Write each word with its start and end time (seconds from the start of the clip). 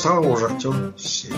Estaba 0.00 0.20
borracho 0.20 0.94
se 0.96 1.28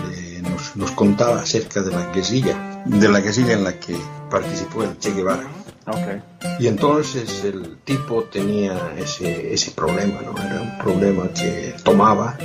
nos, 0.41 0.73
nos, 0.77 0.91
contaba 0.91 1.41
acerca 1.41 1.81
de 1.81 1.91
la 1.91 2.13
guerrilla, 2.13 2.81
de 2.85 3.09
la 3.09 3.19
guerrilla 3.19 3.55
en 3.55 3.65
la 3.65 3.77
que 3.77 3.93
participó 4.31 4.83
el 4.83 4.97
Che 4.99 5.11
Guevara. 5.11 5.45
Okay. 5.85 6.23
Y 6.59 6.67
entonces 6.67 7.43
el 7.43 7.79
tipo 7.83 8.23
tenía 8.23 8.93
ese, 8.97 9.53
ese 9.53 9.71
problema, 9.71 10.21
¿no? 10.21 10.41
Era 10.41 10.61
un 10.61 10.77
problema 10.77 11.27
que 11.33 11.75
tomaba 11.83 12.37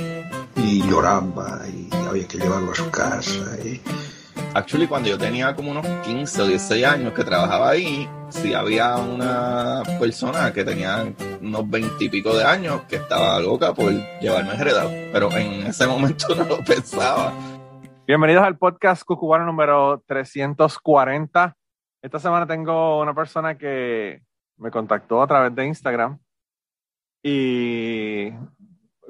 y 0.57 0.85
lloraba 0.89 1.61
y 1.69 1.87
había 1.95 2.27
que 2.27 2.37
llevarlo 2.37 2.73
a 2.73 2.75
su 2.75 2.89
casa. 2.89 3.57
Y... 3.63 3.79
Actually, 4.55 4.87
cuando 4.87 5.09
yo 5.09 5.17
tenía 5.17 5.55
como 5.55 5.69
unos 5.69 5.85
15 5.85 6.41
o 6.41 6.47
16 6.47 6.83
años 6.83 7.13
que 7.13 7.23
trabajaba 7.23 7.69
ahí, 7.69 8.09
sí 8.29 8.55
había 8.55 8.97
una 8.97 9.83
persona 9.99 10.51
que 10.51 10.63
tenía 10.63 11.05
unos 11.39 11.69
20 11.69 12.03
y 12.03 12.09
pico 12.09 12.35
de 12.35 12.43
años 12.43 12.81
que 12.89 12.95
estaba 12.95 13.39
loca 13.39 13.75
por 13.75 13.91
llevarme 14.19 14.55
heredado, 14.55 14.89
pero 15.13 15.31
en 15.37 15.67
ese 15.67 15.85
momento 15.85 16.33
no 16.35 16.45
lo 16.45 16.63
pensaba. 16.63 17.31
Bienvenidos 18.07 18.43
al 18.43 18.57
podcast 18.57 19.03
Cucubano 19.03 19.45
número 19.45 20.03
340. 20.07 21.55
Esta 22.01 22.17
semana 22.17 22.47
tengo 22.47 23.01
una 23.01 23.13
persona 23.13 23.55
que 23.55 24.23
me 24.57 24.71
contactó 24.71 25.21
a 25.21 25.27
través 25.27 25.53
de 25.53 25.67
Instagram 25.67 26.17
y 27.21 28.31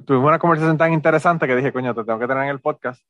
tuvimos 0.05 0.27
una 0.27 0.39
conversación 0.39 0.77
tan 0.77 0.91
interesante 0.91 1.47
que 1.47 1.55
dije, 1.55 1.71
coño, 1.71 1.95
te 1.95 2.03
tengo 2.03 2.19
que 2.19 2.27
tener 2.27 2.43
en 2.43 2.49
el 2.49 2.59
podcast. 2.59 3.01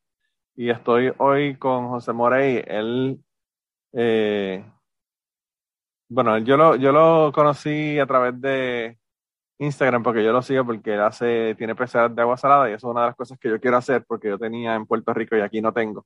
Y 0.60 0.70
estoy 0.70 1.14
hoy 1.20 1.56
con 1.56 1.88
José 1.88 2.12
Morey. 2.12 2.62
Él, 2.68 3.24
eh, 3.94 4.66
bueno, 6.10 6.38
yo 6.40 6.58
lo, 6.58 6.76
yo 6.76 6.92
lo 6.92 7.32
conocí 7.34 7.98
a 7.98 8.06
través 8.06 8.42
de 8.42 9.00
Instagram 9.60 10.04
porque 10.04 10.22
yo 10.22 10.34
lo 10.34 10.42
sigo 10.42 10.66
porque 10.66 10.96
él 10.96 11.02
hace, 11.02 11.56
tiene 11.56 11.76
peceras 11.76 12.14
de 12.14 12.22
agua 12.22 12.36
salada 12.36 12.70
y 12.70 12.74
eso 12.74 12.88
es 12.88 12.92
una 12.92 13.02
de 13.02 13.08
las 13.08 13.16
cosas 13.16 13.40
que 13.40 13.50
yo 13.50 13.60
quiero 13.62 13.78
hacer 13.78 14.04
porque 14.06 14.28
yo 14.28 14.38
tenía 14.38 14.76
en 14.76 14.86
Puerto 14.86 15.14
Rico 15.14 15.38
y 15.38 15.42
aquí 15.42 15.62
no 15.62 15.72
tengo 15.72 16.06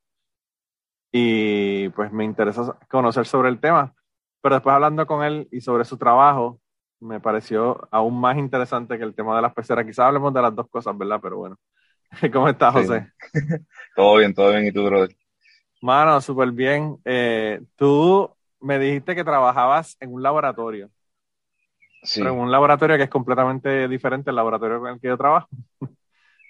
y 1.14 1.90
pues 1.90 2.12
me 2.12 2.26
interesa 2.26 2.78
conocer 2.90 3.26
sobre 3.26 3.50
el 3.50 3.60
tema. 3.60 3.94
Pero 4.42 4.56
después 4.56 4.74
hablando 4.74 5.06
con 5.08 5.24
él 5.24 5.48
y 5.52 5.62
sobre 5.62 5.86
su 5.86 5.98
trabajo, 5.98 6.60
me 7.00 7.20
pareció 7.20 7.88
aún 7.92 8.20
más 8.20 8.38
interesante 8.38 8.98
que 8.98 9.04
el 9.04 9.16
tema 9.16 9.36
de 9.36 9.44
las 9.44 9.54
peceras. 9.54 9.86
Quizás 9.86 10.08
hablemos 10.08 10.34
de 10.34 10.42
las 10.42 10.56
dos 10.56 10.68
cosas, 10.70 10.98
¿verdad? 10.98 11.20
Pero 11.22 11.38
bueno. 11.38 11.58
¿Cómo 12.34 12.50
estás, 12.50 12.74
José? 12.74 13.12
Sí. 13.34 13.40
todo 13.96 14.18
bien, 14.18 14.34
todo 14.34 14.52
bien. 14.52 14.66
¿Y 14.66 14.72
tú, 14.72 14.84
brother? 14.86 15.16
Mano, 15.82 16.22
súper 16.22 16.52
bien. 16.52 16.98
Eh, 17.04 17.62
tú 17.76 18.30
me 18.60 18.80
dijiste 18.80 19.16
que 19.16 19.24
trabajabas 19.24 19.98
en 20.00 20.14
un 20.14 20.24
laboratorio. 20.24 20.90
Sí. 22.04 22.22
Pero 22.22 22.34
en 22.34 22.40
un 22.40 22.52
laboratorio 22.52 22.98
que 22.98 23.04
es 23.04 23.10
completamente 23.10 23.88
diferente 23.88 24.30
al 24.30 24.36
laboratorio 24.36 24.80
con 24.80 24.94
el 24.94 25.00
que 25.00 25.08
yo 25.08 25.18
trabajo. 25.18 25.48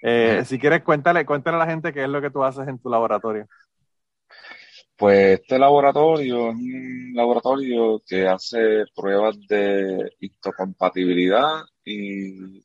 eh, 0.01 0.43
si 0.45 0.59
quieres, 0.59 0.83
cuéntale, 0.83 1.25
cuéntale 1.25 1.55
a 1.55 1.59
la 1.59 1.67
gente 1.67 1.93
qué 1.93 2.03
es 2.03 2.09
lo 2.09 2.21
que 2.21 2.31
tú 2.31 2.43
haces 2.43 2.67
en 2.67 2.79
tu 2.79 2.89
laboratorio. 2.89 3.47
Pues 4.95 5.39
este 5.39 5.57
laboratorio 5.57 6.49
es 6.49 6.55
un 6.55 7.11
laboratorio 7.15 8.01
que 8.05 8.27
hace 8.27 8.85
pruebas 8.95 9.35
de 9.47 10.11
histocompatibilidad 10.19 11.63
y 11.83 12.63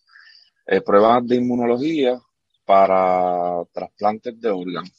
eh, 0.66 0.80
pruebas 0.82 1.26
de 1.26 1.36
inmunología 1.36 2.20
para 2.68 3.64
trasplantes 3.72 4.38
de 4.38 4.50
órganos. 4.50 4.92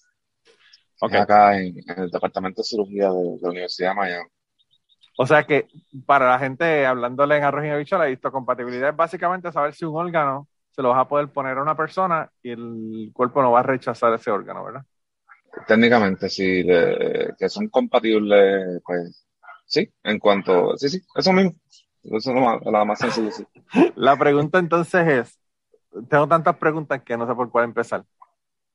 Okay. 1.00 1.19
Acá 1.19 1.56
en, 1.62 1.78
en, 1.78 2.00
el 2.00 2.09
Departamento 2.09 2.63
de 2.63 2.68
Cirugía 2.68 3.12
de, 3.12 3.22
de, 3.22 3.38
la 3.41 3.50
Universidad 3.50 3.91
de 3.91 3.96
Miami. 3.96 4.30
O 5.19 5.28
sea 5.28 5.46
que 5.46 5.68
para 6.07 6.31
la 6.31 6.40
gente, 6.40 6.84
hablándole 6.88 7.38
en 7.38 7.44
arroz 7.44 7.63
y 7.66 7.69
habichuela, 7.69 8.06
la 8.06 8.09
histocompatibilidad 8.09 8.90
es 8.90 8.96
básicamente 8.96 9.52
saber 9.52 9.75
si 9.75 9.85
un 9.85 9.96
órgano 9.96 10.47
se 10.72 10.81
lo 10.81 10.90
vas 10.90 11.00
a 11.00 11.07
poder 11.07 11.30
poner 11.30 11.59
a 11.59 11.62
una 11.62 11.78
persona 11.78 12.31
y 12.41 12.52
el 12.52 13.12
cuerpo 13.13 13.44
no 13.44 13.52
va 13.52 13.59
a 13.59 13.63
rechazar 13.63 14.13
ese 14.16 14.31
órgano, 14.31 14.63
¿verdad? 14.63 14.84
Técnicamente, 15.68 16.28
sí, 16.28 16.63
de, 16.63 17.36
que 17.38 17.50
son 17.50 17.69
compatibles, 17.69 18.81
pues 18.84 19.28
sí, 19.66 19.94
en 20.03 20.18
cuanto, 20.18 20.75
sí, 20.75 20.90
sí, 20.90 21.01
eso 21.16 21.34
mismo. 21.34 21.53
Eso 22.01 22.18
es 22.31 22.36
lo 22.36 22.41
más, 22.41 22.62
lo 22.66 22.86
más 22.86 22.97
sencillo, 22.97 23.31
sí. 23.31 23.46
La 23.96 24.18
pregunta 24.18 24.57
entonces 24.57 25.07
es, 25.07 25.40
tengo 26.09 26.27
tantas 26.27 26.57
preguntas 26.57 27.01
que 27.03 27.17
no 27.17 27.27
sé 27.27 27.35
por 27.35 27.50
cuál 27.50 27.66
empezar. 27.66 28.03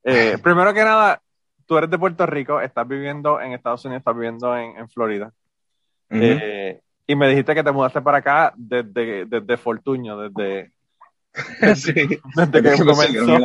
Eh, 0.03 0.39
primero 0.43 0.73
que 0.75 0.85
nada, 0.85 1.23
tú 1.67 1.77
eres 1.77 1.91
de 1.91 1.99
Puerto 1.99 2.27
Rico, 2.27 2.61
estás 2.61 2.87
viviendo 2.87 3.41
en 3.41 3.53
Estados 3.53 3.85
Unidos, 3.85 4.01
estás 4.01 4.15
viviendo 4.15 4.57
en, 4.57 4.77
en 4.77 4.89
Florida. 4.89 5.33
Uh 6.11 6.17
-huh. 6.17 6.39
eh, 6.43 6.81
y 7.07 7.17
me 7.17 7.29
dijiste 7.29 7.55
que 7.55 7.65
te 7.65 7.73
mudaste 7.73 8.01
para 8.01 8.19
acá 8.19 8.53
desde, 8.57 9.27
desde 9.27 9.57
Fortuño, 9.57 10.17
desde, 10.17 10.73
sí, 11.77 11.93
desde, 12.37 12.63
que 12.63 12.85
comenzó, 12.85 13.39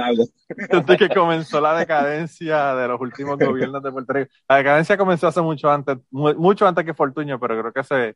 desde 0.47 0.97
que 0.97 1.09
comenzó 1.09 1.59
la 1.59 1.77
decadencia 1.77 2.75
de 2.75 2.87
los 2.87 3.01
últimos 3.01 3.37
gobiernos 3.39 3.81
de 3.83 3.91
Puerto 3.91 4.13
Rico. 4.13 4.31
La 4.47 4.57
decadencia 4.57 4.97
comenzó 4.97 5.27
hace 5.27 5.41
mucho 5.41 5.69
antes, 5.69 5.97
mucho 6.11 6.67
antes 6.67 6.85
que 6.85 6.93
Fortuño, 6.93 7.39
pero 7.39 7.59
creo 7.59 7.73
que 7.73 7.83
se, 7.83 8.15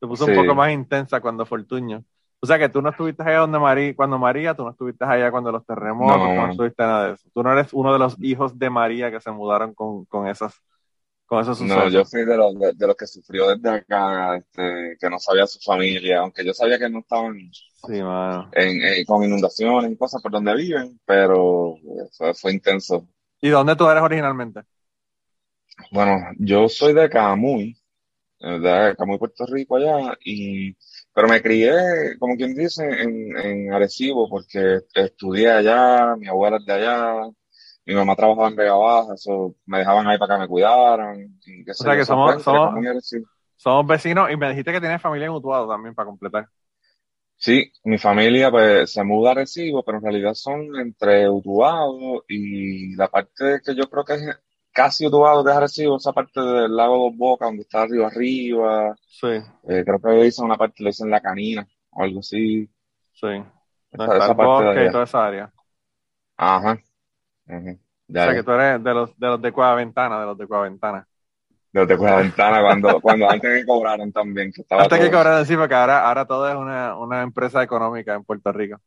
se 0.00 0.06
puso 0.06 0.24
sí. 0.24 0.30
un 0.30 0.36
poco 0.38 0.54
más 0.54 0.70
intensa 0.70 1.20
cuando 1.20 1.44
Fortuño. 1.44 2.04
O 2.40 2.46
sea 2.46 2.58
que 2.58 2.68
tú 2.68 2.80
no 2.80 2.90
estuviste 2.90 3.22
allá 3.22 3.38
donde 3.40 3.58
María, 3.58 3.96
cuando 3.96 4.18
María, 4.18 4.54
tú 4.54 4.64
no 4.64 4.70
estuviste 4.70 5.04
allá 5.04 5.30
cuando 5.30 5.50
los 5.50 5.66
terremotos, 5.66 6.18
no. 6.18 6.28
tú 6.28 6.34
no 6.34 6.50
estuviste 6.50 6.82
nada 6.82 7.08
de 7.08 7.14
eso. 7.14 7.28
Tú 7.34 7.42
no 7.42 7.52
eres 7.52 7.72
uno 7.72 7.92
de 7.92 7.98
los 7.98 8.16
hijos 8.22 8.58
de 8.58 8.70
María 8.70 9.10
que 9.10 9.20
se 9.20 9.30
mudaron 9.30 9.74
con, 9.74 10.04
con 10.04 10.28
esas 10.28 10.54
con 11.26 11.42
esos 11.42 11.58
sucesos. 11.58 11.84
No, 11.84 11.90
yo 11.90 12.04
fui 12.06 12.24
de 12.24 12.36
los, 12.36 12.58
de, 12.58 12.72
de 12.72 12.86
los 12.86 12.96
que 12.96 13.06
sufrió 13.06 13.48
desde 13.54 13.68
acá, 13.68 14.36
este, 14.36 14.96
que 14.98 15.10
no 15.10 15.18
sabía 15.18 15.46
su 15.46 15.60
familia, 15.60 16.20
aunque 16.20 16.42
yo 16.44 16.54
sabía 16.54 16.78
que 16.78 16.88
no 16.88 17.00
estaban 17.00 17.36
sí, 17.52 18.02
mano. 18.02 18.48
En, 18.52 18.82
en, 18.82 19.04
con 19.04 19.22
inundaciones 19.22 19.92
y 19.92 19.96
cosas 19.96 20.22
por 20.22 20.32
donde 20.32 20.54
viven, 20.54 20.98
pero 21.04 21.74
fue, 22.16 22.32
fue 22.32 22.52
intenso. 22.52 23.06
¿Y 23.42 23.50
dónde 23.50 23.76
tú 23.76 23.88
eres 23.90 24.02
originalmente? 24.02 24.62
Bueno, 25.92 26.18
yo 26.38 26.66
soy 26.68 26.94
de 26.94 27.10
Camuy, 27.10 27.78
de 28.40 28.94
Camuy, 28.96 29.18
Puerto 29.18 29.44
Rico 29.46 29.76
allá, 29.76 30.16
y 30.24 30.74
pero 31.18 31.26
me 31.26 31.42
crié, 31.42 32.16
como 32.20 32.36
quien 32.36 32.54
dice, 32.54 32.84
en, 32.84 33.36
en 33.36 33.72
Arecibo, 33.72 34.28
porque 34.30 34.82
estudié 34.94 35.50
allá, 35.50 36.14
mi 36.14 36.28
abuela 36.28 36.58
es 36.58 36.64
de 36.64 36.72
allá, 36.72 37.28
mi 37.84 37.94
mamá 37.96 38.14
trabajaba 38.14 38.46
en 38.46 38.54
Vega 38.54 38.74
Baja, 38.74 39.14
eso 39.14 39.56
me 39.66 39.78
dejaban 39.78 40.06
ahí 40.06 40.16
para 40.16 40.36
que 40.36 40.42
me 40.42 40.46
cuidaran. 40.46 41.40
Y 41.44 41.64
que 41.64 41.72
o 41.72 41.74
sea 41.74 41.96
que 41.96 42.04
somos, 42.04 42.40
somos, 42.40 42.72
somos, 43.56 43.86
vecinos 43.88 44.30
y 44.30 44.36
me 44.36 44.50
dijiste 44.50 44.70
que 44.70 44.80
tienes 44.80 45.02
familia 45.02 45.26
en 45.26 45.32
Utuado 45.32 45.66
también 45.66 45.92
para 45.92 46.06
completar. 46.06 46.46
Sí, 47.34 47.72
mi 47.82 47.98
familia 47.98 48.52
pues 48.52 48.92
se 48.92 49.02
muda 49.02 49.30
a 49.30 49.32
Arecibo, 49.32 49.82
pero 49.82 49.98
en 49.98 50.04
realidad 50.04 50.34
son 50.34 50.68
entre 50.78 51.28
Utuado 51.28 52.22
y 52.28 52.94
la 52.94 53.08
parte 53.08 53.60
que 53.66 53.74
yo 53.74 53.90
creo 53.90 54.04
que 54.04 54.14
es 54.14 54.22
casi 54.72 55.06
Utuado 55.06 55.42
de 55.42 55.52
Arecibo, 55.52 55.96
esa 55.96 56.12
parte 56.12 56.40
del 56.40 56.74
lago 56.74 57.04
Dos 57.04 57.16
Bocas, 57.16 57.48
donde 57.48 57.62
está 57.62 57.82
arriba 57.82 58.06
arriba. 58.06 58.96
Sí. 59.06 59.26
Eh, 59.68 59.84
creo 59.84 60.00
que 60.00 60.10
dicen 60.24 60.44
una 60.44 60.56
parte, 60.56 60.82
le 60.82 60.90
dicen 60.90 61.10
La 61.10 61.20
Canina 61.20 61.66
o 61.90 62.02
algo 62.02 62.20
así. 62.20 62.68
Sí. 63.12 63.42
Esa, 63.90 64.16
esa 64.16 64.36
parte 64.36 64.86
y 64.86 64.90
toda 64.90 65.04
esa 65.04 65.26
área. 65.26 65.52
Ajá. 66.36 66.78
-huh. 67.46 67.78
O 68.08 68.12
sea, 68.12 68.34
que 68.34 68.42
tú 68.42 68.52
eres 68.52 68.82
de 68.82 68.94
los 68.94 69.18
de, 69.18 69.26
los 69.26 69.42
de 69.42 69.52
Cueva 69.52 69.74
Ventana, 69.74 70.20
de 70.20 70.26
los 70.26 70.38
de 70.38 70.46
Cueva 70.46 70.64
Ventana. 70.64 71.06
De 71.72 71.80
los 71.80 71.88
de 71.88 71.96
Cueva 71.98 72.16
Ventana, 72.18 72.62
cuando, 72.62 73.00
cuando 73.02 73.30
antes 73.30 73.60
que 73.60 73.66
cobraran 73.66 74.12
también. 74.12 74.52
Que 74.52 74.62
estaba 74.62 74.82
antes 74.82 74.98
todo... 74.98 75.08
que 75.08 75.14
cobraran, 75.14 75.46
sí, 75.46 75.56
porque 75.56 75.74
ahora, 75.74 76.06
ahora 76.06 76.24
todo 76.24 76.48
es 76.48 76.54
una, 76.54 76.96
una 76.96 77.22
empresa 77.22 77.62
económica 77.62 78.14
en 78.14 78.24
Puerto 78.24 78.52
Rico. 78.52 78.80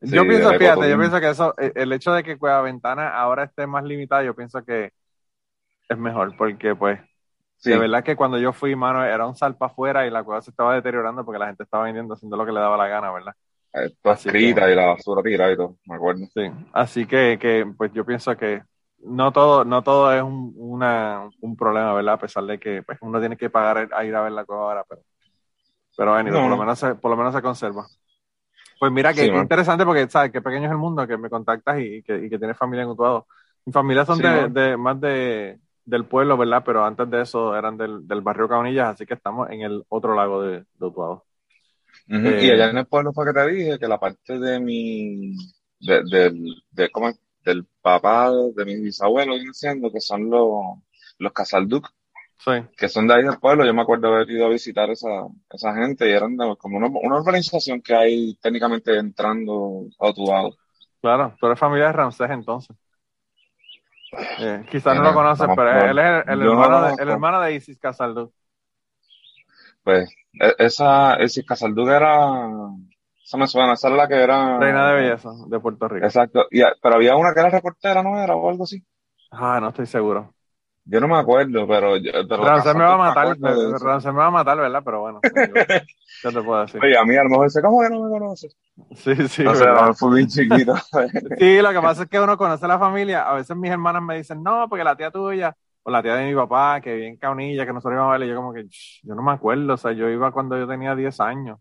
Sí, 0.00 0.10
yo 0.10 0.22
pienso, 0.22 0.50
fíjate, 0.54 0.88
yo 0.88 0.98
pienso 0.98 1.20
que 1.20 1.28
eso, 1.28 1.54
el 1.58 1.92
hecho 1.92 2.12
de 2.12 2.22
que 2.22 2.38
Cueva 2.38 2.62
Ventana 2.62 3.10
ahora 3.16 3.44
esté 3.44 3.66
más 3.66 3.84
limitada, 3.84 4.22
yo 4.22 4.34
pienso 4.34 4.64
que 4.64 4.92
es 5.88 5.98
mejor, 5.98 6.36
porque 6.36 6.74
pues, 6.74 7.00
sí. 7.56 7.70
de 7.70 7.78
verdad 7.78 8.04
que 8.04 8.16
cuando 8.16 8.38
yo 8.38 8.52
fui, 8.52 8.76
mano, 8.76 9.04
era 9.04 9.26
un 9.26 9.36
salpa 9.36 9.66
afuera 9.66 10.06
y 10.06 10.10
la 10.10 10.22
cueva 10.22 10.42
se 10.42 10.50
estaba 10.50 10.74
deteriorando 10.74 11.24
porque 11.24 11.38
la 11.38 11.46
gente 11.46 11.62
estaba 11.62 11.84
vendiendo 11.84 12.14
haciendo 12.14 12.36
lo 12.36 12.46
que 12.46 12.52
le 12.52 12.60
daba 12.60 12.76
la 12.76 12.88
gana, 12.88 13.12
¿verdad? 13.12 13.34
Toda 14.02 14.14
escrita 14.14 14.66
que, 14.66 14.72
y 14.72 14.74
la 14.74 14.86
basura 14.86 15.22
tirada 15.22 15.52
y 15.52 15.56
todo, 15.56 15.76
me 15.84 15.94
acuerdo. 15.94 16.26
Sí, 16.34 16.50
así 16.72 17.06
que, 17.06 17.38
que 17.40 17.66
pues 17.76 17.92
yo 17.92 18.04
pienso 18.04 18.36
que 18.36 18.62
no 19.00 19.32
todo, 19.32 19.64
no 19.64 19.82
todo 19.82 20.12
es 20.12 20.22
un, 20.22 20.52
una, 20.56 21.28
un 21.40 21.56
problema, 21.56 21.94
¿verdad? 21.94 22.14
A 22.14 22.18
pesar 22.18 22.44
de 22.44 22.58
que 22.58 22.82
pues, 22.82 22.98
uno 23.00 23.20
tiene 23.20 23.36
que 23.36 23.50
pagar 23.50 23.88
a 23.92 24.04
ir 24.04 24.14
a 24.14 24.22
ver 24.22 24.32
la 24.32 24.44
cueva 24.44 24.62
ahora, 24.62 24.84
pero, 24.88 25.02
pero 25.96 26.12
bueno, 26.12 26.30
no. 26.30 26.40
por, 26.40 26.50
lo 26.50 26.56
menos 26.56 26.78
se, 26.78 26.94
por 26.96 27.10
lo 27.10 27.16
menos 27.16 27.34
se 27.34 27.42
conserva. 27.42 27.86
Pues 28.78 28.92
mira, 28.92 29.12
que, 29.12 29.22
sí, 29.22 29.30
interesante 29.30 29.84
porque 29.84 30.08
sabes 30.08 30.30
qué 30.30 30.40
pequeño 30.40 30.66
es 30.66 30.70
el 30.70 30.78
mundo, 30.78 31.06
que 31.06 31.16
me 31.16 31.28
contactas 31.28 31.78
y, 31.80 31.96
y 31.96 32.02
que, 32.02 32.16
y 32.16 32.30
que 32.30 32.38
tienes 32.38 32.56
familia 32.56 32.84
en 32.84 32.90
Utuado. 32.90 33.26
Mi 33.64 33.72
familia 33.72 34.04
son 34.04 34.16
sí, 34.16 34.22
de, 34.22 34.48
de, 34.48 34.76
más 34.76 35.00
de, 35.00 35.58
del 35.88 36.04
pueblo, 36.04 36.36
¿verdad? 36.36 36.62
Pero 36.64 36.84
antes 36.84 37.08
de 37.10 37.22
eso 37.22 37.56
eran 37.56 37.76
del, 37.78 38.06
del 38.06 38.20
barrio 38.20 38.48
Cabanillas, 38.48 38.88
así 38.94 39.06
que 39.06 39.14
estamos 39.14 39.48
en 39.50 39.62
el 39.62 39.84
otro 39.88 40.14
lago 40.14 40.42
de, 40.42 40.58
de 40.78 40.86
Utuado. 40.86 41.24
Uh 42.08 42.14
-huh. 42.14 42.34
eh, 42.34 42.44
y 42.46 42.50
allá 42.50 42.70
en 42.70 42.78
el 42.78 42.86
pueblo 42.86 43.12
fue 43.12 43.26
que 43.26 43.32
te 43.32 43.48
dije 43.48 43.78
que 43.78 43.88
la 43.88 43.98
parte 43.98 44.38
de 44.38 44.60
mi, 44.60 45.34
de, 45.80 46.02
de, 46.04 46.32
de 46.70 46.90
¿cómo 46.90 47.08
es? 47.08 47.20
del 47.44 47.66
papá 47.80 48.30
de 48.30 48.64
mis 48.66 48.82
bisabuelos, 48.82 49.40
diciendo 49.40 49.90
que 49.90 50.00
son 50.00 50.28
los, 50.28 50.50
los 51.18 51.32
Casalduc, 51.32 51.88
sí. 52.38 52.52
que 52.76 52.88
son 52.88 53.06
de 53.06 53.14
ahí 53.14 53.22
del 53.24 53.38
pueblo. 53.38 53.64
Yo 53.64 53.72
me 53.72 53.82
acuerdo 53.82 54.08
haber 54.08 54.28
ido 54.30 54.44
a 54.46 54.50
visitar 54.50 54.90
esa, 54.90 55.08
esa 55.50 55.74
gente 55.74 56.06
y 56.08 56.12
eran 56.12 56.36
de, 56.36 56.54
como 56.58 56.76
una, 56.76 56.88
una 56.88 57.16
organización 57.16 57.80
que 57.80 57.94
hay 57.94 58.34
técnicamente 58.42 58.96
entrando 58.98 59.86
a 59.98 60.10
Utuado. 60.10 60.56
Claro, 61.00 61.34
tú 61.40 61.46
eres 61.46 61.58
familia 61.58 61.86
de 61.86 61.92
Ramsés 61.92 62.30
entonces. 62.30 62.76
Eh, 64.38 64.64
quizás 64.70 64.96
no 64.96 65.02
lo 65.02 65.14
conoces, 65.14 65.46
pero 65.54 65.70
él 65.70 65.98
es 65.98 66.28
el, 66.28 66.42
hermano, 66.42 66.82
de, 66.82 67.02
el 67.02 67.08
hermano 67.08 67.40
de 67.40 67.54
Isis 67.54 67.78
Casaldú. 67.78 68.32
Pues, 69.82 70.10
e, 70.40 70.54
esa 70.58 71.22
Isis 71.22 71.44
Casaldú 71.46 71.88
era, 71.88 72.30
esa 73.22 73.36
me 73.36 73.46
suena, 73.46 73.74
esa 73.74 73.88
es 73.88 73.94
la 73.94 74.08
que 74.08 74.14
era... 74.14 74.58
Reina 74.58 74.88
de 74.88 74.94
belleza 74.94 75.30
de 75.46 75.60
Puerto 75.60 75.88
Rico. 75.88 76.06
Exacto, 76.06 76.46
y, 76.50 76.62
pero 76.82 76.94
había 76.94 77.16
una 77.16 77.34
que 77.34 77.40
era 77.40 77.50
reportera, 77.50 78.02
¿no 78.02 78.18
era? 78.22 78.34
O 78.34 78.48
algo 78.48 78.64
así. 78.64 78.82
Ah, 79.30 79.58
no 79.60 79.68
estoy 79.68 79.86
seguro. 79.86 80.34
Yo 80.90 81.00
no 81.00 81.08
me 81.08 81.18
acuerdo, 81.18 81.66
pero... 81.68 81.96
pero 82.00 82.62
se 82.62 82.72
me 82.72 82.84
va 82.84 82.94
a 82.94 82.96
matar, 82.96 83.36
se 84.00 84.10
me 84.10 84.18
va 84.18 84.26
a 84.26 84.30
matar, 84.30 84.56
¿verdad? 84.56 84.82
Pero 84.82 85.00
bueno, 85.00 85.20
¿qué 85.22 85.82
te 86.22 86.42
puedo 86.42 86.62
decir? 86.62 86.82
Oye, 86.82 86.96
a 86.96 87.04
mí 87.04 87.14
a 87.14 87.24
lo 87.24 87.28
mejor 87.28 87.46
dice, 87.46 87.60
¿cómo 87.60 87.82
que 87.82 87.90
no 87.90 88.04
me 88.04 88.08
conoces? 88.08 88.56
Sí, 88.94 89.14
sí. 89.28 89.44
O 89.44 89.54
sea, 89.54 89.92
fui 89.92 90.16
bien 90.16 90.28
chiquito. 90.28 90.74
sí, 91.38 91.60
lo 91.60 91.72
que 91.72 91.80
pasa 91.80 92.04
es 92.04 92.08
que 92.08 92.18
uno 92.18 92.38
conoce 92.38 92.64
a 92.64 92.68
la 92.68 92.78
familia. 92.78 93.28
A 93.28 93.34
veces 93.34 93.54
mis 93.54 93.70
hermanas 93.70 94.02
me 94.02 94.16
dicen, 94.16 94.42
no, 94.42 94.66
porque 94.66 94.82
la 94.82 94.96
tía 94.96 95.10
tuya, 95.10 95.54
o 95.82 95.90
la 95.90 96.02
tía 96.02 96.14
de 96.14 96.26
mi 96.26 96.34
papá, 96.34 96.80
que 96.80 96.94
vive 96.94 97.08
en 97.08 97.16
Caunilla, 97.18 97.66
que 97.66 97.72
nosotros 97.74 97.94
íbamos 97.94 98.08
a 98.08 98.12
verle, 98.12 98.28
yo 98.28 98.36
como 98.36 98.54
que, 98.54 98.64
yo 99.02 99.14
no 99.14 99.22
me 99.22 99.32
acuerdo, 99.32 99.74
o 99.74 99.76
sea, 99.76 99.92
yo 99.92 100.08
iba 100.08 100.32
cuando 100.32 100.56
yo 100.58 100.66
tenía 100.66 100.94
10 100.94 101.20
años. 101.20 101.58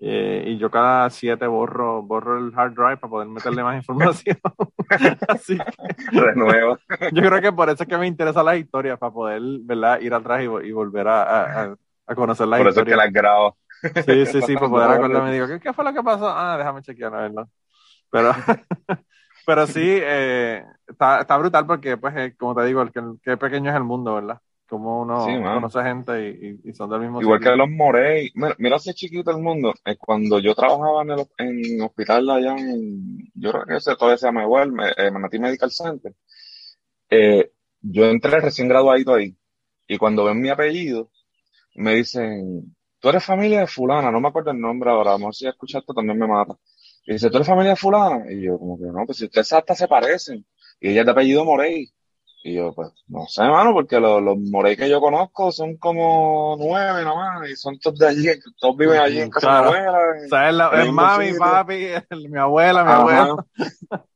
Eh, 0.00 0.44
y 0.46 0.58
yo 0.58 0.70
cada 0.70 1.10
siete 1.10 1.46
borro, 1.48 2.02
borro 2.02 2.38
el 2.38 2.52
hard 2.56 2.72
drive 2.72 2.96
para 2.98 3.10
poder 3.10 3.28
meterle 3.28 3.64
más 3.64 3.76
información. 3.76 4.38
Así 5.28 5.58
que, 5.58 6.20
Renuevo. 6.20 6.78
yo 7.12 7.22
creo 7.22 7.40
que 7.40 7.52
por 7.52 7.68
eso 7.68 7.82
es 7.82 7.88
que 7.88 7.98
me 7.98 8.06
interesa 8.06 8.44
la 8.44 8.56
historia, 8.56 8.96
para 8.96 9.12
poder 9.12 9.42
¿verdad? 9.62 10.00
ir 10.00 10.14
atrás 10.14 10.42
y, 10.42 10.44
y 10.44 10.72
volver 10.72 11.08
a, 11.08 11.62
a, 11.62 11.76
a, 12.06 12.14
conocer 12.14 12.46
la 12.46 12.58
por 12.58 12.68
historia. 12.68 12.74
Por 12.74 12.74
eso 12.74 12.80
es 12.80 12.84
que 12.84 12.96
las 12.96 13.12
grabo. 13.12 13.56
Sí, 14.06 14.26
sí, 14.26 14.42
sí, 14.42 14.54
para 14.54 14.68
poder 14.68 14.90
acordarme. 14.90 15.32
Digo, 15.32 15.48
¿qué, 15.48 15.60
¿qué, 15.60 15.72
fue 15.72 15.84
lo 15.84 15.92
que 15.92 16.02
pasó? 16.02 16.28
Ah, 16.28 16.56
déjame 16.56 16.82
chequear, 16.82 17.14
a 17.14 17.22
verlo. 17.22 17.48
Pero, 18.10 18.32
pero 19.46 19.66
sí, 19.66 19.82
eh, 19.84 20.64
está, 20.86 21.20
está 21.20 21.36
brutal 21.36 21.66
porque, 21.66 21.96
pues, 21.96 22.14
eh, 22.16 22.34
como 22.38 22.54
te 22.54 22.64
digo, 22.64 22.82
el, 22.82 22.92
qué 23.22 23.36
pequeño 23.36 23.70
es 23.70 23.76
el 23.76 23.84
mundo, 23.84 24.14
¿verdad? 24.14 24.40
Como 24.68 25.02
uno 25.02 25.24
sí, 25.24 25.32
conoce 25.32 25.82
gente 25.82 26.30
y, 26.30 26.70
y, 26.70 26.74
son 26.74 26.90
del 26.90 27.00
mismo 27.00 27.20
Igual 27.20 27.38
sitio. 27.38 27.52
que 27.52 27.56
los 27.56 27.70
Morey. 27.70 28.30
Mira, 28.34 28.54
mira 28.58 28.76
ese 28.76 28.94
chiquito 28.94 29.30
el 29.30 29.38
mundo. 29.38 29.74
Eh, 29.84 29.96
cuando 29.96 30.38
yo 30.38 30.54
trabajaba 30.54 31.02
en 31.02 31.10
el 31.10 31.26
en 31.38 31.82
hospital 31.82 32.30
allá 32.30 32.56
en, 32.56 33.30
yo 33.34 33.50
creo 33.50 33.64
que 33.64 33.76
ese 33.76 33.96
todavía 33.96 34.18
se 34.18 34.26
llama 34.26 34.44
igual, 34.44 34.72
eh, 34.96 35.10
Manatí 35.10 35.38
Medical 35.38 35.70
Center. 35.70 36.14
Eh, 37.10 37.50
yo 37.80 38.04
entré 38.06 38.40
recién 38.40 38.68
graduado 38.68 39.14
ahí. 39.14 39.36
Y 39.86 39.98
cuando 39.98 40.24
ven 40.24 40.40
mi 40.40 40.50
apellido, 40.50 41.10
me 41.74 41.94
dicen, 41.94 42.76
tú 43.00 43.08
eres 43.08 43.24
familia 43.24 43.60
de 43.60 43.66
fulana, 43.66 44.10
no 44.10 44.20
me 44.20 44.28
acuerdo 44.28 44.50
el 44.50 44.60
nombre 44.60 44.90
ahora, 44.90 45.14
a 45.14 45.18
lo 45.18 45.32
si 45.32 45.46
escuchaste 45.46 45.94
también 45.94 46.18
me 46.18 46.26
mata. 46.26 46.56
Y 47.06 47.14
dice, 47.14 47.30
tú 47.30 47.36
eres 47.36 47.48
familia 47.48 47.70
de 47.70 47.76
fulana. 47.76 48.30
Y 48.30 48.42
yo 48.44 48.58
como 48.58 48.78
que 48.78 48.84
no, 48.84 49.06
pues 49.06 49.18
si 49.18 49.24
ustedes 49.24 49.52
hasta 49.52 49.74
se 49.74 49.88
parecen. 49.88 50.44
Y 50.80 50.90
ella 50.90 51.00
es 51.00 51.06
de 51.06 51.12
apellido 51.12 51.44
Morey. 51.44 51.90
Y 52.42 52.54
yo, 52.54 52.72
pues, 52.72 52.92
no 53.08 53.26
sé, 53.26 53.42
mano, 53.42 53.72
porque 53.72 53.98
los, 53.98 54.22
los 54.22 54.38
Morey 54.38 54.76
que 54.76 54.88
yo 54.88 55.00
conozco 55.00 55.50
son 55.50 55.76
como 55.76 56.56
nueve 56.58 57.02
nomás, 57.02 57.50
y 57.50 57.56
son 57.56 57.78
todos 57.80 57.98
de 57.98 58.08
allí, 58.08 58.28
todos 58.58 58.76
viven 58.76 59.00
allí 59.00 59.20
en 59.20 59.30
casa 59.30 59.48
claro. 59.48 59.72
de 59.72 59.80
mi 59.80 59.86
abuela. 59.86 59.98
O 60.24 60.28
sea, 60.28 60.48
es, 60.48 60.54
la, 60.54 60.82
es 60.82 60.92
mami, 60.92 61.32
papi, 61.34 61.86
el, 62.10 62.28
mi 62.30 62.38
abuela, 62.38 62.84
mi 62.84 62.90
Ajá. 62.90 63.00
abuelo. 63.00 63.46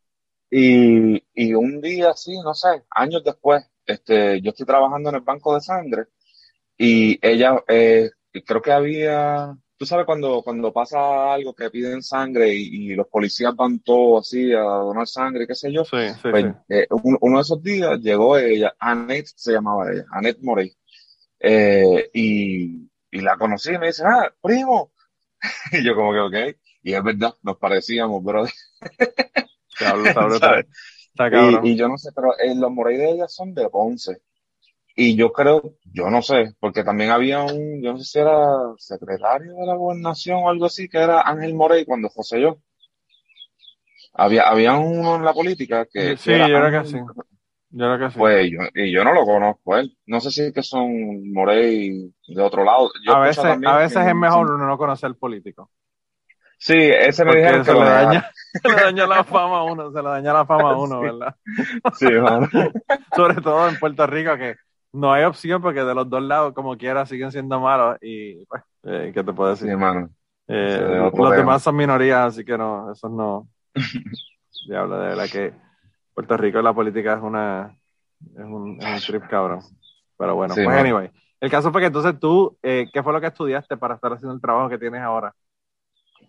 Y, 0.54 1.24
y 1.32 1.54
un 1.54 1.80
día 1.80 2.10
así, 2.10 2.38
no 2.44 2.52
sé, 2.52 2.84
años 2.90 3.24
después, 3.24 3.64
este, 3.86 4.38
yo 4.42 4.50
estoy 4.50 4.66
trabajando 4.66 5.08
en 5.08 5.14
el 5.14 5.22
banco 5.22 5.54
de 5.54 5.62
sangre, 5.62 6.08
y 6.76 7.18
ella, 7.26 7.56
eh, 7.68 8.10
creo 8.44 8.60
que 8.60 8.70
había, 8.70 9.56
tú 9.82 9.86
sabes 9.86 10.06
cuando, 10.06 10.42
cuando 10.42 10.72
pasa 10.72 11.32
algo 11.34 11.54
que 11.54 11.68
piden 11.70 12.02
sangre 12.04 12.54
y, 12.54 12.92
y 12.92 12.94
los 12.94 13.08
policías 13.08 13.54
van 13.56 13.80
todos 13.80 14.28
así 14.28 14.52
a 14.52 14.60
donar 14.60 15.08
sangre, 15.08 15.46
qué 15.46 15.56
sé 15.56 15.72
yo. 15.72 15.88
Sí, 15.90 15.96
sí, 16.22 16.30
Pues, 16.30 16.44
sí. 16.44 16.46
eh, 16.68 16.86
un- 16.90 17.18
uno 17.20 17.38
de 17.38 17.42
esos 17.42 17.62
días 17.62 17.98
llegó 18.00 18.38
ella, 18.38 18.74
Annette 18.78 19.28
se 19.34 19.52
llamaba 19.52 19.90
ella, 19.92 20.04
Annette 20.12 20.40
Morey, 20.42 20.72
eh, 21.40 22.10
y, 22.14 22.90
y 23.10 23.20
la 23.22 23.36
conocí 23.38 23.72
y 23.74 23.78
me 23.78 23.88
dice, 23.88 24.04
ah, 24.06 24.32
primo. 24.42 24.92
Y 25.72 25.84
yo 25.84 25.94
como 25.96 26.12
que, 26.12 26.20
ok, 26.20 26.56
y 26.84 26.94
es 26.94 27.02
verdad, 27.04 27.34
nos 27.42 27.58
parecíamos, 27.58 28.22
bro. 28.24 28.44
Te 29.78 29.84
hablo, 29.86 30.12
te 30.12 30.18
hablo, 30.20 30.40
¿Sabes? 30.40 30.66
está 31.10 31.30
cabrón. 31.30 31.64
Y, 31.64 31.72
y 31.72 31.76
yo 31.76 31.88
no 31.88 31.98
sé, 31.98 32.10
pero 32.14 32.38
eh, 32.38 32.54
los 32.54 32.70
Morey 32.72 32.96
de 32.98 33.10
ella 33.12 33.28
son 33.28 33.54
de 33.54 33.68
Ponce. 33.70 34.22
Y 34.94 35.16
yo 35.16 35.32
creo, 35.32 35.74
yo 35.84 36.10
no 36.10 36.20
sé, 36.22 36.54
porque 36.60 36.84
también 36.84 37.10
había 37.10 37.42
un, 37.42 37.82
yo 37.82 37.92
no 37.92 37.98
sé 37.98 38.04
si 38.04 38.18
era 38.18 38.36
secretario 38.76 39.54
de 39.54 39.66
la 39.66 39.74
gobernación 39.74 40.40
o 40.44 40.48
algo 40.50 40.66
así, 40.66 40.88
que 40.88 40.98
era 40.98 41.22
Ángel 41.22 41.54
Morey 41.54 41.84
cuando 41.84 42.08
José 42.10 42.40
yo. 42.40 42.58
Había, 44.14 44.42
había 44.42 44.76
uno 44.76 45.16
en 45.16 45.24
la 45.24 45.32
política 45.32 45.86
que, 45.90 46.16
Sí, 46.18 46.24
que 46.24 46.34
era 46.34 46.48
yo 46.48 46.58
creo 46.58 46.82
que 46.82 46.88
sí. 46.88 46.96
Yo 47.70 47.86
creo 47.86 47.98
que 47.98 48.10
sí. 48.12 48.18
Pues 48.18 48.50
yo, 48.50 48.58
y 48.74 48.92
yo 48.92 49.02
no 49.04 49.14
lo 49.14 49.24
conozco 49.24 49.76
él. 49.78 49.96
No 50.04 50.20
sé 50.20 50.30
si 50.30 50.42
es 50.42 50.52
que 50.52 50.62
son 50.62 51.32
Morey 51.32 52.12
de 52.28 52.42
otro 52.42 52.62
lado. 52.62 52.90
Yo 53.06 53.14
a 53.14 53.20
veces, 53.20 53.44
a 53.44 53.76
veces 53.78 54.06
es 54.06 54.14
mejor 54.14 54.50
uno 54.50 54.66
no 54.66 54.76
conocer 54.76 55.08
el 55.08 55.16
político. 55.16 55.70
Sí, 56.58 56.76
ese 56.76 57.24
me 57.24 57.34
dijeron 57.34 57.64
que 57.64 57.72
se 57.72 57.74
le 57.74 57.84
daña, 57.84 58.30
se 58.52 58.68
le 58.68 58.74
daña 58.76 59.06
la 59.06 59.24
fama 59.24 59.58
a 59.58 59.62
uno, 59.64 59.90
se 59.90 60.02
le 60.02 60.08
daña 60.08 60.32
la 60.32 60.46
fama 60.46 60.70
a 60.72 60.76
uno, 60.76 61.00
Sí. 61.00 61.02
¿verdad? 61.02 61.36
Sí. 61.94 62.06
Sobre 63.16 63.34
todo 63.40 63.68
en 63.68 63.78
Puerto 63.78 64.06
Rico, 64.06 64.36
que 64.36 64.54
no 64.92 65.12
hay 65.12 65.24
opción 65.24 65.62
porque 65.62 65.82
de 65.82 65.94
los 65.94 66.08
dos 66.08 66.22
lados, 66.22 66.52
como 66.54 66.76
quiera, 66.76 67.06
siguen 67.06 67.32
siendo 67.32 67.60
malos. 67.60 67.96
Y, 68.00 68.44
pues, 68.46 68.62
eh, 68.84 69.10
¿qué 69.14 69.24
te 69.24 69.32
puedo 69.32 69.54
Sí, 69.56 69.64
decir? 69.64 69.72
hermano. 69.72 70.10
Eh, 70.48 71.10
Sí, 71.12 71.18
los 71.22 71.36
demás 71.36 71.62
son 71.62 71.76
minorías, 71.76 72.26
así 72.34 72.44
que 72.44 72.58
no, 72.58 72.92
esos 72.92 73.10
no. 73.10 73.48
Diablo, 74.68 74.98
de 75.00 75.08
verdad 75.08 75.26
que 75.30 75.52
Puerto 76.14 76.36
Rico 76.36 76.60
la 76.62 76.74
política 76.74 77.14
es 77.14 77.22
una 77.22 77.76
es 78.36 78.44
un, 78.44 78.78
es 78.80 78.86
un 78.94 79.00
trip 79.00 79.28
cabrón. 79.28 79.60
Pero 80.16 80.34
bueno, 80.34 80.54
Sí, 80.54 80.62
pues 80.64 80.76
anyway. 80.76 81.10
El 81.40 81.50
caso 81.50 81.72
fue 81.72 81.80
que 81.80 81.88
entonces 81.88 82.18
tú, 82.20 82.56
eh, 82.62 82.86
¿qué 82.92 83.02
fue 83.02 83.12
lo 83.12 83.20
que 83.20 83.26
estudiaste 83.26 83.76
para 83.76 83.96
estar 83.96 84.12
haciendo 84.12 84.34
el 84.34 84.40
trabajo 84.40 84.68
que 84.68 84.78
tienes 84.78 85.00
ahora? 85.00 85.34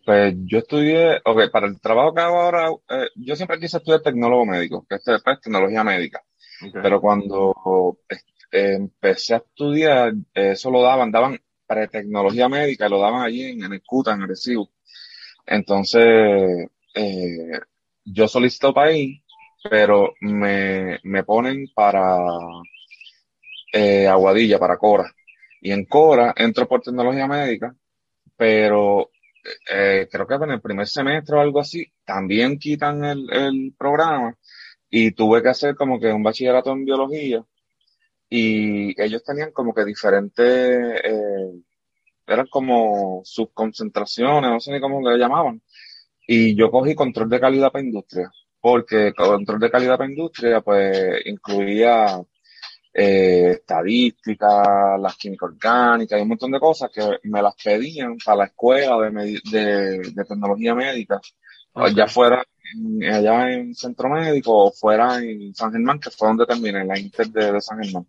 Pues 0.05 0.33
yo 0.45 0.57
estudié, 0.57 1.21
ok, 1.23 1.51
para 1.51 1.67
el 1.67 1.79
trabajo 1.79 2.13
que 2.13 2.21
hago 2.21 2.41
ahora, 2.41 2.69
eh, 2.89 3.09
yo 3.15 3.35
siempre 3.35 3.59
quise 3.59 3.77
estudiar 3.77 4.01
tecnólogo 4.01 4.45
médico, 4.45 4.85
que 4.89 4.95
es 4.95 5.03
pues, 5.23 5.39
tecnología 5.41 5.83
médica. 5.83 6.21
Pero 6.81 6.99
cuando 6.99 7.97
empecé 8.53 9.35
a 9.35 9.37
estudiar, 9.37 10.13
eso 10.33 10.71
lo 10.71 10.81
daban, 10.81 11.11
daban 11.11 11.39
pre-tecnología 11.67 12.49
médica, 12.49 12.89
lo 12.89 12.99
daban 12.99 13.23
allí 13.23 13.43
en, 13.43 13.63
en 13.63 13.73
el 13.73 13.83
CUTA, 13.83 14.13
en 14.13 14.23
Arecibo. 14.23 14.69
Entonces, 15.45 16.03
eh, 16.95 17.59
yo 18.05 18.27
solicito 18.27 18.73
para 18.73 18.89
ahí, 18.91 19.23
pero 19.69 20.13
me, 20.21 20.99
me 21.03 21.23
ponen 21.23 21.67
para 21.75 22.17
eh, 23.71 24.07
Aguadilla, 24.07 24.59
para 24.59 24.77
Cora. 24.77 25.11
Y 25.61 25.71
en 25.71 25.85
Cora 25.85 26.33
entro 26.37 26.67
por 26.67 26.81
tecnología 26.81 27.27
médica, 27.27 27.75
pero 28.37 29.11
eh, 29.71 30.07
creo 30.11 30.27
que 30.27 30.35
en 30.35 30.51
el 30.51 30.61
primer 30.61 30.87
semestre 30.87 31.37
o 31.37 31.41
algo 31.41 31.59
así, 31.59 31.85
también 32.05 32.59
quitan 32.59 33.03
el, 33.05 33.27
el 33.33 33.75
programa 33.77 34.37
y 34.89 35.11
tuve 35.11 35.43
que 35.43 35.49
hacer 35.49 35.75
como 35.75 35.99
que 35.99 36.13
un 36.13 36.23
bachillerato 36.23 36.71
en 36.71 36.85
biología 36.85 37.43
y 38.37 39.01
ellos 39.01 39.23
tenían 39.23 39.51
como 39.51 39.73
que 39.73 39.85
diferentes, 39.85 40.45
eh, 41.03 41.51
eran 42.27 42.47
como 42.47 43.21
subconcentraciones, 43.25 44.49
no 44.51 44.59
sé 44.59 44.71
ni 44.73 44.79
cómo 44.81 45.01
le 45.07 45.17
llamaban. 45.17 45.61
Y 46.27 46.55
yo 46.55 46.71
cogí 46.71 46.95
control 46.95 47.29
de 47.29 47.39
calidad 47.39 47.71
para 47.71 47.85
industria, 47.85 48.31
porque 48.61 49.13
control 49.15 49.59
de 49.59 49.71
calidad 49.71 49.97
para 49.97 50.09
industria 50.09 50.61
pues 50.61 51.21
incluía 51.25 52.21
eh, 52.93 53.51
estadística, 53.53 54.97
las 54.97 55.15
químicas 55.17 55.49
orgánicas 55.49 56.19
y 56.19 56.21
un 56.21 56.29
montón 56.29 56.51
de 56.51 56.59
cosas 56.59 56.91
que 56.93 57.01
me 57.23 57.41
las 57.41 57.55
pedían 57.63 58.17
para 58.23 58.37
la 58.39 58.45
escuela 58.45 58.97
de, 58.99 59.11
medi- 59.11 59.51
de, 59.51 59.99
de 60.13 60.25
tecnología 60.25 60.75
médica, 60.75 61.19
Ok. 61.73 61.89
ya 61.95 62.07
fuera 62.07 62.43
en- 62.75 63.03
allá 63.13 63.51
en 63.53 63.73
Centro 63.75 64.09
Médico 64.09 64.65
o 64.65 64.71
fuera 64.71 65.17
en 65.23 65.53
San 65.55 65.71
Germán, 65.71 65.99
que 65.99 66.09
fue 66.11 66.27
donde 66.29 66.45
terminé, 66.45 66.81
en 66.81 66.87
la 66.87 66.99
Inter 66.99 67.27
de, 67.29 67.51
de 67.53 67.61
San 67.61 67.81
Germán. 67.83 68.07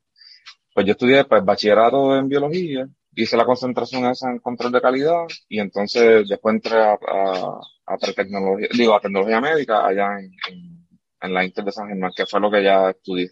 Pues 0.74 0.86
yo 0.86 0.92
estudié 0.92 1.24
pues, 1.24 1.44
bachillerato 1.44 2.16
en 2.16 2.28
biología, 2.28 2.86
hice 3.14 3.36
la 3.36 3.44
concentración 3.46 4.06
esa 4.06 4.30
en 4.30 4.40
control 4.40 4.72
de 4.72 4.80
calidad 4.82 5.24
y 5.48 5.60
entonces 5.60 6.28
después 6.28 6.56
entré 6.56 6.76
a, 6.76 6.94
a, 6.94 7.60
a 7.86 7.96
tecnología, 7.98 8.68
digo, 8.76 8.94
a 8.96 9.00
tecnología 9.00 9.40
médica 9.40 9.86
allá 9.86 10.18
en, 10.18 10.32
en, 10.48 10.88
en 11.20 11.34
la 11.34 11.44
Inter 11.44 11.64
de 11.64 11.72
San 11.72 11.88
Germán, 11.88 12.10
que 12.16 12.26
fue 12.26 12.40
lo 12.40 12.50
que 12.50 12.62
ya 12.64 12.90
estudié. 12.90 13.30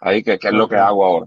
Ahí 0.00 0.22
que, 0.22 0.38
que 0.38 0.48
es 0.48 0.54
lo 0.54 0.68
que 0.68 0.76
hago 0.76 1.04
ahora, 1.04 1.26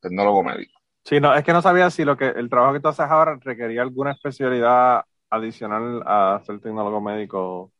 tecnólogo 0.00 0.42
médico. 0.42 0.80
Sí, 1.04 1.20
no, 1.20 1.34
es 1.34 1.44
que 1.44 1.52
no 1.52 1.62
sabía 1.62 1.90
si 1.90 2.04
lo 2.04 2.16
que 2.16 2.28
el 2.28 2.50
trabajo 2.50 2.72
que 2.74 2.80
tú 2.80 2.88
haces 2.88 3.06
ahora 3.06 3.38
requería 3.40 3.82
alguna 3.82 4.12
especialidad 4.12 5.02
adicional 5.30 6.02
a 6.06 6.40
ser 6.44 6.60
tecnólogo 6.60 7.00
médico. 7.00 7.72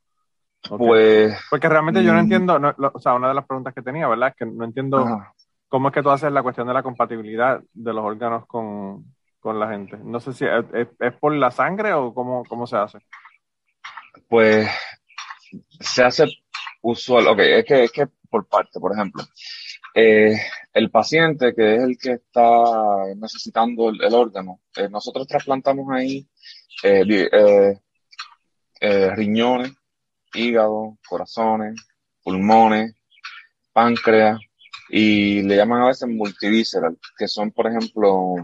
Pues, 0.79 1.37
Porque 1.51 1.69
realmente 1.69 2.03
yo 2.05 2.13
no 2.13 2.19
Mm. 2.19 2.23
entiendo, 2.23 2.59
no, 2.59 2.75
lo- 2.79 2.93
o 2.95 2.99
sea, 3.01 3.15
una 3.15 3.29
de 3.29 3.35
las 3.35 3.47
preguntas 3.47 3.75
que 3.75 3.83
tenía, 3.83 4.09
¿verdad? 4.09 4.31
Es 4.31 4.37
que 4.37 4.47
no 4.47 4.65
entiendo 4.65 4.99
ajá. 4.99 5.33
Cómo 5.71 5.89
es 5.89 5.95
que 5.95 6.03
tú 6.03 6.11
haces 6.11 6.31
la 6.33 6.43
cuestión 6.43 6.67
de 6.67 6.75
la 6.75 6.83
compatibilidad 6.83 7.63
de 7.73 7.93
los 7.93 8.05
órganos 8.05 8.45
con, 8.47 9.15
con 9.39 9.59
la 9.59 9.69
gente. 9.69 9.97
No 10.03 10.21
sé 10.21 10.35
si 10.35 10.45
es, 10.45 11.15
por 11.15 11.33
la 11.35 11.51
sangre 11.51 11.95
o 11.95 12.13
cómo, 12.13 12.45
cómo 12.45 12.67
se 12.67 12.77
hace. 12.77 12.99
pues 14.29 14.69
se 15.81 16.03
hace 16.03 16.27
usual, 16.83 17.29
ok, 17.29 17.39
es 17.39 17.65
que, 17.65 17.85
es 17.85 17.93
que 17.93 18.09
por 18.29 18.47
parte. 18.49 18.81
Por 18.81 18.93
ejemplo, 18.93 19.23
eh, 19.95 20.35
el 20.73 20.91
paciente 20.91 21.55
que 21.55 21.77
es 21.77 21.83
el 21.83 21.97
que 21.97 22.13
está 22.15 23.15
necesitando 23.17 23.91
el, 23.91 24.15
órgano, 24.15 24.61
eh, 24.77 24.89
nosotros 24.89 25.27
trasplantamos 25.29 25.87
ahí 25.93 26.29
eh, 26.83 27.79
riñones, 29.15 29.73
hígado, 30.35 30.99
corazones, 31.09 31.81
pulmones, 32.25 32.95
páncreas, 33.73 34.41
y 34.91 35.43
le 35.43 35.57
llaman 35.57 35.83
a 35.83 35.89
veces 35.89 36.09
multivisceral, 36.09 36.99
que 37.17 37.29
son, 37.29 37.53
por 37.53 37.69
ejemplo, 37.69 38.35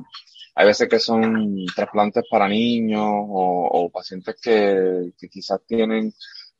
hay 0.54 0.66
veces 0.66 0.88
que 0.88 0.98
son 0.98 1.66
trasplantes 1.74 2.24
para 2.30 2.48
niños 2.48 3.04
o, 3.04 3.90
pacientes 3.92 4.36
que, 4.40 5.12
quizás 5.30 5.60
tienen 5.66 6.12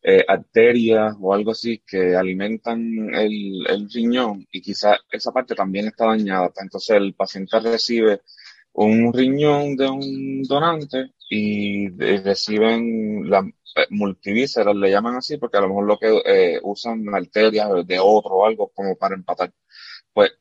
eh, 0.02 0.24
arterias 0.28 1.14
o 1.20 1.32
algo 1.34 1.52
así 1.52 1.82
que 1.86 2.14
alimentan 2.16 3.14
el, 3.14 3.66
el 3.68 3.90
riñón 3.90 4.46
y 4.52 4.60
quizás 4.60 4.98
esa 5.10 5.32
parte 5.32 5.54
también 5.54 5.86
está 5.86 6.06
dañada. 6.06 6.50
Entonces 6.60 6.96
el 6.96 7.14
paciente 7.14 7.58
recibe 7.60 8.20
un 8.72 9.12
riñón 9.12 9.76
de 9.76 9.88
un 9.88 10.42
donante 10.42 11.12
y 11.28 11.88
reciben 11.90 13.28
la 13.28 13.40
eh, 13.40 13.86
multivísceras, 13.90 14.74
le 14.76 14.90
llaman 14.90 15.16
así, 15.16 15.36
porque 15.38 15.58
a 15.58 15.60
lo 15.60 15.68
mejor 15.68 15.86
lo 15.86 15.98
que 15.98 16.22
eh, 16.24 16.60
usan 16.62 17.14
arterias 17.14 17.68
de 17.86 17.98
otro 17.98 18.36
o 18.36 18.46
algo 18.46 18.70
como 18.74 18.96
para 18.96 19.14
empatar. 19.14 19.52
Pues 20.12 20.32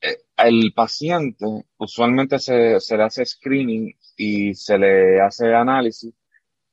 eh, 0.00 0.18
el 0.36 0.72
paciente 0.74 1.46
usualmente 1.78 2.38
se, 2.38 2.80
se, 2.80 2.96
le 2.96 3.02
hace 3.04 3.24
screening 3.26 3.92
y 4.16 4.54
se 4.54 4.78
le 4.78 5.20
hace 5.20 5.52
análisis 5.54 6.14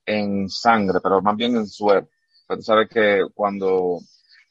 en 0.06 0.50
sangre, 0.50 1.00
pero 1.02 1.22
más 1.22 1.36
bien 1.36 1.56
en 1.56 1.68
suero. 1.68 2.08
Pero 2.48 2.58
tú 2.60 2.64
sabes 2.64 2.90
que 2.90 3.26
cuando, 3.34 4.00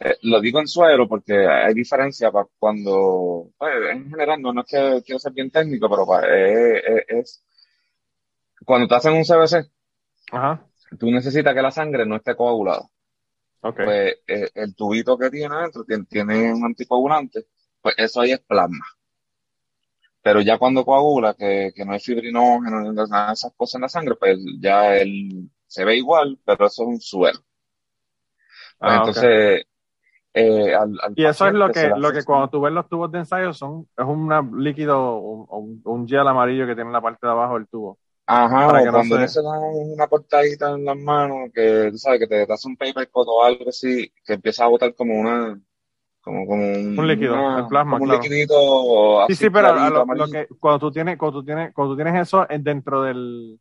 eh, 0.01 0.17
lo 0.23 0.41
digo 0.41 0.61
en 0.61 0.69
suero 0.69 1.09
porque 1.09 1.47
hay 1.47 1.75
diferencia 1.75 2.31
para 2.33 2.49
cuando, 2.59 3.51
pues, 3.59 3.73
en 3.93 4.11
general, 4.11 4.41
no, 4.43 4.53
no 4.53 4.63
es 4.63 4.67
que 4.69 5.03
quiero 5.05 5.19
ser 5.19 5.33
bien 5.33 5.51
técnico, 5.51 5.89
pero 5.91 6.07
pues, 6.07 6.25
es, 7.09 7.45
cuando 8.65 8.89
te 8.89 8.95
hacen 8.95 9.15
un 9.15 9.25
CBC, 9.25 9.71
tú 10.99 11.11
necesitas 11.11 11.55
que 11.55 11.63
la 11.63 11.71
sangre 11.71 12.07
no 12.07 12.17
esté 12.17 12.35
coagulada. 12.35 12.89
Okay. 13.63 13.85
Pues 13.85 14.17
eh, 14.27 14.51
el 14.55 14.75
tubito 14.75 15.19
que 15.19 15.31
tiene 15.31 15.55
adentro 15.55 15.85
tiene, 15.85 16.53
un 16.53 16.65
anticoagulante, 16.65 17.47
pues 17.83 17.95
eso 17.99 18.21
ahí 18.21 18.33
es 18.33 18.41
plasma. 18.41 18.85
Pero 20.23 20.41
ya 20.41 20.59
cuando 20.59 20.85
coagula, 20.85 21.35
que, 21.35 21.73
que 21.75 21.85
no 21.85 21.93
hay 21.93 22.01
fibrinógeno, 22.01 22.93
nada 22.93 23.29
de 23.29 23.33
esas 23.33 23.53
cosas 23.55 23.77
en 23.77 23.81
la 23.83 23.89
sangre, 23.89 24.17
pues 24.17 24.39
ya 24.61 24.97
él 24.97 25.51
se 25.67 25.85
ve 25.85 25.97
igual, 25.97 26.39
pero 26.45 26.67
eso 26.67 26.83
es 26.83 26.89
un 26.89 27.01
suero. 27.01 27.39
Pues 28.79 28.93
Ah, 28.93 28.97
entonces, 28.97 29.67
eh, 30.33 30.75
al, 30.75 30.99
al 31.03 31.13
Y 31.17 31.25
eso 31.25 31.47
es 31.47 31.55
lo 31.55 31.71
que, 31.71 31.91
lo 31.97 32.13
que 32.13 32.25
cuando 32.25 32.49
tú 32.49 32.61
ves 32.61 32.73
los 32.73 32.89
tubos 32.89 33.11
de 33.11 33.19
ensayo 33.19 33.53
son, 33.53 33.89
es 33.97 34.05
un 34.05 34.63
líquido, 34.63 35.19
un, 35.19 35.81
un 35.85 36.09
gel 36.09 36.27
amarillo 36.27 36.67
que 36.67 36.75
tiene 36.75 36.89
en 36.89 36.95
la 36.95 37.01
parte 37.01 37.27
de 37.27 37.33
abajo 37.33 37.55
del 37.55 37.69
tubo. 37.69 37.99
Ajá, 38.33 38.69
para 38.69 38.83
que 38.85 38.91
cuando 38.93 39.19
no 39.19 39.27
se 39.29 39.43
da 39.43 39.51
una 39.59 40.07
cortadita 40.09 40.71
en 40.73 40.85
las 40.85 40.97
manos, 40.97 41.51
que 41.53 41.89
tú 41.91 41.99
sabes 41.99 42.21
que 42.21 42.27
te 42.29 42.47
das 42.47 42.65
un 42.65 42.77
paper 42.77 43.11
cut 43.11 43.27
o 43.29 43.43
algo 43.43 43.69
así, 43.71 44.13
que 44.25 44.35
empieza 44.35 44.65
a 44.65 44.69
botar 44.69 44.95
como 44.95 45.19
una, 45.21 45.61
como, 46.23 46.47
como 46.47 46.65
un, 46.65 46.73
Un 46.97 47.09
líquido, 47.09 47.35
una- 47.35 47.51
el 47.55 47.67
plasma, 47.67 48.01
como 48.01 48.05
un 48.05 48.11
liquidito 48.11 49.23
Sí, 49.29 49.35
así 49.35 49.37
sí, 49.37 49.51
pero 49.51 49.69
a 49.69 49.89
clarito, 49.89 49.91
lo, 49.91 50.07
lo 50.11 50.29
amarillo, 50.29 50.31
que, 50.31 50.49
cuando 50.59 50.79
tú 50.81 50.91
tienes, 50.93 51.17
cuando 51.19 51.41
tú 51.41 51.45
tienes, 51.47 51.73
cuando 51.73 51.95
tú 51.95 51.97
tienes 52.03 52.21
eso 52.23 52.49
es 52.49 52.63
dentro 52.65 53.03
del, 53.03 53.61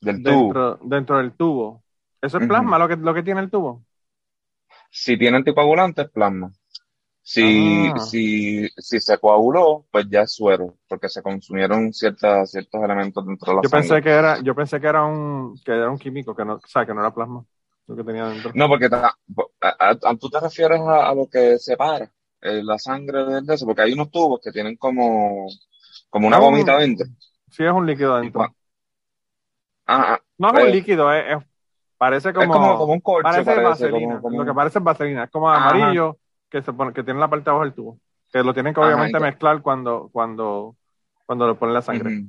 del 0.00 0.22
tubo. 0.22 0.60
dentro, 0.60 0.78
dentro 0.82 1.18
del 1.18 1.32
tubo. 1.36 1.84
Eso 2.22 2.38
es 2.38 2.44
plasma 2.44 2.78
lo 2.78 2.88
que, 2.88 2.96
lo 2.96 3.14
que 3.14 3.22
tiene 3.24 3.40
el 3.42 3.50
tubo. 3.50 3.84
Si 4.90 5.18
tiene 5.18 5.36
anticoagulante, 5.36 6.00
es 6.00 6.10
plasma. 6.10 6.50
Si, 7.24 7.92
Ah. 7.92 7.98
si, 7.98 8.68
si 8.76 9.00
se 9.00 9.18
coaguló, 9.18 9.86
pues 9.90 10.06
ya 10.10 10.22
es 10.22 10.34
suero, 10.34 10.78
porque 10.88 11.08
se 11.08 11.22
consumieron 11.22 11.92
ciertas, 11.92 12.50
ciertos 12.52 12.82
elementos 12.84 13.26
dentro 13.26 13.52
de 13.52 13.56
la 13.56 13.62
Yo 13.62 13.68
sangre. 13.68 13.88
pensé 13.88 14.02
que 14.02 14.10
era, 14.10 14.40
yo 14.42 14.54
pensé 14.54 14.80
que 14.80 14.86
era 14.86 15.04
un, 15.04 15.56
que 15.64 15.72
era 15.72 15.90
un 15.90 15.98
químico, 15.98 16.34
que 16.34 16.44
no, 16.44 16.54
o 16.54 16.60
sea, 16.66 16.84
que 16.86 16.94
no 16.94 17.00
era 17.00 17.14
plasma, 17.14 17.44
lo 17.86 17.96
que 17.96 18.04
tenía 18.04 18.26
dentro. 18.28 18.52
No, 18.54 18.68
porque 18.68 18.88
ta- 18.88 19.14
a, 19.60 19.68
a- 19.68 19.98
a- 20.10 20.16
tú 20.16 20.28
te 20.30 20.40
refieres 20.40 20.80
a, 20.80 21.08
a 21.10 21.14
lo 21.14 21.28
que 21.28 21.58
separa 21.58 22.10
eh, 22.42 22.62
la 22.62 22.78
sangre 22.78 23.24
de, 23.42 23.54
eso, 23.54 23.66
porque 23.66 23.82
hay 23.82 23.92
unos 23.92 24.10
tubos 24.10 24.40
que 24.42 24.52
tienen 24.52 24.76
como, 24.76 25.46
como 26.10 26.28
una 26.28 26.38
un- 26.38 26.44
gomita 26.44 26.78
dentro. 26.78 27.06
Sí, 27.50 27.64
es 27.64 27.72
un 27.72 27.86
líquido 27.86 28.14
adentro. 28.14 28.54
Ah, 29.86 30.14
ah, 30.14 30.20
No 30.38 30.48
es 30.48 30.54
un 30.64 30.70
eh, 30.70 30.70
líquido, 30.70 31.12
es, 31.12 31.24
es- 31.38 31.48
parece 31.96 32.32
como, 32.34 32.44
es 32.44 32.50
como, 32.50 32.76
como 32.76 32.92
un 32.92 33.00
corcho, 33.00 33.30
parece 33.32 33.54
parece, 33.54 33.62
vaselina. 33.62 33.90
como, 33.90 34.22
como 34.22 34.38
Lo 34.38 34.44
que 34.44 34.54
parece 34.54 34.78
es 34.78 34.84
vaselina, 34.84 35.24
es 35.24 35.30
como 35.30 35.48
Ajá. 35.52 35.60
amarillo 35.66 36.18
que 36.58 36.62
se 36.62 36.72
pone, 36.72 36.92
que 36.92 37.02
tiene 37.02 37.18
la 37.18 37.28
parte 37.28 37.44
de 37.46 37.50
abajo 37.50 37.64
del 37.64 37.74
tubo. 37.74 37.98
Que 38.32 38.42
lo 38.42 38.54
tienen 38.54 38.72
que 38.74 38.80
obviamente 38.80 39.18
mezclar 39.18 39.60
cuando, 39.60 40.08
cuando, 40.12 40.76
cuando 41.26 41.48
le 41.48 41.54
ponen 41.54 41.74
la 41.74 41.82
sangre. 41.82 42.26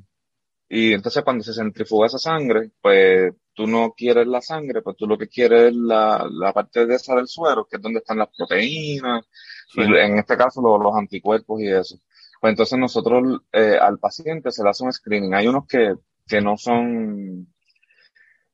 Y 0.68 0.94
entonces 0.94 1.24
cuando 1.24 1.44
se 1.44 1.54
centrifuga 1.54 2.08
esa 2.08 2.18
sangre, 2.18 2.72
pues 2.82 3.32
tú 3.54 3.68
no 3.68 3.94
quieres 3.96 4.26
la 4.26 4.42
sangre, 4.42 4.82
pues 4.82 4.98
tú 4.98 5.06
lo 5.08 5.16
que 5.18 5.28
quieres 5.28 5.70
es 5.70 5.76
la, 5.76 6.28
la 6.30 6.52
parte 6.54 6.88
de 6.88 6.96
esa 6.96 7.14
del 7.16 7.28
suero, 7.28 7.68
que 7.70 7.78
es 7.78 7.82
donde 7.84 8.00
están 8.00 8.18
las 8.18 8.30
proteínas, 8.36 9.26
Sí. 9.68 9.82
y 9.82 9.84
en 9.96 10.18
este 10.20 10.38
caso 10.38 10.62
lo- 10.62 10.78
los 10.78 10.96
anticuerpos 10.96 11.62
y 11.62 11.68
eso. 11.68 11.98
Pues 12.42 12.52
entonces 12.52 12.78
nosotros 12.80 13.42
eh, 13.52 13.78
al 13.80 14.00
paciente 14.00 14.52
se 14.52 14.64
le 14.64 14.70
hace 14.70 14.84
un 14.84 14.92
screening. 14.94 15.34
Hay 15.36 15.48
unos 15.48 15.66
que, 15.68 15.96
que 16.28 16.42
no 16.42 16.58
son, 16.58 17.48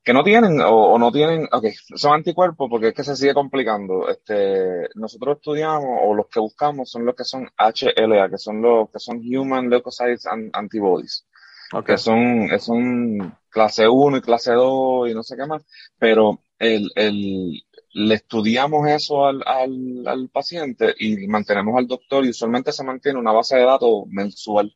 que 0.04 0.12
no 0.12 0.24
tienen 0.24 0.60
o, 0.60 0.94
o 0.94 0.98
no 0.98 1.12
tienen, 1.12 1.48
ok, 1.52 1.66
son 1.96 2.14
anticuerpos 2.14 2.68
porque 2.70 2.88
es 2.88 2.94
que 2.94 3.04
se 3.04 3.16
sigue 3.16 3.34
complicando. 3.34 4.08
Este, 4.08 4.88
nosotros 4.94 5.36
estudiamos 5.36 6.00
o 6.02 6.14
los 6.14 6.26
que 6.28 6.40
buscamos 6.40 6.90
son 6.90 7.04
los 7.06 7.14
que 7.14 7.24
son 7.24 7.48
HLA, 7.56 8.28
que 8.30 8.38
son 8.38 8.60
los 8.62 8.90
que 8.90 8.98
son 8.98 9.18
Human 9.18 9.70
Leukocytes 9.70 10.26
An- 10.26 10.50
Antibodies 10.52 11.26
Ok. 11.72 11.90
que 11.90 11.98
son, 11.98 12.48
son 12.60 13.36
clase 13.50 13.88
1 13.88 14.16
y 14.18 14.20
clase 14.20 14.52
2 14.52 15.10
y 15.10 15.14
no 15.14 15.22
sé 15.22 15.36
qué 15.36 15.46
más, 15.46 15.64
pero 15.98 16.40
el, 16.58 16.90
el, 16.94 17.62
le 17.94 18.14
estudiamos 18.14 18.88
eso 18.88 19.26
al, 19.26 19.42
al, 19.46 20.06
al 20.06 20.28
paciente 20.30 20.94
y 20.98 21.26
mantenemos 21.26 21.76
al 21.78 21.86
doctor 21.88 22.24
y 22.24 22.30
usualmente 22.30 22.72
se 22.72 22.84
mantiene 22.84 23.18
una 23.18 23.32
base 23.32 23.56
de 23.56 23.64
datos 23.64 24.04
mensual 24.08 24.74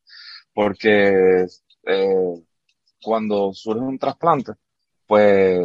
porque 0.55 1.47
eh, 1.87 2.45
cuando 3.03 3.53
surge 3.55 3.81
un 3.83 3.99
trasplante, 3.99 4.53
pues 5.07 5.61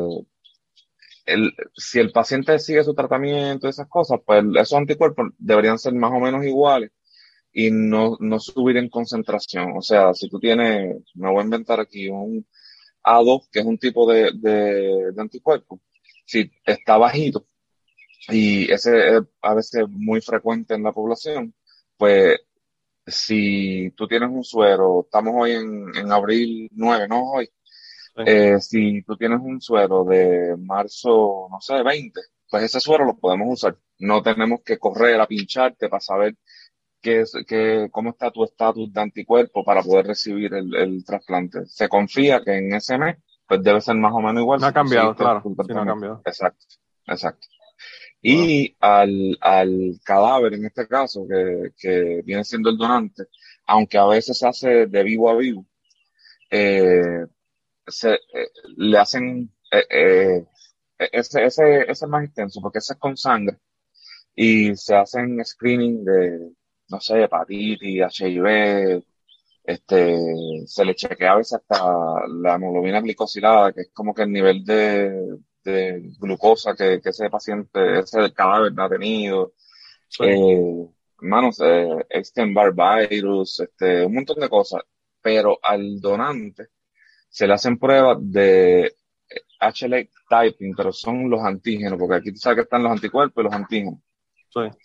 el, 1.26 1.54
si 1.76 2.00
el 2.00 2.12
paciente 2.12 2.60
sigue 2.60 2.84
su 2.84 2.94
tratamiento 2.94 3.68
esas 3.68 3.88
cosas, 3.88 4.20
pues 4.26 4.44
esos 4.56 4.78
anticuerpos 4.78 5.28
deberían 5.38 5.80
ser 5.80 5.94
más 5.94 6.12
o 6.12 6.20
menos 6.20 6.46
iguales 6.46 6.92
y 7.54 7.72
no, 7.72 8.18
no 8.20 8.40
subir 8.40 8.78
en 8.78 8.90
concentración. 8.90 9.74
O 9.78 9.82
sea, 9.82 10.14
si 10.14 10.30
tú 10.30 10.40
tienes, 10.40 10.98
me 11.16 11.30
voy 11.30 11.42
a 11.42 11.46
inventar 11.46 11.80
aquí 11.80 12.08
un 12.10 12.46
A2, 13.04 13.50
que 13.52 13.60
es 13.60 13.66
un 13.66 13.78
tipo 13.78 14.12
de, 14.12 14.32
de, 14.36 15.12
de 15.14 15.22
anticuerpo, 15.22 15.82
si 16.26 16.52
está 16.66 16.98
bajito, 16.98 17.48
y 18.30 18.72
ese 18.72 19.18
es 19.18 19.24
a 19.42 19.54
veces 19.56 19.86
muy 19.90 20.22
frecuente 20.22 20.76
en 20.76 20.84
la 20.84 20.92
población, 20.94 21.54
pues 21.98 22.40
si 23.06 23.92
tú 23.96 24.08
tienes 24.08 24.30
un 24.30 24.44
suero, 24.44 25.02
estamos 25.06 25.34
hoy 25.38 25.52
en, 25.54 25.96
en 25.96 26.12
abril 26.12 26.70
9, 26.74 27.08
¿no? 27.08 27.32
Hoy. 27.34 27.50
Sí. 28.16 28.24
Eh, 28.26 28.60
si 28.60 29.02
tú 29.04 29.16
tienes 29.16 29.40
un 29.42 29.62
suero 29.62 30.04
de 30.04 30.56
marzo, 30.58 31.48
no 31.50 31.62
sé, 31.62 31.82
20, 31.82 32.20
pues 32.50 32.64
ese 32.64 32.80
suero 32.80 33.06
lo 33.06 33.18
podemos 33.18 33.48
usar. 33.50 33.78
No 34.00 34.22
tenemos 34.22 34.62
que 34.64 34.78
correr 34.78 35.20
a 35.22 35.28
pincharte 35.28 35.88
para 35.88 36.02
saber 36.02 36.36
qué 37.02 37.22
es, 37.22 37.34
qué, 37.48 37.88
cómo 37.92 38.12
está 38.12 38.32
tu 38.32 38.44
estatus 38.44 38.92
de 38.92 39.02
anticuerpo 39.02 39.64
para 39.64 39.82
poder 39.82 40.08
recibir 40.08 40.54
el, 40.54 40.76
el 40.76 41.06
trasplante. 41.06 41.66
Se 41.66 41.88
confía 41.88 42.42
que 42.44 42.58
en 42.58 42.74
ese 42.74 42.98
mes, 42.98 43.18
pues 43.48 43.64
debe 43.64 43.82
ser 43.82 43.96
más 43.96 44.14
o 44.14 44.20
menos 44.20 44.42
igual. 44.42 44.60
No 44.60 44.68
ha 44.68 44.74
cambiado, 44.74 45.16
claro. 45.16 45.42
Sí, 45.44 45.74
no 45.74 45.82
ha 45.82 45.86
cambiado. 45.86 46.22
Exacto, 46.26 46.66
exacto. 47.08 47.48
Y 48.22 48.76
al, 48.80 49.38
al 49.42 50.00
cadáver, 50.04 50.54
en 50.54 50.66
este 50.66 50.88
caso, 50.88 51.26
que, 51.28 51.72
que 51.78 52.22
viene 52.24 52.44
siendo 52.44 52.70
el 52.70 52.78
donante, 52.78 53.24
aunque 53.66 53.98
a 53.98 54.06
veces 54.06 54.38
se 54.38 54.48
hace 54.48 54.86
de 54.86 55.04
vivo 55.04 55.30
a 55.30 55.36
vivo, 55.36 55.66
eh, 56.52 57.26
se, 57.92 58.14
eh, 58.14 58.50
le 58.78 58.98
hacen, 58.98 59.52
eh, 59.72 59.86
eh, 59.90 60.46
ese, 61.12 61.46
ese, 61.46 61.82
ese 61.82 61.92
es 61.92 62.08
más 62.08 62.26
extenso, 62.26 62.62
porque 62.62 62.80
ese 62.80 62.94
es 62.94 63.00
con 63.00 63.18
sangre, 63.18 63.58
y 64.36 64.76
se 64.76 64.96
hacen 64.96 65.44
screening 65.46 66.04
de, 66.06 66.52
no 66.90 67.00
sé, 67.02 67.24
hepatitis, 67.24 68.04
HIV, 68.20 69.04
este, 69.64 70.18
se 70.66 70.86
le 70.86 70.96
chequea 70.96 71.34
a 71.34 71.38
veces 71.38 71.60
hasta 71.60 72.28
la 72.28 72.56
hemoglobina 72.56 73.02
glicosilada, 73.02 73.74
que 73.74 73.82
es 73.82 73.92
como 73.94 74.14
que 74.14 74.24
el 74.24 74.32
nivel 74.32 74.64
de, 74.66 75.38
de 75.64 76.02
glucosa 76.20 76.76
que, 76.76 77.00
que 77.02 77.10
ese 77.10 77.30
paciente, 77.30 78.00
ese 78.00 78.34
cadáver 78.34 78.74
ha 78.78 78.90
tenido. 78.90 79.54
Sí. 80.08 80.24
Eh, 80.26 80.88
hermanos, 81.22 81.60
eh, 81.64 82.06
Epstein-Barr 82.10 82.74
virus, 83.10 83.60
este, 83.62 84.06
un 84.06 84.14
montón 84.14 84.40
de 84.40 84.50
cosas. 84.50 84.82
Pero 85.22 85.60
al 85.62 86.02
donante 86.02 86.70
se 87.32 87.48
le 87.48 87.54
hacen 87.54 87.80
pruebas 87.80 88.18
de 88.20 88.94
HLA 89.60 90.04
typing, 90.30 90.76
pero 90.76 90.92
son 90.92 91.30
los 91.30 91.42
antígenos, 91.42 91.98
porque 91.98 92.16
aquí 92.16 92.32
tú 92.32 92.38
sabes 92.38 92.58
que 92.58 92.62
están 92.64 92.84
los 92.84 92.92
anticuerpos 92.92 93.42
y 93.42 93.46
los 93.46 93.54
antígenos. 93.54 94.00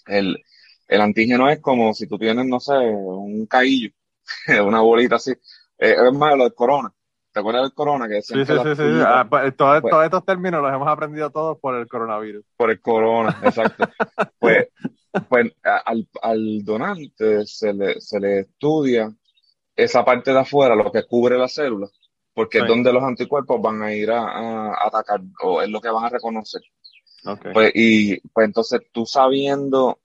El, 0.06 0.38
el 0.86 1.00
antígeno 1.00 1.50
es 1.50 1.60
como 1.60 1.92
si 1.92 2.06
tú 2.06 2.16
tienes, 2.18 2.46
no 2.46 2.60
sé, 2.60 2.72
un 2.74 3.46
caillo, 3.46 3.90
una 4.64 4.80
bolita 4.80 5.16
así. 5.16 5.32
Eh, 5.78 5.96
es 6.06 6.12
más, 6.12 6.36
lo 6.36 6.44
del 6.44 6.54
corona. 6.54 6.92
¿Te 7.32 7.40
acuerdas 7.40 7.64
del 7.64 7.74
corona? 7.74 8.08
Que 8.08 8.22
sí, 8.22 8.34
sí, 8.46 8.52
sí, 8.52 8.76
sí. 8.76 8.82
Ah, 9.04 9.26
pues, 9.28 9.54
todos, 9.56 9.82
pues 9.82 9.90
todos 9.90 10.04
estos 10.04 10.24
términos 10.24 10.62
los 10.62 10.72
hemos 10.72 10.88
aprendido 10.88 11.30
todos 11.30 11.58
por 11.58 11.74
el 11.74 11.86
coronavirus. 11.86 12.44
Por 12.56 12.70
el 12.70 12.80
corona, 12.80 13.38
exacto. 13.42 13.84
pues, 14.38 14.68
pues 15.28 15.52
al, 15.84 16.08
al 16.22 16.64
donante 16.64 17.44
se 17.44 17.74
le, 17.74 18.00
se 18.00 18.20
le 18.20 18.40
estudia 18.40 19.12
esa 19.74 20.04
parte 20.04 20.32
de 20.32 20.38
afuera, 20.38 20.74
lo 20.74 20.90
que 20.90 21.04
cubre 21.04 21.36
la 21.36 21.48
célula, 21.48 21.88
porque 22.36 22.58
es 22.58 22.66
donde 22.66 22.92
los 22.92 23.02
anticuerpos 23.02 23.62
van 23.62 23.82
a 23.82 23.94
ir 23.94 24.10
a, 24.10 24.86
atacar, 24.86 25.22
o 25.42 25.62
es 25.62 25.70
lo 25.70 25.80
que 25.80 25.88
van 25.88 26.04
a 26.04 26.10
reconocer. 26.10 26.60
Pues, 27.50 27.72
y 27.74 28.20
pues 28.28 28.44
entonces 28.44 28.82
tú 28.92 29.06
sabiendo 29.06 30.00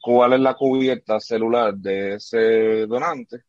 cuál 0.00 0.32
es 0.32 0.40
la 0.40 0.54
cubierta 0.54 1.20
celular 1.20 1.74
de 1.76 2.14
ese 2.14 2.84
donante, 2.88 3.44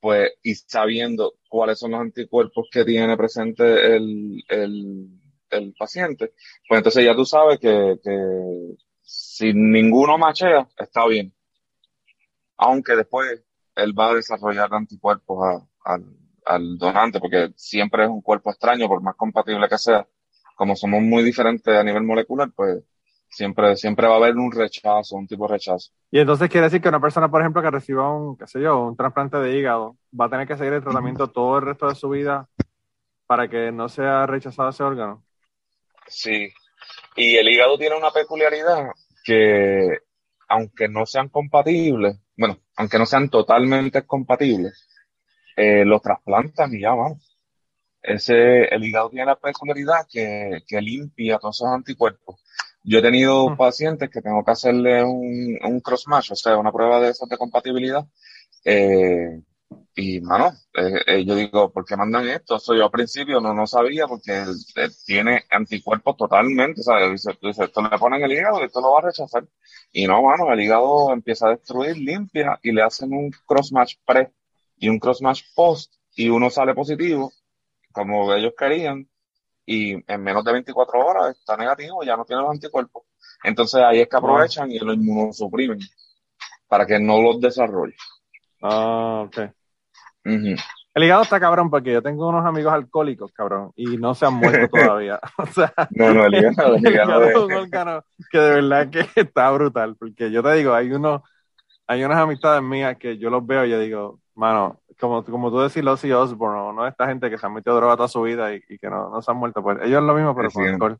pues, 0.00 0.32
y 0.42 0.56
sabiendo 0.56 1.34
cuáles 1.48 1.78
son 1.78 1.92
los 1.92 2.00
anticuerpos 2.00 2.66
que 2.68 2.84
tiene 2.84 3.16
presente 3.16 3.94
el, 3.94 4.42
el, 4.48 5.72
paciente, 5.78 6.32
pues 6.68 6.78
entonces 6.78 7.04
ya 7.04 7.14
tú 7.14 7.24
sabes 7.24 7.60
que, 7.60 7.96
que 8.02 8.76
si 9.02 9.52
ninguno 9.54 10.18
machea, 10.18 10.66
está 10.76 11.06
bien. 11.06 11.32
Aunque 12.56 12.96
después 12.96 13.40
él 13.76 13.96
va 13.96 14.10
a 14.10 14.14
desarrollar 14.14 14.74
anticuerpos 14.74 15.62
al 15.84 16.25
donante, 16.78 17.20
porque 17.20 17.50
siempre 17.56 18.04
es 18.04 18.10
un 18.10 18.22
cuerpo 18.22 18.50
extraño, 18.50 18.88
por 18.88 19.02
más 19.02 19.16
compatible 19.16 19.68
que 19.68 19.78
sea. 19.78 20.06
Como 20.54 20.74
somos 20.76 21.02
muy 21.02 21.22
diferentes 21.22 21.74
a 21.76 21.84
nivel 21.84 22.02
molecular, 22.02 22.50
pues 22.54 22.82
siempre, 23.28 23.76
siempre 23.76 24.06
va 24.06 24.14
a 24.14 24.16
haber 24.16 24.36
un 24.36 24.50
rechazo, 24.50 25.16
un 25.16 25.26
tipo 25.26 25.46
de 25.46 25.54
rechazo. 25.54 25.90
Y 26.10 26.18
entonces 26.18 26.48
quiere 26.48 26.66
decir 26.66 26.80
que 26.80 26.88
una 26.88 27.00
persona, 27.00 27.30
por 27.30 27.40
ejemplo, 27.40 27.62
que 27.62 27.70
reciba 27.70 28.10
un, 28.14 28.36
qué 28.36 28.46
sé 28.46 28.60
yo, 28.60 28.86
un 28.86 28.96
trasplante 28.96 29.38
de 29.38 29.58
hígado, 29.58 29.96
va 30.18 30.26
a 30.26 30.30
tener 30.30 30.46
que 30.46 30.56
seguir 30.56 30.72
el 30.72 30.82
tratamiento 30.82 31.28
todo 31.28 31.58
el 31.58 31.64
resto 31.64 31.88
de 31.88 31.94
su 31.94 32.08
vida 32.08 32.48
para 33.26 33.48
que 33.48 33.72
no 33.72 33.88
sea 33.88 34.26
rechazado 34.26 34.70
ese 34.70 34.82
órgano. 34.82 35.24
Sí. 36.06 36.48
Y 37.16 37.36
el 37.36 37.48
hígado 37.48 37.76
tiene 37.76 37.96
una 37.96 38.10
peculiaridad 38.10 38.92
que, 39.24 39.98
aunque 40.48 40.88
no 40.88 41.04
sean 41.04 41.28
compatibles, 41.28 42.18
bueno, 42.36 42.58
aunque 42.76 42.98
no 42.98 43.06
sean 43.06 43.28
totalmente 43.28 44.06
compatibles, 44.06 44.88
eh, 45.56 45.84
los 45.84 46.02
trasplantan 46.02 46.74
y 46.74 46.80
ya 46.80 46.90
vamos. 46.90 47.36
Ese, 48.02 48.64
el 48.66 48.84
hígado 48.84 49.10
tiene 49.10 49.26
la 49.26 49.36
peculiaridad 49.36 50.06
que, 50.08 50.62
que 50.66 50.80
limpia 50.80 51.38
todos 51.38 51.56
esos 51.56 51.68
anticuerpos. 51.68 52.40
Yo 52.84 52.98
he 52.98 53.02
tenido 53.02 53.48
mm. 53.50 53.56
pacientes 53.56 54.10
que 54.10 54.22
tengo 54.22 54.44
que 54.44 54.52
hacerle 54.52 55.02
un, 55.02 55.58
un 55.64 55.80
cross-match, 55.80 56.30
o 56.32 56.36
sea, 56.36 56.56
una 56.56 56.70
prueba 56.70 57.00
de 57.00 57.10
esas 57.10 57.28
de 57.28 57.36
compatibilidad, 57.36 58.06
eh, 58.64 59.42
y, 59.94 60.20
mano, 60.20 60.52
eh, 60.74 61.00
eh, 61.06 61.24
yo 61.24 61.34
digo, 61.34 61.72
¿por 61.72 61.84
qué 61.84 61.96
mandan 61.96 62.28
esto? 62.28 62.56
Eso 62.56 62.74
yo 62.74 62.84
al 62.84 62.90
principio 62.90 63.40
no, 63.40 63.54
no 63.54 63.66
sabía 63.66 64.06
porque 64.06 64.42
él, 64.42 64.92
tiene 65.04 65.44
anticuerpos 65.50 66.16
totalmente, 66.16 66.82
¿sabes? 66.82 67.12
Dice, 67.12 67.38
dice, 67.40 67.64
esto 67.64 67.82
le 67.82 67.98
ponen 67.98 68.22
el 68.22 68.32
hígado 68.32 68.60
y 68.60 68.64
esto 68.66 68.80
lo 68.80 68.92
va 68.92 68.98
a 68.98 69.02
rechazar. 69.02 69.44
Y 69.92 70.06
no, 70.06 70.22
mano, 70.22 70.52
el 70.52 70.60
hígado 70.60 71.12
empieza 71.12 71.48
a 71.48 71.50
destruir, 71.50 71.96
limpia 71.96 72.58
y 72.62 72.72
le 72.72 72.82
hacen 72.82 73.12
un 73.12 73.30
cross-match 73.46 73.94
pre 74.04 74.32
y 74.76 74.88
un 74.88 74.98
cross-match 74.98 75.42
post 75.54 75.92
y 76.14 76.28
uno 76.28 76.50
sale 76.50 76.74
positivo, 76.74 77.32
como 77.92 78.32
ellos 78.34 78.52
querían, 78.56 79.08
y 79.64 79.94
en 80.10 80.22
menos 80.22 80.44
de 80.44 80.52
24 80.52 81.04
horas 81.04 81.36
está 81.36 81.56
negativo, 81.56 82.02
ya 82.04 82.16
no 82.16 82.24
tiene 82.24 82.42
los 82.42 82.52
anticuerpos. 82.52 83.04
Entonces 83.42 83.82
ahí 83.82 84.00
es 84.00 84.08
que 84.08 84.16
aprovechan 84.16 84.70
y 84.70 84.78
lo 84.78 84.92
inmunosuprimen 84.92 85.78
para 86.68 86.86
que 86.86 86.98
no 86.98 87.20
los 87.20 87.40
desarrolle. 87.40 87.96
Ah, 88.62 89.24
ok. 89.26 89.38
El 90.96 91.04
hígado 91.04 91.22
está 91.22 91.38
cabrón 91.38 91.68
porque 91.68 91.92
yo 91.92 92.02
tengo 92.02 92.28
unos 92.28 92.46
amigos 92.46 92.72
alcohólicos, 92.72 93.30
cabrón, 93.32 93.70
y 93.76 93.98
no 93.98 94.14
se 94.14 94.26
han 94.26 94.34
muerto 94.34 94.68
todavía. 94.72 95.20
o 95.38 95.46
sea, 95.46 95.72
no, 95.90 96.14
no, 96.14 96.24
el 96.24 96.34
hígado, 96.34 96.76
el 96.76 96.86
hígado, 96.90 97.24
es 97.24 97.36
un 97.36 97.52
órgano 97.52 98.04
que 98.30 98.38
de 98.38 98.50
verdad 98.62 98.90
que 98.90 99.06
está 99.20 99.50
brutal, 99.50 99.96
porque 99.96 100.30
yo 100.30 100.42
te 100.42 100.54
digo, 100.54 100.72
hay 100.72 100.90
unos, 100.92 101.20
hay 101.86 102.02
unas 102.02 102.18
amistades 102.18 102.62
mías 102.62 102.96
que 102.98 103.18
yo 103.18 103.30
los 103.30 103.46
veo 103.46 103.66
y 103.66 103.70
yo 103.70 103.78
digo, 103.78 104.20
mano, 104.36 104.80
como, 105.00 105.24
como 105.24 105.50
tú 105.50 105.60
decís, 105.60 105.84
Ozzy 105.84 106.12
Osbourne, 106.12 106.74
¿no? 106.74 106.86
Esta 106.86 107.08
gente 107.08 107.28
que 107.28 107.38
se 107.38 107.46
ha 107.46 107.48
metido 107.48 107.76
droga 107.76 107.96
toda 107.96 108.08
su 108.08 108.22
vida 108.22 108.54
y, 108.54 108.60
que 108.60 108.88
no, 108.88 109.10
no, 109.10 109.20
se 109.20 109.30
han 109.30 109.36
muerto, 109.36 109.62
pues 109.62 109.78
ellos 109.82 110.00
es 110.00 110.06
lo 110.06 110.14
mismo, 110.14 110.34
pero 110.36 110.50
con 110.50 110.66
alcohol. 110.66 110.98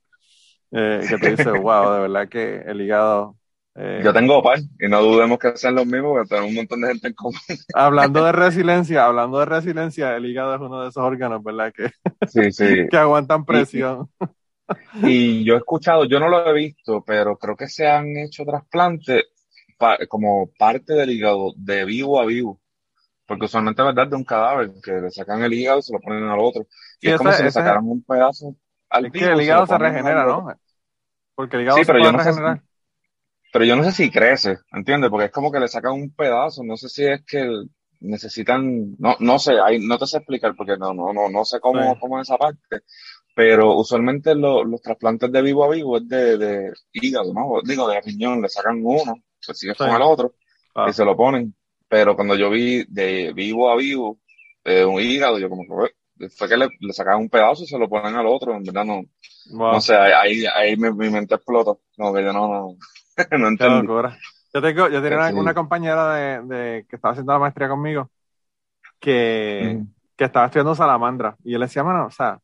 Eh, 0.73 1.07
que 1.09 1.19
te 1.19 1.37
dice, 1.37 1.51
wow, 1.51 1.93
de 1.93 2.01
verdad 2.01 2.29
que 2.29 2.57
el 2.67 2.81
hígado 2.81 3.37
eh, 3.79 4.01
Yo 4.03 4.13
tengo 4.13 4.43
par 4.43 4.59
y 4.59 4.89
no 4.89 5.03
dudemos 5.03 5.39
que 5.39 5.55
sean 5.57 5.75
los 5.75 5.87
mismos, 5.87 6.13
porque 6.13 6.29
tenemos 6.29 6.49
un 6.49 6.57
montón 6.57 6.81
de 6.81 6.89
gente 6.89 7.09
en 7.09 7.15
común. 7.15 7.39
Hablando 7.75 8.25
de 8.25 8.33
resiliencia, 8.33 9.05
hablando 9.05 9.39
de 9.39 9.45
resiliencia, 9.45 10.17
el 10.17 10.25
hígado 10.25 10.55
es 10.55 10.61
uno 10.63 10.83
de 10.83 10.89
esos 10.89 11.05
órganos, 11.05 11.43
¿verdad? 11.45 11.73
Que, 11.75 11.91
sí, 12.27 12.53
sí. 12.53 12.87
que 12.91 12.97
aguantan 12.97 13.45
presión. 13.45 14.09
Y, 15.03 15.45
yo 15.45 15.55
he 15.55 15.59
escuchado, 15.59 16.07
yo 16.07 16.19
no 16.19 16.29
lo 16.29 16.49
he 16.49 16.55
visto, 16.55 17.05
pero 17.07 17.37
creo 17.37 17.55
que 17.55 17.69
se 17.69 17.87
han 17.87 18.17
hecho 18.17 18.45
trasplantes 18.45 19.25
como 20.09 20.51
parte 20.59 20.95
del 20.95 21.11
hígado 21.11 21.53
de 21.57 21.85
vivo 21.85 22.19
a 22.19 22.25
vivo. 22.25 22.59
Porque 23.27 23.47
usualmente 23.47 23.83
verdad 23.83 24.07
de 24.07 24.17
un 24.17 24.25
cadáver, 24.25 24.71
que 24.83 24.93
le 24.93 25.11
sacan 25.11 25.43
el 25.43 25.53
hígado 25.53 25.81
y 25.81 25.83
se 25.83 25.93
lo 25.93 26.01
ponen 26.01 26.25
al 26.25 26.39
otro. 26.39 26.67
Y 27.01 27.11
es 27.11 27.19
como 27.19 27.33
si 27.33 27.43
le 27.43 27.51
sacaran 27.51 27.85
un 27.85 28.03
pedazo 28.03 28.57
al 28.89 29.07
es 29.07 29.13
que 29.13 29.25
el 29.25 29.41
hígado 29.41 29.67
se, 29.67 29.79
regenera, 29.79 30.25
¿no? 30.25 30.47
Porque 31.35 31.57
el 31.57 31.63
hígado 31.63 31.79
se 31.79 31.93
puede 31.93 32.13
regenerar 32.13 32.63
pero 33.57 33.65
yo 33.65 33.75
no 33.75 33.85
sé 33.85 33.93
si 33.93 34.11
crece, 34.11 34.59
¿entiendes? 34.71 35.09
Porque 35.09 35.27
es 35.27 35.33
como 35.33 35.51
que 35.51 35.59
le 35.59 35.67
sacan 35.67 35.93
un 35.93 36.11
pedazo, 36.11 36.63
no 36.63 36.77
sé 36.77 36.91
si 36.91 37.07
es 37.07 37.25
que 37.25 37.49
necesitan, 38.01 38.95
no, 38.99 39.17
no 39.19 39.39
sé, 39.39 39.55
ahí 39.59 39.79
no 39.79 39.97
te 39.97 40.07
sé 40.07 40.19
explicar 40.19 40.55
porque 40.55 40.77
no, 40.77 40.93
no, 40.93 41.15
no, 41.15 41.31
no 41.31 41.43
sé 41.47 41.59
cómo, 41.59 41.99
cómo 41.99 42.21
es 42.21 42.29
esa 42.29 42.37
parte, 42.37 42.83
pero 43.35 43.75
usualmente 43.75 44.35
los 44.35 44.83
trasplantes 44.83 45.33
de 45.33 45.41
vivo 45.41 45.65
a 45.65 45.71
vivo 45.71 45.97
es 45.97 46.07
de, 46.07 46.37
de 46.37 46.73
hígado, 46.93 47.33
¿no? 47.33 47.63
Digo, 47.65 47.89
de 47.89 47.99
riñón, 48.03 48.43
le 48.43 48.51
sacan 48.51 48.81
uno, 48.85 49.15
pues 49.47 49.59
sigue 49.59 49.75
con 49.75 49.89
el 49.89 50.03
otro 50.03 50.35
y 50.87 50.93
se 50.93 51.07
lo 51.07 51.17
ponen. 51.17 51.57
Pero 51.89 52.17
cuando 52.17 52.35
yo 52.35 52.51
vi 52.51 52.85
de 52.89 53.33
vivo 53.33 53.71
a 53.71 53.77
vivo 53.77 54.19
eh, 54.65 54.85
un 54.85 55.01
hígado, 55.01 55.39
yo 55.39 55.49
como 55.49 55.63
que 55.63 56.29
fue 56.31 56.49
que 56.49 56.57
le, 56.57 56.69
le 56.81 56.93
sacan 56.93 57.19
un 57.19 57.29
pedazo 57.29 57.65
y 57.65 57.67
se 57.67 57.79
lo 57.79 57.89
ponen 57.89 58.17
al 58.17 58.27
otro, 58.27 58.55
en 58.55 58.65
verdad 58.65 58.85
no, 58.85 59.03
no 59.51 59.81
sé, 59.81 59.95
ahí, 59.95 60.45
ahí, 60.47 60.77
mi, 60.77 60.91
mente 61.11 61.35
explota, 61.35 61.73
no, 61.99 62.13
que 62.13 62.23
yo 62.25 62.33
no, 62.33 62.49
no, 62.49 62.77
no 63.39 63.49
Yo, 64.53 64.63
tengo, 64.63 64.89
yo 64.89 65.03
tenía 65.03 65.33
una, 65.35 65.55
compañera 65.55 66.15
de, 66.41 66.87
que 66.89 66.97
estaba 66.97 67.13
haciendo 67.13 67.33
la 67.33 67.39
maestría 67.39 67.69
conmigo 67.69 68.11
que, 68.99 69.83
que 70.17 70.25
estaba 70.25 70.47
estudiando 70.47 70.75
salamandra. 70.75 71.37
Y 71.45 71.53
yo 71.53 71.59
le 71.59 71.67
decía, 71.67 71.85
mano, 71.85 72.07
o 72.07 72.11
sea, 72.11 72.41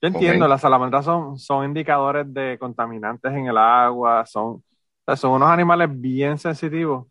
yo 0.00 0.08
entiendo, 0.08 0.46
las 0.46 0.60
salamandras 0.60 1.04
son, 1.04 1.38
son 1.38 1.64
indicadores 1.64 2.32
de 2.32 2.56
contaminantes 2.58 3.32
en 3.32 3.46
el 3.46 3.58
agua, 3.58 4.24
son, 4.26 4.62
son 5.16 5.32
unos 5.32 5.50
animales 5.50 5.88
bien 5.92 6.38
sensitivos. 6.38 7.06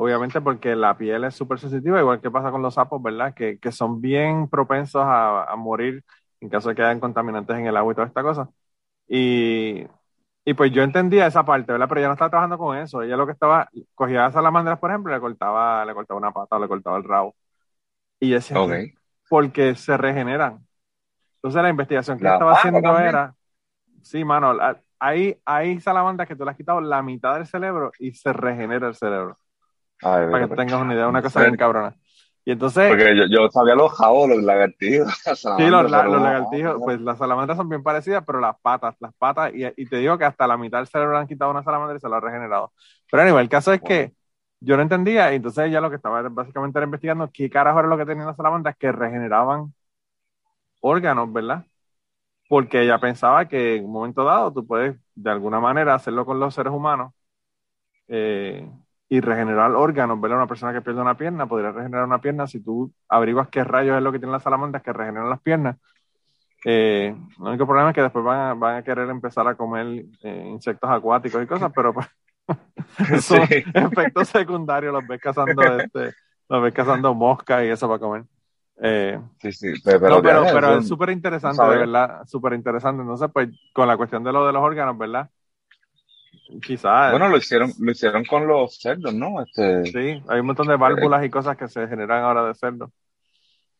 Obviamente 0.00 0.40
porque 0.40 0.74
la 0.74 0.96
piel 0.96 1.24
es 1.24 1.34
súper 1.34 1.58
sensitiva, 1.58 2.00
igual 2.00 2.20
que 2.20 2.30
pasa 2.30 2.50
con 2.50 2.62
los 2.62 2.74
sapos, 2.74 3.02
¿verdad? 3.02 3.34
Que, 3.34 3.58
que 3.58 3.72
son 3.72 4.00
bien 4.00 4.48
propensos 4.48 5.02
a, 5.04 5.44
a, 5.44 5.56
morir 5.56 6.04
en 6.40 6.48
caso 6.48 6.70
de 6.70 6.74
que 6.74 6.82
hayan 6.82 7.00
contaminantes 7.00 7.56
en 7.56 7.66
el 7.66 7.76
agua 7.76 7.92
y 7.92 7.96
toda 7.96 8.06
esta 8.08 8.22
cosa. 8.22 8.48
Y 9.08 9.86
y 10.44 10.54
pues 10.54 10.72
yo 10.72 10.82
entendía 10.82 11.26
esa 11.26 11.44
parte, 11.44 11.70
¿verdad? 11.72 11.88
Pero 11.88 12.00
ella 12.00 12.08
no 12.08 12.14
estaba 12.14 12.30
trabajando 12.30 12.58
con 12.58 12.76
eso. 12.76 13.02
Ella 13.02 13.16
lo 13.16 13.26
que 13.26 13.32
estaba, 13.32 13.68
cogía 13.94 14.30
salamandras, 14.32 14.78
por 14.78 14.90
ejemplo, 14.90 15.12
le 15.12 15.20
cortaba, 15.20 15.84
le 15.84 15.94
cortaba 15.94 16.18
una 16.18 16.32
pata, 16.32 16.58
le 16.58 16.66
cortaba 16.66 16.96
el 16.96 17.04
rabo. 17.04 17.36
Y 18.18 18.30
decía, 18.30 18.56
porque 19.28 19.74
se 19.74 19.96
regeneran. 19.96 20.66
Entonces 21.36 21.62
la 21.62 21.70
investigación 21.70 22.18
que 22.18 22.26
estaba 22.26 22.52
haciendo 22.52 22.98
era, 22.98 23.34
sí, 24.02 24.24
mano, 24.24 24.58
hay, 24.98 25.40
hay 25.44 25.80
salamandras 25.80 26.26
que 26.26 26.36
tú 26.36 26.44
le 26.44 26.50
has 26.50 26.56
quitado 26.56 26.80
la 26.80 27.02
mitad 27.02 27.34
del 27.34 27.46
cerebro 27.46 27.92
y 27.98 28.12
se 28.12 28.32
regenera 28.32 28.88
el 28.88 28.94
cerebro. 28.94 29.36
Para 30.00 30.48
que 30.48 30.56
tengas 30.56 30.80
una 30.80 30.94
idea, 30.94 31.08
una 31.08 31.22
cosa 31.22 31.40
bien 31.40 31.56
cabrona. 31.56 31.96
Y 32.44 32.52
entonces. 32.52 32.88
Porque 32.88 33.16
yo, 33.16 33.24
yo 33.28 33.50
sabía 33.50 33.74
los 33.74 33.92
jabos, 33.92 34.28
los 34.30 34.42
lagartijos. 34.42 35.08
Sí, 35.58 35.66
los, 35.66 35.90
lagartijos, 35.90 36.76
pues 36.82 37.00
las 37.00 37.18
salamandras 37.18 37.56
son 37.56 37.68
bien 37.68 37.82
parecidas, 37.82 38.24
pero 38.26 38.40
las 38.40 38.58
patas, 38.60 38.96
las 39.00 39.14
patas, 39.14 39.52
y, 39.54 39.64
y, 39.76 39.86
te 39.86 39.96
digo 39.96 40.16
que 40.18 40.24
hasta 40.24 40.46
la 40.46 40.56
mitad 40.56 40.78
del 40.78 40.86
cerebro 40.86 41.18
han 41.18 41.26
quitado 41.26 41.50
una 41.50 41.62
salamandra 41.62 41.96
y 41.96 42.00
se 42.00 42.08
lo 42.08 42.16
ha 42.16 42.20
regenerado. 42.20 42.72
Pero 43.10 43.22
anyway, 43.22 43.42
el 43.42 43.48
caso 43.48 43.72
es 43.72 43.80
que 43.80 44.12
yo 44.60 44.76
no 44.76 44.82
entendía, 44.82 45.32
y 45.32 45.36
entonces 45.36 45.66
ella 45.66 45.80
lo 45.80 45.90
que 45.90 45.96
estaba 45.96 46.22
básicamente 46.28 46.78
era 46.78 46.86
investigando 46.86 47.30
qué 47.32 47.48
carajo 47.50 47.80
era 47.80 47.88
lo 47.88 47.96
que 47.98 48.06
tenían 48.06 48.26
las 48.26 48.36
salamandras 48.36 48.76
que 48.76 48.92
regeneraban 48.92 49.72
órganos, 50.80 51.32
¿verdad? 51.32 51.66
Porque 52.48 52.82
ella 52.82 52.98
pensaba 52.98 53.48
que 53.48 53.76
en 53.76 53.84
un 53.86 53.92
momento 53.92 54.24
dado 54.24 54.52
tú 54.52 54.66
puedes 54.66 54.96
de 55.14 55.30
alguna 55.30 55.60
manera 55.60 55.94
hacerlo 55.94 56.26
con 56.26 56.40
los 56.40 56.54
seres 56.54 56.72
humanos. 56.72 57.12
Eh, 58.08 58.68
y 59.12 59.20
regenerar 59.20 59.72
órganos, 59.72 60.20
¿verdad? 60.20 60.38
Una 60.38 60.46
persona 60.46 60.72
que 60.72 60.82
pierde 60.82 61.00
una 61.00 61.16
pierna 61.16 61.46
podría 61.46 61.72
regenerar 61.72 62.06
una 62.06 62.20
pierna 62.20 62.46
si 62.46 62.60
tú 62.60 62.92
averiguas 63.08 63.48
qué 63.48 63.64
rayos 63.64 63.96
es 63.96 64.02
lo 64.02 64.12
que 64.12 64.20
tienen 64.20 64.32
las 64.32 64.44
salamandras 64.44 64.84
que 64.84 64.92
regeneran 64.92 65.28
las 65.28 65.40
piernas. 65.40 65.76
Eh, 66.64 67.08
el 67.38 67.42
único 67.42 67.66
problema 67.66 67.90
es 67.90 67.94
que 67.96 68.02
después 68.02 68.24
van 68.24 68.38
a, 68.38 68.54
van 68.54 68.76
a 68.76 68.84
querer 68.84 69.10
empezar 69.10 69.48
a 69.48 69.56
comer 69.56 70.04
eh, 70.22 70.44
insectos 70.46 70.88
acuáticos 70.88 71.42
y 71.42 71.46
cosas, 71.46 71.72
pero 71.74 71.92
pues, 71.92 72.06
son 73.24 73.42
efectos 73.42 74.28
secundarios, 74.28 74.92
los 74.92 75.04
ves 75.08 75.20
cazando 75.20 75.60
este, 75.60 76.14
los 76.48 76.62
ves 76.62 76.72
cazando 76.72 77.12
moscas 77.12 77.64
y 77.64 77.66
eso 77.66 77.88
para 77.88 77.98
comer. 77.98 78.24
Eh, 78.80 79.20
sí, 79.40 79.50
sí, 79.50 79.72
pero, 79.84 80.08
no, 80.08 80.22
pero, 80.22 80.44
pero 80.52 80.78
es 80.78 80.86
súper 80.86 81.10
interesante, 81.10 81.60
de 81.64 81.78
verdad, 81.78 82.24
súper 82.26 82.52
interesante. 82.52 83.02
Entonces, 83.02 83.28
pues, 83.32 83.48
con 83.72 83.88
la 83.88 83.96
cuestión 83.96 84.22
de 84.22 84.32
lo 84.32 84.46
de 84.46 84.52
los 84.52 84.62
órganos, 84.62 84.96
¿verdad? 84.96 85.28
Quizás. 86.64 87.10
Bueno, 87.12 87.28
lo 87.28 87.36
hicieron, 87.36 87.72
lo 87.78 87.92
hicieron 87.92 88.24
con 88.24 88.46
los 88.46 88.78
cerdos, 88.78 89.14
¿no? 89.14 89.42
Este... 89.42 89.84
Sí, 89.86 90.22
hay 90.28 90.40
un 90.40 90.46
montón 90.46 90.66
de 90.66 90.76
válvulas 90.76 91.24
y 91.24 91.30
cosas 91.30 91.56
que 91.56 91.68
se 91.68 91.86
generan 91.86 92.24
ahora 92.24 92.44
de 92.44 92.54
cerdos. 92.54 92.90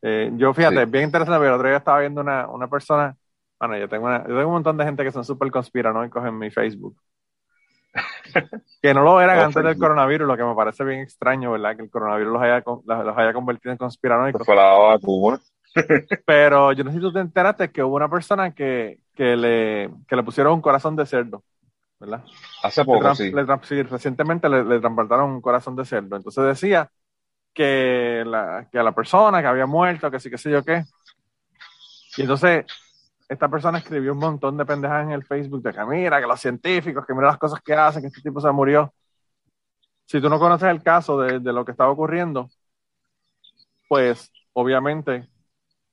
Eh, 0.03 0.31
yo, 0.35 0.55
fíjate, 0.55 0.87
bien 0.87 1.05
interesante, 1.05 1.39
pero 1.39 1.55
el 1.55 1.59
otro 1.59 1.69
día 1.69 1.79
estaba 1.79 2.01
viendo 2.01 2.21
una, 2.21 2.49
una 2.49 2.69
persona, 2.69 3.17
bueno, 3.59 3.77
yo 3.77 3.89
tengo, 3.89 4.07
una, 4.07 4.21
yo 4.21 4.35
tengo 4.35 4.47
un 4.47 4.55
montón 4.55 4.77
de 4.77 4.85
gente 4.85 5.05
que 5.05 5.13
son 5.13 5.25
súper 5.25 5.51
conspiranoicos 5.51 6.25
en 6.25 6.39
mi 6.39 6.51
Facebook. 6.51 6.97
que 8.83 8.95
no 8.95 9.03
lo 9.03 9.21
eran 9.21 9.39
antes 9.39 9.63
del 9.63 9.77
coronavirus, 9.77 10.27
lo 10.27 10.37
que 10.37 10.45
me 10.45 10.55
parece 10.55 10.85
bien 10.85 11.01
extraño, 11.01 11.53
¿verdad? 11.53 11.77
Que 11.77 11.83
el 11.83 11.91
coronavirus 11.91 12.33
los 12.33 12.43
haya, 12.43 12.63
los 12.65 13.19
haya 13.19 13.33
convertido 13.33 13.73
en 13.73 13.79
conspiranoicos. 13.79 14.47
Pero 16.27 16.73
yo 16.73 16.85
no 16.85 16.91
sé 16.91 16.97
si 16.97 17.03
tú 17.03 17.13
te 17.13 17.21
enteraste 17.21 17.71
que 17.71 17.83
hubo 17.83 17.97
una 17.97 18.09
persona 18.09 18.53
que, 18.55 19.01
que, 19.15 19.37
le, 19.37 19.91
que 20.09 20.17
le 20.17 20.23
pusieron 20.23 20.55
un 20.55 20.61
corazón 20.61 20.97
de 20.97 21.07
cerdo, 21.07 21.43
¿verdad? 22.01 22.25
Hace 22.63 22.85
poco, 22.85 23.09
le, 23.09 23.15
sí. 23.15 23.31
Le, 23.31 23.83
recientemente 23.85 24.49
le, 24.49 24.65
le 24.65 24.81
transportaron 24.81 25.31
un 25.31 25.41
corazón 25.41 25.77
de 25.77 25.85
cerdo. 25.85 26.17
Entonces 26.17 26.45
decía 26.45 26.91
que, 27.53 28.25
la, 28.27 28.69
que 28.73 28.79
a 28.79 28.83
la 28.83 28.93
persona 28.93 29.41
que 29.41 29.47
había 29.47 29.67
muerto, 29.67 30.11
que 30.11 30.19
sí, 30.19 30.31
que 30.31 30.39
sé 30.39 30.51
yo 30.51 30.65
qué. 30.65 30.85
Y 32.17 32.23
entonces 32.23 32.65
esta 33.29 33.49
persona 33.49 33.79
escribió 33.79 34.13
un 34.13 34.19
montón 34.19 34.57
de 34.57 34.65
pendejadas 34.65 35.07
en 35.07 35.13
el 35.13 35.25
Facebook 35.25 35.63
de 35.63 35.73
que 35.73 35.85
mira, 35.85 36.21
que 36.21 36.27
los 36.27 36.41
científicos, 36.41 37.07
que 37.07 37.15
mira 37.15 37.29
las 37.29 37.39
cosas 37.39 37.61
que 37.61 37.75
hacen, 37.75 38.03
que 38.03 38.09
este 38.09 38.23
tipo 38.23 38.41
se 38.41 38.51
murió. 38.51 38.93
Si 40.07 40.21
tú 40.21 40.29
no 40.29 40.39
conoces 40.41 40.69
el 40.69 40.83
caso 40.83 41.21
de, 41.21 41.39
de 41.39 41.53
lo 41.53 41.65
que 41.65 41.71
estaba 41.71 41.91
ocurriendo, 41.91 42.49
pues 43.89 44.33
obviamente 44.53 45.29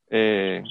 eh, 0.10 0.64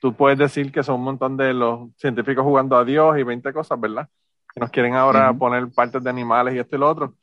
tú 0.00 0.14
puedes 0.14 0.38
decir 0.38 0.72
que 0.72 0.82
son 0.82 0.96
un 0.96 1.04
montón 1.04 1.36
de 1.36 1.54
los 1.54 1.90
científicos 1.96 2.44
jugando 2.44 2.76
a 2.76 2.84
Dios 2.84 3.16
y 3.18 3.22
20 3.22 3.52
cosas, 3.52 3.80
¿verdad? 3.80 4.08
Que 4.56 4.60
nos 4.60 4.70
quieren 4.70 4.94
ahora 4.94 5.30
uh 5.30 5.34
-huh. 5.34 5.38
poner 5.38 5.70
partes 5.70 6.02
de 6.02 6.08
animales 6.08 6.54
y 6.54 6.58
esto 6.58 6.76
y 6.76 6.78
lo 6.78 6.88
otro. 6.88 7.14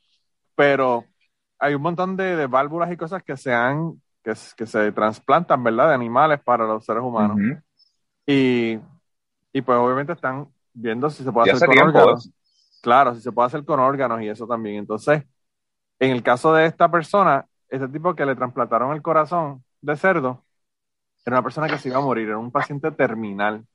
Pero 0.54 1.04
hay 1.58 1.74
un 1.74 1.82
montón 1.82 2.16
de, 2.16 2.36
de 2.36 2.46
válvulas 2.46 2.92
y 2.92 2.96
cosas 2.96 3.24
que 3.24 3.36
se 3.36 3.52
han, 3.52 4.00
que, 4.22 4.34
que, 4.56 4.66
se 4.66 4.92
trasplantan, 4.92 5.64
¿verdad? 5.64 5.88
De 5.88 5.94
animales 5.94 6.40
para 6.44 6.64
los 6.64 6.84
seres 6.84 7.02
humanos. 7.02 7.36
Uh 7.36 7.40
-huh. 7.40 7.62
y, 8.24 8.78
y, 9.52 9.62
pues 9.62 9.76
obviamente 9.76 10.12
están 10.12 10.46
viendo 10.72 11.10
si 11.10 11.24
se 11.24 11.32
puede 11.32 11.50
hacer 11.50 11.68
con 11.68 11.78
órganos. 11.88 12.30
Claro, 12.80 13.16
si 13.16 13.20
se 13.20 13.32
puede 13.32 13.48
hacer 13.48 13.64
con 13.64 13.80
órganos 13.80 14.22
y 14.22 14.28
eso 14.28 14.46
también. 14.46 14.76
Entonces, 14.76 15.24
en 15.98 16.12
el 16.12 16.22
caso 16.22 16.54
de 16.54 16.66
esta 16.66 16.88
persona, 16.88 17.46
este 17.68 17.88
tipo 17.88 18.14
que 18.14 18.26
le 18.26 18.36
trasplantaron 18.36 18.94
el 18.94 19.02
corazón 19.02 19.64
de 19.80 19.96
cerdo, 19.96 20.44
era 21.26 21.34
una 21.38 21.42
persona 21.42 21.66
que 21.66 21.78
se 21.78 21.88
iba 21.88 21.98
a 21.98 22.00
morir, 22.00 22.28
era 22.28 22.38
un 22.38 22.52
paciente 22.52 22.92
terminal. 22.92 23.66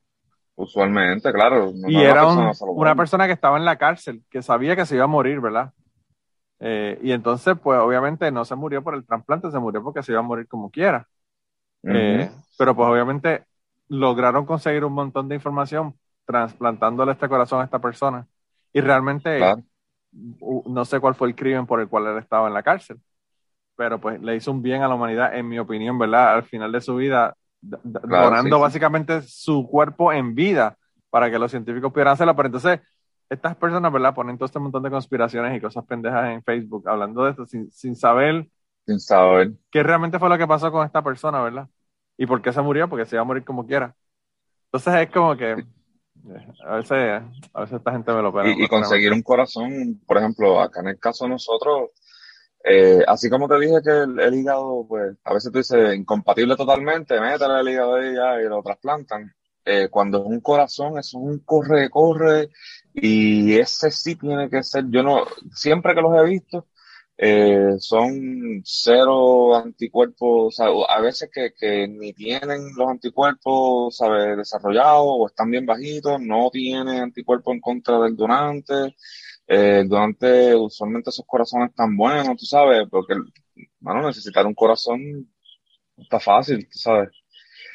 Usualmente, 0.60 1.32
claro. 1.32 1.72
No 1.74 1.90
y 1.90 1.96
era 2.04 2.28
una 2.28 2.48
persona, 2.48 2.72
un, 2.72 2.80
una 2.82 2.96
persona 2.96 3.28
que 3.28 3.32
estaba 3.32 3.58
en 3.58 3.64
la 3.64 3.78
cárcel, 3.78 4.24
que 4.30 4.42
sabía 4.42 4.76
que 4.76 4.86
se 4.86 4.96
iba 4.96 5.06
a 5.06 5.08
morir, 5.08 5.40
¿verdad? 5.40 5.72
Eh, 6.60 7.00
y 7.02 7.14
entonces, 7.14 7.58
pues 7.64 7.80
obviamente 7.80 8.30
no 8.30 8.44
se 8.44 8.56
murió 8.56 8.84
por 8.84 8.94
el 8.94 9.06
trasplante, 9.06 9.50
se 9.52 9.60
murió 9.60 9.82
porque 9.82 10.04
se 10.04 10.12
iba 10.12 10.20
a 10.20 10.24
morir 10.24 10.50
como 10.50 10.70
quiera. 10.70 11.08
Uh 11.82 11.88
-huh. 11.88 11.96
eh, 11.96 12.32
pero 12.58 12.76
pues 12.76 12.90
obviamente 12.90 13.46
lograron 13.88 14.46
conseguir 14.46 14.84
un 14.84 14.92
montón 14.92 15.30
de 15.30 15.36
información 15.36 15.94
trasplantándole 16.26 17.14
este 17.14 17.30
corazón 17.30 17.62
a 17.62 17.64
esta 17.64 17.80
persona. 17.80 18.28
Y 18.74 18.82
realmente 18.82 19.38
claro. 19.38 19.64
no 20.66 20.84
sé 20.84 21.00
cuál 21.00 21.16
fue 21.16 21.30
el 21.30 21.36
crimen 21.36 21.66
por 21.68 21.80
el 21.80 21.88
cual 21.88 22.08
él 22.08 22.18
estaba 22.18 22.50
en 22.50 22.54
la 22.54 22.64
cárcel. 22.64 23.00
Pero 23.78 23.98
pues 23.98 24.22
le 24.22 24.36
hizo 24.36 24.52
un 24.52 24.62
bien 24.62 24.84
a 24.84 24.90
la 24.90 24.96
humanidad, 24.96 25.34
en 25.34 25.48
mi 25.48 25.58
opinión, 25.58 25.98
¿verdad? 25.98 26.36
Al 26.36 26.44
final 26.44 26.70
de 26.74 26.82
su 26.82 26.98
vida, 26.98 27.38
claro, 27.62 28.26
donando 28.26 28.56
sí, 28.56 28.62
básicamente 28.62 29.22
sí. 29.22 29.28
su 29.30 29.68
cuerpo 29.68 30.14
en 30.14 30.36
vida 30.36 30.78
para 31.10 31.30
que 31.30 31.40
los 31.40 31.52
científicos 31.52 31.92
pudieran 31.92 32.14
hacerlo. 32.14 32.36
Pero 32.36 32.48
entonces, 32.48 32.80
estas 33.30 33.56
personas, 33.56 33.92
¿verdad? 33.92 34.14
Ponen 34.14 34.38
todo 34.38 34.46
este 34.46 34.60
montón 34.60 34.84
de 34.84 34.90
conspiraciones 34.90 35.56
y 35.58 35.62
cosas 35.62 35.86
pendejas 35.86 36.32
en 36.32 36.44
Facebook 36.44 36.88
hablando 36.88 37.24
de 37.24 37.32
esto 37.32 37.46
sin, 37.46 37.72
sin 37.72 37.96
saber. 37.96 38.48
Sin 38.86 39.00
saber. 39.00 39.52
¿Qué 39.72 39.84
realmente 39.84 40.20
fue 40.20 40.30
lo 40.30 40.38
que 40.38 40.48
pasó 40.48 40.72
con 40.72 40.86
esta 40.86 41.04
persona, 41.04 41.42
¿verdad? 41.42 41.68
¿Y 42.18 42.26
por 42.26 42.42
qué 42.42 42.52
se 42.52 42.62
murió? 42.62 42.90
Porque 42.90 43.06
se 43.06 43.16
iba 43.16 43.22
a 43.22 43.26
morir 43.26 43.44
como 43.44 43.66
quiera. 43.66 43.96
Entonces 44.66 45.02
es 45.02 45.12
como 45.12 45.36
que 45.36 45.64
a 46.66 46.76
veces, 46.76 47.24
a 47.54 47.62
veces 47.62 47.78
esta 47.78 47.92
gente 47.92 48.12
me 48.12 48.22
lo 48.22 48.34
pega. 48.34 48.50
Y, 48.50 48.64
y 48.64 48.68
conseguir 48.68 49.14
un 49.14 49.22
corazón, 49.22 50.02
por 50.06 50.18
ejemplo, 50.18 50.60
acá 50.60 50.82
en 50.82 50.90
el 50.90 51.00
caso 51.00 51.26
de 51.26 51.32
nosotros, 51.32 51.90
eh, 52.64 53.04
así 53.08 53.30
como 53.30 53.48
te 53.48 53.60
dije 53.60 53.82
que 53.84 53.92
el, 53.92 54.20
el, 54.20 54.36
hígado, 54.36 54.86
pues, 54.88 55.16
a 55.24 55.34
veces 55.34 55.52
tú 55.52 55.60
dices 55.60 55.96
incompatible 55.96 56.56
totalmente, 56.56 57.20
métele 57.20 57.60
el 57.62 57.70
hígado 57.70 57.96
ahí 57.96 58.14
ya 58.16 58.42
y 58.42 58.50
lo 58.50 58.62
trasplantan. 58.62 59.34
Eh, 59.66 59.88
cuando 59.90 60.20
es 60.20 60.26
un 60.26 60.40
corazón, 60.42 60.98
es 60.98 61.14
un 61.14 61.40
corre, 61.40 61.90
corre, 61.90 62.50
y 62.94 63.58
ese 63.58 63.92
sí 63.92 64.16
tiene 64.16 64.50
que 64.50 64.64
ser, 64.64 64.86
yo 64.90 65.04
no, 65.04 65.26
siempre 65.54 65.94
que 65.94 66.02
los 66.02 66.16
he 66.18 66.24
visto, 66.26 66.68
eh, 67.22 67.76
son 67.80 68.62
cero 68.64 69.54
anticuerpos, 69.54 70.48
o 70.48 70.52
sea, 70.52 70.68
a 70.88 71.02
veces 71.02 71.30
que, 71.34 71.52
que 71.54 71.86
ni 71.86 72.14
tienen 72.14 72.70
los 72.78 72.88
anticuerpos, 72.88 73.98
¿sabes? 73.98 74.38
Desarrollados 74.38 75.04
o 75.06 75.28
están 75.28 75.52
bien 75.52 75.66
bajitos, 75.66 76.22
no 76.22 76.50
tienen 76.50 77.02
anticuerpos 77.02 77.54
en 77.54 77.60
contra 77.60 78.00
del 78.00 78.16
donante. 78.16 78.96
Eh, 79.46 79.80
el 79.82 79.90
donante, 79.90 80.56
usualmente 80.56 81.10
esos 81.10 81.26
corazones 81.28 81.72
están 81.72 81.98
buenos, 81.98 82.38
tú 82.38 82.46
sabes, 82.46 82.88
porque, 82.90 83.16
bueno, 83.82 84.08
necesitar 84.08 84.46
un 84.46 84.54
corazón 84.54 85.30
está 85.98 86.22
fácil, 86.22 86.70
tú 86.72 86.80
sabes. 86.80 87.10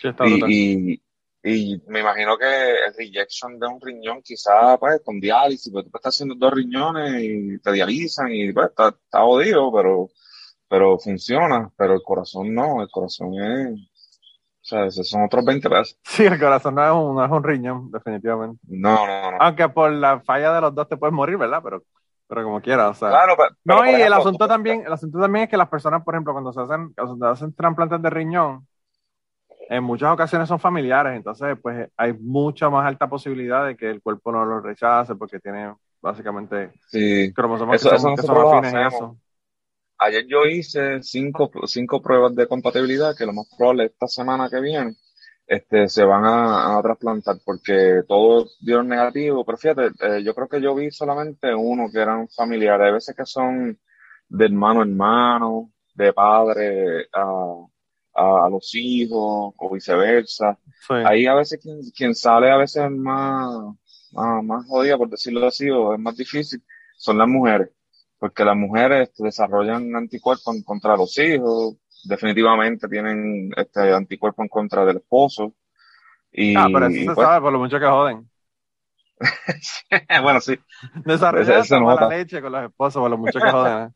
Sí, 0.01 0.09
está 0.09 0.27
y, 0.27 0.95
y, 0.95 1.03
y 1.47 1.83
me 1.89 2.01
imagino 2.01 2.39
que 2.39 2.47
el 2.47 2.95
rejection 2.97 3.59
de 3.59 3.67
un 3.67 3.79
riñón, 3.79 4.23
quizás, 4.23 4.79
pues, 4.79 5.03
con 5.05 5.21
diálisis, 5.21 5.71
pues 5.71 5.85
tú 5.85 5.91
estás 5.95 6.15
haciendo 6.15 6.35
dos 6.37 6.55
riñones 6.55 7.23
y 7.23 7.59
te 7.59 7.71
dializan 7.71 8.33
y, 8.33 8.51
pues, 8.51 8.69
está, 8.71 8.89
está 8.89 9.21
jodido, 9.21 9.71
pero, 9.71 10.09
pero 10.67 10.99
funciona. 10.99 11.71
Pero 11.77 11.93
el 11.93 12.03
corazón 12.03 12.55
no, 12.55 12.81
el 12.81 12.89
corazón 12.91 13.35
es, 13.35 13.73
o 13.73 14.67
sea, 14.67 14.87
esos 14.87 15.07
son 15.07 15.25
otros 15.25 15.45
20 15.45 15.69
pesos. 15.69 15.99
Sí, 16.05 16.25
el 16.25 16.41
corazón 16.41 16.77
no 16.77 16.83
es 16.83 16.93
un, 16.93 17.15
no 17.15 17.25
es 17.27 17.31
un 17.31 17.45
riñón, 17.45 17.91
definitivamente. 17.91 18.59
No, 18.67 19.07
no, 19.07 19.31
no. 19.33 19.37
Aunque 19.39 19.69
por 19.69 19.93
la 19.93 20.21
falla 20.21 20.51
de 20.55 20.63
los 20.63 20.75
dos 20.75 20.89
te 20.89 20.97
puedes 20.97 21.13
morir, 21.13 21.37
¿verdad? 21.37 21.61
Pero, 21.63 21.83
pero 22.27 22.43
como 22.43 22.63
quieras, 22.63 22.93
o 22.93 22.95
sea. 22.95 23.11
Claro, 23.11 23.35
pero, 23.37 23.51
no, 23.65 23.85
y 23.85 23.89
ejemplo, 23.91 24.07
el 24.07 24.13
asunto 24.15 24.49
también, 24.49 24.85
el 24.87 24.93
asunto 24.95 25.21
también 25.21 25.45
es 25.45 25.51
que 25.51 25.59
las 25.59 25.69
personas, 25.69 26.03
por 26.03 26.15
ejemplo, 26.15 26.33
cuando 26.33 26.55
se 26.55 26.63
hacen, 26.63 26.95
cuando 26.95 27.19
se 27.19 27.33
hacen 27.33 27.55
trasplantes 27.55 28.01
de 28.01 28.09
riñón, 28.09 28.67
en 29.68 29.85
muchas 29.85 30.12
ocasiones 30.12 30.48
son 30.48 30.59
familiares, 30.59 31.16
entonces 31.16 31.57
pues 31.62 31.88
hay 31.96 32.12
mucha 32.14 32.68
más 32.70 32.87
alta 32.87 33.09
posibilidad 33.09 33.66
de 33.66 33.77
que 33.77 33.90
el 33.90 34.03
cuerpo 34.03 34.33
no 34.33 34.44
lo 34.44 34.61
rechace 34.61 35.14
porque 35.14 35.40
tiene 35.40 35.74
básicamente 36.00 36.72
sí. 36.88 37.33
cromosomas 37.33 37.81
eso, 37.81 37.90
que 37.90 37.98
son, 37.98 38.16
que 38.16 38.22
son 38.22 38.37
afines 38.37 38.72
en 38.72 38.87
eso. 38.87 39.16
Ayer 39.98 40.27
yo 40.27 40.44
hice 40.44 41.03
cinco, 41.03 41.50
cinco 41.66 42.03
pruebas 42.03 42.35
de 42.35 42.46
compatibilidad 42.46 43.16
que 43.16 43.27
lo 43.27 43.33
más 43.33 43.48
probable 43.57 43.87
esta 43.87 44.07
semana 44.07 44.48
que 44.50 44.61
viene 44.61 44.94
este, 45.46 45.88
se 45.88 46.05
van 46.05 46.24
a, 46.24 46.79
a 46.79 46.83
trasplantar 46.83 47.37
porque 47.44 48.03
todos 48.09 48.59
dieron 48.61 48.88
negativo, 48.88 49.44
pero 49.44 49.59
fíjate, 49.59 49.90
eh, 50.00 50.22
yo 50.22 50.35
creo 50.35 50.48
que 50.48 50.61
yo 50.61 50.74
vi 50.74 50.90
solamente 50.90 51.55
uno 51.55 51.90
que 51.92 52.00
eran 52.00 52.29
familiares, 52.29 52.87
hay 52.87 52.92
veces 52.92 53.14
que 53.14 53.27
son 53.27 53.79
de 54.29 54.44
hermano 54.44 54.81
a 54.81 54.85
hermano, 54.85 55.70
de 55.94 56.12
padre 56.12 57.07
a 57.12 57.66
a, 58.14 58.46
a 58.46 58.50
los 58.50 58.74
hijos 58.74 59.55
o 59.57 59.70
viceversa. 59.72 60.59
Sí. 60.87 60.94
Ahí 61.05 61.27
a 61.27 61.35
veces 61.35 61.61
quien, 61.61 61.81
quien, 61.96 62.14
sale 62.14 62.50
a 62.50 62.57
veces 62.57 62.90
más, 62.90 63.53
más, 64.12 64.44
más 64.44 64.66
jodida, 64.66 64.96
por 64.96 65.09
decirlo 65.09 65.46
así, 65.46 65.68
o 65.70 65.94
es 65.94 66.00
más 66.00 66.16
difícil, 66.16 66.62
son 66.96 67.18
las 67.18 67.29
mujeres. 67.29 67.70
Porque 68.18 68.44
las 68.44 68.57
mujeres 68.57 69.09
este, 69.09 69.24
desarrollan 69.24 69.94
anticuerpos 69.96 70.55
en 70.55 70.62
contra 70.62 70.92
de 70.92 70.98
los 70.98 71.18
hijos, 71.18 71.77
definitivamente 72.05 72.88
tienen 72.88 73.50
este 73.57 73.92
anticuerpo 73.92 74.42
en 74.42 74.48
contra 74.48 74.85
del 74.85 74.98
esposo. 74.98 75.55
Y, 76.33 76.57
ah, 76.57 76.68
pero 76.72 76.87
eso 76.87 76.98
se 76.98 77.05
pues, 77.07 77.16
sabe 77.16 77.40
por 77.40 77.53
lo 77.53 77.59
mucho 77.59 77.79
que 77.79 77.87
joden. 77.87 78.29
bueno, 80.22 80.40
sí. 80.40 80.59
Desarrollan 81.05 81.61
esa 81.61 81.81
mala 81.81 82.09
leche 82.09 82.40
con 82.40 82.53
los 82.53 82.64
esposos 82.64 83.00
por 83.00 83.11
lo 83.11 83.18
mucho 83.18 83.38
que 83.38 83.50
joden. 83.50 83.88
¿eh? 83.88 83.92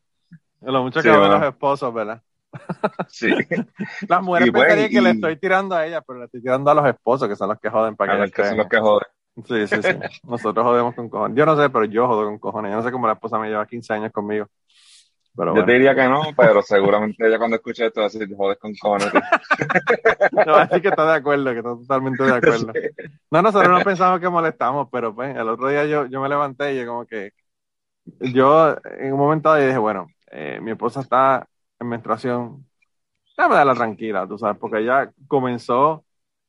Lo 0.60 0.82
mucho 0.82 1.00
que 1.00 1.08
sí, 1.08 1.08
joden 1.08 1.20
bueno. 1.20 1.38
los 1.38 1.48
esposos, 1.48 1.94
¿verdad? 1.94 2.22
Sí. 3.08 3.28
Las 4.08 4.22
mujeres 4.22 4.50
pues, 4.50 4.62
pensarían 4.62 4.90
y... 4.90 4.94
que 4.94 5.00
le 5.00 5.10
estoy 5.10 5.36
tirando 5.36 5.74
a 5.74 5.86
ella, 5.86 6.00
pero 6.02 6.18
le 6.18 6.24
estoy 6.26 6.42
tirando 6.42 6.70
a 6.70 6.74
los 6.74 6.86
esposos, 6.86 7.28
que 7.28 7.36
son 7.36 7.48
los 7.48 7.58
que 7.58 7.70
joden 7.70 7.96
para 7.96 8.24
que, 8.24 8.30
que 8.30 8.44
son 8.44 8.56
los 8.56 8.68
que 8.68 8.78
joden. 8.78 9.06
Sí, 9.46 9.66
sí, 9.66 9.76
sí. 9.82 9.88
Nosotros 10.24 10.64
jodemos 10.64 10.94
con 10.94 11.08
cojones. 11.08 11.36
Yo 11.36 11.46
no 11.46 11.56
sé, 11.56 11.70
pero 11.70 11.84
yo 11.84 12.06
jodo 12.06 12.24
con 12.24 12.38
cojones. 12.38 12.72
Yo 12.72 12.76
no 12.76 12.82
sé 12.82 12.90
cómo 12.90 13.06
la 13.06 13.12
esposa 13.14 13.38
me 13.38 13.48
lleva 13.48 13.66
15 13.66 13.92
años 13.92 14.12
conmigo. 14.12 14.46
Pero 15.36 15.52
bueno. 15.52 15.62
Yo 15.62 15.66
te 15.66 15.72
diría 15.74 15.94
que 15.94 16.08
no, 16.08 16.22
pero 16.36 16.62
seguramente 16.62 17.24
ella 17.24 17.38
cuando 17.38 17.56
escuche 17.56 17.86
esto 17.86 18.00
va 18.00 18.06
a 18.06 18.10
decir, 18.10 18.28
jodes 18.36 18.58
con 18.58 18.74
cojones. 18.74 19.12
no, 20.46 20.54
así 20.56 20.80
que 20.80 20.88
está 20.88 21.12
de 21.12 21.16
acuerdo, 21.18 21.52
que 21.52 21.58
está 21.58 21.70
totalmente 21.70 22.24
de 22.24 22.34
acuerdo. 22.34 22.72
No, 23.30 23.42
nosotros 23.42 23.78
no 23.78 23.84
pensamos 23.84 24.18
que 24.18 24.28
molestamos, 24.28 24.88
pero 24.90 25.14
pues 25.14 25.36
el 25.36 25.48
otro 25.48 25.68
día 25.68 25.84
yo, 25.84 26.06
yo 26.06 26.20
me 26.20 26.28
levanté 26.28 26.74
y 26.74 26.78
yo 26.78 26.86
como 26.88 27.06
que 27.06 27.32
yo 28.20 28.76
en 28.98 29.12
un 29.12 29.18
momento 29.18 29.54
dije, 29.54 29.78
bueno, 29.78 30.08
eh, 30.30 30.58
mi 30.60 30.72
esposa 30.72 31.00
está 31.00 31.46
en 31.80 31.88
menstruación, 31.88 32.66
déjame 33.36 33.54
darla 33.54 33.74
tranquila, 33.74 34.26
tú 34.26 34.38
sabes, 34.38 34.58
porque 34.58 34.84
ya 34.84 35.10
comenzó 35.26 36.04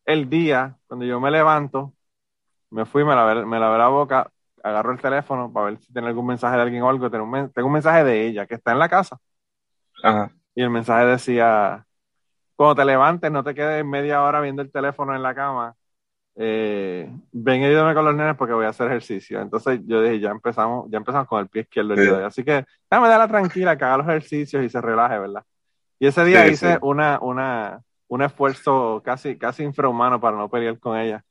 el 0.05 0.29
día, 0.29 0.77
cuando 0.87 1.05
yo 1.05 1.19
me 1.19 1.31
levanto, 1.31 1.93
me 2.71 2.85
fui, 2.85 3.03
me 3.03 3.15
lavé, 3.15 3.45
me 3.45 3.59
lavé 3.59 3.77
la 3.77 3.87
boca, 3.89 4.31
agarro 4.63 4.91
el 4.91 5.01
teléfono 5.01 5.51
para 5.51 5.67
ver 5.67 5.79
si 5.79 5.91
tiene 5.93 6.07
algún 6.07 6.27
mensaje 6.27 6.55
de 6.55 6.61
alguien 6.61 6.83
o 6.83 6.89
algo, 6.89 7.09
tengo 7.09 7.25
un, 7.25 7.51
tengo 7.51 7.67
un 7.67 7.73
mensaje 7.73 8.03
de 8.03 8.27
ella 8.27 8.45
que 8.45 8.55
está 8.55 8.71
en 8.71 8.79
la 8.79 8.89
casa. 8.89 9.17
Ajá. 10.03 10.31
Y 10.55 10.61
el 10.61 10.69
mensaje 10.69 11.05
decía, 11.05 11.85
cuando 12.55 12.75
te 12.75 12.85
levantes, 12.85 13.31
no 13.31 13.43
te 13.43 13.55
quedes 13.55 13.85
media 13.85 14.21
hora 14.23 14.41
viendo 14.41 14.61
el 14.61 14.71
teléfono 14.71 15.15
en 15.15 15.23
la 15.23 15.33
cama. 15.33 15.75
Eh, 16.41 17.11
ven 17.33 17.61
y 17.61 17.65
ayúdame 17.65 17.93
con 17.93 18.05
los 18.05 18.15
nenes 18.15 18.37
porque 18.37 18.53
voy 18.53 18.65
a 18.65 18.69
hacer 18.69 18.87
ejercicio. 18.87 19.41
Entonces 19.41 19.81
yo 19.85 20.01
dije, 20.01 20.21
ya 20.21 20.29
empezamos, 20.29 20.89
ya 20.89 20.97
empezamos 20.97 21.27
con 21.27 21.41
el 21.41 21.49
pie 21.49 21.63
izquierdo. 21.63 21.95
Sí. 21.97 22.09
Así 22.23 22.43
que 22.45 22.65
déjame 22.89 23.09
darla 23.09 23.27
tranquila, 23.27 23.77
que 23.77 23.83
haga 23.83 23.97
los 23.97 24.07
ejercicios 24.07 24.63
y 24.63 24.69
se 24.69 24.79
relaje, 24.79 25.19
¿verdad? 25.19 25.43
Y 25.99 26.07
ese 26.07 26.23
día 26.23 26.45
Sí, 26.45 26.51
hice 26.53 26.73
sí. 26.75 26.79
una, 26.81 27.19
una, 27.21 27.81
un 28.07 28.21
esfuerzo 28.21 29.01
casi, 29.03 29.37
casi 29.37 29.63
infrahumano 29.63 30.21
para 30.21 30.37
no 30.37 30.49
pelear 30.49 30.79
con 30.79 30.97
ella. 30.97 31.25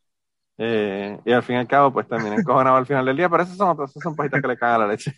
Eh, 0.60 1.20
y 1.24 1.32
al 1.32 1.42
fin 1.44 1.56
y 1.56 1.58
al 1.60 1.68
cabo, 1.68 1.92
pues 1.92 2.08
terminé 2.08 2.36
encojonado 2.36 2.76
al 2.76 2.86
final 2.86 3.04
del 3.06 3.16
día, 3.16 3.28
pero 3.28 3.44
esas 3.44 3.56
son 3.56 3.68
otras, 3.70 3.90
esas 3.90 4.02
son 4.02 4.16
pajitas 4.16 4.42
que 4.42 4.48
le 4.48 4.58
cagan 4.58 4.76
a 4.82 4.86
la 4.86 4.92
leche. 4.92 5.12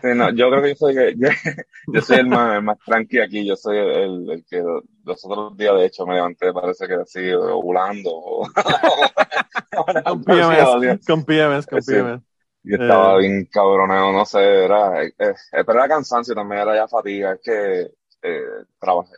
Sí, 0.00 0.08
no, 0.16 0.30
yo 0.30 0.50
creo 0.50 0.62
que 0.62 0.70
yo 0.70 0.74
soy, 0.74 0.94
yo, 1.16 1.28
yo 1.92 2.00
soy 2.02 2.16
el 2.18 2.26
más, 2.26 2.56
el 2.56 2.62
más 2.62 2.78
tranqui 2.84 3.20
aquí, 3.20 3.46
yo 3.46 3.54
soy 3.56 3.78
el, 3.78 4.28
el 4.30 4.44
que 4.48 4.60
los 5.04 5.24
otros 5.24 5.56
días 5.56 5.74
de 5.76 5.86
hecho 5.86 6.04
me 6.06 6.14
levanté, 6.16 6.52
parece 6.52 6.88
que 6.88 6.94
así, 6.94 7.30
ovulando. 7.32 8.10
o- 8.12 8.48
Con 10.04 10.22
PMS, 10.24 11.00
con 11.06 11.24
PMS, 11.24 11.66
con 11.66 11.82
Sí. 11.82 11.92
PMS. 11.92 12.22
Y 12.64 12.74
estaba 12.74 13.16
Eh. 13.16 13.18
bien 13.18 13.46
cabronado, 13.46 14.12
no 14.12 14.24
sé, 14.24 14.38
era, 14.64 15.02
eh, 15.04 15.12
eh, 15.18 15.34
pero 15.66 15.72
era 15.80 15.88
cansancio 15.88 16.34
también, 16.34 16.62
era 16.62 16.76
ya 16.76 16.88
fatiga, 16.88 17.32
es 17.34 17.40
que 17.42 17.88
eh, 18.22 18.64
trabajé, 18.78 19.12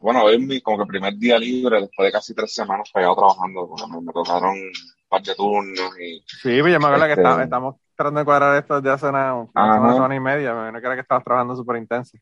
bueno, 0.00 0.24
hoy 0.24 0.34
es 0.36 0.40
mi 0.40 0.60
como 0.60 0.78
que 0.78 0.86
primer 0.86 1.14
día 1.16 1.38
libre 1.38 1.80
después 1.80 2.06
de 2.06 2.12
casi 2.12 2.34
tres 2.34 2.54
semanas 2.54 2.90
pegado 2.92 3.16
trabajando, 3.16 3.68
porque 3.68 3.86
me, 3.90 4.00
me 4.00 4.12
tocaron 4.12 4.52
un 4.56 4.72
par 5.08 5.22
de 5.22 5.34
turnos 5.34 5.92
y 6.00 6.24
Sí, 6.42 6.50
pero 6.50 6.68
yo 6.68 6.80
me 6.80 6.86
acuerdo 6.86 7.06
que 7.06 7.12
está- 7.14 7.42
estamos 7.42 7.76
tratando 7.96 8.20
de 8.20 8.24
cuadrar 8.24 8.56
esto 8.60 8.80
desde 8.80 8.90
hace 8.94 9.06
una, 9.08 9.34
una 9.34 9.94
semana, 9.94 10.14
y 10.14 10.20
media. 10.20 10.52
Me 10.52 10.58
imagino 10.60 10.80
que 10.80 10.86
era 10.86 10.94
que 10.96 11.00
estabas 11.02 11.24
trabajando 11.24 11.56
súper 11.56 11.76
intenso. 11.76 12.18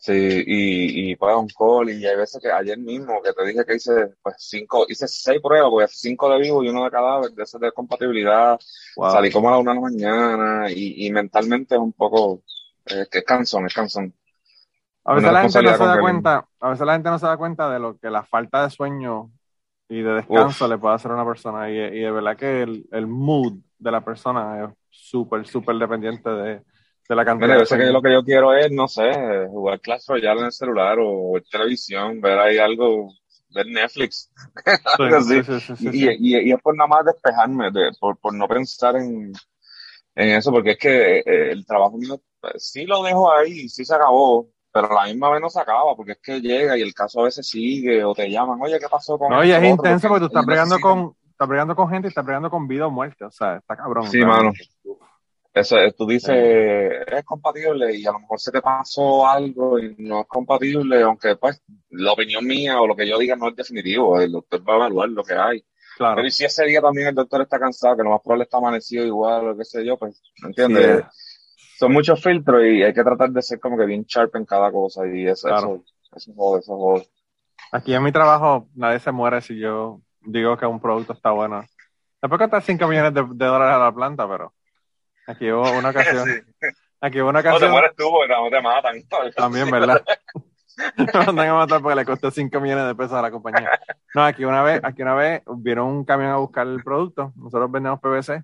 Sí, 0.00 0.12
y, 0.46 1.10
y 1.12 1.16
pues 1.16 1.34
un 1.36 1.48
call, 1.48 1.90
y 1.90 2.06
hay 2.06 2.16
veces 2.16 2.40
que 2.40 2.50
ayer 2.52 2.78
mismo 2.78 3.20
que 3.20 3.32
te 3.32 3.44
dije 3.46 3.64
que 3.66 3.74
hice 3.76 4.14
pues 4.22 4.36
cinco, 4.38 4.86
hice 4.88 5.08
seis 5.08 5.40
pruebas, 5.42 5.70
pues 5.70 5.90
cinco 6.00 6.30
de 6.30 6.38
vivo 6.38 6.62
y 6.62 6.68
uno 6.68 6.84
de 6.84 6.90
cadáver, 6.90 7.32
de 7.32 7.42
ese 7.42 7.58
de 7.58 7.72
compatibilidad, 7.72 8.58
Wow. 8.96 9.06
salí 9.08 9.30
como 9.32 9.48
a 9.48 9.52
la 9.52 9.58
una 9.58 9.72
de 9.72 9.74
la 9.76 9.80
mañana 9.82 10.70
y, 10.70 11.04
y 11.06 11.10
mentalmente 11.12 11.74
es 11.74 11.80
un 11.80 11.92
poco, 11.92 12.44
eh, 12.86 13.06
que 13.10 13.18
es 13.18 13.24
cansón, 13.24 13.66
es 13.66 13.74
cansón. 13.74 14.14
A 15.08 15.14
veces 15.14 15.32
la 15.32 15.42
gente 15.42 15.62
no 15.62 15.74
se 15.74 15.84
da 15.84 15.98
cuenta, 15.98 16.46
a 16.60 16.70
veces 16.70 16.86
la 16.86 16.92
gente 16.94 17.08
no 17.10 17.18
se 17.18 17.26
da 17.26 17.36
cuenta 17.38 17.70
de 17.70 17.78
lo 17.78 17.98
que 17.98 18.10
la 18.10 18.24
falta 18.24 18.62
de 18.64 18.70
sueño 18.70 19.30
y 19.88 20.02
de 20.02 20.12
descanso 20.14 20.66
Uf. 20.66 20.68
le 20.68 20.78
puede 20.78 20.96
hacer 20.96 21.10
a 21.12 21.14
una 21.14 21.26
persona. 21.26 21.70
Y, 21.70 21.74
y 21.78 22.00
de 22.02 22.10
verdad 22.10 22.36
que 22.36 22.62
el, 22.62 22.86
el 22.92 23.06
mood 23.06 23.54
de 23.78 23.90
la 23.92 24.04
persona 24.04 24.64
es 24.66 24.70
súper, 24.90 25.46
súper 25.46 25.76
dependiente 25.76 26.30
de, 26.30 26.62
de 27.08 27.16
la 27.16 27.24
cantidad 27.24 27.56
Mira, 27.56 27.58
de 27.58 27.66
sé 27.66 27.76
que 27.76 27.86
sueño. 27.86 27.92
lo 27.92 28.02
que 28.02 28.12
yo 28.12 28.24
quiero 28.24 28.54
es, 28.54 28.70
no 28.72 28.88
sé, 28.88 29.46
jugar 29.48 29.80
Clash 29.80 30.06
Royale 30.08 30.40
en 30.40 30.46
el 30.46 30.52
celular 30.52 30.98
o 31.00 31.32
ver 31.34 31.44
televisión, 31.50 32.20
ver 32.20 32.38
ahí 32.38 32.58
algo, 32.58 33.10
ver 33.50 33.66
Netflix, 33.66 34.32
Sí, 34.84 35.04
sí, 35.20 35.42
sí, 35.42 35.60
Y, 35.78 36.08
y, 36.36 36.48
y 36.50 36.52
es 36.52 36.60
por 36.62 36.76
nada 36.76 36.88
más 36.88 37.04
despejarme, 37.04 37.70
de, 37.70 37.92
por, 38.00 38.18
por 38.18 38.34
no 38.34 38.48
pensar 38.48 38.96
en, 38.96 39.32
en 40.14 40.28
eso, 40.30 40.52
porque 40.52 40.72
es 40.72 40.78
que 40.78 41.18
eh, 41.20 41.52
el 41.52 41.66
trabajo 41.66 41.98
mío, 41.98 42.20
eh, 42.44 42.48
sí 42.58 42.86
lo 42.86 43.02
dejo 43.02 43.32
ahí, 43.32 43.68
sí 43.68 43.84
se 43.84 43.94
acabó, 43.94 44.50
pero 44.80 44.98
a 44.98 45.04
la 45.04 45.12
misma 45.12 45.30
vez 45.30 45.40
no 45.40 45.50
se 45.50 45.60
acaba, 45.60 45.96
porque 45.96 46.12
es 46.12 46.18
que 46.18 46.40
llega 46.40 46.76
y 46.76 46.82
el 46.82 46.94
caso 46.94 47.20
a 47.20 47.24
veces 47.24 47.48
sigue, 47.48 48.04
o 48.04 48.14
te 48.14 48.30
llaman, 48.30 48.60
oye, 48.62 48.78
¿qué 48.78 48.88
pasó 48.88 49.18
con 49.18 49.30
No, 49.30 49.44
y 49.44 49.50
es 49.50 49.56
otro? 49.56 49.68
intenso 49.68 50.08
porque 50.08 50.20
tú 50.20 50.26
estás 50.26 50.46
bregando 50.46 50.78
con, 50.80 51.14
estás 51.30 51.48
bregando 51.48 51.76
con 51.76 51.88
gente 51.88 52.06
y 52.06 52.10
estás 52.10 52.24
bregando 52.24 52.50
con 52.50 52.68
vida 52.68 52.86
o 52.86 52.90
muerte. 52.90 53.24
O 53.24 53.30
sea, 53.30 53.56
está 53.56 53.76
cabrón. 53.76 54.08
Sí, 54.08 54.20
realmente. 54.20 54.68
Eso 55.52 55.76
es, 55.78 55.96
tú 55.96 56.06
dices, 56.06 56.36
es 57.06 57.24
compatible 57.24 57.96
y 57.96 58.06
a 58.06 58.12
lo 58.12 58.20
mejor 58.20 58.38
se 58.38 58.52
te 58.52 58.60
pasó 58.60 59.26
algo 59.26 59.78
y 59.78 59.96
no 59.98 60.20
es 60.20 60.26
compatible, 60.28 61.02
aunque 61.02 61.34
pues 61.34 61.60
la 61.90 62.12
opinión 62.12 62.46
mía 62.46 62.80
o 62.80 62.86
lo 62.86 62.94
que 62.94 63.08
yo 63.08 63.18
diga 63.18 63.34
no 63.34 63.48
es 63.48 63.56
definitivo, 63.56 64.20
el 64.20 64.30
doctor 64.30 64.62
va 64.68 64.74
a 64.74 64.76
evaluar 64.76 65.08
lo 65.08 65.24
que 65.24 65.34
hay. 65.34 65.64
Claro. 65.96 66.16
Pero 66.16 66.28
y 66.28 66.30
si 66.30 66.44
ese 66.44 66.64
día 66.64 66.80
también 66.80 67.08
el 67.08 67.14
doctor 67.14 67.42
está 67.42 67.58
cansado, 67.58 67.96
que 67.96 68.04
lo 68.04 68.10
más 68.10 68.20
probable 68.20 68.44
está 68.44 68.58
amanecido 68.58 69.04
igual 69.04 69.48
o 69.48 69.56
qué 69.56 69.64
sé 69.64 69.84
yo, 69.84 69.96
pues, 69.96 70.22
¿me 70.42 70.50
entiendes? 70.50 71.02
Son 71.78 71.92
muchos 71.92 72.20
filtros 72.22 72.62
y 72.64 72.82
hay 72.82 72.92
que 72.92 73.04
tratar 73.04 73.30
de 73.30 73.40
ser 73.42 73.60
como 73.60 73.76
que 73.78 73.86
bien 73.86 74.04
sharp 74.04 74.34
en 74.36 74.44
cada 74.44 74.72
cosa 74.72 75.06
y 75.06 75.26
eso, 75.28 75.46
Claro. 75.48 75.76
eso, 75.76 76.16
eso 76.16 76.32
jode, 76.34 76.60
eso 76.60 76.76
jode. 76.76 77.08
Aquí 77.70 77.94
en 77.94 78.02
mi 78.02 78.10
trabajo 78.10 78.66
nadie 78.74 78.98
se 78.98 79.12
muere 79.12 79.40
si 79.40 79.58
yo 79.58 80.00
digo 80.22 80.56
que 80.56 80.66
un 80.66 80.80
producto 80.80 81.12
está 81.12 81.30
bueno. 81.30 81.64
Después 82.20 82.38
costar 82.40 82.62
5 82.62 82.88
millones 82.88 83.14
de, 83.14 83.22
de 83.22 83.46
dólares 83.46 83.76
a 83.76 83.78
la 83.78 83.92
planta, 83.92 84.28
pero 84.28 84.52
aquí 85.26 85.50
hubo 85.52 85.70
una 85.78 85.90
ocasión. 85.90 86.26
Sí. 86.60 86.66
Aquí 87.00 87.20
hubo 87.20 87.28
una 87.28 87.38
No 87.38 87.42
te 87.44 87.48
ocasión. 87.50 87.70
mueres 87.70 87.92
tú 87.96 88.10
porque 88.10 88.34
no 88.34 88.50
te 88.50 88.60
matan. 88.60 89.32
También, 89.36 89.70
¿verdad? 89.70 90.02
Me 90.96 91.06
mandan 91.26 91.48
a 91.50 91.54
matar 91.54 91.80
porque 91.80 91.94
le 91.94 92.04
costó 92.04 92.30
5 92.32 92.58
millones 92.60 92.86
de 92.88 92.94
pesos 92.96 93.12
a 93.12 93.22
la 93.22 93.30
compañía. 93.30 93.70
No, 94.16 94.24
aquí 94.24 94.44
una 94.44 94.64
vez, 94.64 94.80
aquí 94.82 95.02
una 95.02 95.14
vez 95.14 95.42
vieron 95.58 95.86
un 95.86 96.04
camión 96.04 96.30
a 96.30 96.36
buscar 96.38 96.66
el 96.66 96.82
producto. 96.82 97.32
Nosotros 97.36 97.70
vendemos 97.70 98.00
PVC 98.00 98.42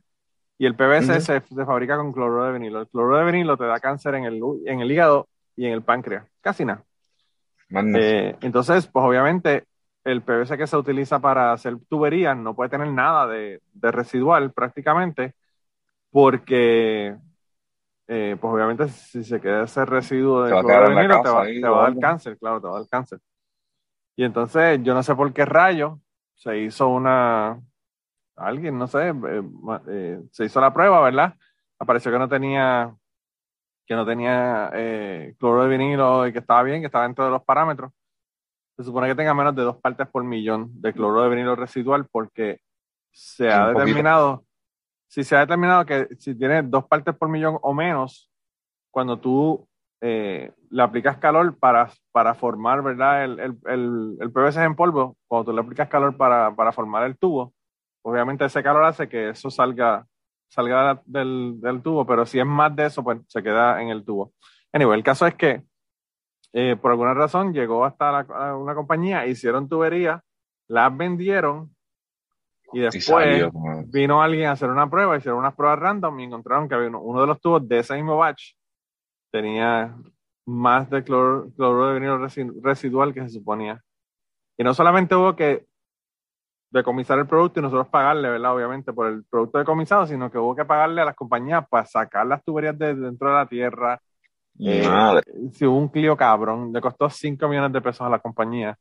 y 0.59 0.67
el 0.67 0.77
PVC 0.77 1.21
se, 1.21 1.41
se 1.41 1.65
fabrica 1.65 1.97
con 1.97 2.13
cloruro 2.13 2.45
de 2.45 2.53
vinilo. 2.53 2.81
El 2.81 2.89
cloruro 2.89 3.19
de 3.19 3.25
vinilo 3.25 3.57
te 3.57 3.65
da 3.65 3.81
cáncer 3.81 4.15
en 4.15 4.25
el, 4.25 4.41
en 4.67 4.81
el 4.81 4.91
hígado 4.91 5.29
y 5.57 5.67
en 5.67 5.73
el 5.73 5.83
páncreas. 5.83 6.27
Casi 6.41 6.65
nada. 6.65 6.85
Eh, 7.71 8.37
entonces, 8.41 8.87
pues 8.87 9.05
obviamente 9.05 9.65
el 10.05 10.23
PVC 10.23 10.57
que 10.57 10.67
se 10.67 10.77
utiliza 10.77 11.19
para 11.19 11.53
hacer 11.53 11.77
tuberías 11.89 12.37
no 12.37 12.55
puede 12.55 12.71
tener 12.71 12.89
nada 12.89 13.27
de, 13.27 13.61
de 13.73 13.91
residual 13.91 14.53
prácticamente 14.53 15.35
porque 16.11 17.17
eh, 18.07 18.37
pues 18.39 18.55
obviamente 18.55 18.89
si 18.89 19.25
se 19.25 19.41
queda 19.41 19.65
ese 19.65 19.85
residuo 19.85 20.45
de 20.45 20.51
cloruro 20.51 20.89
de 20.89 20.95
vinilo 20.95 21.23
te 21.23 21.31
va, 21.31 21.45
te 21.45 21.67
a 21.67 21.71
dar 21.71 21.99
cáncer, 21.99 22.39
claro, 22.39 22.61
te 22.61 22.69
va 22.69 22.77
a 22.77 22.81
dar 22.81 22.89
cáncer. 22.89 23.19
Y 24.15 24.25
entonces 24.25 24.81
yo 24.83 24.95
no 24.95 25.03
sé 25.03 25.15
por 25.15 25.33
qué 25.33 25.45
rayo 25.45 25.99
se 26.35 26.59
hizo 26.59 26.89
una, 26.89 27.59
alguien, 28.37 28.79
no 28.79 28.87
sé, 28.87 29.09
eh, 29.11 29.43
eh, 29.89 30.23
se 30.31 30.45
hizo 30.45 30.61
la 30.61 30.73
prueba, 30.73 31.01
¿verdad? 31.01 31.35
Apareció 31.79 32.11
que 32.13 32.19
no 32.19 32.29
tenía, 32.29 32.95
que 33.87 33.95
no 33.95 34.07
tenía 34.07 34.71
eh, 34.75 35.35
cloruro 35.39 35.65
de 35.65 35.69
vinilo 35.77 36.27
y 36.27 36.33
que 36.33 36.39
estaba 36.41 36.63
bien, 36.63 36.81
que 36.81 36.87
estaba 36.87 37.05
dentro 37.05 37.25
de 37.25 37.31
los 37.31 37.45
parámetros. 37.45 37.93
Se 38.77 38.85
supone 38.85 39.07
que 39.09 39.15
tenga 39.15 39.35
menos 39.35 39.55
de 39.55 39.63
dos 39.63 39.77
partes 39.77 40.09
por 40.09 40.25
millón 40.25 40.71
de 40.81 40.93
cloruro 40.93 41.23
de 41.23 41.29
vinilo 41.31 41.55
residual 41.57 42.07
porque 42.11 42.61
se 43.13 43.53
ha 43.53 43.69
Un 43.69 43.75
poquito. 43.75 43.79
determinado, 43.81 44.45
si 45.09 45.23
se 45.23 45.37
ha 45.37 45.41
determinado 45.41 45.87
que 45.87 46.09
si 46.19 46.35
tiene 46.37 46.63
dos 46.63 46.85
partes 46.87 47.15
por 47.17 47.29
millón 47.29 47.59
o 47.63 47.73
menos, 47.73 48.31
cuando 48.91 49.19
tú 49.19 49.69
eh, 50.01 50.53
le 50.71 50.83
aplicas 50.83 51.19
calor 51.19 51.57
para, 51.59 51.91
para 52.13 52.35
formar, 52.35 52.83
¿verdad? 52.83 53.25
El, 53.25 53.39
el, 53.41 53.59
el, 53.67 54.17
el 54.21 54.33
PVC 54.33 54.57
en 54.65 54.75
polvo, 54.77 55.17
cuando 55.29 55.47
tú 55.51 55.53
le 55.57 55.61
aplicas 55.63 55.89
calor 55.89 56.17
para, 56.17 56.55
para 56.55 56.73
formar 56.73 57.05
el 57.05 57.17
tubo, 57.17 57.53
obviamente 58.05 58.45
ese 58.45 58.63
calor 58.63 58.85
hace 58.85 59.09
que 59.09 59.31
eso 59.31 59.51
salga, 59.51 60.07
salga 60.49 61.03
del, 61.07 61.61
del 61.61 61.83
tubo, 61.83 62.07
pero 62.07 62.25
si 62.27 62.39
es 62.39 62.47
más 62.47 62.75
de 62.77 62.87
eso, 62.87 63.03
pues 63.03 63.19
se 63.29 63.43
queda 63.43 63.81
en 63.83 63.89
el 63.89 64.05
tubo. 64.05 64.33
Anyway, 64.73 64.99
el 64.99 65.05
caso 65.05 65.27
es 65.27 65.35
que 65.35 65.63
eh, 66.53 66.77
por 66.81 66.91
alguna 66.93 67.15
razón 67.15 67.53
llegó 67.53 67.85
hasta 67.85 68.13
la- 68.23 68.57
una 68.57 68.75
compañía, 68.75 69.27
hicieron 69.27 69.69
tuberías, 69.69 70.21
las 70.69 70.97
vendieron 70.97 71.75
y 72.73 72.79
Y 72.79 72.83
después 72.83 73.05
salió, 73.05 73.53
vino 73.87 74.23
alguien 74.23 74.47
a 74.49 74.53
hacer 74.53 74.71
una 74.71 74.89
prueba, 74.89 75.17
hicieron 75.17 75.39
unas 75.41 75.55
pruebas 75.55 75.79
random 75.79 76.21
y 76.21 76.25
encontraron 76.25 76.69
que 76.69 76.75
había 76.75 76.89
uno, 76.89 77.01
uno 77.01 77.21
de 77.21 77.27
los 77.27 77.41
tubos 77.41 77.67
de 77.69 77.79
ese 77.81 77.95
mismo 77.95 78.17
batch 78.17 78.53
tenía 79.33 79.95
más 80.47 80.91
de 80.91 81.03
cloro, 81.03 81.51
cloruro 81.57 81.89
de 81.89 81.95
vinilo 81.95 82.19
resi- 82.19 82.53
residual 82.63 83.15
que 83.15 83.23
se 83.23 83.31
suponía. 83.31 83.81
Y 84.59 84.63
no 84.65 84.75
solamente 84.75 85.15
hubo 85.15 85.35
que 85.35 85.67
decomisar 86.75 87.19
el 87.21 87.27
producto 87.27 87.61
y 87.61 87.63
nosotros 87.63 87.89
pagarle, 87.89 88.29
¿verdad? 88.29 88.55
Obviamente 88.55 88.93
por 88.93 89.07
el 89.07 89.25
producto 89.25 89.59
decomisado, 89.59 90.07
sino 90.07 90.31
que 90.31 90.39
hubo 90.39 90.57
que 90.57 90.65
pagarle 90.65 91.01
a 91.01 91.05
las 91.05 91.15
compañías 91.15 91.67
para 91.69 91.87
sacar 91.87 92.27
las 92.27 92.43
tuberías 92.45 92.77
de 92.77 92.95
dentro 92.95 93.29
de 93.29 93.35
la 93.35 93.47
tierra. 93.47 94.01
Eh, 94.59 94.85
si 95.53 95.65
hubo 95.67 95.79
un 95.79 95.89
Clio 95.89 96.17
cabrón, 96.17 96.73
le 96.73 96.81
costó 96.81 97.09
5 97.09 97.49
millones 97.49 97.73
de 97.73 97.81
pesos 97.81 98.03
a 98.07 98.11
la 98.11 98.19
compañía 98.19 98.77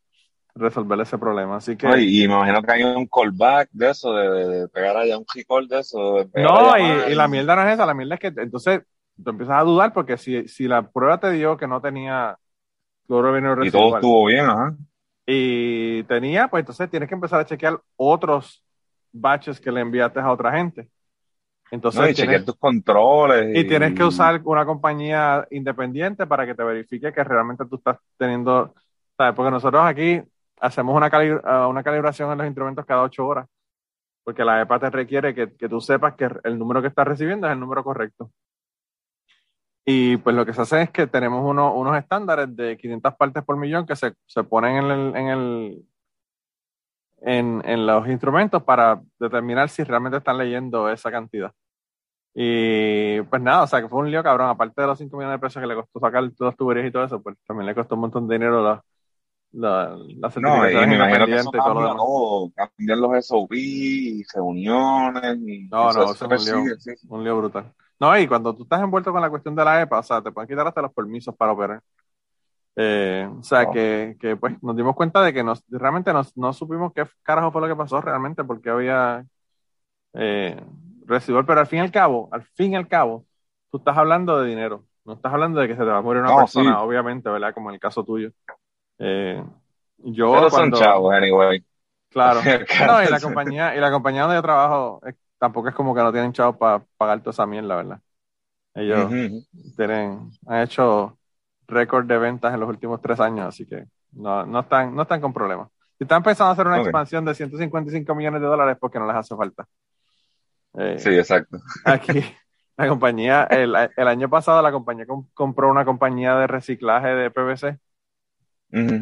resolver 0.55 0.99
ese 1.01 1.17
problema. 1.17 1.57
Así 1.57 1.75
que... 1.75 1.87
Ay, 1.87 2.23
y 2.23 2.27
me 2.27 2.33
imagino 2.35 2.61
que 2.63 2.71
hay 2.71 2.83
un 2.83 3.07
callback 3.07 3.69
de 3.71 3.89
eso, 3.91 4.13
de, 4.13 4.29
de- 4.29 4.59
de 4.61 4.67
pegar 4.69 4.97
allá 4.97 5.17
un 5.17 5.25
recall 5.33 5.67
de 5.67 5.79
eso. 5.79 6.25
de 6.33 6.41
No, 6.41 6.77
y, 6.77 7.13
la 7.15 7.27
mierda 7.27 7.55
no 7.55 7.63
es 7.63 7.73
esa, 7.73 7.85
la 7.85 7.93
mierda 7.93 8.15
es 8.15 8.21
que 8.21 8.27
entonces 8.27 8.81
tú 9.23 9.29
empiezas 9.29 9.57
a 9.57 9.63
dudar 9.63 9.93
porque 9.93 10.17
si, 10.17 10.47
si 10.47 10.67
la 10.67 10.81
prueba 10.89 11.19
te 11.19 11.31
dio 11.31 11.57
que 11.57 11.67
no 11.67 11.79
tenía 11.81 12.37
vinilo 13.07 13.63
Y 13.63 13.71
todo 13.71 13.95
estuvo 13.95 14.25
bien, 14.25 14.45
ajá. 14.45 14.75
Y 15.25 16.03
tenía, 16.03 16.47
pues 16.47 16.61
entonces 16.61 16.89
tienes 16.89 17.07
que 17.07 17.15
empezar 17.15 17.39
a 17.39 17.45
chequear 17.45 17.79
otros 17.95 18.63
batches 19.11 19.59
que 19.59 19.71
le 19.71 19.81
enviaste 19.81 20.19
a 20.19 20.31
otra 20.31 20.51
gente. 20.51 20.89
Entonces, 21.71 21.99
No, 22.01 22.07
y 22.07 22.13
tienes- 22.13 22.17
chequear 22.31 22.45
tus 22.45 22.57
controles. 22.57 23.55
y 23.57 23.63
tienes 23.67 23.93
que 23.95 24.03
usar 24.03 24.41
una 24.43 24.65
compañía 24.65 25.47
independiente 25.51 26.27
para 26.27 26.45
que 26.45 26.53
te 26.55 26.63
verifique 26.63 27.11
que 27.13 27.23
realmente 27.23 27.65
tú 27.65 27.77
estás 27.77 27.97
teniendo, 28.17 28.73
¿sabes? 29.17 29.33
Porque 29.33 29.51
nosotros 29.51 29.81
aquí 29.85 30.21
hacemos 30.59 30.95
una, 30.95 31.09
cali- 31.09 31.39
ah, 31.43 31.67
una 31.67 31.83
calibración 31.83 32.31
en 32.31 32.37
los 32.39 32.47
instrumentos 32.47 32.85
cada 32.85 33.01
ocho 33.03 33.25
horas, 33.25 33.47
porque 34.23 34.43
la 34.45 34.61
EPA 34.61 34.79
te 34.79 34.89
requiere 34.89 35.33
que, 35.33 35.53
que 35.55 35.67
tú 35.69 35.79
sepas 35.81 36.13
que 36.15 36.29
el 36.43 36.57
número 36.59 36.81
que 36.81 36.89
estás 36.89 37.07
recibiendo 37.07 37.47
es 37.47 37.53
el 37.53 37.59
número 37.59 37.83
correcto. 37.83 38.29
Y 39.85 40.17
pues 40.17 40.35
lo 40.35 40.45
que 40.45 40.53
se 40.53 40.61
hace 40.61 40.81
es 40.83 40.89
que 40.91 41.07
tenemos 41.07 41.43
uno- 41.43 41.73
unos 41.75 41.97
estándares 41.97 42.55
de 42.55 42.77
500 42.77 43.15
partes 43.15 43.43
por 43.43 43.57
millón 43.57 43.85
que 43.85 43.95
se, 43.95 44.13
se 44.25 44.43
ponen 44.43 44.77
en 44.77 44.91
el, 44.91 45.15
en 45.15 45.27
el 45.27 45.85
en, 47.21 47.61
en 47.65 47.85
los 47.85 48.07
instrumentos 48.07 48.63
para 48.63 49.01
determinar 49.19 49.69
si 49.69 49.83
realmente 49.83 50.17
están 50.17 50.37
leyendo 50.37 50.89
esa 50.89 51.11
cantidad. 51.11 51.51
Y 52.35 53.21
pues 53.23 53.41
nada, 53.41 53.63
o 53.63 53.67
sea 53.67 53.81
que 53.81 53.89
fue 53.89 53.99
un 53.99 54.11
lío 54.11 54.23
cabrón, 54.23 54.49
aparte 54.49 54.81
de 54.81 54.87
los 54.87 54.97
5 54.99 55.17
millones 55.17 55.37
de 55.39 55.47
pesos 55.47 55.61
que 55.61 55.67
le 55.67 55.75
costó 55.75 55.99
sacar 55.99 56.23
todas 56.31 56.53
las 56.53 56.57
tuberías 56.57 56.87
y 56.87 56.91
todo 56.91 57.05
eso, 57.05 57.21
pues 57.21 57.37
también 57.47 57.67
le 57.67 57.75
costó 57.75 57.95
un 57.95 58.01
montón 58.01 58.27
de 58.27 58.35
dinero 58.35 58.63
la, 58.63 58.83
la, 59.53 59.97
la 60.19 60.31
No, 60.35 60.69
y 60.69 60.73
certificación 60.73 60.91
eso 61.33 61.51
independiente 61.51 61.57
y 61.57 61.61
todo 61.61 61.73
lo 61.75 61.81
demás. 61.81 61.97
todo. 61.97 62.51
Cambian 62.55 63.01
los 63.01 63.17
SOP, 63.17 63.51
reuniones. 64.33 65.37
Y 65.45 65.69
No, 65.69 65.93
no, 65.93 66.03
eso 66.13 66.13
es 66.13 66.21
un 66.21 66.45
lío. 66.45 66.77
sí. 66.79 66.91
Un 67.09 67.23
lío 67.23 67.37
brutal. 67.37 67.73
No, 67.99 68.17
y 68.17 68.27
cuando 68.27 68.55
tú 68.55 68.63
estás 68.63 68.81
envuelto 68.81 69.11
con 69.11 69.21
la 69.21 69.29
cuestión 69.29 69.55
de 69.55 69.63
la 69.65 69.81
EPA, 69.81 69.99
o 69.99 70.03
sea, 70.03 70.21
te 70.21 70.31
pueden 70.31 70.47
quitar 70.49 70.67
hasta 70.67 70.81
los 70.81 70.93
permisos 70.93 71.35
para 71.35 71.53
operar. 71.53 71.81
Eh, 72.75 73.29
o 73.39 73.43
sea, 73.43 73.67
Oh. 73.67 73.71
que, 73.71 74.15
que 74.19 74.35
pues 74.35 74.61
nos 74.63 74.75
dimos 74.75 74.95
cuenta 74.95 75.21
de 75.21 75.33
que 75.33 75.43
nos, 75.43 75.63
realmente 75.69 76.11
nos, 76.11 76.35
no 76.35 76.53
supimos 76.53 76.91
qué 76.93 77.05
carajo 77.21 77.51
fue 77.51 77.61
lo 77.61 77.67
que 77.67 77.75
pasó 77.75 78.01
realmente, 78.01 78.43
porque 78.43 78.69
había 78.69 79.25
eh, 80.13 80.61
pero 81.07 81.59
al 81.59 81.67
fin 81.67 81.79
y 81.79 81.81
al 81.81 81.91
cabo, 81.91 82.29
al 82.31 82.43
fin 82.43 82.73
y 82.73 82.75
al 82.75 82.87
cabo, 82.87 83.25
tú 83.71 83.77
estás 83.77 83.97
hablando 83.97 84.39
de 84.41 84.49
dinero, 84.49 84.85
no 85.05 85.13
estás 85.13 85.33
hablando 85.33 85.59
de 85.59 85.67
que 85.67 85.73
se 85.73 85.79
te 85.79 85.85
va 85.85 85.97
a 85.97 86.01
morir 86.01 86.21
una 86.21 86.31
No, 86.31 86.37
persona, 86.37 86.71
sí. 86.79 86.85
obviamente, 86.85 87.29
¿verdad? 87.29 87.53
Como 87.53 87.69
en 87.69 87.75
el 87.75 87.79
caso 87.79 88.03
tuyo. 88.03 88.31
Eh, 88.99 89.43
yo 89.97 90.31
Pero 90.31 90.49
cuando, 90.49 90.77
son 90.77 90.83
chavos, 90.85 91.13
anyway. 91.13 91.63
claro, 92.09 92.41
no, 92.87 93.03
y 93.03 93.07
la 93.07 93.19
compañía, 93.19 93.75
y 93.75 93.79
la 93.79 93.91
compañía 93.91 94.21
donde 94.23 94.37
yo 94.37 94.41
trabajo 94.41 95.01
eh, 95.05 95.13
tampoco 95.43 95.67
es 95.67 95.75
como 95.75 95.93
que 95.93 96.01
no 96.01 96.11
tienen 96.13 96.31
chavos 96.31 96.55
para 96.55 96.85
pagar 96.95 97.19
toda 97.19 97.31
esa 97.31 97.45
mierda, 97.45 97.75
¿verdad? 97.75 97.99
Ellos 98.73 99.09
tienen, 99.75 100.31
han 100.47 100.61
hecho 100.61 101.17
récord 101.67 102.05
de 102.05 102.17
ventas 102.17 102.53
en 102.53 102.61
los 102.61 102.69
últimos 102.69 103.01
tres 103.01 103.19
años, 103.19 103.47
así 103.47 103.65
que 103.67 103.83
no, 104.13 104.45
no 104.45 104.61
están, 104.61 104.95
no 104.95 105.01
están 105.01 105.19
con 105.19 105.33
problemas. 105.33 105.67
Si 105.97 106.05
están 106.05 106.23
pensando 106.23 106.51
hacer 106.53 106.65
una 106.67 106.77
expansión 106.85 107.25
de 107.25 107.35
155 107.35 108.15
millones 108.15 108.39
de 108.41 108.47
dólares, 108.47 108.77
porque 108.79 108.99
no 108.99 109.05
les 109.07 109.17
hace 109.17 109.35
falta. 109.35 109.65
Eh, 110.75 110.97
Sí, 110.97 111.09
exacto. 111.09 111.57
Aquí, 111.85 112.23
la 112.77 112.87
compañía, 112.87 113.43
el, 113.43 113.75
el 113.97 114.07
año 114.07 114.29
pasado 114.29 114.61
la 114.61 114.71
compañía 114.71 115.05
com- 115.05 115.27
compró 115.33 115.69
una 115.69 115.83
compañía 115.83 116.35
de 116.37 116.47
reciclaje 116.47 117.09
de 117.09 117.31
PVC 117.31 117.77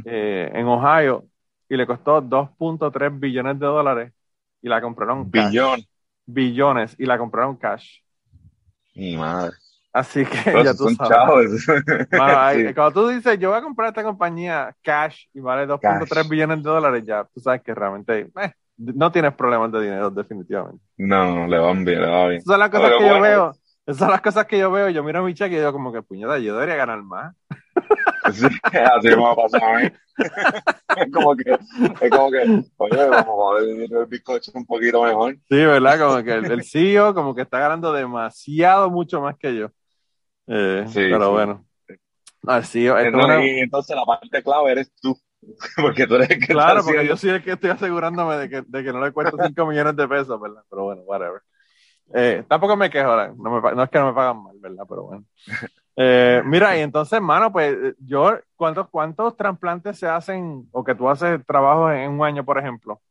eh, 0.05 0.51
en 0.53 0.65
Ohio 0.67 1.25
y 1.69 1.77
le 1.77 1.85
costó 1.87 2.19
2.3 2.21 3.17
billones 3.19 3.59
de 3.59 3.65
dólares 3.67 4.13
y 4.61 4.69
la 4.69 4.81
compraron. 4.81 5.29
Billón. 5.31 5.81
Billones 6.33 6.95
y 6.97 7.05
la 7.05 7.17
compraron 7.17 7.55
cash. 7.57 7.99
Mi 8.95 9.17
madre. 9.17 9.53
Así 9.93 10.25
que 10.25 10.37
Pero 10.45 10.63
ya 10.63 10.73
tú 10.73 10.85
son 10.89 10.95
sabes. 10.95 11.67
ahí- 12.19 12.65
Sí. 12.67 12.73
Cuando 12.73 12.91
tú 13.01 13.07
dices, 13.09 13.37
yo 13.39 13.49
voy 13.49 13.59
a 13.59 13.61
comprar 13.61 13.89
esta 13.89 14.03
compañía 14.03 14.73
cash 14.81 15.25
y 15.33 15.39
vale 15.41 15.67
2.3 15.67 16.07
Cash. 16.07 16.29
billones 16.29 16.63
de 16.63 16.69
dólares, 16.69 17.03
ya 17.05 17.25
tú 17.33 17.41
sabes 17.41 17.61
que 17.61 17.75
realmente 17.75 18.29
eh, 18.41 18.51
no 18.77 19.11
tienes 19.11 19.33
problemas 19.33 19.71
de 19.71 19.81
dinero, 19.81 20.09
definitivamente. 20.09 20.81
No, 20.97 21.45
le 21.47 21.57
van 21.57 21.83
bien, 21.83 22.01
le 22.01 22.07
va 22.07 22.27
bien. 22.27 22.37
Esas 22.37 22.45
son 22.53 22.59
las 22.59 22.69
cosas 22.69 22.85
Pero 22.87 22.97
que 22.99 23.03
yo 23.03 23.09
bueno. 23.09 23.23
veo. 23.23 23.51
Esas 23.85 23.97
son 23.99 24.11
las 24.11 24.21
cosas 24.21 24.45
que 24.45 24.59
yo 24.59 24.71
veo. 24.71 24.89
Yo 24.89 25.03
miro 25.03 25.19
a 25.19 25.23
mi 25.23 25.33
cheque 25.33 25.55
y 25.55 25.57
digo, 25.59 25.73
como 25.73 25.91
que 25.91 26.01
puñeta, 26.01 26.37
yo 26.39 26.53
debería 26.53 26.75
ganar 26.75 27.01
más. 27.03 27.35
Sí, 28.31 28.45
así 28.71 29.07
me 29.09 29.15
va 29.15 29.31
a 29.31 29.35
pasar 29.35 29.63
a 29.63 29.79
mí. 29.79 29.89
Es 30.97 31.11
como 31.11 31.35
que, 31.35 31.51
es 31.51 32.09
como 32.11 32.31
que, 32.31 32.63
oye, 32.77 33.07
vamos 33.09 33.55
a 33.57 33.61
dividir 33.65 33.95
el 33.95 34.05
bizcocho 34.07 34.51
un 34.55 34.65
poquito 34.65 35.03
mejor. 35.03 35.35
Sí, 35.49 35.55
¿verdad? 35.55 35.99
Como 35.99 36.23
que 36.23 36.33
el, 36.33 36.51
el 36.51 36.63
CEO, 36.63 37.13
como 37.13 37.33
que 37.33 37.43
está 37.43 37.59
ganando 37.59 37.93
demasiado, 37.93 38.89
mucho 38.89 39.21
más 39.21 39.37
que 39.37 39.55
yo. 39.55 39.67
Eh, 40.47 40.85
Sí, 40.87 40.95
pero 41.09 41.25
sí. 41.27 41.31
bueno. 41.31 41.65
No, 42.43 42.55
el 42.57 42.65
CEO, 42.65 42.97
esto 42.97 43.21
es 43.21 43.29
Entonces, 43.29 43.45
y 43.45 43.59
entonces 43.59 43.95
la 43.95 44.05
parte 44.05 44.43
clave 44.43 44.71
eres 44.71 44.91
tú. 45.01 45.17
Porque 45.81 46.05
tú 46.07 46.15
eres 46.15 46.29
el 46.31 46.39
que 46.39 46.47
Claro, 46.47 46.83
porque 46.83 46.99
haciendo. 46.99 47.13
yo 47.13 47.17
soy 47.17 47.29
el 47.31 47.43
que 47.43 47.51
estoy 47.53 47.69
asegurándome 47.71 48.35
de 48.37 48.49
que, 48.49 48.61
de 48.67 48.83
que 48.83 48.93
no 48.93 49.03
le 49.03 49.11
cuesta 49.11 49.37
5 49.43 49.65
millones 49.65 49.95
de 49.95 50.07
pesos, 50.07 50.39
¿verdad? 50.39 50.63
Pero 50.69 50.83
bueno, 50.83 51.01
whatever. 51.03 51.41
Eh, 52.13 52.43
tampoco 52.47 52.75
me 52.75 52.89
quejo, 52.89 53.09
ahora, 53.09 53.33
no, 53.35 53.61
me 53.61 53.75
no 53.75 53.83
es 53.83 53.89
que 53.89 53.99
no 53.99 54.07
me 54.07 54.13
pagan 54.13 54.43
mal, 54.43 54.55
¿verdad? 54.59 54.83
Pero 54.87 55.03
bueno. 55.03 55.25
Eh, 55.95 56.41
mira, 56.45 56.77
y 56.77 56.81
entonces, 56.81 57.21
mano, 57.21 57.51
pues 57.51 57.75
eh, 57.77 57.95
yo, 57.99 58.39
¿cuántos, 58.55 58.89
¿cuántos 58.89 59.35
trasplantes 59.37 59.99
se 59.99 60.07
hacen 60.07 60.67
o 60.71 60.83
que 60.83 60.95
tú 60.95 61.09
haces 61.09 61.45
trabajos 61.45 61.93
en 61.93 62.11
un 62.11 62.25
año, 62.25 62.45
por 62.45 62.57
ejemplo? 62.57 62.93
O 62.95 63.01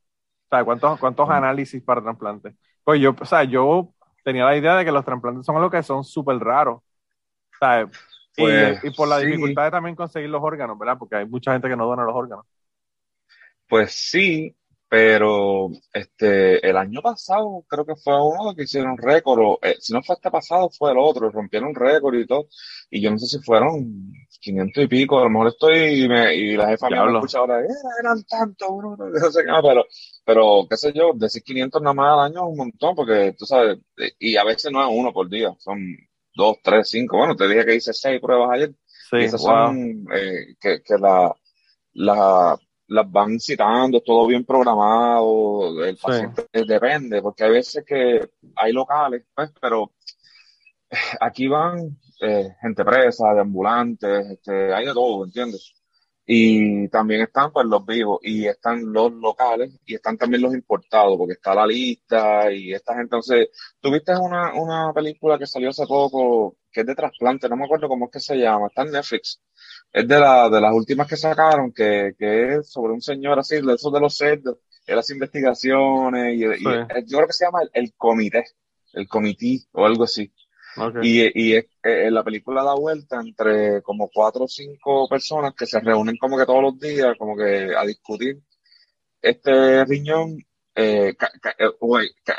sea, 0.51 0.65
¿cuántos, 0.65 0.99
cuántos 1.01 1.31
análisis 1.31 1.83
para 1.83 2.03
trasplantes? 2.03 2.55
Pues 2.85 3.01
yo, 3.01 3.15
o 3.21 3.27
sea, 3.27 3.45
yo 3.45 3.95
tenía 4.25 4.45
la 4.47 4.57
idea 4.57 4.77
de 4.77 4.85
que 4.85 4.93
los 4.93 5.05
trasplantes 5.05 5.47
son 5.47 5.57
algo 5.57 5.71
que 5.71 5.83
son 5.83 6.05
súper 6.05 6.39
raros. 6.39 6.79
O 6.79 6.83
sea, 7.61 7.91
y- 8.37 8.37
Pues, 8.37 8.79
y, 8.89 8.91
por 8.93 9.09
la 9.09 9.19
sí. 9.19 9.21
dificultad 9.21 9.65
de 9.65 9.71
también 9.73 9.97
conseguir 9.97 10.31
los 10.31 10.43
órganos, 10.43 10.79
¿verdad? 10.79 10.99
Porque 10.99 11.17
hay 11.17 11.27
mucha 11.29 11.53
gente 11.53 11.69
que 11.69 11.77
no 11.77 11.87
dona 11.87 12.05
los 12.05 12.15
órganos. 12.17 12.47
Pues 13.69 13.93
sí, 13.95 14.57
pero 14.91 15.71
este 15.95 16.69
el 16.69 16.77
año 16.77 17.03
pasado 17.03 17.65
creo 17.69 17.87
que 17.87 17.97
fue 17.97 18.15
uno 18.23 18.55
que 18.57 18.65
hicieron 18.65 18.99
récord, 18.99 19.41
o, 19.41 19.61
eh, 19.63 19.77
si 19.81 19.95
no 19.95 20.03
fue 20.03 20.17
este 20.17 20.31
pasado, 20.33 20.71
fue 20.71 20.93
el 20.93 20.99
otro, 20.99 21.31
rompieron 21.31 21.75
récord 21.77 22.17
y 22.17 22.27
todo, 22.27 22.49
y 22.91 23.01
yo 23.03 23.11
no 23.13 23.19
sé 23.19 23.27
si 23.39 23.45
fueron 23.45 24.13
500 24.41 24.85
y 24.85 24.89
pico, 24.89 25.19
a 25.21 25.25
lo 25.25 25.31
mejor 25.31 25.49
estoy, 25.49 26.05
y, 26.05 26.09
me- 26.09 26.35
y 26.37 26.57
la 26.57 26.69
jefa 26.69 26.91
mía 26.91 27.05
me 27.05 27.13
escucha 27.13 27.39
ahora, 27.39 27.61
"Eh, 27.63 27.69
eran 28.03 28.23
tantos, 28.25 28.69
uno, 28.71 28.97
no 28.99 29.07
no 29.11 29.31
sé 29.33 29.43
qué, 29.45 29.53
pero, 29.63 29.87
pero 30.25 30.67
qué 30.69 30.77
sé 30.77 30.93
yo, 30.93 31.13
decir 31.15 31.43
500 31.43 31.83
nada 31.83 31.95
más 31.95 32.13
al 32.19 32.27
año 32.33 32.41
es 32.47 32.51
un 32.53 32.57
montón, 32.57 32.95
porque 32.97 33.35
tú 33.39 33.47
sabes, 33.47 33.79
eh, 33.99 34.13
y 34.19 34.37
a 34.37 34.45
veces 34.45 34.73
no 34.73 34.83
es 34.83 34.89
uno 34.93 35.13
por 35.13 35.29
día, 35.31 35.55
son 35.61 35.79
dos, 36.35 36.57
tres, 36.63 36.89
cinco, 36.91 37.19
bueno, 37.19 37.37
te 37.37 37.49
dije 37.49 37.65
que 37.67 37.75
hice 37.77 37.93
seis 37.93 38.21
pruebas 38.21 38.51
ayer, 38.53 38.75
Sí, 39.09 39.17
y 39.17 39.25
esas 39.25 39.43
wow. 39.43 39.45
son 39.45 40.05
eh, 40.15 40.55
que, 40.61 40.83
que 40.83 40.95
la, 40.99 41.35
la- 41.95 42.59
las 42.91 43.11
van 43.11 43.39
citando, 43.39 44.01
todo 44.01 44.27
bien 44.27 44.45
programado, 44.45 45.85
el 45.85 45.97
paciente 45.97 46.49
depende, 46.67 47.23
porque 47.23 47.45
hay 47.45 47.53
veces 47.53 47.85
que 47.87 48.31
hay 48.57 48.73
locales, 48.73 49.25
pues, 49.35 49.53
pero 49.61 49.93
eh, 50.91 50.97
aquí 51.21 51.47
van 51.47 51.97
eh, 52.21 52.57
gente 52.61 52.85
presa, 52.85 53.33
de 53.33 53.41
ambulantes, 53.41 54.27
este, 54.33 54.75
hay 54.75 54.87
de 54.87 54.93
todo, 54.93 55.25
¿entiendes? 55.25 55.73
Y 56.27 56.89
también 56.89 57.23
están 57.23 57.53
pues 57.53 57.67
los 57.67 57.85
vivos 57.87 58.21
y 58.23 58.47
están 58.47 58.93
los 58.93 59.13
locales 59.13 59.73
y 59.87 59.95
están 59.95 60.19
también 60.19 60.43
los 60.43 60.55
importados, 60.55 61.17
porque 61.17 61.35
está 61.35 61.55
la 61.55 61.67
lista 61.67 62.53
y 62.53 62.73
esta 62.73 62.95
gente. 62.95 63.17
Entonces, 63.17 63.49
tuviste 63.81 64.17
una, 64.17 64.55
una 64.55 64.93
película 64.93 65.39
que 65.39 65.47
salió 65.47 65.71
hace 65.71 65.87
poco 65.87 66.57
que 66.73 66.81
es 66.81 66.87
de 66.87 66.95
trasplante, 66.95 67.49
no 67.49 67.57
me 67.57 67.65
acuerdo 67.65 67.89
cómo 67.89 68.07
es 68.07 68.13
que 68.13 68.21
se 68.21 68.37
llama, 68.37 68.69
está 68.69 68.83
en 68.83 68.93
Netflix. 68.93 69.41
Es 69.93 70.07
de, 70.07 70.19
la, 70.21 70.49
de 70.49 70.61
las 70.61 70.73
últimas 70.75 71.09
que 71.09 71.17
sacaron, 71.17 71.73
que, 71.73 72.15
que 72.19 72.57
es 72.57 72.71
sobre 72.71 72.93
un 72.93 73.01
señor 73.03 73.39
así, 73.39 73.61
de 73.61 73.75
esos 73.75 73.93
de 73.93 74.01
los 74.01 74.17
cerdos, 74.17 74.59
él 74.87 74.99
hace 74.99 75.15
investigaciones 75.15 76.35
y, 76.37 76.45
y 76.45 76.79
yo 77.07 77.19
creo 77.19 77.27
que 77.27 77.33
se 77.33 77.45
llama 77.45 77.63
el, 77.63 77.71
el 77.75 77.95
comité, 77.97 78.45
el 78.93 79.09
comití 79.09 79.67
o 79.73 79.85
algo 79.87 80.05
así. 80.05 80.33
Y, 80.99 81.23
y 81.51 81.57
es- 81.57 81.67
eh, 81.83 82.11
la 82.11 82.25
película 82.25 82.63
da 82.65 82.75
vuelta 82.75 83.21
entre 83.21 83.83
como 83.83 84.11
cuatro 84.13 84.45
o 84.45 84.49
cinco 84.49 85.09
personas 85.09 85.55
que 85.57 85.67
se 85.67 85.81
reúnen 85.81 86.17
como 86.19 86.39
que 86.39 86.47
todos 86.47 86.63
los 86.63 86.79
días, 86.81 87.17
como 87.19 87.37
que 87.37 87.75
a 87.77 87.85
discutir 87.87 88.41
este 89.23 89.85
riñón. 89.85 90.39
Eh, 90.75 91.15
ca- 91.19 91.33
ca- 91.43 91.57
eh, 91.59 91.71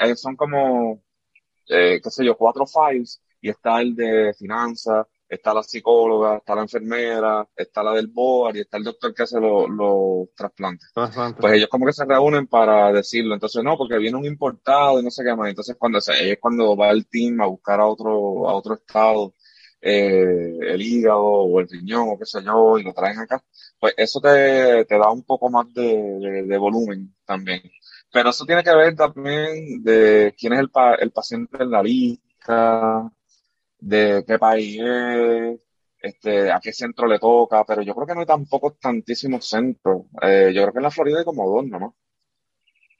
eh, 0.01 0.15
son 0.15 0.35
como, 0.35 1.03
eh, 1.69 1.99
qué 2.03 2.09
sé 2.11 2.25
yo, 2.25 2.37
cuatro 2.37 2.65
files 2.65 3.21
y 3.41 3.49
está 3.49 3.81
el 3.81 3.95
de 3.95 4.33
finanzas, 4.37 5.07
está 5.31 5.53
la 5.53 5.63
psicóloga, 5.63 6.37
está 6.37 6.55
la 6.55 6.61
enfermera, 6.63 7.47
está 7.55 7.83
la 7.83 7.93
del 7.93 8.07
board 8.07 8.57
y 8.57 8.61
está 8.61 8.77
el 8.77 8.83
doctor 8.83 9.13
que 9.13 9.23
hace 9.23 9.39
los 9.39 9.69
los 9.69 10.29
trasplantes 10.35 10.89
Trasplante. 10.93 11.39
pues 11.39 11.53
ellos 11.53 11.69
como 11.69 11.85
que 11.85 11.93
se 11.93 12.05
reúnen 12.05 12.47
para 12.47 12.91
decirlo. 12.93 13.33
Entonces, 13.33 13.63
no, 13.63 13.77
porque 13.77 13.97
viene 13.97 14.17
un 14.17 14.25
importado 14.25 14.99
y 14.99 15.03
no 15.03 15.09
sé 15.11 15.23
qué 15.23 15.35
más. 15.35 15.49
Entonces, 15.49 15.75
cuando 15.79 15.99
se, 16.01 16.31
es 16.33 16.37
cuando 16.39 16.75
va 16.77 16.91
el 16.91 17.07
team 17.07 17.41
a 17.41 17.47
buscar 17.47 17.79
a 17.79 17.87
otro, 17.87 18.47
a 18.49 18.53
otro 18.53 18.75
estado, 18.75 19.33
eh, 19.81 20.57
el 20.61 20.81
hígado 20.81 21.21
o 21.23 21.59
el 21.59 21.67
riñón 21.69 22.09
o 22.09 22.17
qué 22.19 22.25
sé 22.25 22.43
yo, 22.43 22.77
y 22.77 22.83
lo 22.83 22.93
traen 22.93 23.19
acá, 23.19 23.43
pues 23.79 23.93
eso 23.97 24.19
te, 24.21 24.85
te 24.85 24.97
da 24.97 25.11
un 25.11 25.23
poco 25.23 25.49
más 25.49 25.73
de, 25.73 25.83
de, 26.19 26.43
de 26.43 26.57
volumen 26.57 27.15
también. 27.25 27.61
Pero 28.11 28.29
eso 28.29 28.45
tiene 28.45 28.63
que 28.63 28.75
ver 28.75 28.95
también 28.95 29.81
de 29.83 30.35
quién 30.37 30.53
es 30.53 30.59
el, 30.59 30.69
pa- 30.69 30.95
el 30.95 31.11
paciente 31.11 31.63
en 31.63 31.71
la 31.71 31.81
lista, 31.83 33.11
de 33.81 34.23
qué 34.27 34.39
país 34.39 34.79
es, 34.81 35.59
este, 36.01 36.51
a 36.51 36.59
qué 36.61 36.73
centro 36.73 37.07
le 37.07 37.19
toca, 37.19 37.65
pero 37.65 37.83
yo 37.83 37.95
creo 37.95 38.07
que 38.07 38.15
no 38.15 38.21
hay 38.21 38.25
tampoco 38.27 38.73
tantísimos 38.81 39.47
centros. 39.49 40.03
Eh, 40.23 40.51
yo 40.55 40.61
creo 40.63 40.73
que 40.73 40.79
en 40.79 40.83
la 40.83 40.91
Florida 40.91 41.19
hay 41.19 41.25
como 41.25 41.49
dos 41.49 41.65
nomás. 41.67 41.91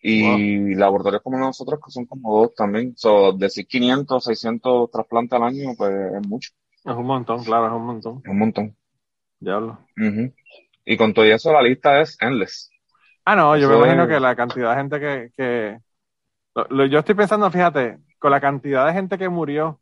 Y 0.04 0.76
laboratorios 0.76 1.22
como 1.24 1.38
nosotros, 1.40 1.80
que 1.84 1.92
son 1.92 2.06
como 2.06 2.42
dos 2.42 2.54
también. 2.56 2.94
So, 2.98 3.32
decir 3.34 3.68
500, 3.68 4.24
600 4.26 4.92
trasplantes 4.92 5.38
al 5.38 5.44
año, 5.48 5.74
pues 5.78 5.92
es 6.16 6.28
mucho. 6.28 6.52
Es 6.84 6.94
un 6.96 7.08
montón, 7.08 7.44
claro, 7.44 7.66
es 7.68 7.74
un 7.74 7.86
montón. 7.88 8.24
Es 8.24 8.32
un 8.32 8.40
montón. 8.40 8.76
Diablo. 9.40 9.90
Ujú. 9.98 10.34
Y 10.86 10.98
con 10.98 11.14
todo 11.14 11.26
eso, 11.26 11.54
la 11.54 11.62
lista 11.62 12.02
es 12.02 12.18
endless. 12.22 12.72
Ah, 13.26 13.36
no, 13.36 13.56
yo 13.58 13.70
me 13.70 13.76
imagino 13.76 14.08
que 14.08 14.20
la 14.20 14.36
cantidad 14.36 14.72
de 14.72 14.76
gente 14.82 15.00
que, 15.00 15.32
que 15.38 15.80
lo- 16.56 16.68
lo- 16.70 16.88
yo 16.88 17.00
estoy 17.02 17.16
pensando, 17.16 17.52
fíjate, 17.52 18.00
con 18.20 18.32
la 18.32 18.42
cantidad 18.42 18.88
de 18.88 18.94
gente 18.94 19.20
que 19.20 19.30
murió 19.30 19.81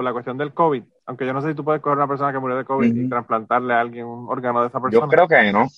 por 0.00 0.04
la 0.06 0.12
cuestión 0.14 0.38
del 0.38 0.54
COVID, 0.54 0.82
aunque 1.04 1.26
yo 1.26 1.34
no 1.34 1.42
sé 1.42 1.50
si 1.50 1.54
tú 1.54 1.62
puedes 1.62 1.82
coger 1.82 1.98
una 1.98 2.08
persona 2.08 2.32
que 2.32 2.38
murió 2.38 2.56
de 2.56 2.64
COVID 2.64 2.96
y 2.96 3.06
trasplantarle 3.10 3.74
a 3.74 3.80
alguien 3.80 4.06
un 4.06 4.30
órgano 4.30 4.62
de 4.62 4.68
esa 4.68 4.80
persona. 4.80 5.04
Yo 5.04 5.10
creo 5.10 5.28
que 5.28 5.52
no. 5.52 5.68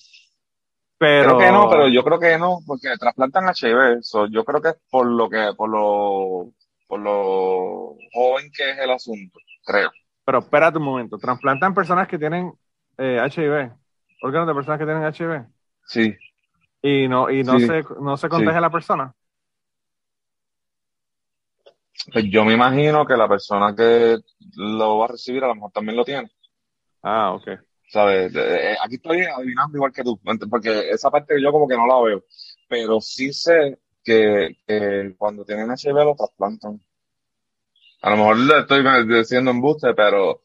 pero 0.97 1.35
Creo 1.35 1.39
que 1.39 1.51
no, 1.51 1.69
pero 1.69 1.87
yo 1.89 2.03
creo 2.05 2.19
que 2.19 2.37
no, 2.37 2.59
porque 2.65 2.87
trasplantan 2.97 3.49
HIV. 3.53 4.01
So, 4.01 4.27
yo 4.27 4.45
creo 4.45 4.61
que 4.61 4.69
es 4.69 4.75
por 4.89 5.05
lo 5.07 5.29
que, 5.29 5.49
por 5.57 5.69
lo, 5.69 6.51
por 6.87 7.01
lo 7.01 7.97
joven 8.13 8.49
que 8.55 8.71
es 8.71 8.77
el 8.77 8.91
asunto, 8.91 9.39
creo. 9.65 9.91
pero 10.23 10.39
espérate 10.39 10.77
un 10.77 10.85
momento, 10.85 11.17
trasplantan 11.17 11.73
personas 11.73 12.07
que 12.07 12.17
tienen 12.17 12.53
eh, 12.97 13.19
HIV, 13.29 13.71
órganos 14.21 14.47
de 14.47 14.53
personas 14.53 14.79
que 14.79 14.85
tienen 14.85 15.03
HIV 15.03 15.45
Sí. 15.85 16.15
y 16.81 17.09
no 17.09 17.29
y 17.29 17.43
no 17.43 17.59
Sí. 17.59 17.67
se 17.67 17.83
no 17.99 18.15
se 18.15 18.29
contagia 18.29 18.59
Sí. 18.59 18.61
la 18.61 18.69
persona. 18.69 19.13
Pues 22.11 22.25
yo 22.29 22.43
me 22.43 22.53
imagino 22.53 23.05
que 23.05 23.15
la 23.15 23.27
persona 23.27 23.75
que 23.75 24.17
lo 24.55 24.97
va 24.97 25.05
a 25.05 25.09
recibir 25.09 25.43
a 25.43 25.47
lo 25.47 25.55
mejor 25.55 25.71
también 25.71 25.95
lo 25.97 26.03
tiene. 26.03 26.29
Ah, 27.01 27.33
ok. 27.33 27.47
¿Sabes? 27.89 28.33
De- 28.33 28.71
eh, 28.73 28.77
Aquí 28.83 28.95
estoy 28.95 29.21
adivinando 29.21 29.77
igual 29.77 29.91
que 29.93 30.03
tú, 30.03 30.19
porque 30.49 30.89
esa 30.89 31.11
parte 31.11 31.39
yo 31.41 31.51
como 31.51 31.67
que 31.67 31.75
no 31.77 31.85
la 31.85 32.01
veo. 32.01 32.23
Pero 32.67 32.99
sí 32.99 33.31
sé 33.31 33.79
que, 34.03 34.57
que 34.65 35.13
cuando 35.17 35.45
tienen 35.45 35.69
HIV 35.71 35.93
lo 36.03 36.15
trasplantan. 36.15 36.81
A 38.01 38.09
lo 38.09 38.17
mejor 38.17 38.37
le 38.37 38.59
estoy 38.59 38.83
diciendo 39.07 39.51
embuste, 39.51 39.93
pero 39.93 40.41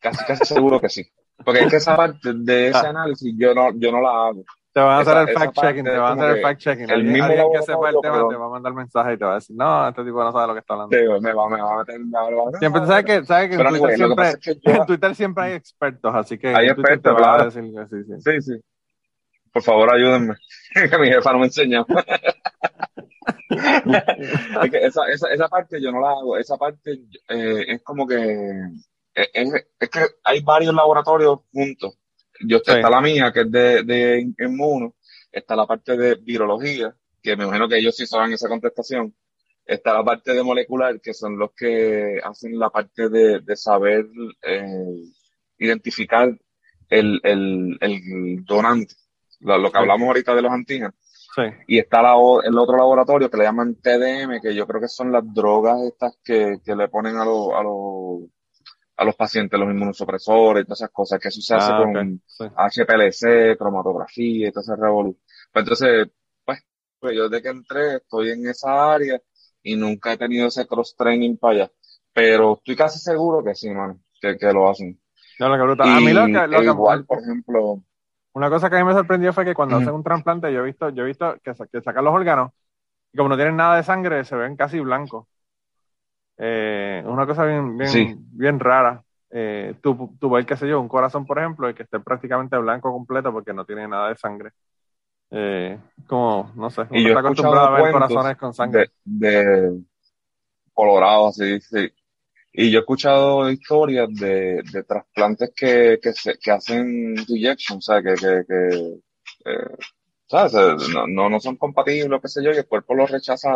casi 0.00 0.24
casi 0.24 0.44
seguro 0.44 0.80
que 0.80 0.88
sí. 0.88 1.02
Porque 1.44 1.60
es 1.60 1.70
que 1.70 1.76
esa 1.76 1.96
parte 1.96 2.32
de 2.34 2.68
ese 2.68 2.78
Ah. 2.86 2.90
análisis 2.90 3.32
yo 3.38 3.54
no, 3.54 3.70
yo 3.78 3.90
no 3.92 4.00
la 4.02 4.26
hago. 4.26 4.44
Te 4.72 4.80
van 4.80 4.90
a 4.90 4.98
hacer 5.00 5.16
el 5.16 5.28
esa 5.28 5.38
fact 5.40 5.54
checking, 5.54 5.84
parte 5.84 5.90
te 5.90 5.98
van 5.98 6.10
a 6.10 6.12
hacer 6.22 6.30
el 6.30 6.36
que 6.36 6.42
fact 6.42 6.60
checking. 6.60 6.84
el 6.84 6.90
Alguien, 6.92 7.12
mismo 7.12 7.24
alguien 7.26 7.52
que 7.52 7.62
sepa 7.62 7.88
el 7.90 7.96
tema 8.00 8.28
te 8.28 8.36
va 8.36 8.46
a 8.46 8.48
mandar 8.50 8.72
mensaje 8.72 9.12
y 9.14 9.18
te 9.18 9.24
va 9.24 9.32
a 9.32 9.34
decir, 9.34 9.56
no, 9.56 9.88
este 9.88 10.04
tipo 10.04 10.22
no 10.22 10.32
sabe 10.32 10.46
lo 10.46 10.52
que 10.54 10.60
está 10.60 10.74
hablando. 10.74 10.96
Digo, 10.96 11.20
me 11.20 11.32
va, 11.32 11.48
me 11.48 11.60
va 11.60 11.74
a 11.74 11.78
meter, 11.78 12.00
Siempre, 12.58 12.86
¿sabes 12.86 13.04
que, 13.04 13.24
sabes 13.24 13.48
que 13.48 13.54
en, 13.56 13.68
Twitter 13.68 13.96
siempre, 13.96 14.30
en 14.64 14.86
Twitter 14.86 15.14
siempre 15.16 15.44
hay 15.44 15.52
expertos, 15.54 16.14
así 16.14 16.38
que 16.38 16.54
Hay 16.54 16.68
expertos, 16.68 17.16
te 17.16 17.22
a 17.24 17.44
decir 17.44 17.64
sí, 17.90 18.04
sí. 18.04 18.14
Sí, 18.20 18.40
sí. 18.40 18.60
Por 19.52 19.62
favor, 19.62 19.92
ayúdenme. 19.92 20.34
que 20.90 20.98
mi 20.98 21.08
jefa 21.08 21.32
no 21.32 21.40
me 21.40 21.46
enseña. 21.46 21.84
es 23.50 24.70
que 24.70 24.78
esa, 24.86 25.06
esa, 25.08 25.32
esa 25.32 25.48
parte 25.48 25.80
yo 25.82 25.90
no 25.90 26.00
la 26.00 26.10
hago. 26.10 26.36
Esa 26.36 26.56
parte 26.56 27.00
eh, 27.28 27.64
es 27.68 27.82
como 27.82 28.06
que 28.06 28.16
es, 29.14 29.28
es- 29.34 29.66
es 29.78 29.88
que 29.90 30.00
hay 30.24 30.40
varios 30.42 30.74
laboratorios 30.74 31.40
juntos. 31.52 31.98
Yo 32.46 32.58
Sí. 32.58 32.72
está 32.72 32.88
la 32.90 33.00
mía 33.00 33.32
que 33.32 33.40
es 33.42 33.50
de, 33.50 33.82
de 33.82 34.26
inmuno, 34.38 34.94
está 35.30 35.54
la 35.56 35.66
parte 35.66 35.96
de 35.96 36.14
virología, 36.16 36.94
que 37.22 37.36
me 37.36 37.44
imagino 37.44 37.68
que 37.68 37.78
ellos 37.78 37.96
sí 37.96 38.06
saben 38.06 38.32
esa 38.32 38.48
contestación. 38.48 39.14
Está 39.66 39.92
la 39.94 40.02
parte 40.04 40.32
de 40.34 40.42
molecular, 40.42 41.00
que 41.00 41.14
son 41.14 41.38
los 41.38 41.50
que 41.54 42.18
hacen 42.24 42.58
la 42.58 42.70
parte 42.70 43.08
de, 43.08 43.40
de 43.40 43.56
saber 43.56 44.06
eh, 44.42 45.04
identificar 45.58 46.28
el, 46.88 47.20
el, 47.22 47.78
el 47.80 48.44
donante, 48.44 48.94
lo, 49.40 49.58
lo 49.58 49.70
que 49.70 49.78
Sí. 49.78 49.82
hablamos 49.82 50.08
ahorita 50.08 50.34
de 50.34 50.42
los 50.42 50.52
antígenos. 50.52 50.94
Sí. 51.36 51.42
Y 51.68 51.78
está 51.78 52.02
la 52.02 52.14
el 52.44 52.58
otro 52.58 52.76
laboratorio 52.76 53.30
que 53.30 53.36
le 53.36 53.44
llaman 53.44 53.76
TDM, 53.76 54.40
que 54.42 54.52
yo 54.54 54.66
creo 54.66 54.80
que 54.80 54.88
son 54.88 55.12
las 55.12 55.22
drogas 55.32 55.80
estas 55.82 56.18
que, 56.24 56.56
que 56.64 56.74
le 56.74 56.88
ponen 56.88 57.16
a, 57.18 57.24
los 57.24 57.52
a, 57.54 57.62
los 57.62 58.28
a 59.00 59.04
los 59.04 59.16
pacientes, 59.16 59.58
los 59.58 59.70
inmunosupresores 59.70 60.62
y 60.62 60.66
todas 60.66 60.80
esas 60.80 60.90
cosas, 60.90 61.18
que 61.20 61.28
eso 61.28 61.40
se 61.40 61.54
hace 61.54 61.72
Ah, 61.72 61.82
con. 61.92 62.22
Sí. 62.26 62.44
HPLC, 62.54 63.56
cromatografía 63.58 64.48
y 64.48 64.52
todo 64.52 64.62
ese 64.62 64.76
revolú. 64.76 65.18
Pues 65.52 65.62
entonces, 65.64 66.08
pues, 66.44 66.60
pues 66.98 67.16
yo 67.16 67.28
desde 67.28 67.42
que 67.42 67.48
entré 67.50 67.96
estoy 67.96 68.30
en 68.30 68.46
esa 68.48 68.92
área 68.94 69.20
y 69.62 69.76
nunca 69.76 70.12
he 70.12 70.18
tenido 70.18 70.48
ese 70.48 70.66
cross-training 70.66 71.36
para 71.38 71.54
allá. 71.54 71.72
Pero 72.12 72.54
estoy 72.58 72.76
casi 72.76 72.98
seguro 72.98 73.42
que 73.44 73.54
sí, 73.54 73.70
mano, 73.70 74.00
que, 74.20 74.36
que 74.36 74.52
lo 74.52 74.68
hacen. 74.68 75.00
No, 75.38 75.48
que. 75.76 75.82
A 75.82 76.00
mí 76.00 76.12
lo 76.12 76.26
que, 76.26 76.46
lo 76.46 76.58
e 76.58 76.60
que- 76.60 76.66
igual, 76.66 77.06
por 77.06 77.18
ejemplo, 77.20 77.82
una 78.32 78.50
cosa 78.50 78.68
que 78.70 78.76
a 78.76 78.78
mí 78.80 78.84
me 78.84 78.92
sorprendió 78.92 79.32
fue 79.32 79.44
que 79.44 79.54
cuando 79.54 79.76
hacen 79.76 79.94
un 79.94 80.04
trasplante, 80.04 80.52
yo 80.52 80.60
he 80.60 80.64
visto, 80.64 80.88
yo 80.90 81.02
he 81.02 81.06
visto 81.06 81.34
que, 81.42 81.52
que 81.72 81.80
sacan 81.82 82.04
los 82.04 82.14
órganos 82.14 82.52
y 83.12 83.16
como 83.16 83.30
no 83.30 83.36
tienen 83.36 83.56
nada 83.56 83.76
de 83.76 83.82
sangre, 83.84 84.24
se 84.24 84.36
ven 84.36 84.56
casi 84.56 84.80
blancos. 84.80 85.26
Eh, 86.42 87.00
es 87.02 87.06
una 87.06 87.26
cosa 87.26 87.44
bien, 87.44 87.76
bien, 87.76 87.90
Sí. 87.90 88.14
bien 88.32 88.58
rara. 88.58 89.02
Eh, 89.30 89.74
tú, 89.82 90.16
tú 90.18 90.30
ves, 90.30 90.46
qué 90.46 90.56
sé 90.56 90.66
yo, 90.68 90.80
un 90.80 90.88
corazón, 90.88 91.26
por 91.26 91.38
ejemplo, 91.38 91.68
y 91.68 91.74
que 91.74 91.82
esté 91.84 92.00
prácticamente 92.00 92.56
blanco 92.56 92.90
completo 92.92 93.32
porque 93.32 93.52
no 93.52 93.64
tiene 93.64 93.86
nada 93.86 94.08
de 94.08 94.16
sangre. 94.16 94.50
Eh, 95.30 95.78
como, 96.08 96.50
no 96.56 96.70
sé, 96.70 96.82
uno 96.82 96.90
Y 96.92 97.02
yo 97.02 97.08
está 97.10 97.20
acostumbrado 97.20 97.66
a 97.68 97.82
ver 97.82 97.92
corazones 97.92 98.36
con 98.36 98.52
sangre. 98.54 98.90
de, 99.04 99.28
de 99.28 99.80
Colorado, 100.72 101.28
así, 101.28 101.60
sí. 101.60 101.88
Y 102.52 102.70
yo 102.70 102.78
he 102.78 102.80
escuchado 102.80 103.50
historias 103.50 104.08
de, 104.14 104.62
de 104.72 104.82
trasplantes 104.84 105.52
que, 105.54 105.98
que, 106.02 106.12
se, 106.12 106.36
que 106.38 106.50
hacen 106.50 107.16
rejection, 107.16 107.78
o 107.78 107.80
sea, 107.80 108.02
que, 108.02 108.14
que, 108.14 108.42
que 108.48 108.94
eh, 109.44 109.76
¿sabes? 110.26 110.52
No, 110.92 111.06
no, 111.06 111.28
no 111.30 111.40
son 111.40 111.56
compatibles, 111.56 112.20
qué 112.20 112.28
sé 112.28 112.42
yo, 112.42 112.50
y 112.52 112.56
el 112.56 112.66
cuerpo 112.66 112.94
los 112.94 113.10
rechaza 113.10 113.50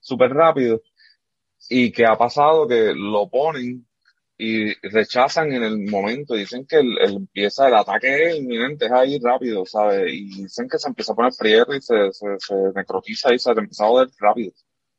súper 0.00 0.32
rápido. 0.34 0.80
Y 1.68 1.92
que 1.92 2.04
ha 2.06 2.16
pasado 2.16 2.68
que 2.68 2.92
lo 2.94 3.28
ponen 3.30 3.86
y 4.38 4.74
rechazan 4.88 5.52
en 5.52 5.62
el 5.64 5.78
momento. 5.90 6.34
Dicen 6.34 6.66
que 6.66 6.76
el, 6.78 6.98
el 7.00 7.16
empieza, 7.16 7.68
el 7.68 7.74
ataque 7.74 8.26
es 8.28 8.36
inminente, 8.38 8.86
es 8.86 8.92
ahí 8.92 9.18
rápido, 9.22 9.64
¿sabes? 9.66 10.12
Y 10.12 10.42
dicen 10.44 10.68
que 10.68 10.78
se 10.78 10.88
empieza 10.88 11.12
a 11.12 11.16
poner 11.16 11.32
prieto 11.38 11.74
y 11.74 11.80
se, 11.82 12.12
se, 12.12 12.26
se 12.38 12.54
necrotiza 12.74 13.32
y 13.34 13.38
se 13.38 13.50
empieza 13.52 13.84
a 13.84 13.88
joder 13.88 14.08
rápido. 14.20 14.52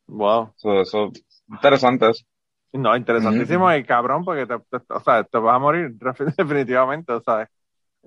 Wow. 0.07 0.53
Eso, 0.57 0.81
eso, 0.81 1.11
interesante 1.49 2.09
eso. 2.09 2.23
No, 2.73 2.95
interesantísimo 2.95 3.67
Ujú. 3.67 3.77
y 3.77 3.83
cabrón, 3.85 4.25
porque 4.25 4.47
te, 4.47 4.57
te- 4.59 4.93
o 4.93 4.99
sea, 5.01 5.23
te 5.23 5.37
vas 5.37 5.55
a 5.55 5.59
morir 5.59 5.91
definitivamente, 6.37 7.13
¿sabes? 7.23 7.47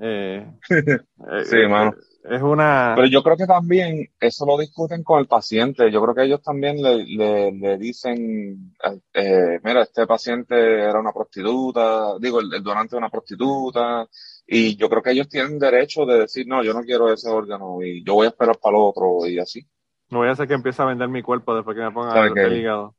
Eh, 0.00 0.46
eh, 0.78 0.98
Sí, 1.44 1.56
eh, 1.56 1.68
mano. 1.68 1.92
Es 2.28 2.42
una... 2.42 2.92
Pero 2.96 3.08
yo 3.08 3.22
creo 3.22 3.36
que 3.36 3.46
también 3.46 4.08
eso 4.20 4.46
lo 4.46 4.58
discuten 4.58 5.02
con 5.04 5.20
el 5.20 5.26
paciente. 5.26 5.90
Yo 5.90 6.02
creo 6.02 6.14
que 6.14 6.24
ellos 6.24 6.42
también 6.42 6.82
le, 6.82 7.04
le, 7.04 7.52
le 7.52 7.78
dicen, 7.78 8.74
eh, 9.14 9.60
mira, 9.62 9.82
este 9.82 10.06
paciente 10.06 10.54
era 10.54 10.98
una 10.98 11.12
prostituta, 11.12 12.18
digo, 12.18 12.40
el, 12.40 12.52
el 12.52 12.62
donante 12.62 12.96
es 12.96 12.98
una 12.98 13.10
prostituta, 13.10 14.06
y 14.46 14.76
yo 14.76 14.88
creo 14.88 15.02
que 15.02 15.10
ellos 15.10 15.28
tienen 15.28 15.58
derecho 15.58 16.06
de 16.06 16.20
decir, 16.20 16.46
no, 16.46 16.62
yo 16.62 16.72
no 16.72 16.82
quiero 16.82 17.12
ese 17.12 17.28
órgano 17.28 17.82
y 17.82 18.04
yo 18.04 18.14
voy 18.14 18.26
a 18.26 18.30
esperar 18.30 18.58
para 18.58 18.76
el 18.76 18.82
otro 18.82 19.26
y 19.26 19.38
así. 19.38 19.66
No 20.08 20.18
voy 20.18 20.28
a 20.28 20.32
hacer 20.32 20.46
que 20.46 20.54
empiece 20.54 20.80
a 20.82 20.86
vender 20.86 21.08
mi 21.08 21.22
cuerpo 21.22 21.54
después 21.54 21.76
que 21.76 21.82
me 21.82 21.90
pongan 21.90 22.12
¿Sabe 22.12 22.28
el, 22.28 22.34
qué? 22.34 22.42
el 22.42 22.56
hígado. 22.58 22.94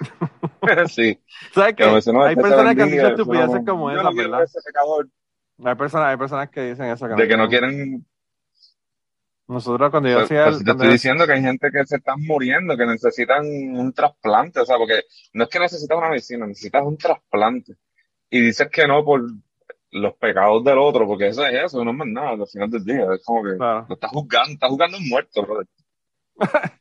sí. 0.88 1.20
¿Sabes 1.54 1.74
qué? 1.76 1.84
Que 1.84 2.12
no, 2.12 2.24
Hay 2.24 2.32
este 2.32 2.42
personas 2.42 2.74
que 2.74 2.82
han 2.82 2.90
dicho 2.90 3.06
estupideces 3.06 3.62
como 3.64 3.86
quiero 3.88 4.14
¿verdad? 4.14 4.42
ese 4.42 4.60
pecador. 4.64 5.08
Hay 5.64 5.74
personas, 5.74 6.08
hay 6.08 6.16
personas 6.16 6.50
que 6.50 6.70
dicen 6.70 6.86
eso. 6.86 7.06
De 7.08 7.28
que 7.28 7.36
no 7.36 7.48
quieren. 7.48 8.04
Nosotros 9.48 9.90
cuando 9.90 10.08
yo 10.08 10.14
Pues, 10.16 10.26
hacía 10.26 10.44
pues 10.44 10.58
el... 10.58 10.64
te 10.64 10.70
estoy 10.70 10.88
diciendo 10.88 11.26
que 11.26 11.32
hay 11.32 11.42
gente 11.42 11.70
que 11.70 11.84
se 11.84 11.96
están 11.96 12.20
muriendo, 12.22 12.76
que 12.76 12.86
necesitan 12.86 13.44
un 13.44 13.92
trasplante, 13.92 14.60
o 14.60 14.64
sea, 14.64 14.76
porque 14.78 15.02
no 15.34 15.44
es 15.44 15.50
que 15.50 15.58
necesitas 15.58 15.98
una 15.98 16.08
medicina, 16.08 16.46
necesitas 16.46 16.82
un 16.84 16.96
trasplante. 16.96 17.74
Y 18.30 18.40
dices 18.40 18.68
que 18.70 18.86
no 18.86 19.04
por 19.04 19.22
los 19.90 20.14
pecados 20.14 20.64
del 20.64 20.78
otro, 20.78 21.06
porque 21.06 21.28
eso 21.28 21.44
es 21.44 21.64
eso, 21.64 21.84
no 21.84 21.90
es 21.90 21.96
más 21.96 22.08
nada, 22.08 22.30
al 22.30 22.46
final 22.46 22.70
del 22.70 22.84
día, 22.84 23.06
es 23.14 23.22
como 23.24 23.42
que 23.44 23.56
Claro. 23.56 23.86
lo 23.88 23.94
estás 23.94 24.10
juzgando, 24.10 24.52
estás 24.54 24.70
juzgando 24.70 24.96
un 24.98 25.08
muerto, 25.08 25.42
brother. 25.42 25.66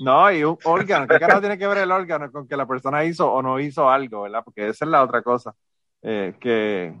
No, 0.00 0.32
y 0.32 0.42
un 0.44 0.56
órgano. 0.64 1.06
¿Qué 1.06 1.18
carajo 1.18 1.40
tiene 1.40 1.58
que 1.58 1.66
ver 1.66 1.78
el 1.78 1.90
órgano 1.92 2.32
con 2.32 2.48
que 2.48 2.56
la 2.56 2.66
persona 2.66 3.04
hizo 3.04 3.30
o 3.30 3.42
no 3.42 3.60
hizo 3.60 3.90
algo, 3.90 4.22
verdad? 4.22 4.42
Porque 4.42 4.68
esa 4.68 4.84
es 4.86 4.90
la 4.90 5.02
otra 5.02 5.20
cosa. 5.22 5.54
Eh, 6.00 6.34
que... 6.40 6.94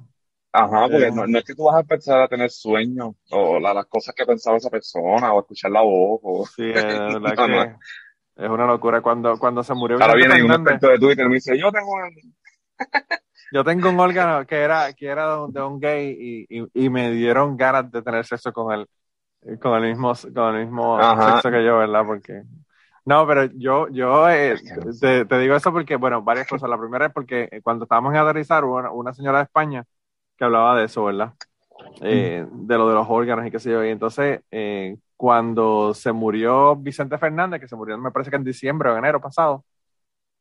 Ajá, 0.56 0.88
porque 0.88 1.06
Eh. 1.06 1.12
no, 1.12 1.26
no 1.26 1.38
es 1.38 1.44
que 1.44 1.54
tú 1.54 1.64
vas 1.64 1.76
a 1.76 1.80
empezar 1.80 2.20
a 2.22 2.28
tener 2.28 2.48
sueños, 2.50 3.14
o 3.30 3.58
la- 3.58 3.74
las 3.74 3.86
cosas 3.86 4.14
que 4.14 4.24
pensaba 4.24 4.56
esa 4.56 4.70
persona, 4.70 5.32
o 5.32 5.40
escuchar 5.40 5.70
la 5.72 5.80
voz, 5.82 6.20
o... 6.22 6.46
Sí, 6.56 6.62
es 6.62 6.72
verdad 7.08 7.36
No, 7.36 7.48
no. 7.48 7.64
que 8.36 8.44
es 8.44 8.50
una 8.50 8.66
locura. 8.66 9.00
Cuando, 9.02 9.38
cuando 9.38 9.62
se 9.64 9.74
murió 9.74 9.98
Ahora 9.98 10.14
viene 10.14 10.42
un 10.44 10.52
experto 10.52 10.88
de 10.88 10.98
Twitter 10.98 11.26
y 11.26 11.28
me 11.28 11.34
dice, 11.34 11.58
yo 11.58 11.72
tengo 11.72 11.92
una... 11.92 12.08
yo 13.50 13.64
tengo 13.64 13.90
un 13.90 14.00
órgano 14.00 14.46
que 14.46 14.56
era, 14.56 14.92
que 14.94 15.06
era 15.06 15.30
de 15.36 15.38
un, 15.44 15.52
de 15.52 15.62
un 15.62 15.80
gay 15.80 16.46
y, 16.48 16.60
y, 16.62 16.66
y 16.86 16.90
me 16.90 17.10
dieron 17.12 17.56
ganas 17.56 17.90
de 17.90 18.02
tener 18.02 18.26
sexo 18.26 18.52
con 18.52 18.72
el, 18.72 18.88
con 19.60 19.82
el 19.82 19.90
mismo, 19.90 20.12
con 20.34 20.56
el 20.56 20.64
mismo 20.66 21.00
Ajá. 21.00 21.16
sexo 21.18 21.50
que 21.50 21.64
yo, 21.64 21.78
¿verdad? 21.78 22.04
Porque 22.06 22.42
no, 23.06 23.26
pero 23.26 23.44
yo, 23.54 23.88
yo 23.90 24.28
eh, 24.30 24.56
te, 25.00 25.26
te 25.26 25.38
digo 25.38 25.56
eso 25.56 25.72
porque, 25.72 25.96
bueno, 25.96 26.22
varias 26.22 26.48
cosas. 26.48 26.70
La 26.70 26.78
primera 26.78 27.06
es 27.06 27.12
porque 27.12 27.48
eh, 27.50 27.60
cuando 27.62 27.84
estábamos 27.84 28.12
en 28.14 28.20
aterrizar, 28.20 28.64
una, 28.64 28.90
una 28.90 29.12
señora 29.14 29.38
de 29.38 29.44
España 29.44 29.84
que 30.36 30.44
hablaba 30.44 30.76
de 30.76 30.84
eso, 30.84 31.04
¿verdad? 31.04 31.34
Eh, 32.00 32.46
de 32.50 32.78
lo 32.78 32.88
de 32.88 32.94
los 32.94 33.06
órganos 33.08 33.46
y 33.46 33.50
qué 33.50 33.58
sé 33.58 33.70
yo. 33.70 33.84
Y 33.84 33.90
entonces, 33.90 34.40
eh, 34.50 34.96
cuando 35.16 35.94
se 35.94 36.12
murió 36.12 36.76
Vicente 36.76 37.18
Fernández, 37.18 37.60
que 37.60 37.68
se 37.68 37.76
murió 37.76 37.96
me 37.98 38.10
parece 38.10 38.30
que 38.30 38.36
en 38.36 38.44
diciembre 38.44 38.90
o 38.90 38.96
enero 38.96 39.20
pasado, 39.20 39.64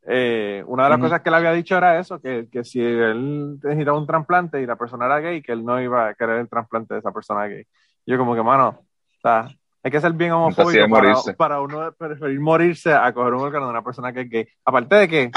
eh, 0.05 0.63
una 0.67 0.83
de 0.83 0.89
las 0.89 0.99
cosas 0.99 1.21
que 1.21 1.29
él 1.29 1.35
había 1.35 1.53
dicho 1.53 1.77
era 1.77 1.97
eso, 1.97 2.19
que, 2.19 2.47
que, 2.51 2.63
si 2.63 2.81
él 2.81 3.57
necesitaba 3.63 3.97
un 3.97 4.07
trasplante 4.07 4.61
y 4.61 4.65
la 4.65 4.75
persona 4.75 5.05
era 5.05 5.19
gay, 5.19 5.41
que 5.41 5.53
él 5.53 5.63
no 5.63 5.81
iba 5.81 6.09
a 6.09 6.13
querer 6.13 6.39
el 6.39 6.49
trasplante 6.49 6.93
de 6.93 6.99
esa 6.99 7.11
persona 7.11 7.47
gay. 7.47 7.65
Yo 8.05 8.17
como 8.17 8.35
que, 8.35 8.43
mano, 8.43 8.79
o 8.79 9.19
sea, 9.21 9.47
hay 9.81 9.91
que 9.91 10.01
ser 10.01 10.11
bien 10.13 10.31
homofóbico 10.31 10.89
para, 10.89 11.15
para, 11.37 11.61
uno 11.61 11.91
preferir 11.93 12.39
morirse 12.39 12.93
a 12.93 13.13
coger 13.13 13.33
un 13.33 13.43
órgano 13.43 13.65
de 13.65 13.71
una 13.71 13.83
persona 13.83 14.11
que 14.11 14.21
es 14.21 14.29
gay. 14.29 14.47
Aparte 14.65 14.95
de 14.95 15.07
que, 15.07 15.31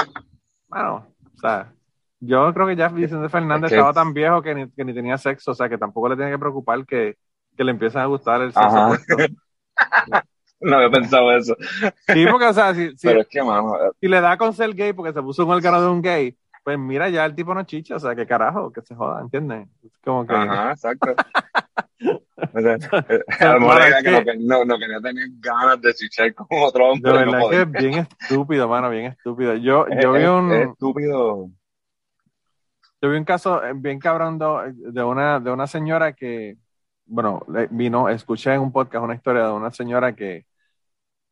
bueno, 0.67 1.07
o 1.33 1.37
sea, 1.39 1.71
yo 2.19 2.53
creo 2.53 2.67
que 2.67 2.75
ya 2.75 2.87
Vicente 2.89 3.29
Fernández 3.29 3.71
estaba 3.71 3.93
tan 3.93 4.13
viejo 4.13 4.41
que 4.41 4.55
ni, 4.55 4.69
que 4.71 4.85
ni, 4.85 4.93
tenía 4.93 5.17
sexo, 5.17 5.51
o 5.51 5.55
sea, 5.55 5.69
que 5.69 5.77
tampoco 5.77 6.09
le 6.09 6.15
tiene 6.15 6.31
que 6.31 6.39
preocupar 6.39 6.85
que, 6.85 7.17
que 7.55 7.63
le 7.63 7.71
empiecen 7.71 8.01
a 8.01 8.05
gustar 8.05 8.41
el 8.41 8.53
sexo. 8.53 8.91
no 10.61 10.75
había 10.77 10.89
pensado 10.89 11.31
eso. 11.35 11.55
Sí, 12.07 12.25
porque, 12.29 12.45
o 12.45 12.53
sea, 12.53 12.73
si, 12.73 12.91
Pero 13.01 13.21
es 13.21 13.27
que, 13.27 13.43
mano, 13.43 13.73
si 13.99 14.07
le 14.07 14.21
da 14.21 14.37
con 14.37 14.53
ser 14.53 14.73
gay 14.73 14.93
porque 14.93 15.13
se 15.13 15.21
puso 15.21 15.45
un 15.45 15.51
órgano 15.51 15.81
de 15.81 15.87
un 15.87 16.01
gay, 16.01 16.35
pues 16.63 16.77
mira, 16.77 17.07
ya 17.09 17.23
el 17.25 17.35
tipo 17.35 17.53
no 17.53 17.63
chicha, 17.63 17.95
o 17.95 17.99
sea, 17.99 18.15
que 18.15 18.27
carajo, 18.27 18.73
que 18.73 18.81
se 18.81 18.93
joda, 18.93 19.21
¿entiendes? 19.21 19.67
Es 19.85 19.91
como 20.03 20.25
que... 20.25 20.35
Ajá, 20.35 20.71
exacto. 20.71 21.15
o 22.53 22.59
sea, 22.59 22.75
eh, 22.75 23.23
a 23.39 23.53
lo 23.53 23.59
mejor 23.61 23.81
era 23.81 24.01
que, 24.01 24.25
que 24.25 24.37
no, 24.39 24.65
no, 24.65 24.77
quería 24.77 24.99
tener 24.99 25.29
ganas 25.39 25.79
de 25.81 25.93
chichar 25.93 26.33
con 26.33 26.47
otro 26.51 26.89
hombre. 26.89 27.09
De 27.09 27.17
verdad 27.19 27.39
no 27.39 27.49
que 27.49 27.61
es 27.61 27.71
bien 27.71 27.93
estúpido, 28.19 28.67
mano, 28.67 28.89
bien 28.89 29.05
estúpido. 29.05 29.55
Yo, 29.55 29.85
yo 30.01 30.11
vi 30.11 30.25
un... 30.25 30.51
Es 30.51 30.67
estúpido. 30.67 31.49
Yo 33.01 33.11
vi 33.11 33.17
un 33.17 33.25
caso 33.25 33.61
bien 33.75 33.99
cabrón 33.99 34.39
de 34.39 35.03
una, 35.03 35.39
de 35.39 35.51
una 35.51 35.67
señora 35.67 36.13
que, 36.13 36.57
bueno, 37.05 37.45
vino, 37.69 38.09
escuché 38.09 38.53
en 38.53 38.61
un 38.61 38.71
podcast 38.71 39.03
una 39.03 39.15
historia 39.15 39.45
de 39.45 39.51
una 39.53 39.71
señora 39.71 40.15
que, 40.15 40.45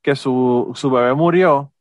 que 0.02 0.16
su, 0.16 0.72
su 0.76 0.92
bebé 0.92 1.14
murió 1.14 1.74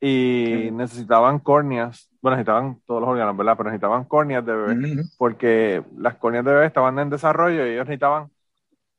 y 0.00 0.70
necesitaban 0.72 1.40
córneas, 1.40 2.08
bueno, 2.22 2.36
necesitaban 2.36 2.80
todos 2.86 3.00
los 3.02 3.10
órganos, 3.10 3.36
¿verdad? 3.36 3.56
Pero 3.56 3.70
necesitaban 3.70 4.04
córneas 4.04 4.46
de 4.46 4.54
bebé, 4.54 4.80
porque 5.16 5.82
las 5.96 6.16
córneas 6.16 6.44
de 6.44 6.52
bebé 6.52 6.66
estaban 6.66 6.98
en 6.98 7.10
desarrollo 7.10 7.66
y 7.66 7.70
ellos 7.70 7.86
necesitaban 7.86 8.30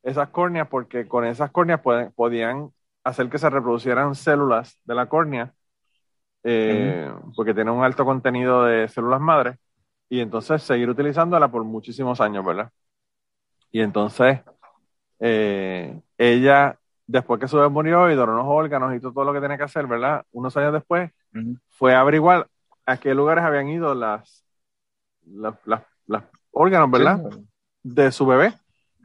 esas 0.02 0.28
córneas 0.30 0.68
porque 0.68 1.08
con 1.08 1.24
esas 1.24 1.50
córneas 1.50 1.80
pueden, 1.80 2.12
podían 2.12 2.70
hacer 3.04 3.28
que 3.30 3.38
se 3.38 3.50
reproducieran 3.50 4.14
células 4.14 4.78
de 4.84 4.94
la 4.94 5.06
córnea, 5.08 5.54
eh, 6.44 7.10
porque 7.36 7.54
tiene 7.54 7.70
un 7.70 7.84
alto 7.84 8.04
contenido 8.04 8.64
de 8.64 8.88
células 8.88 9.20
madres, 9.20 9.56
y 10.12 10.20
entonces 10.20 10.62
seguir 10.62 10.90
utilizándola 10.90 11.50
por 11.50 11.64
muchísimos 11.64 12.20
años, 12.20 12.44
¿verdad? 12.44 12.70
Y 13.70 13.80
entonces, 13.80 14.40
eh, 15.18 16.02
ella, 16.18 16.78
después 17.06 17.40
que 17.40 17.48
su 17.48 17.56
bebé 17.56 17.70
murió 17.70 18.10
y 18.10 18.14
donó 18.14 18.34
unos 18.34 18.44
órganos 18.46 18.94
y 18.94 19.00
todo, 19.00 19.24
lo 19.24 19.32
que 19.32 19.40
tenía 19.40 19.56
que 19.56 19.62
hacer, 19.62 19.86
¿verdad? 19.86 20.22
Unos 20.32 20.54
años 20.58 20.74
después, 20.74 21.10
fue 21.70 21.94
a 21.94 22.00
averiguar 22.00 22.46
a 22.84 22.98
qué 22.98 23.14
lugares 23.14 23.42
habían 23.42 23.70
ido 23.70 23.94
las, 23.94 24.44
las, 25.24 25.54
las, 25.64 26.24
órganos, 26.50 26.90
¿verdad? 26.90 27.18
De 27.82 28.12
su 28.12 28.26
bebé, 28.26 28.52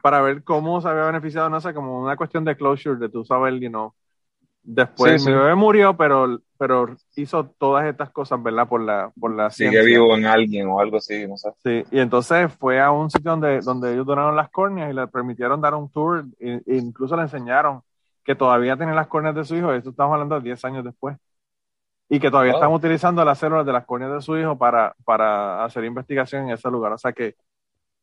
para 0.02 0.20
ver 0.20 0.44
cómo 0.44 0.82
se 0.82 0.88
había 0.88 1.04
beneficiado, 1.04 1.48
no 1.48 1.62
sé, 1.62 1.72
como 1.72 2.02
una 2.02 2.18
cuestión 2.18 2.44
de 2.44 2.54
closure, 2.54 2.98
de 2.98 3.08
tú 3.08 3.24
saber, 3.24 3.58
you 3.58 3.70
know, 3.70 3.94
Después 4.62 5.24
mi 5.24 5.32
bebé 5.32 5.54
murió, 5.54 5.96
pero, 5.96 6.42
pero 6.58 6.96
hizo 7.14 7.46
todas 7.46 7.86
estas 7.86 8.10
cosas, 8.10 8.42
¿verdad? 8.42 8.68
Por 8.68 8.80
la, 8.80 9.12
por 9.18 9.34
la 9.34 9.48
Sigue 9.48 9.82
vivo 9.84 10.16
en 10.16 10.26
alguien 10.26 10.68
o 10.68 10.80
algo 10.80 10.96
así, 10.96 11.26
no 11.26 11.36
sé. 11.36 11.50
Sí, 11.62 11.84
y 11.92 12.00
entonces 12.00 12.52
fue 12.58 12.80
a 12.80 12.90
un 12.90 13.10
sitio 13.10 13.30
donde, 13.30 13.60
donde 13.60 13.92
ellos 13.92 14.04
donaron 14.04 14.34
las 14.34 14.50
córneas 14.50 14.90
y 14.90 14.94
le 14.94 15.06
permitieron 15.06 15.60
dar 15.60 15.74
un 15.74 15.88
tour 15.90 16.24
e, 16.40 16.60
incluso 16.66 17.16
le 17.16 17.22
enseñaron 17.22 17.80
que 18.24 18.34
todavía 18.34 18.76
tienen 18.76 18.96
las 18.96 19.06
córneas 19.06 19.36
de 19.36 19.44
su 19.44 19.54
hijo, 19.54 19.72
esto 19.72 19.90
estamos 19.90 20.12
hablando 20.12 20.34
de 20.34 20.42
10 20.42 20.64
años 20.64 20.84
después, 20.84 21.16
y 22.08 22.18
que 22.18 22.30
todavía 22.30 22.54
están 22.54 22.72
utilizando 22.72 23.24
las 23.24 23.38
células 23.38 23.64
de 23.64 23.72
las 23.72 23.86
córneas 23.86 24.12
de 24.12 24.20
su 24.20 24.36
hijo 24.36 24.58
para, 24.58 24.94
para 25.04 25.64
hacer 25.64 25.84
investigación 25.84 26.44
en 26.44 26.50
ese 26.50 26.68
lugar. 26.70 26.92
O 26.92 26.98
sea 26.98 27.12
que 27.12 27.36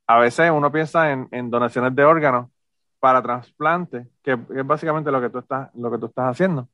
a 0.08 0.20
veces 0.20 0.50
uno 0.52 0.72
piensa 0.72 1.12
en, 1.12 1.28
en 1.32 1.50
donaciones 1.50 1.94
de 1.94 2.04
órganos 2.06 2.50
para 3.00 3.22
trasplante, 3.22 4.08
que 4.24 4.32
es 4.32 4.66
básicamente 4.66 5.12
lo 5.12 5.22
que 5.22 5.30
tú 5.30 5.40
estás, 5.40 5.70
lo 5.76 5.92
que 5.92 5.98
tú 5.98 6.08
estás 6.08 6.32
haciendo. 6.32 6.70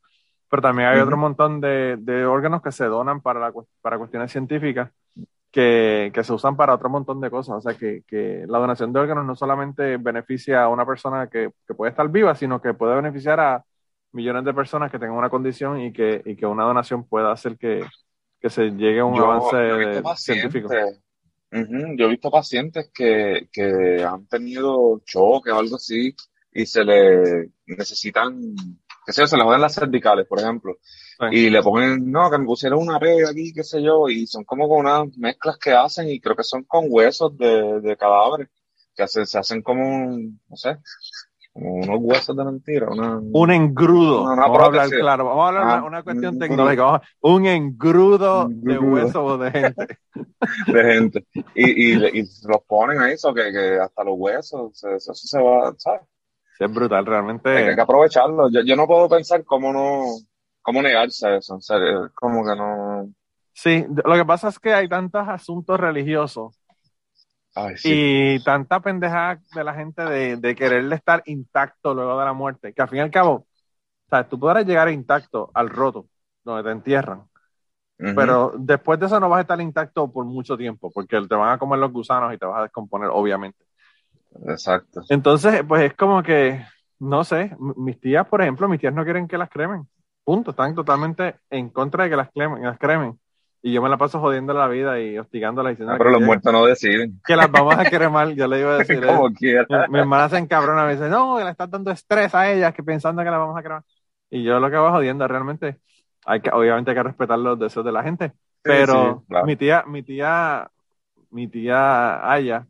Pero 0.51 0.61
también 0.61 0.89
hay 0.89 0.99
otro 0.99 1.15
montón 1.15 1.61
de, 1.61 1.95
de, 1.97 2.25
órganos 2.25 2.61
que 2.61 2.73
se 2.73 2.83
donan 2.83 3.21
para, 3.21 3.39
la, 3.39 3.53
para 3.79 3.97
cuestiones 3.97 4.33
científicas 4.33 4.91
que, 5.49 6.11
que, 6.13 6.23
se 6.25 6.33
usan 6.33 6.57
para 6.57 6.75
otro 6.75 6.89
montón 6.89 7.21
de 7.21 7.29
cosas. 7.29 7.55
O 7.55 7.61
sea, 7.61 7.73
que, 7.77 8.03
que, 8.05 8.43
la 8.49 8.59
donación 8.59 8.91
de 8.91 8.99
órganos 8.99 9.25
no 9.25 9.33
solamente 9.33 9.95
beneficia 9.95 10.63
a 10.63 10.67
una 10.67 10.85
persona 10.85 11.27
que, 11.27 11.51
que, 11.65 11.73
puede 11.73 11.91
estar 11.91 12.09
viva, 12.09 12.35
sino 12.35 12.61
que 12.61 12.73
puede 12.73 12.97
beneficiar 12.97 13.39
a 13.39 13.63
millones 14.11 14.43
de 14.43 14.53
personas 14.53 14.91
que 14.91 14.99
tengan 14.99 15.15
una 15.15 15.29
condición 15.29 15.79
y 15.79 15.93
que, 15.93 16.21
y 16.25 16.35
que 16.35 16.45
una 16.45 16.65
donación 16.65 17.05
pueda 17.05 17.31
hacer 17.31 17.57
que, 17.57 17.85
se 18.43 18.71
llegue 18.71 18.99
a 18.99 19.05
un 19.05 19.17
avance 19.17 20.03
científico. 20.17 20.69
Yo 21.49 22.05
he 22.05 22.09
visto 22.09 22.29
pacientes 22.29 22.91
que, 22.93 23.47
que 23.53 24.03
han 24.03 24.25
tenido 24.25 24.99
choque 25.05 25.49
o 25.49 25.59
algo 25.59 25.77
así 25.77 26.13
y 26.51 26.65
se 26.65 26.83
le 26.83 27.51
necesitan, 27.65 28.53
qué 29.05 29.13
sé 29.13 29.21
yo, 29.21 29.27
se 29.27 29.37
les 29.37 29.45
joden 29.45 29.61
las 29.61 29.75
cervicales, 29.75 30.27
por 30.27 30.39
ejemplo. 30.39 30.77
Y 31.31 31.49
le 31.49 31.61
ponen, 31.61 32.11
no, 32.11 32.29
que 32.31 32.37
me 32.37 32.45
pusieron 32.45 32.79
una 32.79 32.99
pega 32.99 33.29
aquí, 33.29 33.53
qué 33.53 33.63
sé 33.63 33.81
yo, 33.81 34.09
y 34.09 34.25
son 34.25 34.43
como 34.43 34.67
con 34.67 34.79
unas 34.79 35.15
mezclas 35.17 35.57
que 35.57 35.71
hacen 35.71 36.09
y 36.09 36.19
creo 36.19 36.35
que 36.35 36.43
son 36.43 36.63
con 36.63 36.85
huesos 36.89 37.37
de, 37.37 37.79
de 37.81 37.97
cadáveres, 37.97 38.49
que 38.95 39.07
se, 39.07 39.25
se 39.25 39.37
hacen 39.37 39.61
como, 39.61 40.17
no 40.17 40.55
sé, 40.55 40.77
como 41.53 41.75
unos 41.75 41.99
huesos 41.99 42.35
de 42.35 42.45
mentira. 42.45 42.89
Una, 42.89 43.19
un 43.19 43.51
engrudo. 43.51 44.23
vamos 44.23 44.59
a 44.59 44.65
hablar 44.65 44.89
claro, 44.89 45.25
vamos 45.25 45.43
a 45.43 45.47
hablar 45.49 45.81
de 45.81 45.87
una, 45.87 46.03
cuestión 46.03 46.39
tecnológica. 46.39 47.01
un 47.21 47.45
engrudo, 47.45 48.47
de 48.49 48.79
huesos 48.79 49.39
de 49.39 49.51
gente. 49.51 49.97
de 50.67 50.93
gente. 50.93 51.25
Y, 51.53 51.93
y, 51.93 52.19
y, 52.19 52.23
los 52.47 52.63
ponen 52.67 52.99
ahí, 53.01 53.13
eso 53.13 53.33
que, 53.33 53.51
que 53.51 53.79
hasta 53.79 54.03
los 54.03 54.15
huesos, 54.17 54.83
eso, 54.83 55.13
se 55.13 55.41
va, 55.41 55.73
¿sabes? 55.77 56.01
Es 56.59 56.73
brutal, 56.73 57.05
realmente. 57.05 57.49
Hay 57.49 57.75
que 57.75 57.81
aprovecharlo. 57.81 58.49
Yo, 58.51 58.61
yo 58.61 58.75
no 58.75 58.87
puedo 58.87 59.09
pensar 59.09 59.43
cómo 59.43 59.73
no, 59.73 60.03
cómo 60.61 60.81
negarse 60.81 61.37
eso, 61.37 61.55
en 61.55 61.61
serio. 61.61 62.11
Como 62.15 62.45
que 62.45 62.55
no. 62.55 63.09
Sí, 63.53 63.85
lo 64.05 64.15
que 64.15 64.25
pasa 64.25 64.49
es 64.49 64.59
que 64.59 64.73
hay 64.73 64.87
tantos 64.87 65.27
asuntos 65.27 65.79
religiosos 65.79 66.57
y 67.83 68.41
tanta 68.43 68.79
pendejada 68.79 69.41
de 69.53 69.63
la 69.63 69.73
gente 69.73 70.03
de, 70.03 70.37
de 70.37 70.55
quererle 70.55 70.95
estar 70.95 71.21
intacto 71.25 71.93
luego 71.93 72.17
de 72.17 72.25
la 72.25 72.33
muerte, 72.33 72.73
que 72.73 72.81
al 72.81 72.87
fin 72.89 72.99
y 72.99 73.01
al 73.01 73.11
cabo, 73.11 73.45
sea, 74.11 74.27
tú 74.27 74.39
podrás 74.39 74.65
llegar 74.65 74.89
intacto 74.89 75.49
al 75.53 75.69
roto, 75.69 76.07
donde 76.43 76.63
te 76.63 76.71
entierran, 76.71 77.23
pero 77.97 78.53
después 78.57 78.99
de 78.99 79.05
eso 79.05 79.19
no 79.19 79.29
vas 79.29 79.39
a 79.39 79.41
estar 79.41 79.59
intacto 79.61 80.11
por 80.11 80.25
mucho 80.25 80.57
tiempo, 80.57 80.91
porque 80.91 81.21
te 81.27 81.35
van 81.35 81.53
a 81.53 81.57
comer 81.57 81.79
los 81.79 81.91
gusanos 81.91 82.33
y 82.33 82.37
te 82.37 82.45
vas 82.45 82.59
a 82.59 82.63
descomponer, 82.63 83.09
obviamente. 83.11 83.63
Exacto. 84.47 85.01
Entonces, 85.09 85.63
pues 85.67 85.83
es 85.83 85.93
como 85.93 86.23
que, 86.23 86.63
no 86.99 87.23
sé, 87.23 87.55
mis 87.59 87.99
tías, 87.99 88.27
por 88.27 88.41
ejemplo, 88.41 88.67
mis 88.67 88.79
tías 88.79 88.93
no 88.93 89.03
quieren 89.03 89.27
que 89.27 89.37
las 89.37 89.49
cremen. 89.49 89.87
Punto. 90.23 90.51
Están 90.51 90.75
totalmente 90.75 91.35
en 91.49 91.69
contra 91.69 92.03
de 92.03 92.09
que 92.09 92.15
las 92.15 92.29
cremen. 92.31 92.63
Las 92.63 92.77
cremen. 92.77 93.19
Y 93.63 93.73
yo 93.73 93.81
me 93.81 93.89
la 93.89 93.97
paso 93.97 94.19
jodiendo 94.19 94.53
la 94.53 94.67
vida 94.67 94.99
y 94.99 95.19
hostigándola 95.19 95.69
diciendo 95.69 95.93
ah, 95.93 95.97
pero 95.97 96.09
los 96.09 96.21
muertos 96.21 96.51
no 96.51 96.65
deciden. 96.65 97.21
Que 97.23 97.35
las 97.35 97.51
vamos 97.51 97.75
a 97.77 97.87
cremar, 97.87 98.29
yo 98.29 98.47
le 98.47 98.59
iba 98.59 98.73
a 98.73 98.77
decir. 98.79 99.05
Como 99.05 99.31
quiera. 99.33 99.87
Mi, 99.87 99.99
hermana 99.99 100.29
se 100.29 100.37
encabrona, 100.37 100.85
me 100.85 100.93
dice, 100.93 101.09
no, 101.09 101.37
que 101.37 101.43
le 101.43 101.51
están 101.51 101.69
dando 101.69 101.91
estrés 101.91 102.33
a 102.33 102.51
ellas, 102.51 102.73
que 102.73 102.81
pensando 102.81 103.23
que 103.23 103.29
las 103.29 103.39
vamos 103.39 103.57
a 103.57 103.61
cremar. 103.61 103.83
Y 104.31 104.43
yo 104.43 104.59
lo 104.59 104.71
que 104.71 104.77
voy 104.77 104.89
jodiendo 104.91 105.27
realmente, 105.27 105.79
hay 106.25 106.41
que, 106.41 106.49
obviamente 106.49 106.91
hay 106.91 106.97
que 106.97 107.03
respetar 107.03 107.37
los 107.37 107.59
deseos 107.59 107.85
de 107.85 107.91
la 107.91 108.01
gente. 108.01 108.31
Pero 108.63 109.23
mi 109.45 109.55
tía, 109.55 109.83
mi 109.85 110.01
tía, 110.01 110.69
mi 111.29 111.47
tía 111.47 112.31
Aya. 112.31 112.65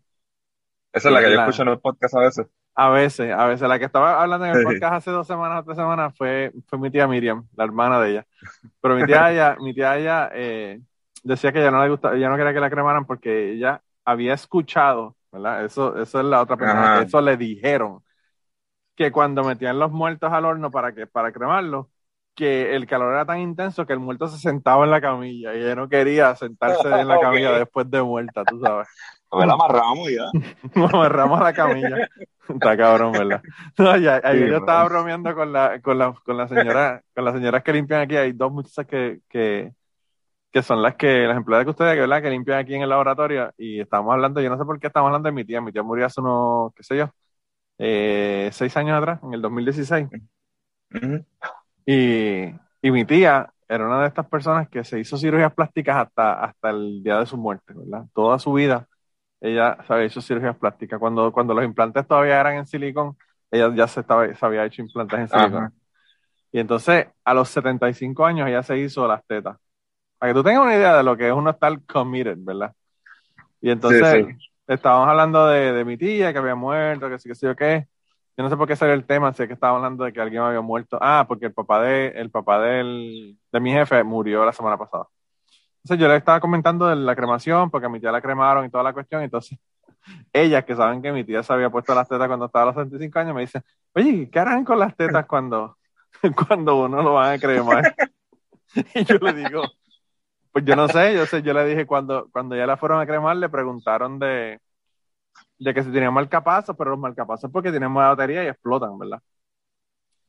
Esa 0.94 1.08
es 1.08 1.14
la 1.14 1.22
que 1.22 1.34
yo 1.34 1.40
escucho 1.40 1.62
en 1.62 1.70
los 1.70 1.82
podcasts 1.82 2.16
a 2.16 2.20
veces. 2.20 2.48
A 2.76 2.90
veces, 2.90 3.34
a 3.34 3.46
veces. 3.46 3.68
La 3.68 3.80
que 3.80 3.86
estaba 3.86 4.22
hablando 4.22 4.46
en 4.46 4.56
el 4.56 4.64
podcast 4.64 4.94
hace 4.94 5.12
dos 5.12 5.28
semanas 5.28 5.62
o 5.62 5.64
tres 5.64 5.78
semanas 5.78 6.14
fue, 6.18 6.52
fue 6.68 6.80
mi 6.80 6.90
tía 6.90 7.08
Miriam, 7.08 7.48
la 7.56 7.64
hermana 7.64 8.00
de 8.00 8.12
ella. 8.12 8.28
Pero 8.82 8.96
mi 8.96 9.06
tía 9.06 9.32
ella, 9.32 9.58
mi 9.60 9.74
tía 9.74 9.98
ella 9.98 10.30
eh, 10.34 10.80
decía 11.24 11.52
que 11.52 11.60
ella 11.60 11.72
no 11.72 11.84
le 11.84 11.90
gustaba, 11.90 12.16
ella 12.16 12.30
no 12.30 12.38
quería 12.38 12.54
que 12.54 12.60
la 12.60 12.70
cremaran 12.70 13.06
porque 13.06 13.54
ella 13.54 13.82
había 14.06 14.34
escuchado, 14.34 15.16
¿verdad? 15.32 15.66
Eso, 15.66 15.98
eso 16.02 16.20
es 16.20 16.26
la 16.26 16.42
otra 16.42 16.58
persona. 16.58 17.02
Eso 17.02 17.22
le 17.22 17.38
dijeron 17.38 18.04
que 18.96 19.12
cuando 19.12 19.44
metían 19.44 19.80
los 19.80 19.92
muertos 19.92 20.32
al 20.32 20.46
horno 20.46 20.72
para 20.72 20.94
que, 20.94 21.08
para 21.08 21.32
cremarlos, 21.32 21.88
que 22.36 22.76
el 22.76 22.88
calor 22.88 23.14
era 23.14 23.26
tan 23.26 23.40
intenso 23.40 23.86
que 23.86 23.94
el 23.94 24.00
muerto 24.00 24.28
se 24.28 24.38
sentaba 24.38 24.86
en 24.86 24.92
la 24.92 25.02
camilla 25.02 25.54
y 25.54 25.62
ella 25.62 25.76
no 25.76 25.90
quería 25.90 26.36
sentarse 26.36 26.88
en 26.88 27.08
la 27.08 27.20
camilla 27.22 27.52
después 27.52 27.90
de 27.90 28.02
muerta, 28.02 28.44
tú 28.46 28.60
sabes. 28.60 28.88
Pues 29.32 29.48
la 29.48 29.54
amarramos 29.54 30.10
ya. 30.12 30.26
Nos 30.76 30.94
amarramos 30.94 31.40
a 31.40 31.44
la 31.46 31.54
camilla. 31.54 32.10
Está 32.50 32.76
cabrón, 32.76 33.14
¿verdad? 33.14 33.42
No, 33.78 33.96
ya, 33.96 34.20
ayer 34.22 34.50
yo 34.50 34.58
estaba 34.58 34.84
bromeando 34.90 35.34
con 35.34 35.54
la, 35.54 35.80
con 35.80 35.98
la, 35.98 36.14
con 36.26 36.36
la 36.36 36.50
señora, 36.50 37.02
con 37.16 37.24
las 37.24 37.36
señoras 37.36 37.64
que 37.64 37.72
limpian 37.72 38.02
aquí. 38.02 38.18
Hay 38.18 38.34
dos 38.34 38.52
muchachas 38.52 38.86
que, 38.86 39.22
que, 39.30 39.72
que 40.52 40.62
son 40.62 40.82
las 40.82 40.96
que, 40.96 41.28
las 41.28 41.38
empleadas 41.38 41.66
que 41.66 41.70
ustedes, 41.70 41.98
¿verdad? 41.98 42.22
Que 42.22 42.30
limpian 42.30 42.60
aquí 42.60 42.76
en 42.76 42.82
el 42.82 42.90
laboratorio. 42.90 43.54
Y 43.58 43.80
estamos 43.80 44.12
hablando, 44.12 44.42
yo 44.42 44.50
no 44.50 44.58
sé 44.58 44.66
por 44.66 44.78
qué 44.82 44.88
estamos 44.88 45.08
hablando 45.08 45.28
de 45.28 45.34
mi 45.34 45.46
tía. 45.46 45.62
Mi 45.62 45.72
tía 45.72 45.82
murió 45.82 46.06
hace 46.08 46.20
unos, 46.20 46.74
qué 46.74 46.84
sé 46.84 46.98
yo, 46.98 47.10
eh, 47.78 48.50
seis 48.52 48.76
años 48.76 48.98
atrás, 48.98 49.22
en 49.24 49.34
el 49.34 49.42
2016. 49.42 50.10
Ujú. 50.94 51.26
Y, 51.86 52.54
y 52.82 52.92
mi 52.92 53.06
tía 53.06 53.50
era 53.70 53.86
una 53.86 54.02
de 54.02 54.08
estas 54.10 54.28
personas 54.28 54.68
que 54.68 54.84
se 54.84 55.00
hizo 55.00 55.16
cirugías 55.16 55.54
plásticas 55.54 55.96
hasta, 56.06 56.44
hasta 56.44 56.70
el 56.72 57.02
día 57.02 57.20
de 57.20 57.26
su 57.26 57.38
muerte, 57.38 57.74
¿verdad? 57.74 58.08
Toda 58.14 58.38
su 58.38 58.52
vida 58.52 58.90
ella 59.42 59.78
se 59.86 59.94
había 59.94 60.06
hecho 60.06 60.22
cirugías 60.22 60.56
plásticas. 60.56 61.00
Cuando, 61.00 61.32
cuando 61.32 61.54
los 61.54 61.66
implantes 61.66 62.08
todavía 62.08 62.40
eran 62.40 62.56
en 62.56 62.68
silicón, 62.68 63.18
ella 63.50 63.74
ya 63.76 63.88
se, 63.88 64.00
estaba, 64.02 64.34
se 64.34 64.46
había 64.46 64.66
hecho 64.66 64.82
implantes 64.82 65.20
en 65.20 65.28
silicón. 65.28 65.64
Ajá. 65.64 65.74
Y 66.52 66.60
entonces, 66.60 67.08
a 67.24 67.34
los 67.34 67.50
75 67.50 68.26
años, 68.26 68.48
ella 68.48 68.62
se 68.64 68.78
hizo 68.78 69.08
las 69.08 69.26
tetas. 69.26 69.58
Para 70.18 70.32
que 70.32 70.38
tú 70.38 70.44
tengas 70.44 70.64
una 70.64 70.76
idea 70.76 70.96
de 70.98 71.04
lo 71.04 71.18
que 71.18 71.28
es 71.28 71.34
uno 71.34 71.50
estar 71.50 71.78
committed, 71.86 72.38
¿verdad? 72.38 72.74
Y 73.62 73.72
entonces, 73.72 74.26
Sí, 74.28 74.52
estábamos 74.68 75.08
hablando 75.10 75.48
de, 75.48 75.72
de 75.74 75.86
mi 75.86 75.98
tía 75.98 76.32
que 76.32 76.40
había 76.40 76.56
muerto, 76.56 77.10
que 77.10 77.20
sí, 77.20 77.30
que 77.30 77.36
sí 77.36 77.48
o 77.48 77.56
qué. 77.56 77.88
Yo 78.38 78.44
no 78.44 78.50
sé 78.50 78.58
por 78.58 78.68
qué 78.68 78.76
salió 78.76 78.94
el 78.94 79.06
tema, 79.06 79.34
sé 79.34 79.48
que 79.48 79.54
estábamos 79.54 79.80
hablando 79.80 80.04
de 80.04 80.14
que 80.14 80.22
alguien 80.22 80.42
había 80.42 80.62
muerto. 80.62 80.98
Ah, 81.02 81.26
porque 81.28 81.48
el 81.48 81.54
papá 81.54 81.82
de, 81.82 82.08
el 82.10 82.30
papá 82.30 82.62
del, 82.62 83.38
de 83.52 83.60
mi 83.60 83.72
jefe 83.72 84.04
murió 84.04 84.46
la 84.46 84.54
semana 84.54 84.78
pasada. 84.78 85.08
Entonces 85.84 86.00
yo 86.00 86.08
le 86.08 86.18
estaba 86.18 86.40
comentando 86.40 86.88
de 86.88 86.96
la 86.96 87.16
cremación, 87.16 87.70
porque 87.72 87.88
a 87.88 87.90
mi 87.90 88.00
tía 88.00 88.12
la 88.12 88.22
cremaron 88.22 88.66
y 88.66 88.70
toda 88.70 88.84
la 88.84 88.94
cuestión. 88.94 89.24
Entonces, 89.24 89.58
ellas 90.34 90.64
que 90.64 90.76
saben 90.76 91.02
que 91.02 91.12
mi 91.12 91.24
tía 91.24 91.44
se 91.44 91.52
había 91.54 91.70
puesto 91.70 91.96
las 91.96 92.08
tetas 92.08 92.28
cuando 92.28 92.46
estaba 92.46 92.64
a 92.64 92.66
los 92.68 92.76
75 92.76 93.20
años, 93.20 93.36
me 93.36 93.42
dicen, 93.42 93.64
oye, 93.94 94.30
¿qué 94.30 94.40
harán 94.40 94.64
con 94.64 94.80
las 94.80 94.96
tetas 94.96 95.26
cuando, 95.26 95.78
cuando 96.48 96.84
uno 96.86 97.02
lo 97.02 97.14
van 97.14 97.34
a 97.34 97.40
cremar? 97.40 97.96
Y 98.96 99.04
yo 99.04 99.18
le 99.18 99.34
digo, 99.34 99.64
pues 100.54 100.64
yo 100.64 100.78
no 100.78 100.88
sé, 100.88 101.14
yo 101.14 101.26
sé, 101.26 101.42
yo 101.42 101.54
le 101.54 101.66
dije 101.66 101.86
cuando, 101.86 102.30
cuando 102.32 102.56
ya 102.56 102.66
la 102.66 102.78
fueron 102.78 103.02
a 103.02 103.06
cremar, 103.06 103.36
le 103.36 103.50
preguntaron 103.50 104.18
de, 104.18 104.62
de 105.60 105.74
que 105.74 105.84
si 105.84 105.92
tenían 105.92 106.14
marcapasos, 106.14 106.74
pero 106.78 106.92
los 106.92 107.00
marcapasos 107.00 107.50
es 107.50 107.52
porque 107.52 107.70
tienen 107.70 107.92
mala 107.92 108.10
batería 108.10 108.46
y 108.46 108.48
explotan, 108.48 108.98
¿verdad? 108.98 109.22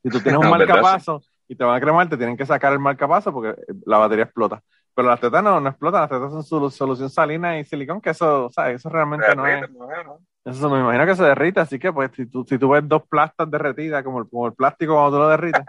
Si 0.03 0.11
tú 0.11 0.19
tienes 0.21 0.41
un 0.41 0.51
¿Verdad? 0.51 0.67
marcapaso 0.67 1.23
y 1.47 1.55
te 1.55 1.63
van 1.63 1.77
a 1.77 1.81
cremar, 1.81 2.09
te 2.09 2.17
tienen 2.17 2.37
que 2.37 2.45
sacar 2.45 2.73
el 2.73 2.81
marcapaso 2.81 3.33
porque 3.33 3.55
la 3.87 3.99
batería 3.99 4.25
explota. 4.25 4.61
Pero 4.95 5.09
las 5.09 5.21
tetas 5.21 5.43
no, 5.43 5.61
no 5.61 5.69
explotan, 5.71 6.03
las 6.03 6.11
tetas 6.11 6.33
son 6.33 6.43
solu- 6.43 6.71
solución 6.71 7.11
salina 7.11 7.59
y 7.59 7.65
silicón, 7.65 8.01
que 8.01 8.11
eso, 8.11 8.51
¿sabes? 8.51 8.77
Eso 8.77 8.89
realmente 8.91 9.35
no 9.35 9.47
es. 9.49 9.69
Bueno, 9.73 10.19
Eso 10.45 10.69
me 10.71 10.81
imagino 10.81 11.07
que 11.07 11.17
se 11.17 11.25
derrite, 11.25 11.61
así 11.61 11.79
que 11.79 11.93
pues 11.93 12.11
si 12.17 12.27
tú, 12.27 12.45
si 12.49 12.59
tú 12.59 12.71
ves 12.71 12.89
dos 12.89 13.03
plastas 13.09 13.51
derretidas, 13.51 14.03
como 14.05 14.21
el, 14.21 14.29
como 14.29 14.47
el 14.47 14.55
plástico 14.55 14.95
cuando 14.95 15.13
tú 15.19 15.23
lo 15.23 15.29
derrites, 15.29 15.67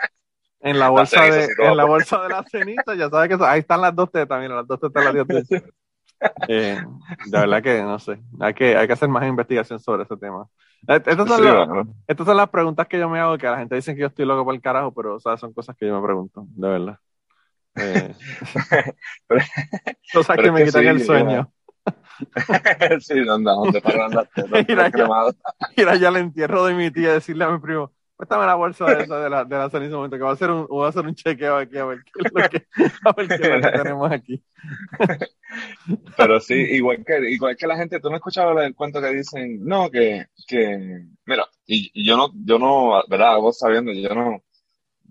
en 0.62 0.80
la 0.80 0.90
bolsa 0.90 1.28
ceniza, 1.28 1.30
de, 1.30 1.54
en 1.60 1.78
la 1.78 1.86
bolsa 1.86 2.22
de 2.24 2.30
la 2.30 2.44
ceniza, 2.44 2.96
ya 2.96 3.10
sabes 3.10 3.30
que 3.30 3.36
eso- 3.36 3.46
ahí 3.46 3.62
están 3.62 3.82
las 3.82 3.96
dos 3.96 4.12
tetas, 4.12 4.42
mira, 4.42 4.56
las 4.58 4.68
dos 4.68 4.80
tetas 4.80 5.04
las 5.04 5.14
dio 5.14 5.26
Dios. 5.26 5.44
Eh, 6.48 6.78
de 7.24 7.40
verdad 7.40 7.64
que 7.64 7.82
no 7.84 8.00
sé, 8.00 8.20
hay 8.42 8.54
que, 8.54 8.76
hay 8.78 8.88
que 8.88 8.94
hacer 8.94 9.08
más 9.10 9.26
investigación 9.28 9.80
sobre 9.80 10.04
ese 10.04 10.18
tema. 10.18 10.46
Eh, 10.88 10.96
Estas 11.06 11.28
son, 11.28 11.42
sí, 11.42 11.44
las- 11.44 11.58
estas 12.08 12.26
son 12.28 12.38
las 12.38 12.50
preguntas 12.50 12.88
que 12.88 13.00
yo 13.00 13.10
me 13.10 13.20
hago, 13.20 13.38
que 13.38 13.48
la 13.48 13.58
gente 13.60 13.76
dice 13.76 13.94
que 13.96 14.02
yo 14.02 14.08
estoy 14.08 14.26
loco 14.26 14.44
por 14.46 14.54
el 14.56 14.62
carajo, 14.62 14.94
pero 14.94 15.16
o 15.16 15.20
sea, 15.20 15.38
son 15.38 15.54
cosas 15.54 15.76
que 15.78 15.88
yo 15.88 15.96
me 16.00 16.06
pregunto, 16.06 16.46
de 16.50 16.68
verdad. 16.70 17.00
Eh, 17.76 18.14
Pero- 19.28 19.42
pero 20.28 20.44
que 20.44 20.52
me 20.52 20.66
quitan 20.66 20.82
sí, 20.84 20.88
el 20.88 21.04
sueño. 21.04 21.52
sí, 23.02 23.20
¿dónde, 23.24 23.52
dónde 23.52 23.82
paran 23.82 24.12
las 24.12 24.30
tetas? 24.32 24.66
Ir 25.76 25.88
allá 25.90 26.08
al 26.10 26.18
entierro 26.18 26.66
de 26.66 26.74
mi 26.76 26.92
tía 26.92 27.10
y 27.10 27.14
decirle 27.14 27.44
a 27.46 27.50
mi 27.50 27.60
primo, 27.60 27.92
préstame 28.16 28.46
la 28.46 28.56
bolsa 28.56 28.86
de, 28.86 29.04
esa 29.04 29.20
de 29.20 29.30
la, 29.30 29.44
de 29.44 29.58
la 29.58 29.70
ceniza 29.70 29.96
momento, 29.96 30.16
que 30.18 30.24
voy 30.24 30.30
a 30.32 30.34
hacer 30.34 30.52
un, 30.52 30.68
voy 30.68 30.86
a 30.86 30.90
hacer 30.90 31.06
un 31.06 31.16
chequeo 31.16 31.58
aquí 31.58 31.78
a 31.78 31.86
ver 31.86 32.00
qué 32.04 32.12
es 32.24 32.32
lo 32.34 32.50
que, 32.50 32.68
a 33.06 33.12
ver 33.14 33.28
qué 33.28 33.34
es 33.34 33.50
lo 33.50 33.62
que 33.72 33.78
tenemos 33.84 34.12
aquí. 34.12 34.44
Pero 36.16 36.40
sí, 36.40 36.54
igual 36.54 37.04
que, 37.06 37.30
igual 37.32 37.58
que 37.58 37.68
la 37.68 37.76
gente, 37.76 38.00
tú 38.00 38.10
no 38.10 38.16
has 38.16 38.20
escuchado 38.20 38.58
el 38.62 38.76
cuento 38.76 39.02
que 39.02 39.10
dicen, 39.10 39.60
no, 39.66 39.90
que, 39.90 40.28
que, 40.48 41.06
mira, 41.26 41.48
y, 41.66 41.92
y 41.94 42.08
yo 42.08 42.16
no, 42.18 42.30
yo 42.34 42.60
no, 42.60 43.02
¿verdad? 43.10 43.38
Vos 43.40 43.58
sabiendo, 43.58 43.92
yo 43.92 44.14
no, 44.14 44.42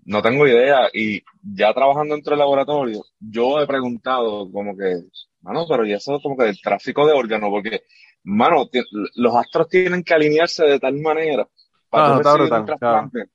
no 0.05 0.21
tengo 0.21 0.47
idea, 0.47 0.89
y 0.93 1.21
ya 1.41 1.73
trabajando 1.73 2.15
dentro 2.15 2.31
del 2.31 2.39
laboratorio, 2.39 3.01
yo 3.19 3.59
he 3.61 3.67
preguntado 3.67 4.51
como 4.51 4.75
que, 4.75 5.01
mano, 5.41 5.65
pero 5.67 5.85
y 5.85 5.93
eso 5.93 6.19
como 6.21 6.37
que 6.37 6.49
el 6.49 6.61
tráfico 6.61 7.05
de 7.05 7.13
órganos, 7.13 7.49
porque, 7.49 7.81
mano, 8.23 8.69
los 9.15 9.35
astros 9.35 9.67
tienen 9.69 10.03
que 10.03 10.13
alinearse 10.13 10.65
de 10.65 10.79
tal 10.79 10.95
manera 10.99 11.47
para 11.89 12.07
Ah, 12.07 12.13
brutal, 12.15 12.41
un 12.41 12.65
trasplante. 12.65 13.25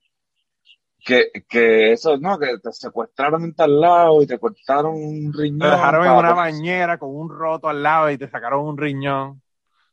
Que, 1.01 1.31
que 1.47 1.93
eso, 1.93 2.17
no, 2.17 2.37
que 2.37 2.57
te 2.61 2.71
secuestraron 2.73 3.43
en 3.45 3.55
tal 3.55 3.79
lado 3.79 4.21
y 4.21 4.27
te 4.27 4.37
cortaron 4.37 4.95
un 4.95 5.33
riñón. 5.33 5.59
Te 5.59 5.67
dejaron 5.67 6.05
en 6.05 6.11
una 6.11 6.33
bañera 6.33 6.97
con 6.97 7.15
un 7.15 7.29
roto 7.29 7.69
al 7.69 7.81
lado 7.81 8.11
y 8.11 8.17
te 8.17 8.29
sacaron 8.29 8.65
un 8.65 8.77
riñón. 8.77 9.41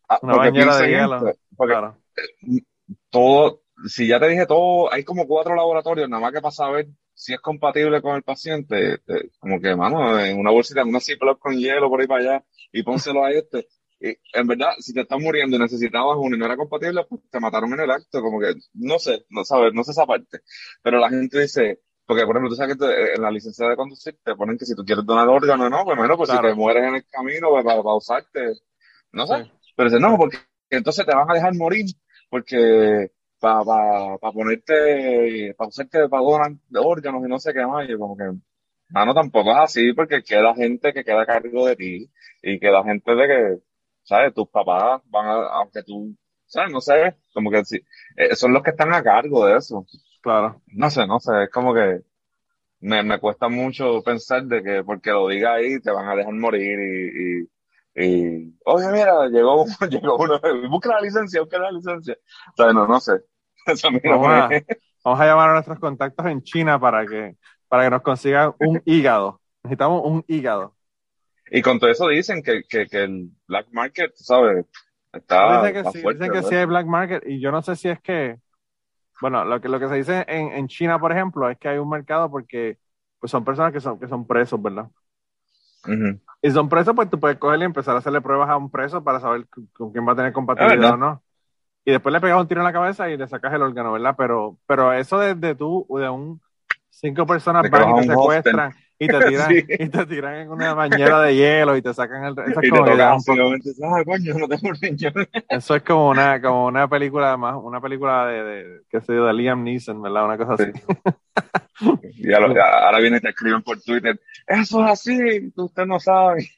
Ah, 0.08 0.18
Una 0.22 0.36
bañera 0.36 0.76
de 0.76 0.88
hielo. 0.88 1.14
esto, 1.28 1.40
porque 1.56 1.72
Claro. 1.74 1.98
todo, 3.08 3.62
si 3.88 4.06
ya 4.08 4.18
te 4.20 4.28
dije 4.28 4.46
todo, 4.46 4.92
hay 4.92 5.04
como 5.04 5.26
cuatro 5.26 5.54
laboratorios, 5.54 6.08
nada 6.08 6.22
más 6.22 6.32
que 6.32 6.40
para 6.40 6.52
saber 6.52 6.86
si 7.14 7.32
es 7.34 7.40
compatible 7.40 8.02
con 8.02 8.16
el 8.16 8.22
paciente, 8.22 8.98
te- 8.98 9.30
como 9.38 9.60
que, 9.60 9.74
mano, 9.76 10.18
en 10.20 10.38
una 10.38 10.50
bolsita, 10.50 10.82
en 10.82 10.88
una 10.88 11.00
Ziploc 11.00 11.38
con 11.38 11.56
hielo 11.58 11.88
por 11.88 12.00
ahí 12.00 12.06
para 12.06 12.20
allá, 12.20 12.44
y 12.72 12.82
pónselo 12.82 13.24
a 13.24 13.30
este. 13.32 13.66
Y 14.00 14.08
en 14.34 14.46
verdad, 14.46 14.70
si 14.78 14.92
te 14.92 15.00
estás 15.02 15.18
muriendo 15.20 15.56
y 15.56 15.58
necesitabas 15.60 16.16
uno 16.20 16.36
y 16.36 16.38
no 16.38 16.44
era 16.46 16.56
compatible, 16.56 17.04
pues 17.08 17.22
te 17.30 17.40
mataron 17.40 17.72
en 17.72 17.80
el 17.80 17.90
acto, 17.90 18.20
como 18.20 18.38
que, 18.40 18.54
no 18.74 18.98
sé, 18.98 19.24
no 19.30 19.44
sabes, 19.44 19.72
no 19.72 19.82
sé 19.84 19.92
esa 19.92 20.04
parte. 20.06 20.40
Pero 20.82 20.98
la 20.98 21.08
gente 21.08 21.40
dice, 21.40 21.80
porque 22.06 22.24
por 22.26 22.36
ejemplo, 22.36 22.50
tú 22.50 22.56
sabes 22.56 22.76
que 22.76 22.86
te- 22.86 23.14
en 23.14 23.22
la 23.22 23.30
licencia 23.30 23.68
de 23.68 23.76
conducir 23.76 24.18
te 24.22 24.34
ponen 24.36 24.58
que 24.58 24.66
si 24.66 24.74
tú 24.74 24.84
quieres 24.84 25.04
donar 25.06 25.28
órganos, 25.28 25.70
no, 25.70 25.84
pues 25.84 25.96
bueno, 25.96 26.16
pues 26.16 26.28
Claro. 26.30 26.48
si 26.48 26.54
te 26.54 26.54
mueres 26.60 26.84
en 26.84 26.94
el 26.96 27.06
camino, 27.08 27.48
pues 27.50 27.64
para, 27.64 27.82
para 27.82 27.96
usarte, 27.96 28.40
no 29.12 29.26
sé. 29.26 29.44
Sí. 29.44 29.50
Pero 29.76 29.90
dice, 29.90 30.00
no, 30.00 30.16
porque 30.16 30.38
entonces 30.70 31.06
te 31.06 31.14
van 31.14 31.30
a 31.30 31.34
dejar 31.34 31.54
morir, 31.54 31.86
porque 32.30 33.10
para 33.46 33.64
pa, 33.64 34.18
pa 34.22 34.32
ponerte, 34.32 35.54
para 35.56 35.68
usarte, 35.68 36.08
para 36.08 36.22
donar 36.22 36.52
órganos 36.74 37.22
y 37.24 37.28
no 37.28 37.38
sé 37.38 37.52
qué 37.54 37.64
más, 37.66 37.86
y 37.86 37.90
yo 37.92 37.98
como 37.98 38.16
que, 38.16 38.24
mano, 38.90 39.14
tampoco 39.14 39.50
es 39.52 39.58
así, 39.58 39.92
porque 39.92 40.22
queda 40.22 40.54
gente 40.54 40.92
que 40.92 41.04
queda 41.04 41.22
a 41.22 41.26
cargo 41.26 41.66
de 41.66 41.76
ti, 41.76 42.10
y 42.42 42.58
queda 42.60 42.82
gente 42.84 43.14
de 43.14 43.26
que, 43.28 43.58
¿sabes? 44.02 44.34
Tus 44.34 44.48
papás 44.48 45.02
van 45.06 45.26
a, 45.26 45.32
aunque 45.58 45.82
tú, 45.82 46.16
¿sabes? 46.46 46.72
No 46.72 46.80
sé, 46.80 47.16
como 47.34 47.50
que 47.50 47.64
sí, 47.64 47.78
eh, 48.16 48.34
son 48.36 48.52
los 48.52 48.62
que 48.62 48.70
están 48.70 48.92
a 48.94 49.02
cargo 49.02 49.46
de 49.46 49.56
eso. 49.58 49.86
Claro. 50.22 50.62
No 50.68 50.90
sé, 50.90 51.06
no 51.06 51.20
sé, 51.20 51.44
es 51.44 51.50
como 51.50 51.72
que 51.74 52.00
me, 52.80 53.02
me 53.02 53.18
cuesta 53.20 53.48
mucho 53.48 54.02
pensar 54.02 54.44
de 54.44 54.62
que 54.62 54.84
porque 54.84 55.10
lo 55.10 55.28
diga 55.28 55.54
ahí 55.54 55.80
te 55.80 55.90
van 55.90 56.08
a 56.08 56.14
dejar 56.16 56.34
morir 56.34 56.78
y, 56.80 57.42
y, 57.44 58.46
y 58.48 58.54
oye, 58.64 58.88
mira, 58.92 59.28
llegó, 59.28 59.64
llegó 59.90 60.16
uno, 60.18 60.40
busca 60.70 60.90
la 60.90 61.00
licencia, 61.00 61.40
busca 61.40 61.58
la 61.58 61.70
licencia. 61.72 62.16
O 62.52 62.56
sea, 62.56 62.72
no, 62.72 62.86
no 62.86 63.00
sé. 63.00 63.12
Eso 63.72 63.90
no 63.90 64.00
Vamos 64.04 64.28
a, 64.30 64.56
me- 64.58 64.66
vamos 65.04 65.20
a 65.20 65.26
llamar 65.26 65.50
a 65.50 65.52
nuestros 65.54 65.78
contactos 65.78 66.26
en 66.26 66.42
China 66.42 66.78
para 66.80 67.06
que, 67.06 67.36
para 67.68 67.84
que 67.84 67.90
nos 67.90 68.02
consigan 68.02 68.54
un 68.58 68.82
hígado. 68.86 69.40
Necesitamos 69.62 70.02
un 70.04 70.24
hígado. 70.28 70.76
Y 71.50 71.62
con 71.62 71.78
todo 71.78 71.90
eso 71.90 72.08
dicen 72.08 72.42
que, 72.42 72.62
que, 72.68 72.86
que 72.86 73.04
el 73.04 73.30
black 73.46 73.68
market, 73.72 74.12
¿sabes? 74.16 74.66
Está, 75.12 75.38
Dicen 75.42 75.72
que 75.74 75.84
sí, 75.84 76.00
fuerte, 76.00 76.08
dicen 76.08 76.32
que 76.32 76.42
sí 76.42 76.54
hay 76.54 76.64
black 76.66 76.86
market 76.86 77.22
y 77.26 77.40
yo 77.40 77.52
no 77.52 77.62
sé 77.62 77.76
si 77.76 77.88
es 77.88 78.00
que, 78.00 78.38
bueno, 79.20 79.44
lo 79.44 79.60
que, 79.60 79.68
lo 79.68 79.80
que 79.80 79.88
se 79.88 79.96
dice 79.96 80.24
en, 80.28 80.52
en 80.52 80.68
China, 80.68 80.98
por 81.00 81.12
ejemplo, 81.12 81.50
es 81.50 81.58
que 81.58 81.68
hay 81.68 81.78
un 81.78 81.88
mercado 81.90 82.30
porque 82.30 82.78
pues 83.20 83.30
son 83.32 83.44
personas 83.44 83.72
que 83.72 83.80
son, 83.80 83.98
que 84.00 84.08
son 84.08 84.26
presos, 84.26 84.62
¿verdad? 84.62 84.90
Y 86.42 86.50
son 86.50 86.68
presos, 86.68 86.94
pues 86.94 87.10
tú 87.10 87.18
puedes 87.18 87.38
coger 87.38 87.60
y 87.60 87.64
empezar 87.64 87.94
a 87.96 87.98
hacerle 87.98 88.20
pruebas 88.20 88.48
a 88.50 88.56
un 88.56 88.70
preso 88.70 89.02
para 89.02 89.20
saber 89.20 89.48
con, 89.48 89.90
quién 89.92 90.06
va 90.06 90.12
a 90.12 90.16
tener 90.16 90.32
compatibilidad 90.32 90.92
verdad. 90.92 90.94
o 90.94 90.96
no. 90.96 91.22
Y 91.86 91.92
después 91.92 92.12
le 92.12 92.20
pegas 92.20 92.40
un 92.40 92.48
tiro 92.48 92.60
en 92.62 92.66
la 92.66 92.72
cabeza 92.72 93.08
y 93.08 93.16
le 93.16 93.28
sacas 93.28 93.54
el 93.54 93.62
órgano, 93.62 93.92
¿verdad? 93.92 94.16
Pero, 94.18 94.58
pero 94.66 94.92
eso 94.92 95.20
de, 95.20 95.36
de 95.36 95.54
tú, 95.54 95.86
de 95.90 96.08
un 96.10 96.40
cinco 96.90 97.26
personas 97.26 97.70
van 97.70 97.90
y 97.90 98.06
te 98.06 98.12
a 98.12 98.18
hostel. 98.18 98.52
secuestran 98.52 98.72
y 98.98 99.06
te 99.08 99.20
tiran, 99.28 99.48
Sí. 99.50 99.64
y 99.68 99.88
te 99.88 100.06
tiran 100.06 100.34
en 100.36 100.50
una 100.50 100.74
bañera 100.74 101.20
de 101.22 101.36
hielo 101.36 101.76
y 101.76 101.82
te 101.82 101.94
sacan 101.94 102.24
el 102.24 102.32
eso 102.32 102.60
es 102.60 102.66
Y 102.66 102.70
te 102.70 102.70
como 102.70 102.92
ah, 103.02 104.04
coño, 104.04 104.34
no 104.34 104.48
tengo 104.48 104.72
eso 105.48 105.76
es 105.76 105.82
una, 105.90 106.42
como 106.42 106.66
una 106.66 106.88
película 106.88 107.36
más, 107.36 107.56
una 107.62 107.80
película 107.80 108.26
de, 108.26 108.42
de 108.42 108.80
qué 108.90 109.00
sé 109.00 109.14
yo, 109.14 109.26
de 109.26 109.34
Liam 109.34 109.62
Neeson, 109.62 110.02
¿verdad? 110.02 110.24
Una 110.24 110.38
cosa 110.38 110.54
así. 110.54 110.72
Y 112.18 112.32
ahora, 112.32 112.86
ahora 112.86 112.98
viene 113.00 113.18
y 113.18 113.20
te 113.20 113.28
escriben 113.28 113.62
por 113.62 113.78
Twitter, 113.82 114.18
eso 114.46 114.82
es 114.84 114.90
así, 114.90 115.52
usted 115.54 115.84
no 115.86 116.00
sabe. 116.00 116.48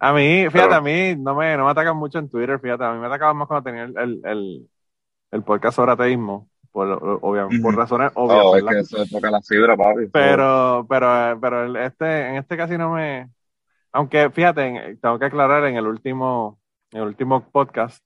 A 0.00 0.12
mí, 0.12 0.46
fíjate, 0.50 0.68
Pero- 0.68 0.74
a 0.74 0.80
mí 0.80 1.16
no 1.16 1.34
me, 1.34 1.56
no 1.56 1.64
me 1.64 1.70
atacan 1.70 1.96
mucho 1.96 2.18
en 2.18 2.28
Twitter, 2.28 2.58
fíjate, 2.60 2.84
a 2.84 2.92
mí 2.92 2.98
me 3.00 3.06
atacaban 3.06 3.36
más 3.36 3.48
cuando 3.48 3.64
tenía 3.64 3.84
el, 3.84 3.96
el, 3.98 4.20
el, 4.24 4.68
el 5.32 5.42
podcast 5.42 5.76
sobre 5.76 5.92
ateísmo, 5.92 6.48
por, 6.72 6.88
obvia- 7.22 7.48
por 7.62 7.74
razones 7.76 8.12
obvias, 8.14 8.40
Oh, 8.44 8.56
es 8.56 8.64
¿verdad? 8.64 8.80
que 8.80 8.84
se 8.84 9.10
toca 9.10 9.30
la 9.30 9.40
fibra, 9.40 9.76
papi. 9.76 10.06
Pero, 10.12 10.86
pero, 10.88 11.38
pero 11.40 11.78
este, 11.80 12.28
en 12.28 12.36
este 12.36 12.56
casi 12.56 12.76
no 12.76 12.90
me, 12.92 13.30
aunque 13.92 14.30
fíjate, 14.30 14.66
en- 14.66 15.00
tengo 15.00 15.18
que 15.18 15.24
aclarar 15.26 15.64
en 15.66 15.76
el 15.76 15.86
último, 15.86 16.58
en 16.92 17.00
el 17.02 17.06
último 17.08 17.48
podcast 17.50 18.04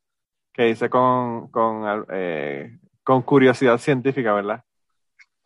que 0.52 0.68
hice 0.68 0.88
con, 0.90 1.48
con, 1.48 2.04
eh, 2.12 2.78
con 3.02 3.22
curiosidad 3.22 3.78
científica, 3.78 4.32
¿verdad? 4.32 4.62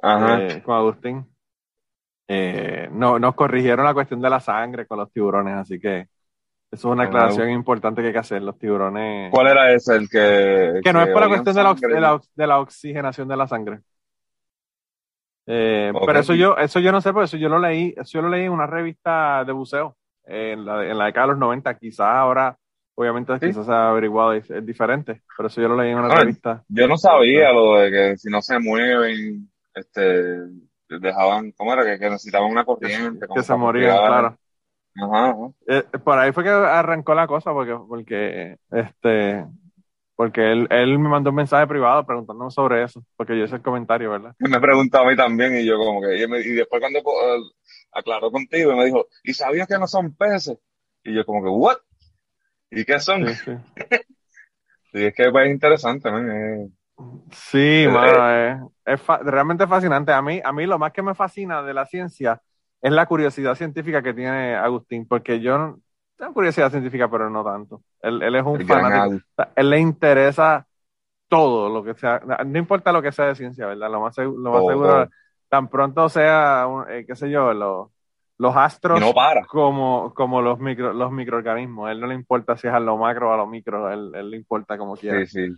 Ajá. 0.03 0.43
Eh, 0.43 0.63
con 0.63 0.75
Agustín. 0.77 1.27
Eh, 2.27 2.89
no, 2.91 3.19
nos 3.19 3.35
corrigieron 3.35 3.85
la 3.85 3.95
cuestión 3.95 4.21
de 4.21 4.31
la 4.31 4.41
sangre 4.41 4.87
con 4.87 4.99
los 4.99 5.13
tiburones, 5.13 5.55
así 5.55 5.79
que 5.79 6.09
Eso 6.71 6.89
es 6.89 6.93
una 6.93 7.05
aclaración 7.05 7.51
importante 7.51 8.01
que 8.01 8.09
hay 8.09 8.13
que 8.13 8.19
hacer, 8.19 8.43
los 8.43 8.59
tiburones. 8.59 9.31
¿Cuál 9.31 9.49
era 9.49 9.73
ese? 9.73 9.97
El 9.97 10.09
que. 10.09 10.81
Que 10.83 10.93
no 10.93 11.03
es 11.03 11.09
por 11.09 11.21
la 11.21 11.29
cuestión 11.29 11.55
de 11.55 11.63
la, 11.63 11.75
de, 11.75 12.01
la, 12.01 12.21
de 12.35 12.47
la, 12.47 12.61
oxigenación 12.61 13.29
de 13.29 13.37
la 13.37 13.47
sangre. 13.47 13.81
Eh, 15.47 15.93
Pero 16.07 16.19
eso 16.19 16.35
yo, 16.35 16.57
eso 16.57 16.81
yo 16.81 16.91
no 16.91 17.03
sé, 17.03 17.13
porque 17.13 17.27
eso 17.27 17.37
yo 17.37 17.51
lo 17.51 17.59
leí, 17.59 17.95
eso 17.97 18.19
yo 18.19 18.23
lo 18.23 18.31
leí 18.31 18.45
en 18.45 18.53
una 18.53 18.67
revista 18.67 19.45
de 19.45 19.53
buceo, 19.53 19.97
en 20.25 20.65
la, 20.65 20.87
en 20.87 20.97
la 20.97 21.05
década 21.05 21.27
de 21.27 21.33
los 21.33 21.41
90, 21.41 21.79
quizás 21.79 22.07
ahora, 22.07 22.57
obviamente, 22.95 23.39
quizás 23.39 23.67
se 23.67 23.73
ha 23.73 23.91
averiguado, 23.91 24.33
es, 24.33 24.49
diferente, 24.65 25.21
pero 25.37 25.49
eso 25.49 25.61
yo 25.61 25.69
lo 25.69 25.77
leí 25.77 25.91
en 25.91 25.99
una 25.99 26.15
revista. 26.15 26.65
Yo 26.69 26.89
no 26.89 26.97
sabía 26.97 27.53
lo 27.53 27.75
de 27.75 27.91
que 27.91 28.17
si 28.17 28.31
no 28.31 28.41
se 28.41 28.59
mueven, 28.59 29.51
este, 29.75 30.39
dejaban, 30.89 31.53
¿cómo 31.53 31.73
era? 31.73 31.85
Que, 31.99 32.11
necesitaban 32.11 32.51
una 32.51 32.65
corriente. 32.65 33.27
Que, 33.35 33.43
se 33.43 33.55
morían, 33.55 33.97
claro. 33.97 34.39
Ajá, 34.97 35.37
eh, 35.67 35.83
por 36.05 36.19
ahí 36.19 36.33
fue 36.33 36.45
que 36.45 36.51
arrancó 36.51 37.15
la 37.15 37.27
cosa, 37.27 37.53
porque, 37.53 37.77
porque 37.89 38.59
este, 38.71 39.45
porque 40.15 40.53
él, 40.53 40.69
él 40.71 40.99
me 40.99 41.09
mandó 41.09 41.31
un 41.31 41.37
mensaje 41.37 41.67
privado 41.67 42.07
preguntándome 42.07 42.51
sobre 42.51 42.85
eso, 42.85 43.05
porque 43.17 43.37
yo 43.37 43.45
hice 43.45 43.57
el 43.57 43.63
comentario, 43.63 44.11
¿verdad? 44.11 44.35
Me 44.39 44.61
preguntó 44.61 44.99
a 44.99 45.07
mí 45.07 45.17
también 45.17 45.57
y 45.57 45.65
yo 45.65 45.77
como 45.77 46.01
que, 46.01 46.17
y, 46.17 46.53
después 46.53 46.81
cuando 46.81 46.99
eh, 47.01 47.43
aclaró 47.93 48.31
contigo 48.31 48.77
me 48.77 48.85
dijo, 48.85 49.09
¿y 49.25 49.35
sabías 49.35 49.67
que 49.67 49.79
no 49.79 49.89
son 49.89 50.15
peces? 50.15 50.57
Y 51.03 51.15
yo 51.15 51.27
como 51.27 51.43
que, 51.43 51.49
¿what? 51.49 51.79
¿Y 52.71 52.85
qué 52.85 53.01
son? 53.01 53.27
Sí, 53.27 53.35
sí. 53.35 53.51
es 54.93 55.15
que 55.15 55.25
es 55.25 55.51
interesante, 55.51 56.11
man. 56.11 56.73
Sí, 57.31 57.87
mano, 57.91 58.71
es, 58.85 59.01
realmente 59.23 59.67
fascinante. 59.67 60.13
A 60.13 60.23
mí, 60.23 60.41
a 60.43 60.53
mí 60.53 60.67
lo 60.67 60.79
más 60.79 60.93
que 60.93 61.03
me 61.03 61.15
fascina 61.15 61.63
de 61.63 61.75
la 61.75 61.87
ciencia 61.87 62.41
es 62.81 62.93
la 62.93 63.07
curiosidad 63.07 63.55
científica 63.55 64.03
que 64.03 64.15
tiene 64.15 64.55
Agustín, 64.55 65.07
porque 65.09 65.41
yo 65.41 65.79
tengo 66.17 66.33
curiosidad 66.33 66.71
científica, 66.71 67.11
pero 67.11 67.31
no 67.31 67.45
tanto. 67.45 67.83
Él, 68.01 68.23
él 68.23 68.35
es 68.37 68.45
un 68.45 68.65
fanático. 68.67 69.25
él 69.57 69.71
le 69.71 69.81
interesa 69.81 70.67
todo 71.29 71.69
lo 71.69 71.83
que 71.83 71.95
sea, 71.95 72.21
no 72.47 72.59
importa 72.59 72.93
lo 72.93 73.03
que 73.03 73.11
sea 73.11 73.27
de 73.27 73.35
ciencia, 73.35 73.67
¿verdad? 73.67 73.91
Lo 73.91 74.01
más, 74.01 74.17
lo 74.19 74.53
más 74.53 74.67
seguro, 74.67 75.09
tan 75.49 75.69
pronto 75.69 76.09
sea, 76.09 76.67
eh, 76.91 77.05
qué 77.07 77.17
sé 77.17 77.31
yo, 77.31 77.53
los 77.53 78.57
astros 78.57 79.01
como, 79.49 80.13
como 80.15 80.43
los, 80.43 80.61
micro, 80.61 80.93
los 80.93 81.11
microorganismos. 81.11 81.91
él 81.91 82.01
no 82.01 82.07
le 82.07 82.15
importa 82.15 82.57
si 82.57 82.69
es 82.69 82.75
a 82.75 82.79
lo 82.79 82.97
macro 82.99 83.31
o 83.31 83.33
a 83.33 83.37
lo 83.37 83.47
micro, 83.47 83.91
él, 83.91 84.13
él 84.15 84.31
le 84.31 84.37
importa 84.37 84.79
como 84.79 84.97
quiera. 84.97 85.25
Sí, 85.27 85.49
sí. 85.49 85.57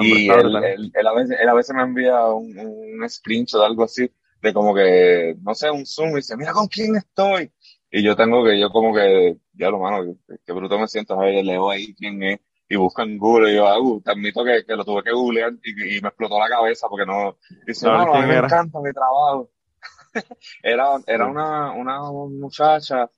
Y 0.00 0.28
él, 0.28 0.90
él, 0.94 1.06
a 1.06 1.12
veces, 1.12 1.38
él 1.40 1.48
a 1.48 1.54
veces 1.54 1.74
me 1.74 1.82
envía 1.82 2.26
un, 2.26 2.58
un 2.58 3.08
screenshot 3.08 3.60
de 3.60 3.66
algo 3.66 3.84
así, 3.84 4.10
de 4.42 4.52
como 4.52 4.74
que, 4.74 5.36
no 5.40 5.54
sé, 5.54 5.70
un 5.70 5.86
zoom 5.86 6.10
y 6.10 6.16
dice, 6.16 6.36
mira 6.36 6.52
con 6.52 6.66
quién 6.66 6.96
estoy. 6.96 7.52
Y 7.90 8.02
yo 8.02 8.16
tengo 8.16 8.44
que, 8.44 8.58
yo 8.58 8.70
como 8.70 8.94
que, 8.94 9.36
ya 9.54 9.70
lo 9.70 9.78
mano, 9.78 10.16
que, 10.44 10.52
bruto 10.52 10.78
me 10.78 10.88
siento, 10.88 11.16
ver, 11.16 11.44
leo 11.44 11.70
ahí 11.70 11.94
quién 11.94 12.22
es, 12.22 12.40
y 12.68 12.76
buscan 12.76 13.10
en 13.10 13.18
Google, 13.18 13.52
y 13.52 13.56
yo, 13.56 13.66
ah, 13.68 13.80
uh, 13.80 14.00
te 14.00 14.10
admito 14.10 14.44
que, 14.44 14.64
que, 14.66 14.74
lo 14.74 14.84
tuve 14.84 15.04
que 15.04 15.12
googlear 15.12 15.52
y, 15.62 15.96
y, 15.96 16.00
me 16.00 16.08
explotó 16.08 16.38
la 16.40 16.48
cabeza 16.48 16.88
porque 16.88 17.06
no, 17.06 17.38
dice, 17.64 17.86
no, 17.86 18.04
no, 18.04 18.14
a 18.14 18.22
mí 18.22 18.26
me 18.26 18.38
encanta 18.38 18.80
mi 18.80 18.92
trabajo. 18.92 19.50
era, 20.62 20.98
era 21.06 21.26
una, 21.26 21.72
una 21.72 22.00
muchacha 22.10 23.08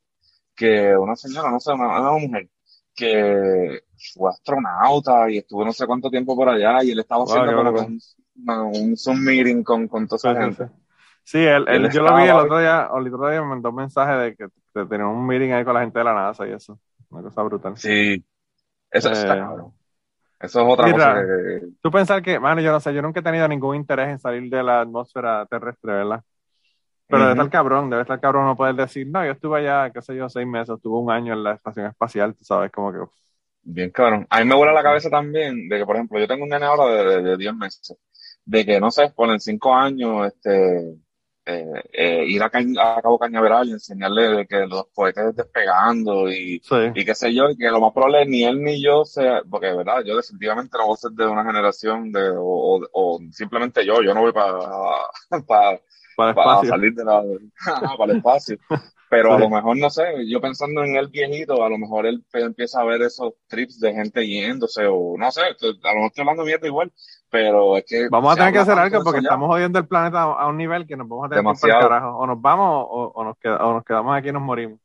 que, 0.55 0.95
una 0.95 1.17
señora, 1.17 1.51
no 1.51 1.61
sé, 1.61 1.73
una, 1.73 1.99
una 1.99 2.13
mujer, 2.13 2.49
que 2.95 3.81
fue 4.15 4.31
astronauta 4.31 5.31
y 5.31 5.39
estuvo 5.39 5.65
no 5.65 5.73
sé 5.73 5.87
cuánto 5.87 6.11
tiempo 6.11 6.37
por 6.37 6.49
allá 6.49 6.83
y 6.83 6.91
él 6.91 6.99
estaba 7.01 7.25
haciendo 7.25 7.55
como 7.55 7.71
un, 7.81 8.01
un, 8.77 8.97
Zoom 8.97 9.21
meeting 9.21 9.63
con, 9.63 9.89
con 9.89 10.07
toda 10.07 10.33
esa 10.33 10.43
gente. 10.43 10.69
Sí, 11.25 11.39
él, 11.39 11.67
él, 11.69 11.91
yo 11.91 12.03
lo 12.03 12.17
vi 12.17 12.23
el 12.23 12.37
otro 12.37 12.59
día, 12.59 12.89
el 12.95 13.15
otro 13.15 13.29
día 13.29 13.43
me 13.43 13.49
mandó 13.49 13.71
un 13.71 13.77
mensaje 13.77 14.13
de 14.13 14.37
que 14.37 14.47
tenía 14.87 15.07
un 15.07 15.27
meeting 15.27 15.51
ahí 15.51 15.65
con 15.65 15.75
la 15.75 15.81
gente 15.81 15.99
de 15.99 16.05
la 16.05 16.15
NASA 16.15 16.47
y 16.47 16.53
eso. 16.53 16.79
Una 17.11 17.23
cosa 17.23 17.43
brutal. 17.43 17.77
Sí, 17.77 18.25
eso 18.91 19.11
está 19.11 19.35
eh, 19.35 19.39
cabrón. 19.39 19.73
Eso 20.41 20.61
es 20.61 20.67
otra 20.73 20.91
cosa 20.91 21.15
que... 21.15 21.69
Tú 21.83 21.91
pensar 21.91 22.23
que, 22.23 22.39
mano, 22.39 22.61
yo 22.61 22.71
no 22.71 22.81
sé, 22.81 22.95
yo 22.95 23.03
nunca 23.03 23.21
he 23.21 23.23
tenido 23.23 23.49
ningún 23.49 23.77
interés 23.77 24.09
en 24.09 24.19
salir 24.19 24.49
de 24.49 24.63
la 24.63 24.83
atmósfera 24.83 25.45
terrestre, 25.47 25.93
¿verdad? 25.93 26.23
Pero 27.09 27.23
debe 27.23 27.33
estar 27.33 27.51
cabrón, 27.51 27.91
debe 27.91 28.03
estar 28.03 28.21
cabrón 28.21 28.47
no 28.47 28.57
poder 28.57 28.75
decir, 28.75 29.07
no, 29.09 29.25
yo 29.25 29.33
estuve 29.33 29.61
allá, 29.61 29.91
qué 29.91 30.03
sé 30.03 30.15
yo, 30.15 30.29
seis 30.29 30.47
meses, 30.47 30.77
estuve 30.77 30.99
un 30.99 31.11
año 31.11 31.33
en 31.33 31.43
la 31.43 31.55
estación 31.55 31.87
espacial, 31.87 32.35
tú 32.35 32.45
sabes, 32.45 32.71
como 32.71 32.93
que... 32.93 32.99
Bien 33.71 33.91
cabrón. 33.91 34.27
A 34.31 34.41
mí 34.41 34.47
me 34.47 34.55
vuela 34.55 34.73
la 34.73 34.83
cabeza 34.83 35.11
también 35.11 35.69
de 35.69 35.79
que, 35.79 35.85
por 35.85 35.97
ejemplo, 35.97 36.19
yo 36.19 36.27
tengo 36.27 36.45
un 36.45 36.49
nene 36.49 36.65
ahora 36.65 37.05
de, 37.05 37.23
de, 37.23 37.37
10 37.37 37.55
meses, 37.55 37.99
de 38.47 38.65
que, 38.65 38.81
no 38.81 38.91
sé, 38.91 39.11
ponen 39.11 39.39
cinco 39.41 39.75
años, 39.75 40.27
este 40.27 40.97
eh, 41.45 41.83
eh, 41.93 42.25
ir 42.27 42.43
a, 42.43 42.47
a, 42.47 43.03
Cabo 43.03 43.19
Cañaveral 43.19 43.69
y 43.69 43.73
enseñarle 43.73 44.47
que 44.47 44.67
los 44.67 44.87
cohetes 44.95 45.37
despegando 45.37 46.31
y, 46.31 46.63
y 46.95 47.05
qué 47.05 47.15
sé 47.15 47.35
yo, 47.35 47.51
y 47.51 47.59
que 47.59 47.69
lo 47.69 47.81
más 47.81 47.93
probable 47.93 48.25
ni 48.25 48.45
él 48.45 48.63
ni 48.63 48.83
yo 48.83 49.05
sea, 49.05 49.43
porque 49.49 49.75
verdad, 49.75 50.03
yo 50.03 50.17
definitivamente 50.17 50.79
no 50.79 50.87
voy 50.87 50.95
a 50.95 50.97
ser 50.97 51.11
de 51.11 51.27
una 51.27 51.45
generación 51.45 52.11
de, 52.11 52.31
o, 52.39 52.81
o, 52.91 53.21
simplemente 53.33 53.85
yo, 53.85 54.03
yo 54.03 54.15
no 54.15 54.23
voy 54.23 54.33
para, 54.33 54.59
para, 55.47 56.35
para, 56.35 56.65
salir 56.65 56.95
de 56.95 57.05
la, 57.05 57.23
para 57.99 58.13
el 58.13 58.19
espacio. 58.19 58.57
Pero 59.11 59.33
a 59.33 59.39
lo 59.39 59.49
mejor, 59.49 59.77
no 59.77 59.89
sé, 59.89 60.03
yo 60.29 60.41
pensando 60.41 60.85
en 60.85 60.97
el 60.97 61.09
viejito, 61.09 61.65
a 61.65 61.69
lo 61.69 61.79
mejor 61.79 62.07
él 62.07 62.25
empieza 62.33 62.81
a 62.81 62.85
ver 62.85 63.03
esos 63.03 63.33
trips 63.47 63.81
de 63.81 63.95
gente 63.95 64.27
yéndose, 64.27 64.87
o 64.87 65.17
no 65.17 65.31
sé, 65.31 65.41
a 65.41 65.45
lo 65.49 65.95
mejor 65.95 66.07
estoy 66.09 66.23
hablando 66.23 66.45
mierda 66.45 66.67
igual, 66.67 66.93
pero 67.31 67.77
es 67.77 67.85
que... 67.87 68.09
Vamos 68.11 68.33
a 68.33 68.37
tener 68.37 68.53
que 68.53 68.59
hacer 68.59 68.79
algo 68.79 69.03
porque 69.03 69.21
estamos 69.21 69.49
jodiendo 69.49 69.79
el 69.79 69.87
planeta 69.87 70.23
a 70.23 70.47
un 70.47 70.57
nivel 70.57 70.87
que 70.87 70.97
nos 70.97 71.09
vamos 71.09 71.27
a 71.27 71.29
tener 71.35 71.55
que 71.55 71.69
carajo. 71.69 72.19
O 72.19 72.27
nos 72.27 72.41
vamos 72.41 72.87
o, 72.91 73.25
nos 73.25 73.37
o 73.43 73.73
nos 73.73 73.85
quedamos 73.85 74.17
aquí 74.17 74.29
y 74.29 74.33
nos 74.33 74.43
morimos. 74.43 74.79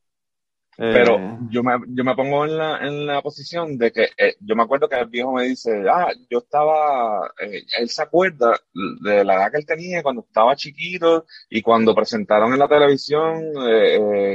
Pero 0.76 1.18
eh, 1.18 1.38
yo, 1.50 1.62
me, 1.62 1.72
yo 1.88 2.04
me 2.04 2.16
pongo 2.16 2.44
en 2.44 2.58
la, 2.58 2.78
en 2.78 3.06
la 3.06 3.22
posición 3.22 3.78
de 3.78 3.92
que 3.92 4.08
eh, 4.18 4.34
yo 4.40 4.56
me 4.56 4.64
acuerdo 4.64 4.88
que 4.88 4.96
el 4.96 5.06
viejo 5.06 5.32
me 5.32 5.44
dice, 5.44 5.84
ah, 5.88 6.12
yo 6.28 6.38
estaba, 6.38 7.30
eh, 7.40 7.62
él 7.78 7.88
se 7.88 8.02
acuerda 8.02 8.58
de 8.72 9.24
la 9.24 9.34
edad 9.34 9.52
que 9.52 9.58
él 9.58 9.66
tenía 9.66 10.02
cuando 10.02 10.22
estaba 10.22 10.56
chiquito 10.56 11.26
y 11.48 11.62
cuando 11.62 11.94
presentaron 11.94 12.52
en 12.52 12.58
la 12.58 12.68
televisión 12.68 13.40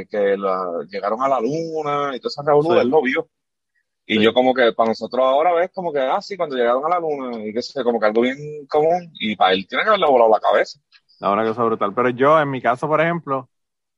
que 0.09 0.37
la, 0.37 0.85
llegaron 0.89 1.21
a 1.21 1.27
la 1.27 1.41
luna 1.41 2.15
y 2.15 2.19
todo 2.19 2.29
esa 2.29 2.43
revolución, 2.43 2.79
él 2.79 2.89
lo 2.89 3.01
vio. 3.01 3.29
Y 4.11 4.23
yo 4.23 4.33
como 4.33 4.55
que 4.55 4.73
para 4.73 4.89
nosotros 4.89 5.23
ahora 5.23 5.53
ves 5.53 5.69
como 5.71 5.93
que, 5.93 5.99
ah, 5.99 6.19
sí, 6.19 6.35
cuando 6.35 6.55
llegaron 6.55 6.83
a 6.85 6.89
la 6.89 6.99
luna 6.99 7.45
y 7.45 7.53
que 7.53 7.61
sé, 7.61 7.83
como 7.83 7.99
que 7.99 8.07
algo 8.07 8.21
bien 8.21 8.65
común 8.67 9.11
y 9.19 9.35
para 9.35 9.53
él 9.53 9.67
tiene 9.67 9.83
que 9.83 9.89
haberle 9.89 10.07
volado 10.07 10.31
la 10.31 10.39
cabeza. 10.39 10.79
La 11.19 11.31
una 11.31 11.43
cosa 11.43 11.63
brutal. 11.63 11.93
Pero 11.93 12.09
yo, 12.09 12.39
en 12.39 12.49
mi 12.49 12.59
caso, 12.59 12.87
por 12.87 13.01
ejemplo, 13.01 13.49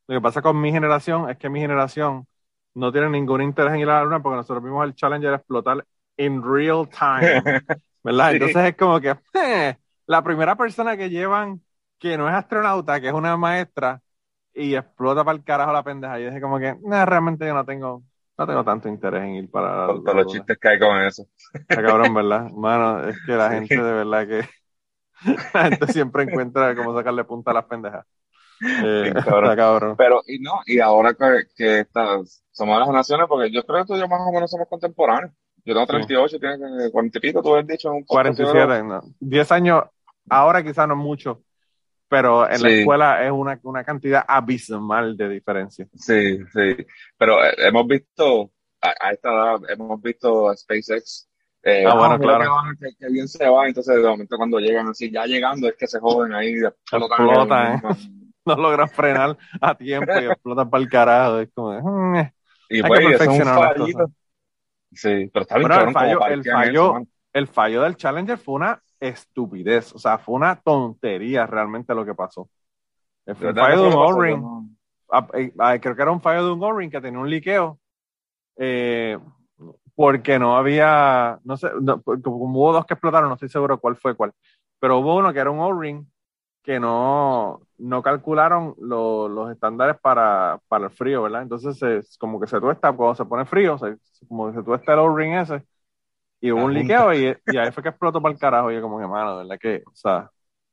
lo 0.08 0.16
que 0.16 0.22
pasa 0.22 0.42
con 0.42 0.60
mi 0.60 0.72
generación 0.72 1.30
es 1.30 1.38
que 1.38 1.50
mi 1.50 1.62
generación 1.62 2.28
no 2.74 2.91
tienen 2.91 3.11
ningún 3.11 3.41
interés 3.41 3.74
en 3.74 3.80
ir 3.80 3.89
a 3.89 3.99
la 3.99 4.03
luna 4.03 4.22
porque 4.22 4.38
nosotros 4.38 4.63
vimos 4.63 4.86
el 4.86 4.95
Challenger 4.95 5.34
explotar 5.34 5.86
in 6.17 6.41
real 6.43 6.88
time, 6.88 7.43
¿verdad? 8.03 8.34
Entonces 8.34 8.65
es 8.65 8.78
como 8.78 8.99
que 8.99 9.15
eh, 9.34 9.78
la 10.05 10.24
primera 10.24 10.55
persona 10.55 10.95
que 10.97 11.09
llevan 11.09 11.61
que 11.99 12.17
no 12.17 12.28
es 12.28 12.34
astronauta, 12.34 12.99
que 12.99 13.07
es 13.07 13.13
una 13.13 13.38
maestra, 13.38 14.01
y 14.53 14.76
explota 14.76 15.24
para 15.24 15.38
el 15.38 15.43
carajo 15.43 15.72
la 15.72 15.84
pendeja. 15.84 16.19
Y 16.19 16.26
dije 16.26 16.41
como 16.41 16.57
que, 16.59 16.76
realmente 16.84 17.45
yo 17.45 17.53
no 17.53 17.63
tengo, 17.63 18.03
no 18.38 18.47
tengo 18.47 18.63
tanto 18.63 18.89
interés 18.89 19.24
en 19.24 19.36
ir 19.36 19.51
para... 19.51 19.86
Todos 19.86 20.15
los 20.15 20.28
chistes 20.28 20.57
que 20.57 20.67
hay 20.67 20.80
con 20.80 20.99
eso. 20.99 21.28
Está 21.53 21.84
cabrón, 21.84 22.13
¿verdad? 22.13 22.49
Mano, 22.55 23.07
es 23.07 23.17
que 23.26 23.34
la 23.34 23.51
gente 23.51 23.76
de 23.76 23.93
verdad 23.93 24.28
que... 24.28 24.49
La 25.53 25.65
gente 25.65 25.86
siempre 25.93 26.24
encuentra 26.24 26.76
cómo 26.76 26.97
sacarle 26.97 27.24
punta 27.24 27.51
a 27.51 27.53
las 27.53 27.65
pendejas. 27.65 28.07
Eh, 28.62 29.14
cabrón. 29.55 29.95
Pero, 29.97 30.22
y 30.28 30.39
no, 30.39 30.59
y 30.66 30.80
ahora 30.80 31.14
que, 31.14 31.47
que 31.55 31.80
estás, 31.80 32.43
somos 32.51 32.76
de 32.76 32.86
las 32.86 32.93
naciones, 32.93 33.28
porque 33.28 33.51
yo 33.51 33.66
creo 33.66 33.82
que 33.82 33.88
tú 33.88 33.95
y 33.95 33.99
yo 33.99 34.07
más 34.07 34.22
o 34.22 34.32
menos 34.32 34.51
somos 34.51 34.68
contemporáneos. 34.70 35.34
Yo 35.64 35.74
tengo 35.74 35.86
38, 35.86 36.28
sí. 36.30 36.39
tienes 36.39 36.91
40 36.91 37.18
y 37.18 37.22
pico, 37.22 37.41
tú 37.41 37.55
has 37.55 37.68
dicho. 37.68 37.91
Un 37.91 38.03
47, 38.03 38.84
no. 38.84 39.01
10 39.20 39.51
años, 39.51 39.84
ahora 40.30 40.64
quizás 40.64 40.88
no 40.88 40.95
mucho, 40.95 41.43
pero 42.07 42.49
en 42.49 42.62
la 42.62 42.70
escuela 42.70 43.26
es 43.26 43.32
una, 43.32 43.59
una 43.64 43.84
cantidad 43.84 44.24
abismal 44.28 45.16
de 45.16 45.30
diferencia. 45.30 45.88
Sí, 45.95 46.39
sí. 46.51 46.86
Pero 47.18 47.43
eh, 47.43 47.53
hemos 47.57 47.86
visto, 47.88 48.51
a, 48.82 49.12
esta 49.12 49.30
edad, 49.30 49.59
hemos 49.70 50.01
visto 50.01 50.49
a 50.49 50.57
SpaceX. 50.57 51.28
Eh, 51.64 51.86
ah, 51.88 51.95
bueno, 51.95 52.20
claro. 52.20 52.55
Que, 52.80 53.07
bien 53.09 53.28
se 53.28 53.47
va, 53.47 53.68
entonces 53.68 53.95
de 53.95 54.01
momento 54.01 54.36
cuando 54.36 54.59
llegan 54.59 54.88
así, 54.88 55.12
ya 55.12 55.26
llegando 55.26 55.70
es 55.70 55.76
que 55.76 55.86
se 55.86 55.99
joden 55.99 56.34
ahí. 56.34 56.55
Explotan, 56.91 57.76
¿eh? 57.76 57.82
no 58.46 58.56
logran 58.56 58.89
frenar 58.89 59.38
a 59.60 59.76
tiempo 59.76 60.12
y 60.20 60.26
explotan 60.26 60.70
para 60.70 60.84
el 60.84 60.89
carajo. 60.89 61.39
Es 61.39 61.50
como, 61.54 61.72
mm, 61.72 62.32
y 62.70 62.84
pues, 62.84 63.22
es 63.22 63.28
un 63.28 63.46
fallito. 63.46 64.12
Sí, 64.94 65.30
pero 65.32 65.44
está 65.44 65.58
bien 65.58 65.72
el 65.72 65.94
fallo, 65.94 66.26
el, 66.28 66.44
fallo, 66.44 67.08
el 67.32 67.48
fallo 67.48 67.82
del 67.84 67.96
Challenger 67.96 68.38
fue 68.38 68.56
una 68.56 68.82
estupidez. 69.00 69.94
O 69.96 70.00
sea, 70.00 70.18
fue 70.18 70.36
una 70.36 70.56
tontería 70.56 71.46
realmente 71.46 71.96
lo 71.96 72.06
que 72.06 72.14
pasó. 72.14 72.50
El 73.26 73.36
fallo 73.36 73.84
de 73.84 73.88
un 73.88 73.94
O-ring. 73.94 74.44
Ah, 75.10 75.28
eh, 75.34 75.80
creo 75.82 75.96
que 75.96 76.02
era 76.02 76.12
un 76.12 76.22
fallo 76.22 76.46
de 76.46 76.52
un 76.52 76.64
O-ring 76.64 76.92
que 76.92 77.02
tenía 77.02 77.20
un 77.20 77.30
liqueo. 77.30 77.80
Eh, 78.58 79.18
porque 79.96 80.39
no 80.39 80.58
había, 80.58 81.39
no 81.44 81.58
sé, 81.58 81.70
como 82.24 82.60
hubo 82.60 82.74
dos 82.74 82.86
que 82.86 82.94
explotaron, 82.94 83.30
no 83.30 83.36
estoy 83.36 83.50
seguro 83.50 83.80
cuál 83.80 83.96
fue 83.96 84.16
cuál, 84.16 84.32
pero 84.80 84.98
hubo 85.00 85.18
uno 85.18 85.32
que 85.32 85.39
era 85.39 85.52
un 85.52 85.60
O-ring 85.60 86.06
que 86.64 86.80
no, 86.80 87.62
no 87.78 88.03
calcularon 88.03 88.76
lo- 88.80 89.28
los 89.30 89.51
estándares 89.51 89.97
para, 90.01 90.59
para 90.68 90.86
el 90.86 90.91
frío, 90.91 91.24
¿verdad? 91.24 91.41
Entonces, 91.43 91.78
se- 91.80 92.01
como 92.20 92.39
que 92.39 92.47
se 92.47 92.59
tuesta, 92.62 92.91
cuando 92.93 93.16
se 93.16 93.26
pone 93.26 93.45
frío, 93.45 93.78
se- 93.78 93.97
como 94.28 94.47
que 94.51 94.57
se 94.59 94.64
tuesta 94.64 94.93
el 94.93 94.99
O-ring 94.99 95.34
ese, 95.36 95.64
y 96.41 96.51
hubo 96.51 96.64
un 96.66 96.74
liqueo, 96.74 97.14
y, 97.14 97.36
y 97.45 97.57
ahí 97.57 97.72
fue 97.72 97.84
que 97.84 97.89
explotó 97.89 98.22
para 98.22 98.34
el 98.34 98.39
carajo, 98.39 98.72
y 98.72 98.76
yo 98.76 98.82
como 98.82 98.99
que, 98.99 99.07
mano, 99.07 99.38
¿verdad? 99.38 99.57
Que, 99.59 99.84
o 99.88 99.91
sea, 99.95 100.30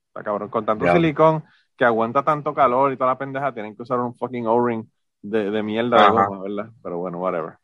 está 0.08 0.24
cabrón, 0.24 0.50
con 0.50 0.66
tanto 0.66 0.88
silicón 0.88 1.44
que 1.76 1.84
aguanta 1.86 2.24
tanto 2.24 2.54
calor 2.54 2.92
y 2.92 2.96
toda 2.98 3.10
la 3.12 3.18
pendeja, 3.18 3.52
tienen 3.54 3.76
que 3.76 3.82
usar 3.82 4.00
un 4.00 4.14
fucking 4.16 4.46
O-ring 4.46 4.86
de, 5.22 5.50
de 5.50 5.62
mierda 5.62 6.02
de 6.02 6.10
goma, 6.10 6.40
¿verdad? 6.42 6.70
Pero 6.82 6.98
bueno, 6.98 7.18
whatever. 7.20 7.58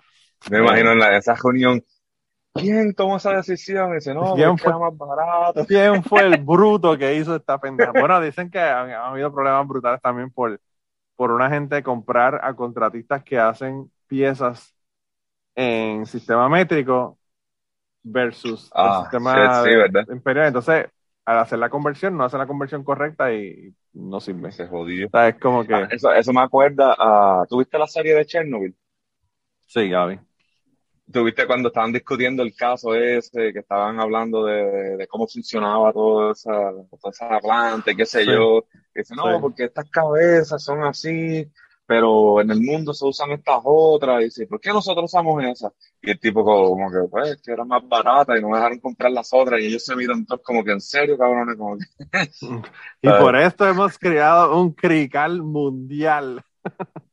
Me 0.51 0.59
imagino 0.59 0.93
en 0.93 0.99
la, 1.01 1.16
esa 1.16 1.35
reunión. 1.37 1.83
¿Quién 2.55 2.95
tomó 2.95 3.17
esa 3.17 3.33
decisión? 3.37 3.93
Y 3.93 3.95
dice, 3.97 4.15
no, 4.15 4.35
¿Quién 4.35 4.59
fue? 4.59 4.73
era 4.73 4.79
más 4.79 4.97
barato. 4.97 5.67
¿Quién 5.67 6.05
fue 6.05 6.25
el 6.27 6.37
bruto 6.37 6.99
que 6.99 7.17
hizo 7.17 7.37
esta 7.37 7.61
pendeja? 7.61 7.93
Bueno, 7.93 8.21
dicen 8.21 8.51
que 8.51 8.59
han, 8.61 8.91
han 8.91 9.13
habido 9.13 9.33
problemas 9.33 9.67
brutales 9.69 10.01
también 10.03 10.31
por, 10.33 10.61
por 11.17 11.33
una 11.33 11.51
gente 11.51 11.83
comprar 11.83 12.41
a 12.45 12.55
contratistas 12.57 13.25
que 13.25 13.39
hacen 13.39 13.93
piezas 14.09 14.75
en 15.57 16.07
sistema 16.07 16.49
métrico 16.49 17.19
versus 18.03 18.75
Ah, 18.75 19.05
el 19.33 19.51
sistema 19.51 19.65
imperial. 20.11 20.49
Entonces, 20.49 20.89
al 21.27 21.39
hacer 21.41 21.59
la 21.61 21.71
conversión, 21.71 22.17
no 22.17 22.25
hacen 22.25 22.41
la 22.41 22.47
conversión 22.49 22.85
correcta 22.85 23.33
y 23.35 23.75
no 23.95 24.21
sirve. 24.21 24.53
Se 24.53 24.67
jodió. 24.67 25.07
O 25.07 25.11
sea, 25.11 25.29
es 25.29 25.39
como 25.41 25.65
que, 25.67 25.83
Ah, 25.83 25.89
eso, 25.91 26.13
eso 26.13 26.33
me 26.33 26.41
acuerda 26.43 26.95
a... 26.99 27.47
¿Tuviste 27.49 27.79
la 27.79 27.87
serie 27.87 28.15
de 28.15 28.27
Chernobyl? 28.27 28.77
sí, 29.67 29.89
Gaby. 29.91 30.21
¿Tuviste 31.13 31.47
cuando 31.47 31.69
estaban 31.69 31.93
discutiendo 31.93 32.43
el 32.43 32.55
caso 32.57 32.95
ese, 32.95 33.53
que 33.53 33.59
estaban 33.61 34.01
hablando 34.01 34.45
de, 34.47 34.97
de 34.97 35.07
cómo 35.07 35.27
funcionaba 35.29 35.93
toda 35.93 36.33
esa, 36.33 36.51
toda 36.51 37.11
esa 37.11 37.39
planta 37.41 37.91
y 37.93 37.97
qué 37.97 38.07
sé 38.07 38.25
Sí. 38.25 38.31
yo? 38.33 38.65
Y 38.95 39.01
dice, 39.01 39.15
no, 39.15 39.25
Sí. 39.35 39.39
porque 39.41 39.65
estas 39.65 39.89
cabezas 39.91 40.63
son 40.65 40.83
así, 40.83 41.47
pero 41.87 42.41
en 42.41 42.51
el 42.51 42.61
mundo 42.63 42.95
se 42.95 43.05
usan 43.05 43.33
estas 43.33 43.61
otras. 43.65 44.23
Y 44.23 44.25
dice, 44.25 44.47
¿por 44.47 44.61
qué 44.61 44.71
nosotros 44.71 45.05
usamos 45.05 45.43
esas? 45.45 45.73
Y 46.01 46.11
el 46.11 46.19
tipo 46.19 46.43
como 46.43 46.91
que, 46.91 47.07
pues, 47.11 47.41
que 47.43 47.53
eran 47.53 47.69
más 47.69 47.87
baratas 47.87 48.39
y 48.39 48.43
no 48.43 48.49
me 48.49 48.57
dejaron 48.57 48.81
comprar 48.81 49.13
las 49.13 49.31
otras. 49.35 49.61
Y 49.61 49.67
ellos 49.67 49.85
se 49.85 49.95
miran 49.97 50.25
todos 50.25 50.41
como 50.43 50.65
que, 50.65 50.73
¿en 50.73 50.81
serio, 50.81 51.19
cabrones? 51.19 51.57
Como 51.59 51.77
que, 51.77 51.85
Y 53.03 53.09
por 53.13 53.37
esto 53.37 53.67
hemos 53.69 53.99
creado 53.99 54.59
un 54.59 54.73
crical 54.73 55.43
mundial. 55.43 56.43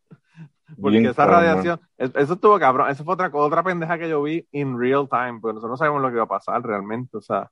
Porque 0.81 0.97
bien 0.97 1.07
esa 1.09 1.25
cabrón. 1.25 1.25
radiación, 1.25 1.79
es- 1.97 2.11
eso 2.15 2.33
estuvo 2.33 2.59
cabrón, 2.59 2.89
eso 2.89 3.03
fue 3.03 3.13
otra, 3.15 3.29
otra 3.33 3.63
pendeja 3.63 3.97
que 3.99 4.09
yo 4.09 4.21
vi 4.23 4.47
in 4.51 4.79
real 4.79 5.07
time, 5.09 5.39
porque 5.41 5.55
nosotros 5.55 5.71
no 5.71 5.77
sabemos 5.77 6.01
lo 6.01 6.09
que 6.09 6.15
iba 6.15 6.23
a 6.23 6.27
pasar 6.27 6.61
realmente, 6.63 7.17
o 7.17 7.21
sea, 7.21 7.49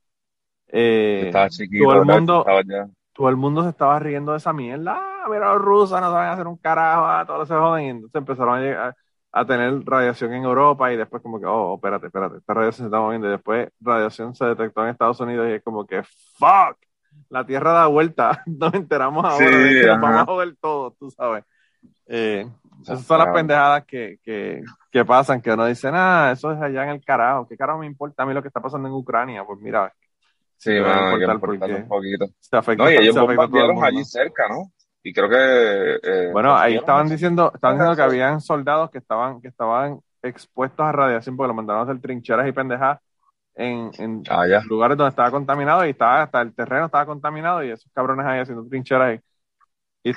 eh, 0.68 1.36
Estaba 1.36 1.50
chiquito, 1.50 1.88
todo 1.88 1.94
el 1.96 2.06
mundo- 2.06 2.54
todo 3.14 3.30
el 3.30 3.36
mundo 3.38 3.64
se 3.64 3.70
estaba 3.70 4.00
riendo 4.00 4.32
de 4.34 4.38
esa 4.40 4.54
mierda, 4.54 4.96
ah, 5.00 5.28
mira 5.30 5.54
los 5.54 5.62
rusos 5.62 6.00
no 6.02 6.12
saben 6.12 6.30
hacer 6.30 6.48
un 6.48 6.58
carajo, 6.58 7.06
ah, 7.08 7.26
todos 7.28 7.48
se 7.48 7.56
joden, 7.56 7.86
y 7.86 7.90
entonces 7.90 8.16
empezaron 8.20 8.56
a, 8.58 8.62
llegar- 8.62 8.96
a 9.32 9.46
tener 9.46 9.84
radiación 9.86 10.34
en 10.34 10.44
Europa 10.44 10.92
y 10.94 10.98
después 10.98 11.22
como 11.24 11.40
que, 11.40 11.46
oh, 11.48 11.76
espérate, 11.76 12.08
espérate, 12.08 12.38
esta 12.38 12.54
radiación 12.54 12.86
se 12.86 12.90
está 12.90 13.00
moviendo 13.02 13.28
y 13.28 13.32
después 13.32 13.70
radiación 13.82 14.36
se 14.36 14.46
detectó 14.46 14.84
en 14.84 14.90
Estados 14.90 15.20
Unidos 15.20 15.48
y 15.50 15.54
es 15.54 15.64
como 15.64 15.86
que, 15.86 16.04
fuck, 16.04 16.78
la 17.30 17.46
Tierra 17.46 17.74
da 17.74 17.88
vuelta, 17.88 18.44
nos 18.48 18.74
enteramos 18.74 19.26
ahora 19.26 19.60
Sí, 19.60 19.66
de 19.66 19.76
que 19.78 19.88
nos 19.88 20.00
vamos 20.00 20.22
a 20.22 20.26
joder 20.26 20.56
todo, 20.62 20.92
tú 21.00 21.12
sabes. 21.12 21.44
Eh, 22.08 22.48
esas 22.82 23.06
son 23.06 23.20
las 23.20 23.30
pendejadas 23.30 23.86
que, 23.86 24.18
que, 24.24 24.62
que 24.92 25.06
pasan, 25.06 25.42
que 25.42 25.52
uno 25.52 25.66
dice, 25.66 25.90
ah, 25.94 26.32
eso 26.34 26.52
es 26.52 26.62
allá 26.62 26.84
en 26.84 26.90
el 26.90 27.04
carajo, 27.04 27.48
¿qué 27.48 27.58
carajo 27.58 27.80
me 27.80 27.86
importa 27.86 28.24
a 28.24 28.26
mí 28.26 28.34
lo 28.34 28.42
que 28.42 28.48
está 28.50 28.62
pasando 28.62 28.88
en 28.88 28.94
Ucrania? 28.94 29.44
Pues 29.46 29.60
mira, 29.60 29.94
Sí, 30.58 30.72
mano, 30.72 31.16
hay 31.16 31.20
que 31.20 31.26
un 31.74 31.88
poquito. 31.88 32.28
se 32.40 32.58
afecta, 32.58 32.84
No, 32.84 32.92
y 32.92 32.96
ellos 32.98 33.14
se 33.16 33.22
bombardearon 33.22 33.84
allí 33.84 34.04
cerca, 34.04 34.48
¿no? 34.50 34.72
Y 35.02 35.14
creo 35.14 35.30
que... 35.30 36.00
eh, 36.04 36.30
Bueno, 36.34 36.56
ahí 36.56 36.76
estaban 36.76 37.08
diciendo, 37.08 37.52
estaban 37.54 37.78
diciendo 37.78 37.96
que 37.96 38.02
habían 38.02 38.42
soldados 38.42 38.90
que 38.92 38.98
estaban, 38.98 39.42
que 39.42 39.48
estaban 39.48 40.00
expuestos 40.22 40.86
a 40.86 40.92
radiación 40.92 41.38
porque 41.38 41.48
lo 41.48 41.54
mandaron 41.54 41.82
a 41.88 41.90
hacer 41.90 42.02
trincheras 42.02 42.48
y 42.48 42.52
pendejas 42.52 43.00
en, 43.56 43.92
en 44.00 44.24
Ah, 44.30 44.46
lugares 44.68 44.98
donde 44.98 45.10
estaba 45.10 45.32
contaminado 45.32 45.86
y 45.86 45.92
estaba, 45.92 46.24
hasta 46.24 46.42
el 46.42 46.54
terreno 46.54 46.86
estaba 46.86 47.06
contaminado 47.06 47.64
y 47.64 47.72
esos 47.72 47.92
cabrones 47.94 48.26
ahí 48.26 48.40
haciendo 48.40 48.68
trincheras 48.68 49.20
y, 49.20 49.22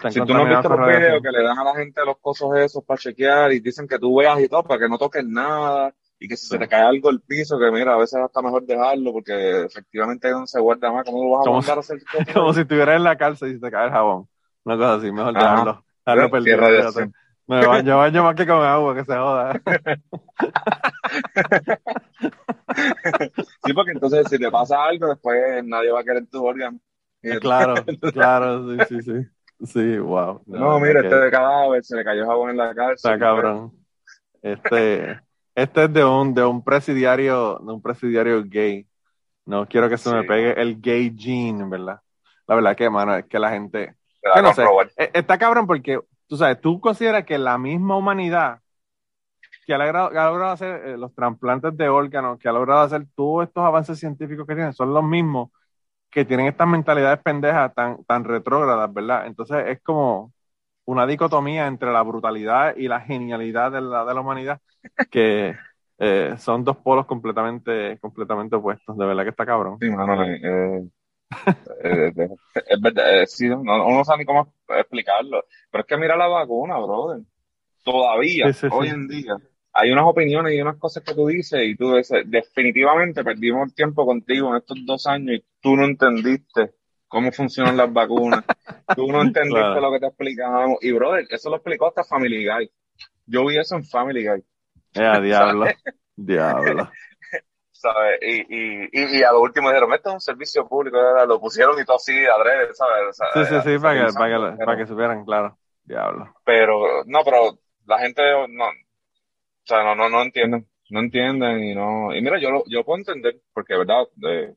Si 0.07 0.23
tú 0.23 0.35
no 0.35 0.43
has 0.43 0.49
contaminados 0.49 0.49
visto 0.49 0.69
con 0.69 0.81
los 0.81 0.83
videos 0.83 1.23
que 1.23 1.31
le 1.31 1.43
dan 1.43 1.59
a 1.59 1.65
la 1.65 1.75
gente 1.75 2.05
los 2.05 2.19
cosos 2.21 2.57
esos 2.59 2.85
para 2.85 2.99
chequear 2.99 3.53
y 3.53 3.61
dicen 3.61 3.89
que 3.89 3.99
tú 3.99 4.17
veas 4.17 4.41
y 4.41 4.49
todo 4.49 4.63
para 4.63 4.81
que 4.81 4.89
no 4.89 4.99
toques 4.99 5.25
nada 5.25 5.95
y 6.19 6.29
que 6.29 6.37
si 6.37 6.47
se 6.47 6.59
te 6.59 6.69
cae 6.69 6.83
algo 6.83 7.09
al 7.09 7.21
piso, 7.21 7.59
que 7.59 7.71
mira, 7.71 7.95
a 7.95 7.97
veces 7.99 8.21
hasta 8.21 8.43
mejor 8.43 8.65
dejarlo 8.65 9.13
porque 9.13 9.63
efectivamente 9.65 10.31
donde 10.31 10.47
se 10.47 10.61
guarda 10.61 10.93
más, 10.93 11.05
¿cómo 11.05 11.25
lo 11.25 11.31
vas 11.31 11.47
a 11.47 11.51
mandar 11.51 11.77
a 11.79 11.81
hacer 11.81 11.99
cosas? 12.07 12.29
Como 12.35 12.53
si 12.53 12.61
estuvieras 12.61 12.97
en 12.97 13.05
la 13.05 13.17
cárcel 13.17 13.51
y 13.51 13.55
se 13.55 13.61
te 13.61 13.71
cae 13.71 13.87
el 13.87 13.93
jabón. 13.93 14.29
Una 14.65 14.77
cosa 14.77 14.95
así, 14.95 15.11
mejor 15.11 15.35
Ajá. 15.35 15.45
dejarlo, 15.45 15.85
dejarlo 16.05 16.31
perdido. 16.31 16.59
Me 17.49 17.65
baño, 17.65 17.99
baño 17.99 18.23
más 18.23 18.35
que 18.37 18.47
con 18.47 18.63
agua, 18.65 18.95
que 18.95 19.05
se 19.05 19.15
joda. 19.17 19.61
Sí, 23.65 23.73
porque 23.73 23.93
entonces 23.93 24.29
si 24.29 24.39
te 24.39 24.51
pasa 24.51 24.85
algo, 24.85 25.09
después 25.09 25.65
nadie 25.65 25.91
va 25.93 26.01
a 26.01 26.05
querer 26.05 26.27
tu 26.27 26.45
órgano. 26.45 26.79
Y- 27.23 27.39
claro, 27.39 27.85
claro, 28.13 28.69
sí, 28.69 28.85
sí, 28.85 29.03
sí. 29.03 29.13
Sí, 29.65 29.99
wow. 29.99 30.43
No, 30.47 30.81
mira, 30.81 31.01
este 31.01 31.17
de 31.17 31.31
cadáver, 31.31 31.85
se 31.85 31.97
le 31.97 32.05
cayó 32.05 32.27
jabón 32.27 32.51
en 32.51 32.57
la 32.57 32.75
cárcel. 32.75 33.13
Está 33.13 33.19
cabrón. 33.19 33.73
Este, 34.41 35.21
este 35.55 35.85
es 35.85 35.93
de 35.93 36.05
un, 36.05 36.35
de 36.35 36.45
un 36.45 36.65
presidiario, 36.65 37.59
de 37.59 37.73
un 37.73 37.81
presidiario 37.81 38.43
gay. 38.45 38.87
No 39.45 39.67
quiero 39.67 39.89
que 39.89 39.99
se 39.99 40.13
me 40.13 40.25
pegue 40.25 40.61
el 40.61 40.81
gay 40.81 41.15
gene, 41.17 41.65
¿verdad? 41.69 42.01
La 42.47 42.55
verdad 42.55 42.77
que, 42.77 42.91
mano, 42.91 43.17
es 43.17 43.27
que 43.27 43.39
la 43.39 43.51
gente, 43.51 43.95
que 44.35 44.43
no 44.43 44.53
sé, 44.53 44.65
eh, 44.97 45.11
está 45.15 45.39
cabrón 45.39 45.67
porque, 45.67 46.01
tú 46.27 46.37
sabes, 46.37 46.61
tú 46.61 46.81
consideras 46.81 47.25
que 47.25 47.39
la 47.39 47.59
misma 47.59 47.97
humanidad 47.97 48.59
que 49.65 49.75
ha 49.75 49.79
logrado, 49.79 50.11
que 50.11 50.19
ha 50.19 50.27
logrado 50.27 50.53
hacer 50.53 50.87
eh, 50.87 50.97
los 50.97 51.15
trasplantes 51.15 51.77
de 51.77 51.89
órganos, 51.89 52.39
que 52.39 52.49
ha 52.49 52.53
logrado 52.53 52.81
hacer 52.81 53.07
todos 53.15 53.47
estos 53.47 53.65
avances 53.65 53.99
científicos 53.99 54.47
que 54.47 54.55
tienen, 54.55 54.73
son 54.73 54.93
los 54.93 55.05
mismos 55.05 55.51
que 56.13 56.27
tienen 56.27 56.47
estas 56.49 56.69
mentalidades 56.69 57.21
pendejas 57.23 57.75
tan, 57.75 58.05
tan 58.07 58.25
retrógradas, 58.25 58.93
¿verdad? 58.95 59.27
Entonces 59.29 59.65
es 59.69 59.83
como 59.83 60.33
una 60.87 61.07
dicotomía 61.07 61.67
entre 61.69 61.93
la 61.93 62.03
brutalidad 62.03 62.77
y 62.77 62.89
la 62.89 63.01
genialidad 63.01 63.73
de 63.73 63.81
la, 63.83 64.05
de 64.05 64.15
la 64.15 64.21
humanidad, 64.23 64.61
que 65.11 65.57
eh, 65.99 66.35
son 66.39 66.65
dos 66.65 66.79
polos 66.79 67.07
completamente, 67.07 67.99
completamente 68.01 68.57
opuestos. 68.57 68.97
De 68.99 69.07
verdad 69.07 69.25
que 69.25 69.31
está 69.31 69.47
cabrón. 69.47 69.79
Sí, 69.81 69.91
mano, 69.91 70.23
eh, 70.25 70.85
eh, 71.85 72.13
es 72.67 72.81
verdad, 72.81 73.25
sí, 73.27 73.49
no, 73.49 73.61
uno 73.61 73.99
no 73.99 74.05
sabe 74.05 74.21
ni 74.21 74.25
cómo 74.25 74.55
explicarlo. 74.69 75.45
Pero 75.71 75.83
es 75.83 75.87
que 75.89 75.97
mira 75.97 76.17
la 76.17 76.29
vacuna, 76.29 76.79
brother. 76.79 77.23
Todavía, 77.85 78.47
Sí, 78.47 78.53
sí, 78.53 78.71
sí. 78.71 78.75
hoy 78.75 78.89
en 78.89 79.09
día, 79.09 79.37
hay 79.73 79.91
unas 79.93 80.05
opiniones 80.07 80.55
y 80.55 80.61
unas 80.61 80.77
cosas 80.77 81.03
que 81.03 81.15
tú 81.15 81.27
dices 81.29 81.61
y 81.65 81.77
tú 81.77 81.95
dices, 81.95 82.25
definitivamente 82.27 83.25
perdimos 83.25 83.69
el 83.69 83.75
tiempo 83.75 84.05
contigo 84.07 84.51
en 84.51 84.57
estos 84.59 84.79
dos 84.87 85.07
años 85.07 85.37
y 85.37 85.45
tú 85.61 85.77
no 85.77 85.85
entendiste 85.85 86.73
cómo 87.09 87.33
funcionan 87.33 87.77
las 87.77 87.93
vacunas. 87.93 88.45
Tú 88.97 89.07
no 89.13 89.21
entendiste 89.23 89.61
Claro. 89.61 89.81
lo 89.81 89.93
que 89.93 90.01
te 90.01 90.07
explicábamos. 90.07 90.79
Y, 90.83 90.93
brother, 90.93 91.27
eso 91.31 91.51
lo 91.51 91.57
explicó 91.57 91.89
hasta 91.89 92.05
Family 92.05 92.47
Guy. 92.47 92.71
Yo 93.27 93.47
vi 93.47 93.59
eso 93.59 93.77
en 93.77 93.85
Family 93.85 94.27
Guy. 94.27 94.43
Eh, 94.95 95.21
diablo, 95.23 95.67
diablo. 96.17 96.91
¿sabes? 97.73 98.19
Y, 98.23 98.41
y, 98.49 98.89
y, 98.93 99.19
y 99.19 99.23
a 99.23 99.33
lo 99.33 99.41
último 99.41 99.69
dijeron, 99.69 99.93
esto 99.93 100.11
es 100.11 100.15
un 100.15 100.21
servicio 100.21 100.69
público, 100.69 100.99
lo 101.27 101.41
pusieron 101.41 101.79
y 101.81 101.85
todo 101.85 101.97
así, 101.97 102.13
adrede, 102.27 102.73
¿sabes? 102.75 103.09
O 103.11 103.13
sea, 103.13 103.27
Sí, 103.33 103.45
sí, 103.47 103.61
sí, 103.65 103.79
para 103.79 104.07
que, 104.07 104.13
para 104.13 104.29
que, 104.51 104.57
pero, 104.57 104.65
para 104.65 104.79
que 104.79 104.87
supieran, 104.87 105.25
claro. 105.25 105.59
Diablo. 105.85 106.33
pero, 106.45 107.05
no, 107.07 107.21
pero 107.25 107.59
la 107.87 107.99
gente 107.99 108.23
no, 108.49 108.65
o 109.65 109.67
sea, 109.67 109.83
no, 109.85 109.95
no, 109.95 110.09
no 110.09 110.23
entienden, 110.23 110.67
no 110.91 111.01
entienden 111.01 111.63
y 111.63 111.75
no, 111.75 112.15
y 112.15 112.21
mira, 112.21 112.39
yo 112.41 112.51
lo, 112.51 112.65
yo 112.67 112.85
puedo 112.85 112.99
entender, 112.99 113.41
porque, 113.53 113.77
¿verdad? 113.77 114.05
Eh, 114.29 114.55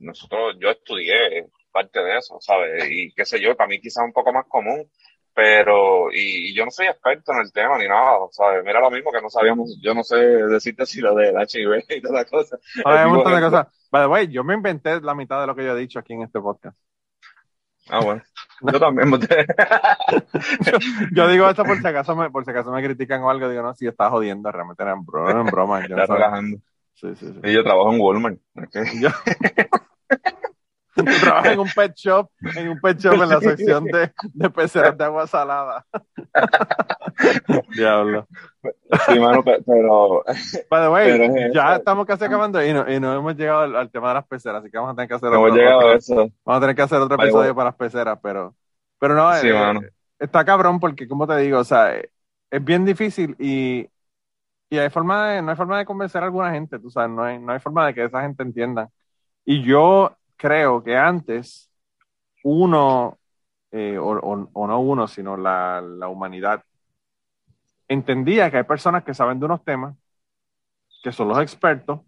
nosotros, 0.00 0.56
yo 0.60 0.70
estudié 0.70 1.46
parte 1.72 2.02
de 2.02 2.18
eso, 2.18 2.38
¿sabes? 2.40 2.88
Y 2.90 3.12
qué 3.12 3.24
sé 3.24 3.40
yo, 3.40 3.56
para 3.56 3.68
mí 3.68 3.80
quizás 3.80 4.04
un 4.04 4.12
poco 4.12 4.32
más 4.32 4.46
común, 4.48 4.88
pero, 5.34 6.10
y, 6.12 6.50
y 6.50 6.54
yo 6.54 6.64
no 6.64 6.70
soy 6.70 6.86
experto 6.86 7.32
en 7.32 7.40
el 7.40 7.52
tema 7.52 7.76
ni 7.76 7.86
nada, 7.86 8.18
¿sabes? 8.30 8.64
Mira 8.64 8.80
lo 8.80 8.90
mismo 8.90 9.12
que 9.12 9.20
no 9.20 9.28
sabíamos, 9.28 9.78
yo 9.82 9.92
no 9.92 10.02
sé 10.02 10.16
decirte 10.16 10.86
si 10.86 11.00
lo 11.00 11.14
del 11.14 11.34
HIV 11.34 11.84
y 11.90 12.00
toda 12.00 12.20
la 12.20 12.24
cosa. 12.24 12.56
Ahora, 12.84 13.00
hay 13.00 13.06
un 13.06 13.16
montón 13.16 13.34
de 13.34 13.40
cosas. 13.50 13.66
By 13.90 14.02
the 14.02 14.08
way, 14.08 14.28
yo 14.28 14.44
me 14.44 14.54
inventé 14.54 15.00
la 15.00 15.14
mitad 15.14 15.40
de 15.40 15.46
lo 15.46 15.54
que 15.54 15.64
yo 15.64 15.76
he 15.76 15.80
dicho 15.80 15.98
aquí 15.98 16.14
en 16.14 16.22
este 16.22 16.40
podcast. 16.40 16.78
Ah, 17.88 18.00
bueno. 18.00 18.22
Yo 18.60 18.80
también. 18.80 19.10
boté. 19.10 19.46
Yo 21.12 21.28
digo 21.28 21.48
esto 21.48 21.64
por 21.64 21.78
si 21.78 21.86
acaso 21.86 22.16
me, 22.16 22.30
por 22.30 22.44
si 22.44 22.50
acaso 22.50 22.70
me 22.72 22.82
critican 22.82 23.22
o 23.22 23.30
algo, 23.30 23.48
digo, 23.48 23.62
no, 23.62 23.74
si 23.74 23.86
está 23.86 24.10
jodiendo, 24.10 24.50
realmente 24.50 24.82
era 24.82 24.92
en 24.92 25.04
broma, 25.04 25.40
en 25.40 25.46
broma. 25.46 25.86
Yo 25.86 25.96
no. 25.96 26.06
Sí, 26.94 27.14
sí, 27.14 27.26
sí. 27.26 27.40
Y 27.44 27.52
yo 27.52 27.62
trabajo 27.62 27.92
en 27.92 28.00
Walmart. 28.00 28.38
¿ok? 28.56 28.76
Yo 29.00 29.10
trabajo 31.04 31.48
en 31.48 31.58
un 31.60 31.68
pet 31.74 31.94
shop, 31.94 32.30
en 32.56 32.68
un 32.68 32.80
pet 32.80 32.98
shop 32.98 33.14
en 33.14 33.28
la 33.28 33.40
sección 33.40 33.84
de, 33.84 34.12
de 34.34 34.50
peceras 34.50 34.96
de 34.96 35.04
agua 35.04 35.26
salada. 35.26 35.84
Diablo. 37.74 38.26
Sí, 39.06 39.18
mano, 39.18 39.42
pe- 39.42 39.62
pero. 39.66 40.24
By 40.70 40.82
the 40.82 40.88
way, 40.88 41.12
Pero 41.18 41.24
es 41.24 41.54
ya 41.54 41.68
eso. 41.70 41.76
estamos 41.76 42.06
casi 42.06 42.24
acabando 42.24 42.64
y 42.64 42.72
no, 42.72 42.90
y 42.90 42.98
no 43.00 43.14
hemos 43.14 43.36
llegado 43.36 43.60
al, 43.60 43.76
al 43.76 43.90
tema 43.90 44.08
de 44.08 44.14
las 44.14 44.26
peceras, 44.26 44.60
así 44.62 44.70
que 44.70 44.76
vamos 44.78 44.92
a 44.92 44.94
tener 44.96 45.08
que 45.08 45.14
hacer 45.14 45.30
No 45.30 45.36
hemos 45.36 45.50
otro, 45.50 45.56
llegado 45.62 45.78
otro- 45.78 45.90
a 45.90 45.94
eso. 45.96 46.14
vamos 46.14 46.58
a 46.58 46.60
tener 46.60 46.76
que 46.76 46.82
hacer 46.82 46.98
otro 46.98 47.14
episodio 47.16 47.38
bueno. 47.38 47.54
para 47.54 47.68
las 47.70 47.76
peceras, 47.76 48.18
pero, 48.22 48.54
pero 48.98 49.14
no, 49.14 49.34
Sí, 49.36 49.48
eh, 49.48 49.52
mano. 49.54 49.80
está 50.18 50.44
cabrón 50.44 50.80
porque, 50.80 51.08
como 51.08 51.26
te 51.26 51.36
digo, 51.38 51.58
o 51.58 51.64
sea, 51.64 51.94
eh, 51.96 52.10
es 52.50 52.64
bien 52.64 52.84
difícil 52.84 53.36
y, 53.38 53.88
y 54.70 54.78
hay 54.78 54.90
forma 54.90 55.28
de, 55.30 55.42
no 55.42 55.50
hay 55.50 55.56
forma 55.56 55.78
de 55.78 55.84
convencer 55.84 56.22
a 56.22 56.26
alguna 56.26 56.50
gente, 56.52 56.78
tú 56.78 56.90
sabes, 56.90 57.10
no 57.10 57.22
hay, 57.24 57.38
no 57.38 57.52
hay 57.52 57.60
forma 57.60 57.86
de 57.86 57.94
que 57.94 58.04
esa 58.04 58.22
gente 58.22 58.42
entienda. 58.42 58.90
Y 59.44 59.62
yo 59.62 60.15
creo 60.36 60.82
que 60.82 60.96
antes 60.96 61.70
uno, 62.44 63.18
eh, 63.72 63.98
o, 63.98 64.10
o- 64.18 64.50
o 64.52 64.66
no 64.68 64.80
uno, 64.80 65.08
sino 65.08 65.36
la, 65.36 65.80
la 65.82 66.08
humanidad, 66.08 66.64
entendía 67.88 68.50
que 68.50 68.58
hay 68.58 68.64
personas 68.64 69.04
que 69.04 69.14
saben 69.14 69.38
de 69.40 69.46
unos 69.46 69.64
temas, 69.64 69.96
que 71.02 71.12
son 71.12 71.28
los 71.28 71.38
expertos, 71.40 72.00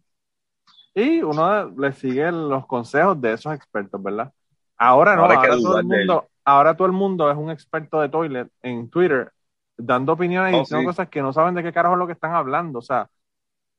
y 0.95 1.23
uno 1.23 1.71
le 1.71 1.93
sigue 1.93 2.31
los 2.33 2.67
consejos 2.67 3.21
de 3.21 3.33
esos 3.35 3.55
expertos, 3.55 4.03
¿verdad? 4.03 4.33
Ahora 4.77 5.17
no, 5.17 5.25
Ahora 5.25 5.37
ahora 5.37 5.59
todo 5.61 5.75
el 5.75 5.83
mundo, 5.83 6.29
ahora 6.45 6.77
todo 6.77 6.87
el 6.87 6.93
mundo 6.93 7.31
es 7.31 7.37
un 7.37 7.51
experto 7.51 8.01
de 8.01 8.09
toilet 8.09 8.49
en 8.63 8.89
Twitter, 8.91 9.33
dando 9.77 10.13
opiniones 10.13 10.55
y 10.55 10.59
Oh, 10.59 10.65
diciendo 10.65 10.85
sí. 10.85 10.89
cosas 10.89 11.09
que 11.09 11.23
no 11.23 11.33
saben 11.33 11.55
de 11.55 11.63
qué 11.63 11.73
carajo 11.73 11.95
es 11.95 11.99
lo 11.99 12.07
que 12.07 12.13
están 12.15 12.35
hablando. 12.35 12.79
O 12.81 12.83
sea, 12.83 13.11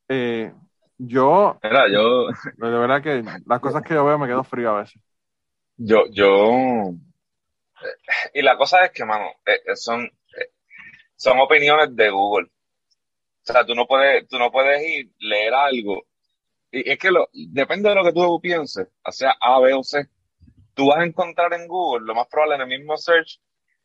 eh, 0.09 0.53
yo, 0.99 1.57
Mira, 1.63 1.87
yo, 1.89 2.27
de 2.27 2.77
verdad 2.77 3.01
que 3.01 3.23
las 3.45 3.59
cosas 3.61 3.81
que 3.83 3.93
yo 3.93 4.03
veo 4.03 4.19
me 4.19 4.27
quedo 4.27 4.43
frío 4.43 4.71
a 4.71 4.81
veces. 4.81 5.01
yo, 5.77 6.05
yo. 6.11 6.91
Y 8.33 8.41
la 8.41 8.57
cosa 8.57 8.83
es 8.83 8.91
que, 8.91 9.05
mano, 9.05 9.29
eh, 9.45 9.61
eh, 9.65 9.75
son, 9.75 10.03
eh, 10.03 10.49
son 11.15 11.39
opiniones 11.39 11.95
de 11.95 12.09
Google. 12.09 12.47
O 12.47 13.53
sea, 13.53 13.65
tú 13.65 13.75
no 13.75 13.87
puedes, 13.87 14.27
tú 14.27 14.37
no 14.37 14.51
puedes 14.51 14.85
ir, 14.85 15.09
leer 15.19 15.53
algo. 15.53 16.03
Y 16.69 16.89
es 16.89 16.99
que 16.99 17.11
lo, 17.11 17.29
depende 17.31 17.87
de 17.89 17.95
lo 17.95 18.03
que 18.03 18.11
tú 18.11 18.39
pienses, 18.41 18.87
o 19.03 19.11
sea 19.11 19.35
A, 19.39 19.59
B 19.61 19.73
o 19.73 19.83
C. 19.83 20.05
Tú 20.73 20.87
vas 20.87 20.99
a 20.99 21.05
encontrar 21.05 21.53
en 21.53 21.65
Google, 21.65 22.05
lo 22.05 22.13
más 22.13 22.27
probable 22.27 22.55
en 22.55 22.61
el 22.61 22.79
mismo 22.79 22.97
search, 22.97 23.39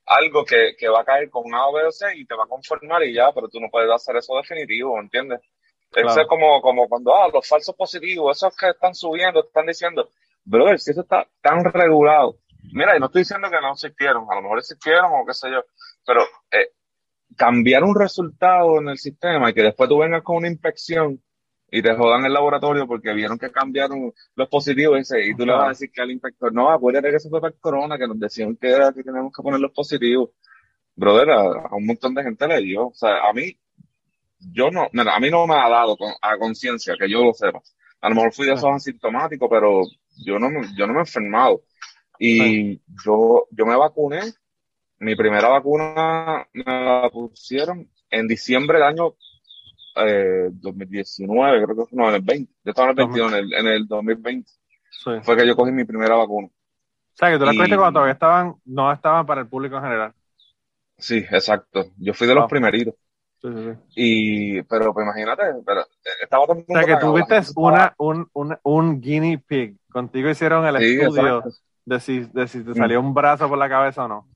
algo 0.06 0.44
que, 0.44 0.74
que 0.76 0.88
va 0.88 1.02
a 1.02 1.04
caer 1.04 1.30
con 1.30 1.54
A, 1.54 1.70
B 1.70 1.86
o 1.86 1.92
C 1.92 2.06
y 2.16 2.26
te 2.26 2.34
va 2.34 2.44
a 2.44 2.48
conformar 2.48 3.04
y 3.04 3.14
ya, 3.14 3.30
pero 3.32 3.48
tú 3.48 3.60
no 3.60 3.70
puedes 3.70 3.90
hacer 3.90 4.16
eso 4.16 4.36
definitivo, 4.36 5.00
¿entiendes? 5.00 5.40
Eso 5.94 6.20
es 6.20 6.26
como, 6.26 6.60
como 6.60 6.88
cuando, 6.88 7.14
ah, 7.14 7.28
los 7.32 7.46
falsos 7.46 7.74
positivos, 7.74 8.36
esos 8.36 8.56
que 8.56 8.70
están 8.70 8.94
subiendo, 8.94 9.44
están 9.44 9.66
diciendo, 9.66 10.08
brother, 10.44 10.78
si 10.78 10.90
eso 10.90 11.02
está 11.02 11.26
tan 11.40 11.64
regulado. 11.64 12.36
Mira, 12.72 12.96
y 12.96 13.00
no 13.00 13.06
estoy 13.06 13.22
diciendo 13.22 13.48
que 13.50 13.60
no 13.60 13.72
existieron, 13.72 14.26
a 14.30 14.36
lo 14.36 14.42
mejor 14.42 14.58
existieron 14.58 15.12
o 15.12 15.26
qué 15.26 15.34
sé 15.34 15.50
yo, 15.50 15.62
pero 16.06 16.22
eh, 16.50 16.70
cambiar 17.36 17.84
un 17.84 17.94
resultado 17.94 18.80
en 18.80 18.88
el 18.88 18.98
sistema 18.98 19.50
y 19.50 19.54
que 19.54 19.62
después 19.62 19.88
tú 19.88 19.98
vengas 19.98 20.22
con 20.22 20.36
una 20.36 20.48
inspección 20.48 21.20
y 21.70 21.82
te 21.82 21.94
jodan 21.94 22.24
el 22.24 22.32
laboratorio 22.32 22.86
porque 22.86 23.12
vieron 23.12 23.38
que 23.38 23.50
cambiaron 23.50 24.12
los 24.36 24.48
positivos 24.48 24.98
ese, 24.98 25.26
y 25.26 25.34
tú 25.34 25.44
le 25.44 25.52
vas 25.52 25.66
a 25.66 25.68
decir 25.70 25.90
que 25.90 26.00
al 26.00 26.10
inspector, 26.10 26.52
no, 26.52 26.70
acuérdate 26.70 27.10
que 27.10 27.16
eso 27.16 27.28
fue 27.28 27.40
para 27.40 27.52
el 27.52 27.60
corona, 27.60 27.98
que 27.98 28.06
nos 28.06 28.18
decían 28.18 28.56
que 28.56 28.70
era 28.70 28.92
que 28.92 29.02
tenemos 29.02 29.32
que 29.32 29.42
poner 29.42 29.60
los 29.60 29.72
positivos. 29.72 30.30
Brother, 30.94 31.30
a, 31.30 31.40
a 31.40 31.74
un 31.74 31.86
montón 31.86 32.14
de 32.14 32.22
gente 32.22 32.46
le 32.46 32.60
dio. 32.60 32.86
O 32.86 32.94
sea, 32.94 33.28
a 33.28 33.32
mí, 33.32 33.58
yo 34.52 34.70
no, 34.70 34.88
mira, 34.92 35.14
a 35.16 35.20
mí 35.20 35.30
no 35.30 35.46
me 35.46 35.54
ha 35.54 35.68
dado 35.68 35.96
con- 35.96 36.12
a 36.20 36.36
conciencia 36.38 36.94
que 36.98 37.08
yo 37.10 37.24
lo 37.24 37.32
sepa. 37.34 37.60
A 38.00 38.08
lo 38.08 38.14
mejor 38.16 38.32
fui 38.32 38.46
de 38.46 38.52
esos 38.54 38.70
asintomáticos, 38.70 39.48
pero 39.50 39.82
yo 40.24 40.38
no 40.38 40.50
me, 40.50 40.60
yo 40.76 40.86
no 40.86 40.92
me 40.92 40.98
he 41.00 41.02
enfermado. 41.02 41.62
Y 42.18 42.76
yo, 43.04 43.46
yo 43.50 43.66
me 43.66 43.76
vacuné. 43.76 44.20
Mi 44.98 45.16
primera 45.16 45.48
vacuna 45.48 46.46
me 46.52 46.64
la 46.64 47.10
pusieron 47.12 47.90
en 48.10 48.28
diciembre 48.28 48.78
del 48.78 48.86
año 48.88 49.14
eh, 49.96 50.48
2019, 50.52 51.64
creo 51.64 51.76
que 51.76 51.90
fue, 51.90 51.98
no, 51.98 52.08
en 52.08 52.14
el 52.16 52.22
20. 52.22 52.52
Yo 52.64 52.70
estaba 52.70 52.90
en 52.90 52.98
el 52.98 53.06
21, 53.06 53.28
en 53.36 53.44
el, 53.44 53.54
en 53.54 53.66
el 53.66 53.86
2020 53.86 54.50
Sí. 54.90 55.10
fue 55.22 55.36
que 55.36 55.46
yo 55.46 55.56
cogí 55.56 55.72
mi 55.72 55.84
primera 55.84 56.14
vacuna. 56.16 56.46
O 56.48 57.16
sea, 57.16 57.30
que 57.30 57.38
tú 57.38 57.44
las 57.44 57.54
Y- 57.54 57.58
cogiste 57.58 57.76
cuando 57.76 57.98
todavía 57.98 58.12
estaban, 58.14 58.54
no 58.64 58.92
estaban 58.92 59.26
para 59.26 59.40
el 59.42 59.48
público 59.48 59.76
en 59.76 59.82
general. 59.82 60.14
Sí, 60.98 61.18
exacto. 61.30 61.90
Yo 61.98 62.14
fui 62.14 62.26
de 62.26 62.34
los 62.34 62.48
primeritos. 62.48 62.94
Sí, 63.44 63.50
sí, 63.52 63.62
sí. 63.62 63.78
Y, 63.94 64.62
pero 64.62 64.94
pues 64.94 65.04
imagínate, 65.04 65.42
pero, 65.66 65.82
eh, 65.82 66.10
estaba 66.22 66.44
O 66.44 66.64
sea, 66.66 66.84
que 66.84 66.96
tuviste 66.96 67.40
una, 67.56 67.94
un, 67.98 68.26
un, 68.32 68.56
un 68.62 69.00
guinea 69.02 69.38
pig. 69.46 69.76
Contigo 69.92 70.30
hicieron 70.30 70.64
el 70.66 70.76
estudio 70.76 71.38
exacto. 71.38 71.60
de 71.84 72.00
si, 72.00 72.20
de 72.20 72.48
si 72.48 72.64
te 72.64 72.74
salió 72.74 73.00
un 73.00 73.12
brazo 73.12 73.46
por 73.46 73.58
la 73.58 73.68
cabeza 73.68 74.06
o 74.06 74.08
no. 74.08 74.28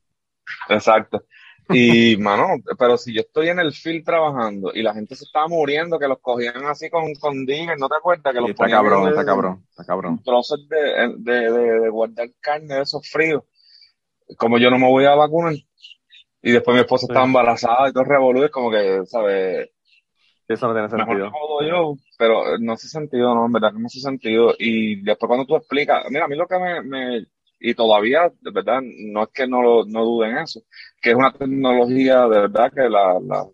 Exacto. 0.68 1.24
Y, 1.70 2.16
mano, 2.18 2.48
pero 2.78 2.98
si 2.98 3.14
yo 3.14 3.22
estoy 3.22 3.48
en 3.48 3.60
el 3.60 3.72
field 3.72 4.04
trabajando 4.04 4.72
y 4.74 4.82
la 4.82 4.92
gente 4.92 5.16
se 5.16 5.24
estaba 5.24 5.48
muriendo, 5.48 5.98
que 5.98 6.06
los 6.06 6.18
cogían 6.18 6.66
así 6.66 6.90
con, 6.90 7.14
con 7.14 7.46
diggers, 7.46 7.80
¿no 7.80 7.88
te 7.88 7.96
acuerdas? 7.96 8.34
Que 8.34 8.40
los 8.42 8.50
está 8.50 8.64
ponían 8.64 8.78
cabrón, 8.78 9.08
está 9.08 9.24
cabrón, 9.24 9.64
está 9.70 9.84
cabrón. 9.84 10.22
trozos 10.22 10.68
de, 10.68 11.14
de, 11.16 11.50
de, 11.50 11.80
de 11.80 11.88
guardar 11.88 12.28
carne 12.40 12.74
de 12.74 12.82
esos 12.82 13.08
fríos. 13.08 13.42
Como 14.36 14.58
yo 14.58 14.70
no 14.70 14.78
me 14.78 14.86
voy 14.86 15.06
a 15.06 15.14
vacunar. 15.14 15.54
Y 16.42 16.52
después 16.52 16.74
mi 16.74 16.80
esposa 16.82 17.06
Sí. 17.06 17.12
estaba 17.12 17.26
embarazada 17.26 17.88
y 17.88 17.92
todo 17.92 18.04
revolú, 18.04 18.44
es 18.44 18.50
como 18.50 18.70
que, 18.70 19.00
¿sabes? 19.06 19.70
Eso 20.48 20.68
no 20.68 20.74
tiene 20.74 20.88
Mejor 20.94 21.16
sentido. 21.16 21.30
me 21.60 21.68
yo, 21.68 21.94
pero 22.18 22.58
no 22.58 22.72
hace 22.72 22.88
sentido, 22.88 23.34
no, 23.34 23.46
en 23.46 23.52
verdad 23.52 23.72
que 23.72 23.78
no 23.80 23.86
hace 23.86 24.00
sentido. 24.00 24.54
Y 24.58 25.02
después 25.02 25.28
cuando 25.28 25.46
tú 25.46 25.56
explicas, 25.56 26.04
mira, 26.10 26.24
a 26.24 26.28
mí 26.28 26.36
lo 26.36 26.46
que 26.46 26.58
me, 26.58 26.82
me 26.82 27.26
y 27.60 27.74
todavía, 27.74 28.32
de 28.40 28.50
verdad, 28.52 28.80
no 28.82 29.24
es 29.24 29.28
que 29.34 29.46
no, 29.46 29.62
lo- 29.62 29.84
no 29.86 30.04
duden 30.04 30.38
eso, 30.38 30.60
que 31.02 31.10
es 31.10 31.16
una 31.16 31.32
tecnología, 31.32 32.22
de 32.22 32.28
verdad, 32.40 32.72
que 32.72 32.82
la, 32.88 33.18
la, 33.20 33.46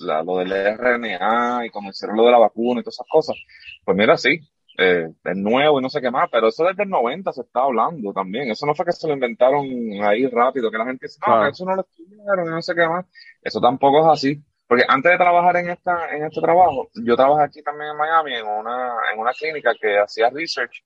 la, 0.00 0.22
lo 0.22 0.38
del 0.38 0.52
RNA 0.52 1.66
y 1.66 1.70
como 1.70 1.90
hicieron 1.90 2.16
lo 2.16 2.24
de 2.26 2.32
la 2.32 2.38
vacuna 2.38 2.80
y 2.80 2.84
todas 2.84 2.94
esas 2.96 3.06
cosas, 3.10 3.36
pues 3.84 3.96
mira, 3.96 4.16
sí, 4.16 4.38
eh, 4.78 5.08
es 5.24 5.36
nuevo 5.36 5.78
y 5.78 5.82
no 5.82 5.90
sé 5.90 6.00
qué 6.00 6.10
más, 6.10 6.28
pero 6.30 6.48
eso 6.48 6.64
desde 6.64 6.84
el 6.84 6.88
90 6.88 7.32
se 7.32 7.42
está 7.42 7.60
hablando 7.62 8.12
también. 8.12 8.50
Eso 8.50 8.66
no 8.66 8.74
fue 8.74 8.86
que 8.86 8.92
se 8.92 9.06
lo 9.06 9.14
inventaron 9.14 9.64
ahí 10.02 10.26
rápido, 10.26 10.70
que 10.70 10.78
la 10.78 10.86
gente 10.86 11.06
dice, 11.06 11.18
no, 11.20 11.26
Claro. 11.26 11.50
eso 11.50 11.64
no 11.64 11.76
lo 11.76 11.82
estudiaron 11.82 12.46
y 12.46 12.50
no 12.50 12.62
sé 12.62 12.74
qué 12.74 12.86
más. 12.86 13.06
Eso 13.42 13.60
tampoco 13.60 14.00
es 14.00 14.06
así. 14.18 14.42
Porque 14.66 14.84
antes 14.88 15.12
de 15.12 15.18
trabajar 15.18 15.56
en 15.56 15.68
esta, 15.70 16.16
en 16.16 16.24
este 16.24 16.40
trabajo, 16.40 16.88
yo 16.94 17.14
trabajé 17.14 17.44
aquí 17.44 17.62
también 17.62 17.90
en 17.90 17.96
Miami 17.98 18.34
en 18.34 18.46
una, 18.46 18.94
en 19.12 19.20
una 19.20 19.32
clínica 19.32 19.72
que 19.78 19.98
hacía 19.98 20.30
research 20.30 20.82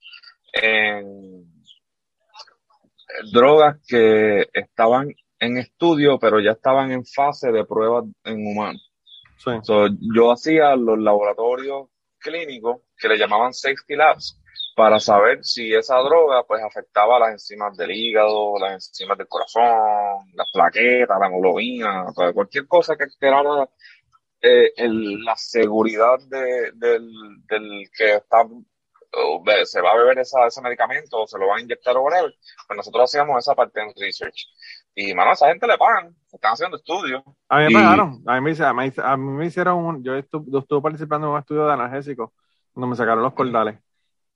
en 0.52 1.44
drogas 3.32 3.76
que 3.86 4.48
estaban 4.52 5.14
en 5.38 5.58
estudio, 5.58 6.18
pero 6.18 6.40
ya 6.40 6.52
estaban 6.52 6.90
en 6.90 7.04
fase 7.04 7.52
de 7.52 7.64
pruebas 7.64 8.04
en 8.24 8.46
humanos. 8.46 8.92
Sí. 9.38 9.50
So, 9.62 9.86
yo 10.14 10.32
hacía 10.32 10.74
los 10.74 10.98
laboratorios 10.98 11.88
clínicos 12.18 12.78
que 12.98 13.08
le 13.08 13.18
llamaban 13.18 13.52
safety 13.52 13.96
labs 13.96 14.40
para 14.74 15.00
saber 15.00 15.42
si 15.44 15.74
esa 15.74 15.96
droga 15.98 16.42
pues 16.44 16.62
afectaba 16.62 17.18
las 17.18 17.30
enzimas 17.32 17.76
del 17.76 17.90
hígado, 17.92 18.58
las 18.58 18.74
enzimas 18.88 19.16
del 19.18 19.28
corazón, 19.28 20.30
las 20.34 20.50
plaquetas, 20.52 21.18
la 21.18 21.26
hemoglobina, 21.26 22.06
pues, 22.14 22.32
cualquier 22.34 22.66
cosa 22.66 22.96
que 22.96 23.04
alterara 23.04 23.68
eh, 24.42 24.72
el- 24.76 25.24
la 25.24 25.34
seguridad 25.36 26.18
de- 26.28 26.70
del, 26.74 27.08
del 27.48 27.90
que 27.96 28.16
está 28.16 28.44
se 29.64 29.80
va 29.80 29.92
a 29.92 29.96
beber 29.96 30.18
esa, 30.18 30.46
ese 30.46 30.60
medicamento 30.60 31.22
o 31.22 31.26
se 31.26 31.38
lo 31.38 31.46
va 31.48 31.56
a 31.56 31.60
inyectar 31.60 31.96
o 31.96 32.02
whatever, 32.02 32.34
pues 32.66 32.76
nosotros 32.76 33.04
hacíamos 33.04 33.38
esa 33.38 33.54
parte 33.54 33.80
en 33.80 33.92
research. 33.96 34.46
Y, 34.94 35.14
mano, 35.14 35.30
a 35.30 35.32
esa 35.34 35.48
gente 35.48 35.66
le 35.66 35.78
pagan, 35.78 36.14
están 36.32 36.52
haciendo 36.52 36.76
estudios. 36.76 37.22
A 37.48 37.58
mí 37.58 37.64
me 37.64 37.70
Y- 37.70 37.74
pagaron, 37.74 38.22
a 38.26 38.40
mí 38.40 38.52
me, 38.52 38.64
a 38.66 38.72
mí, 38.74 38.92
a 39.02 39.16
mí 39.16 39.30
me 39.32 39.46
hicieron 39.46 39.78
un, 39.84 40.04
yo 40.04 40.14
estuve, 40.14 40.44
yo 40.50 40.58
estuve 40.58 40.82
participando 40.82 41.28
en 41.28 41.32
un 41.34 41.38
estudio 41.38 41.66
de 41.66 41.72
analgésico 41.72 42.32
donde 42.76 42.90
me 42.90 42.96
sacaron 42.96 43.24
los 43.24 43.34
cordales 43.34 43.80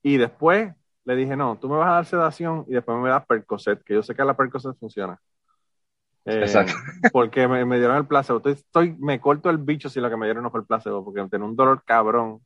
y 0.03 0.17
después 0.17 0.75
le 1.05 1.17
dije, 1.17 1.37
no, 1.37 1.57
tú 1.59 1.69
me 1.69 1.77
vas 1.77 1.89
a 1.89 1.93
dar 1.95 2.07
sedación 2.07 2.65
y 2.69 2.73
después 2.73 2.99
me 2.99 3.09
das 3.11 3.25
Percocet, 3.27 3.83
que 3.85 3.95
yo 3.95 4.03
sé 4.03 4.15
que 4.17 4.25
la 4.25 4.35
Percocet 4.37 4.77
funciona. 4.79 5.21
Eh, 6.25 6.41
Exacto. 6.43 6.73
Porque 7.13 7.49
me, 7.49 7.65
me 7.65 7.79
dieron 7.79 7.97
el 7.97 8.07
placebo. 8.07 8.39
Estoy, 8.39 8.53
estoy- 8.53 8.97
me 8.99 9.21
corto 9.21 9.49
el 9.51 9.59
bicho 9.59 9.89
si 9.89 10.01
lo 10.01 10.11
que 10.11 10.17
me 10.17 10.27
dieron 10.27 10.43
no 10.43 10.51
fue 10.51 10.61
el 10.61 10.67
placebo, 10.67 11.05
porque 11.05 11.25
tenía 11.31 11.47
un 11.47 11.57
dolor 11.57 11.83
cabrón, 11.85 12.41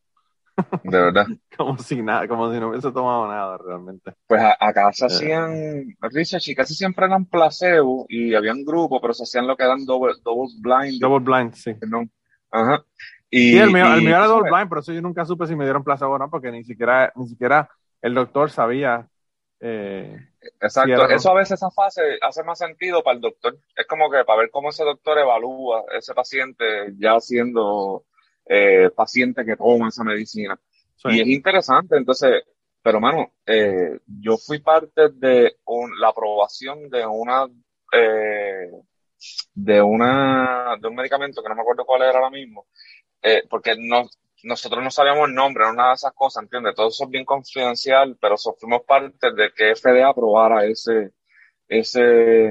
De 0.84 0.98
verdad. 1.00 1.26
como 1.56 1.76
si 1.78 2.00
nada, 2.00 2.28
como 2.28 2.52
si 2.52 2.60
no 2.60 2.68
hubiese 2.68 2.92
tomado 2.92 3.26
nada 3.26 3.58
realmente. 3.58 4.12
Pues 4.28 4.40
acá 4.60 4.92
se 4.92 5.04
Eh. 5.04 5.08
hacían 5.08 5.96
research 6.00 6.48
y 6.48 6.54
casi 6.54 6.74
siempre 6.74 7.06
eran 7.06 7.24
placebo 7.26 8.06
y 8.08 8.34
habían 8.34 8.64
grupos, 8.64 9.00
pero 9.02 9.12
se 9.14 9.24
hacían 9.24 9.46
lo 9.48 9.56
que 9.56 9.64
eran 9.64 9.84
double, 9.84 10.14
double 10.22 10.52
blind. 10.60 11.00
Double 11.00 11.18
blind, 11.24 11.52
sí. 11.54 11.74
¿no? 11.88 12.04
Ajá. 12.52 12.84
Y, 13.30 13.50
Sí, 13.50 13.58
el 13.58 13.70
mío, 13.72 13.84
el 13.92 14.00
y- 14.00 14.04
mío 14.04 14.16
era 14.16 14.26
double 14.26 14.50
blind, 14.50 14.68
por 14.68 14.78
eso 14.78 14.92
yo 14.92 15.02
nunca 15.02 15.24
supe 15.24 15.46
si 15.46 15.56
me 15.56 15.64
dieron 15.64 15.82
placebo 15.84 16.12
o 16.14 16.18
no, 16.18 16.30
porque 16.30 16.50
ni 16.52 16.64
siquiera, 16.64 17.12
ni 17.16 17.26
siquiera 17.28 17.68
el 18.00 18.14
doctor 18.14 18.50
sabía. 18.50 19.08
eh, 19.60 20.28
Exacto. 20.60 20.90
Era, 20.92 21.08
¿no? 21.08 21.14
Eso 21.14 21.30
a 21.30 21.34
veces 21.34 21.52
esa 21.52 21.70
fase 21.70 22.02
hace 22.20 22.42
más 22.42 22.58
sentido 22.58 23.02
para 23.02 23.16
el 23.16 23.20
doctor. 23.22 23.56
Es 23.76 23.86
como 23.86 24.10
que 24.10 24.24
para 24.24 24.40
ver 24.40 24.50
cómo 24.50 24.70
ese 24.70 24.84
doctor 24.84 25.18
evalúa 25.18 25.84
ese 25.96 26.14
paciente 26.14 26.64
ya 26.98 27.18
siendo 27.20 28.04
eh, 28.46 28.90
paciente 28.94 29.44
que 29.44 29.56
toma 29.56 29.88
esa 29.88 30.04
medicina. 30.04 30.58
sí. 30.96 31.08
Y 31.12 31.20
es 31.20 31.28
interesante, 31.28 31.96
entonces, 31.96 32.42
pero 32.82 33.00
mano, 33.00 33.32
eh, 33.46 33.98
yo 34.06 34.36
fui 34.36 34.58
parte 34.60 35.08
de 35.14 35.56
un- 35.64 35.98
la 35.98 36.08
aprobación 36.08 36.90
de 36.90 37.06
una, 37.06 37.46
eh, 37.92 38.70
de 39.54 39.82
una, 39.82 40.76
de 40.80 40.88
un 40.88 40.94
medicamento 40.94 41.42
que 41.42 41.48
no 41.48 41.54
me 41.54 41.62
acuerdo 41.62 41.84
cuál 41.84 42.02
era 42.02 42.12
ahora 42.18 42.30
mismo, 42.30 42.66
eh, 43.26 43.42
porque 43.48 43.74
no, 43.78 44.04
nosotros 44.42 44.84
no 44.84 44.90
sabíamos 44.90 45.28
el 45.28 45.34
nombre, 45.34 45.64
no 45.64 45.72
nada 45.72 45.88
de 45.90 45.94
esas 45.94 46.12
cosas, 46.12 46.42
¿entiendes? 46.42 46.74
Todo 46.74 46.88
eso 46.88 47.04
es 47.04 47.10
bien 47.10 47.24
confidencial, 47.24 48.18
pero 48.20 48.36
fuimos 48.36 48.82
parte 48.82 49.32
de 49.32 49.50
que 49.56 49.74
FDA 49.74 50.10
aprobara 50.10 50.66
ese, 50.66 51.12
ese, 51.66 52.50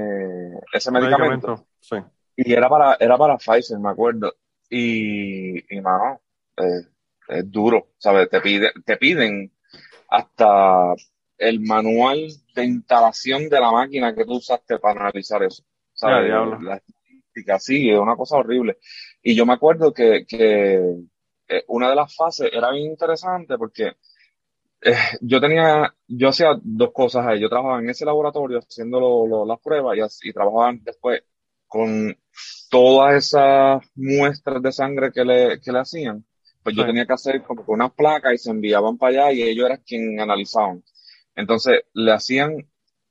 ese 0.72 0.90
medicamento. 0.90 1.64
Sí. 1.78 1.96
Y 2.36 2.52
era 2.52 2.68
para, 2.68 2.96
era 2.98 3.16
para 3.16 3.38
Pfizer, 3.38 3.78
me 3.78 3.90
acuerdo. 3.90 4.34
Y, 4.68 5.76
y 5.76 5.80
mano, 5.80 6.20
eh, 6.56 6.88
es 7.28 7.50
duro, 7.50 7.92
¿sabes? 7.96 8.28
Te, 8.28 8.40
pide, 8.40 8.72
te 8.84 8.96
piden 8.96 9.52
hasta 10.08 10.94
el 11.38 11.60
manual 11.60 12.28
de 12.52 12.64
instalación 12.64 13.48
de 13.48 13.60
la 13.60 13.70
máquina 13.70 14.12
que 14.12 14.24
tú 14.24 14.38
usaste 14.38 14.80
para 14.80 15.02
analizar 15.02 15.40
eso. 15.44 15.62
¿Sabes? 15.92 16.28
la 16.28 16.76
estadística, 16.76 17.60
sí, 17.60 17.88
es 17.88 17.98
una 17.98 18.16
cosa 18.16 18.38
horrible. 18.38 18.78
Y 19.24 19.36
yo 19.36 19.46
me 19.46 19.54
acuerdo 19.54 19.94
que, 19.94 20.26
que 20.26 20.76
eh, 21.48 21.64
una 21.68 21.90
de 21.90 21.96
las 21.96 22.14
fases 22.14 22.50
era 22.52 22.70
bien 22.72 22.86
interesante 22.92 23.58
porque 23.58 23.94
eh, 24.82 24.96
yo 25.22 25.40
tenía, 25.40 25.94
yo 26.08 26.28
hacía 26.28 26.50
dos 26.62 26.92
cosas 26.92 27.26
ahí. 27.26 27.40
Yo 27.40 27.48
trabajaba 27.48 27.80
en 27.80 27.90
ese 27.90 28.04
laboratorio 28.04 28.58
haciendo 28.60 29.44
las 29.46 29.60
pruebas 29.60 29.96
y, 30.24 30.30
y 30.30 30.32
trabajaba 30.32 30.74
después 30.82 31.22
con 31.68 32.16
todas 32.70 33.14
esas 33.26 33.82
muestras 33.94 34.62
de 34.62 34.72
sangre 34.72 35.12
que 35.12 35.24
le, 35.24 35.60
que 35.60 35.72
le 35.72 35.80
hacían. 35.80 36.24
Pues 36.62 36.76
yo 36.76 36.86
tenía 36.86 37.06
que 37.06 37.12
hacer 37.14 37.42
como 37.42 37.64
unas 37.68 37.92
placas 37.92 38.34
y 38.34 38.38
se 38.38 38.50
enviaban 38.50 38.98
para 38.98 39.26
allá 39.28 39.32
y 39.32 39.42
ellos 39.42 39.66
eran 39.66 39.82
quienes 39.86 40.20
analizaban. 40.22 40.82
Entonces 41.34 41.82
le 41.94 42.12
hacían 42.12 42.56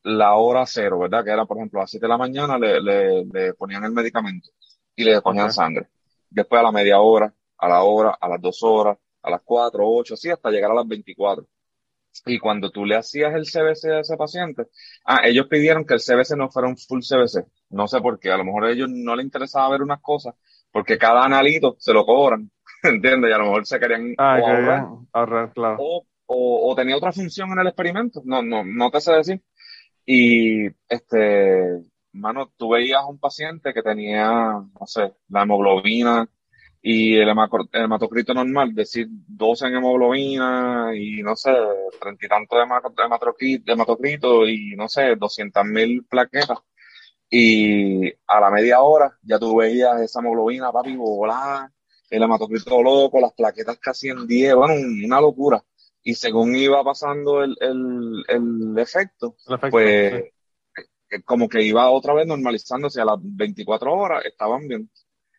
la 0.04 0.36
hora 0.36 0.66
cero, 0.66 1.00
¿verdad? 1.00 1.24
Que 1.24 1.32
era, 1.32 1.46
por 1.46 1.58
ejemplo, 1.58 1.80
a 1.80 1.84
las 1.84 1.92
7 1.92 2.06
de 2.06 2.10
la 2.10 2.18
mañana 2.18 2.58
le, 2.60 2.82
le, 2.82 3.26
le 3.26 3.54
ponían 3.54 3.84
el 3.86 3.92
medicamento 3.92 4.50
y 4.96 5.04
le 5.06 5.22
ponían 5.22 5.52
sangre. 5.52 5.88
Después 6.34 6.60
a 6.60 6.64
la 6.64 6.72
media 6.72 7.00
hora, 7.00 7.34
a 7.58 7.70
la 7.70 7.84
hora, 7.84 8.18
a 8.20 8.28
las 8.28 8.42
dos 8.42 8.64
horas, 8.64 8.98
a 9.22 9.30
las 9.30 9.42
cuatro, 9.44 9.88
ocho, 9.88 10.16
así 10.16 10.30
hasta 10.30 10.50
llegar 10.50 10.72
a 10.72 10.76
las 10.76 10.88
24. 10.88 11.46
Y 12.26 12.40
cuando 12.40 12.70
tú 12.70 12.86
le 12.86 12.96
hacías 12.96 13.34
el 13.34 13.46
CBC 13.46 13.86
a 13.86 14.00
ese 14.00 14.18
paciente, 14.18 14.68
ah, 15.06 15.22
ellos 15.24 15.48
pidieron 15.48 15.86
que 15.86 15.96
el 15.96 16.00
CBC 16.00 16.36
no 16.36 16.50
fuera 16.50 16.68
un 16.68 16.78
full 16.78 17.02
CBC. 17.02 17.46
No 17.70 17.88
sé 17.88 18.02
por 18.02 18.20
qué. 18.20 18.32
A 18.32 18.38
lo 18.38 18.46
mejor 18.46 18.66
a 18.66 18.72
ellos 18.72 18.90
no 18.90 19.16
les 19.16 19.26
interesaba 19.26 19.70
ver 19.70 19.82
unas 19.82 20.02
cosas, 20.02 20.36
porque 20.72 20.98
cada 20.98 21.24
analito 21.24 21.76
se 21.80 21.94
lo 21.94 22.06
cobran. 22.06 22.52
¿Entiendes? 22.84 23.30
Y 23.30 23.34
a 23.34 23.38
lo 23.38 23.46
mejor 23.46 23.66
se 23.66 23.80
querían 23.80 24.14
ah, 24.18 24.98
ahorrar, 25.12 25.54
claro. 25.54 25.78
O, 25.80 26.06
o, 26.26 26.76
tenía 26.76 26.98
otra 26.98 27.12
función 27.12 27.52
en 27.52 27.60
el 27.60 27.68
experimento. 27.68 28.22
No, 28.26 28.42
no, 28.42 28.64
no 28.64 28.92
te 28.92 29.02
sé 29.02 29.14
decir. 29.14 29.42
Y 30.06 30.68
este, 30.90 31.82
mano, 32.14 32.52
tú 32.58 32.70
veías 32.70 33.04
un 33.08 33.20
paciente 33.20 33.74
que 33.74 33.82
tenía, 33.82 34.28
no 34.30 34.86
sé, 34.86 35.14
la 35.30 35.44
hemoglobina 35.44 36.28
y 36.82 37.16
el 37.16 37.30
hematocrito 37.30 38.34
normal, 38.34 38.74
decir 38.76 39.08
12 39.10 39.68
en 39.68 39.76
hemoglobina 39.76 40.92
y 40.96 41.22
no 41.24 41.36
sé, 41.36 41.52
treinta 42.00 42.26
y 42.26 42.30
tanto 42.30 42.58
de 42.58 42.64
hematocrito 43.74 44.48
y 44.48 44.76
no 44.76 44.88
sé, 44.90 45.16
200 45.16 45.64
mil 45.66 46.06
plaquetas. 46.06 46.60
Y 47.30 48.10
a 48.28 48.40
la 48.40 48.52
media 48.52 48.82
hora 48.82 49.18
ya 49.24 49.40
tú 49.40 49.56
veías 49.58 50.00
esa 50.02 50.20
hemoglobina, 50.20 50.72
papi, 50.72 50.96
volar, 50.96 51.70
el 52.10 52.24
hematocrito 52.24 52.82
loco, 52.84 53.20
las 53.20 53.34
plaquetas 53.34 53.80
casi 53.80 54.10
en 54.10 54.28
10, 54.28 54.56
bueno, 54.56 54.76
una 55.06 55.20
locura. 55.22 55.64
Y 56.04 56.16
según 56.16 56.56
iba 56.56 56.84
pasando 56.84 57.44
el, 57.44 57.56
el, 57.62 58.24
el 58.28 58.78
efecto, 58.78 59.36
pues 59.72 60.14
eh, 60.14 60.33
como 61.26 61.50
que 61.50 61.62
iba 61.62 61.90
otra 61.90 62.14
vez 62.14 62.28
normalizándose 62.28 63.02
a 63.02 63.06
las 63.06 63.18
24 63.22 63.94
horas, 63.94 64.26
estaban 64.26 64.68
bien. 64.68 64.90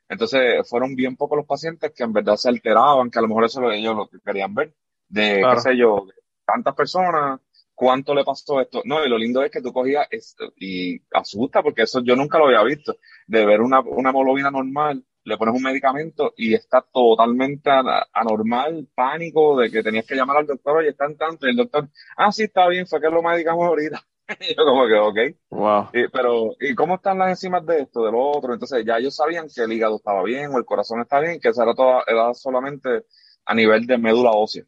Entonces 0.09 0.69
fueron 0.69 0.95
bien 0.95 1.17
pocos 1.17 1.39
los 1.39 1.47
pacientes 1.47 1.93
que 1.93 2.05
en 2.05 2.13
verdad 2.13 2.37
se 2.37 2.49
alteraban, 2.49 3.11
que 3.11 3.19
a 3.19 3.23
lo 3.23 3.29
mejor 3.29 3.45
eso 3.45 3.71
es 3.71 3.79
ellos 3.79 3.97
lo 3.97 4.09
que 4.09 4.19
querían 4.21 4.55
ver, 4.55 4.75
de 5.09 5.43
qué 5.55 5.61
sé 5.61 5.77
yo, 5.77 6.07
tantas 6.47 6.75
personas, 6.75 7.41
cuánto 7.75 8.15
le 8.15 8.25
pasó 8.25 8.61
esto. 8.61 8.83
No, 8.85 9.05
y 9.05 9.09
lo 9.09 9.19
lindo 9.19 9.43
es 9.43 9.51
que 9.51 9.63
tú 9.63 9.73
cogías 9.73 10.07
esto 10.11 10.53
y 10.57 11.01
asusta, 11.13 11.63
porque 11.63 11.83
eso 11.83 12.03
yo 12.03 12.17
nunca 12.17 12.39
lo 12.39 12.47
había 12.47 12.63
visto, 12.63 12.97
de 13.27 13.45
ver 13.45 13.61
una, 13.61 13.81
una 13.81 14.11
hemoglobina 14.11 14.51
normal, 14.51 15.05
le 15.25 15.39
pones 15.39 15.55
un 15.55 15.63
medicamento 15.63 16.35
y 16.37 16.55
está 16.55 16.83
totalmente 16.93 17.71
anormal, 18.13 18.89
pánico 18.95 19.59
de 19.59 19.71
que 19.71 19.83
tenías 19.83 20.07
que 20.07 20.15
llamar 20.15 20.39
al 20.39 20.47
doctor 20.47 20.85
y 20.85 20.89
está 20.89 21.07
en 21.07 21.17
tanto, 21.17 21.47
y 21.47 21.51
el 21.51 21.57
doctor, 21.57 21.89
ah, 22.17 22.31
sí, 22.31 22.45
está 22.45 22.69
bien, 22.69 22.87
fue 22.87 23.01
que 23.01 23.09
lo 23.09 23.23
medicamos 23.23 23.67
ahorita. 23.67 24.05
yo 24.57 24.65
como 24.65 24.87
que, 24.87 24.95
ok. 24.95 25.37
Wow. 25.51 25.89
pero, 26.13 26.57
¿y 26.61 26.75
cómo 26.75 26.97
están 26.97 27.19
las 27.19 27.31
enzimas 27.31 27.65
de 27.67 27.83
esto, 27.83 28.05
de 28.05 28.13
lo 28.13 28.31
otro? 28.31 28.53
Entonces 28.55 28.85
ya 28.85 28.97
ellos 28.97 29.15
sabían 29.15 29.47
que 29.55 29.63
el 29.63 29.73
hígado 29.73 29.97
estaba 29.97 30.23
bien 30.23 30.51
o 30.53 30.59
el 30.59 30.65
corazón 30.65 31.01
estaba 31.01 31.23
bien, 31.23 31.41
que 31.41 31.49
eso 31.49 31.63
era, 31.63 31.75
todo, 31.75 32.03
era 32.07 32.33
solamente 32.35 33.05
a 33.45 33.55
nivel 33.55 33.87
de 33.87 33.99
médula 33.99 34.31
ósea. 34.31 34.65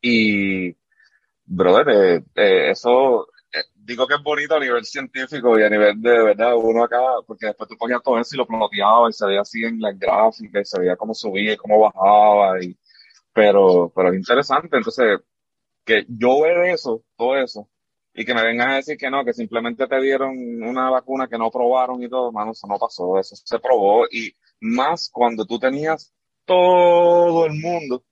Y, 0.00 0.74
brother, 1.44 1.88
eh, 1.88 2.24
eh, 2.34 2.70
eso, 2.70 3.28
eh, 3.52 3.64
digo 3.74 4.06
que 4.06 4.14
es 4.14 4.22
bonito 4.22 4.54
a 4.54 4.60
nivel 4.60 4.84
científico 4.84 5.58
y 5.58 5.62
a 5.62 5.70
nivel 5.70 6.00
de, 6.00 6.22
verdad, 6.22 6.54
uno 6.56 6.84
acá, 6.84 7.00
porque 7.26 7.46
después 7.46 7.68
tú 7.68 7.76
ponías 7.76 8.02
todo 8.02 8.18
eso 8.18 8.34
y 8.34 8.38
lo 8.38 8.46
ploteabas 8.46 9.14
y 9.14 9.18
se 9.18 9.26
veía 9.26 9.40
así 9.42 9.64
en 9.64 9.80
las 9.80 9.98
gráficas 9.98 10.62
y 10.62 10.64
se 10.64 10.80
veía 10.80 10.96
cómo 10.96 11.14
subía 11.14 11.52
y 11.52 11.56
cómo 11.56 11.80
bajaba 11.80 12.62
y, 12.62 12.76
pero, 13.32 13.92
pero 13.94 14.10
es 14.10 14.16
interesante. 14.16 14.76
Entonces, 14.76 15.20
que 15.84 16.06
yo 16.08 16.42
ver 16.42 16.66
eso, 16.66 17.02
todo 17.16 17.36
eso, 17.36 17.68
y 18.14 18.24
que 18.24 18.34
me 18.34 18.44
vengan 18.44 18.70
a 18.70 18.76
decir 18.76 18.96
que 18.96 19.10
no, 19.10 19.24
que 19.24 19.32
simplemente 19.32 19.88
te 19.88 20.00
dieron 20.00 20.62
una 20.62 20.88
vacuna 20.88 21.26
que 21.26 21.36
no 21.36 21.50
probaron 21.50 22.00
y 22.02 22.08
todo, 22.08 22.30
mano, 22.30 22.52
eso 22.52 22.66
no 22.68 22.78
pasó, 22.78 23.18
eso 23.18 23.34
se 23.34 23.58
probó 23.58 24.06
y 24.10 24.32
más 24.60 25.10
cuando 25.12 25.44
tú 25.44 25.58
tenías 25.58 26.14
todo 26.44 27.46
el 27.46 27.54
mundo 27.54 28.04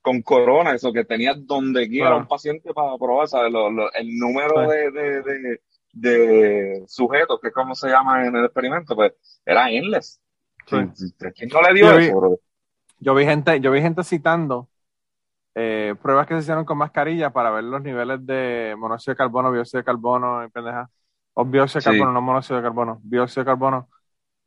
con 0.00 0.22
corona, 0.22 0.74
eso 0.74 0.92
que 0.92 1.04
tenías 1.04 1.36
donde 1.44 1.88
quiera 1.88 2.16
un 2.16 2.26
paciente 2.26 2.72
para 2.72 2.96
probar, 2.98 3.28
¿sabes? 3.28 3.52
el 3.94 4.16
número 4.16 4.68
de, 4.68 4.90
de, 4.90 5.22
de, 5.22 5.60
de, 5.92 6.84
sujetos, 6.86 7.40
que 7.40 7.48
es 7.48 7.54
como 7.54 7.74
se 7.74 7.88
llama 7.88 8.26
en 8.26 8.34
el 8.34 8.44
experimento, 8.44 8.94
pues 8.94 9.12
era 9.44 9.70
endless. 9.70 10.20
¿Quién 10.66 10.92
no 11.52 11.62
le 11.62 11.74
dio 11.74 11.86
yo 11.86 11.98
eso, 11.98 12.40
Yo 12.98 13.14
vi 13.14 13.24
gente, 13.24 13.60
yo 13.60 13.70
vi 13.72 13.80
gente 13.80 14.04
citando 14.04 14.68
eh, 15.54 15.94
pruebas 16.02 16.26
que 16.26 16.34
se 16.34 16.40
hicieron 16.40 16.64
con 16.64 16.78
mascarilla 16.78 17.30
para 17.32 17.50
ver 17.50 17.64
los 17.64 17.82
niveles 17.82 18.24
de 18.26 18.74
monóxido 18.78 19.12
de 19.14 19.16
carbono, 19.18 19.52
dióxido 19.52 19.80
de 19.80 19.84
carbono, 19.84 20.48
pendeja, 20.52 20.90
o 21.34 21.44
dióxido 21.44 21.80
de 21.80 21.84
carbono, 21.84 22.12
no 22.12 22.22
monóxido 22.22 22.56
de 22.58 22.62
carbono, 22.62 23.00
dióxido 23.04 23.42
de 23.44 23.46
carbono, 23.46 23.88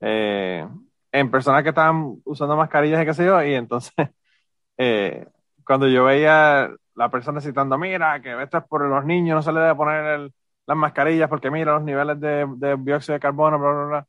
eh, 0.01 0.67
en 1.11 1.31
personas 1.31 1.63
que 1.63 1.69
estaban 1.69 2.21
usando 2.25 2.57
mascarillas 2.57 3.03
y 3.03 3.05
qué 3.05 3.13
sé 3.13 3.25
yo, 3.25 3.43
y 3.43 3.53
entonces, 3.55 3.93
eh, 4.77 5.27
cuando 5.65 5.87
yo 5.87 6.05
veía 6.05 6.69
la 6.95 7.09
persona 7.11 7.41
citando, 7.41 7.77
mira, 7.77 8.21
que 8.21 8.41
esto 8.43 8.57
es 8.59 8.63
por 8.65 8.87
los 8.87 9.05
niños, 9.05 9.35
no 9.35 9.41
se 9.41 9.51
le 9.53 9.61
debe 9.61 9.75
poner 9.75 10.31
las 10.67 10.77
mascarillas 10.77 11.29
porque 11.29 11.51
mira 11.51 11.73
los 11.75 11.83
niveles 11.83 12.19
de, 12.19 12.47
de 12.57 12.77
dióxido 12.79 13.15
de 13.15 13.19
carbono, 13.19 13.59
bla, 13.59 13.71
bla, 13.71 13.85
bla. 13.85 14.07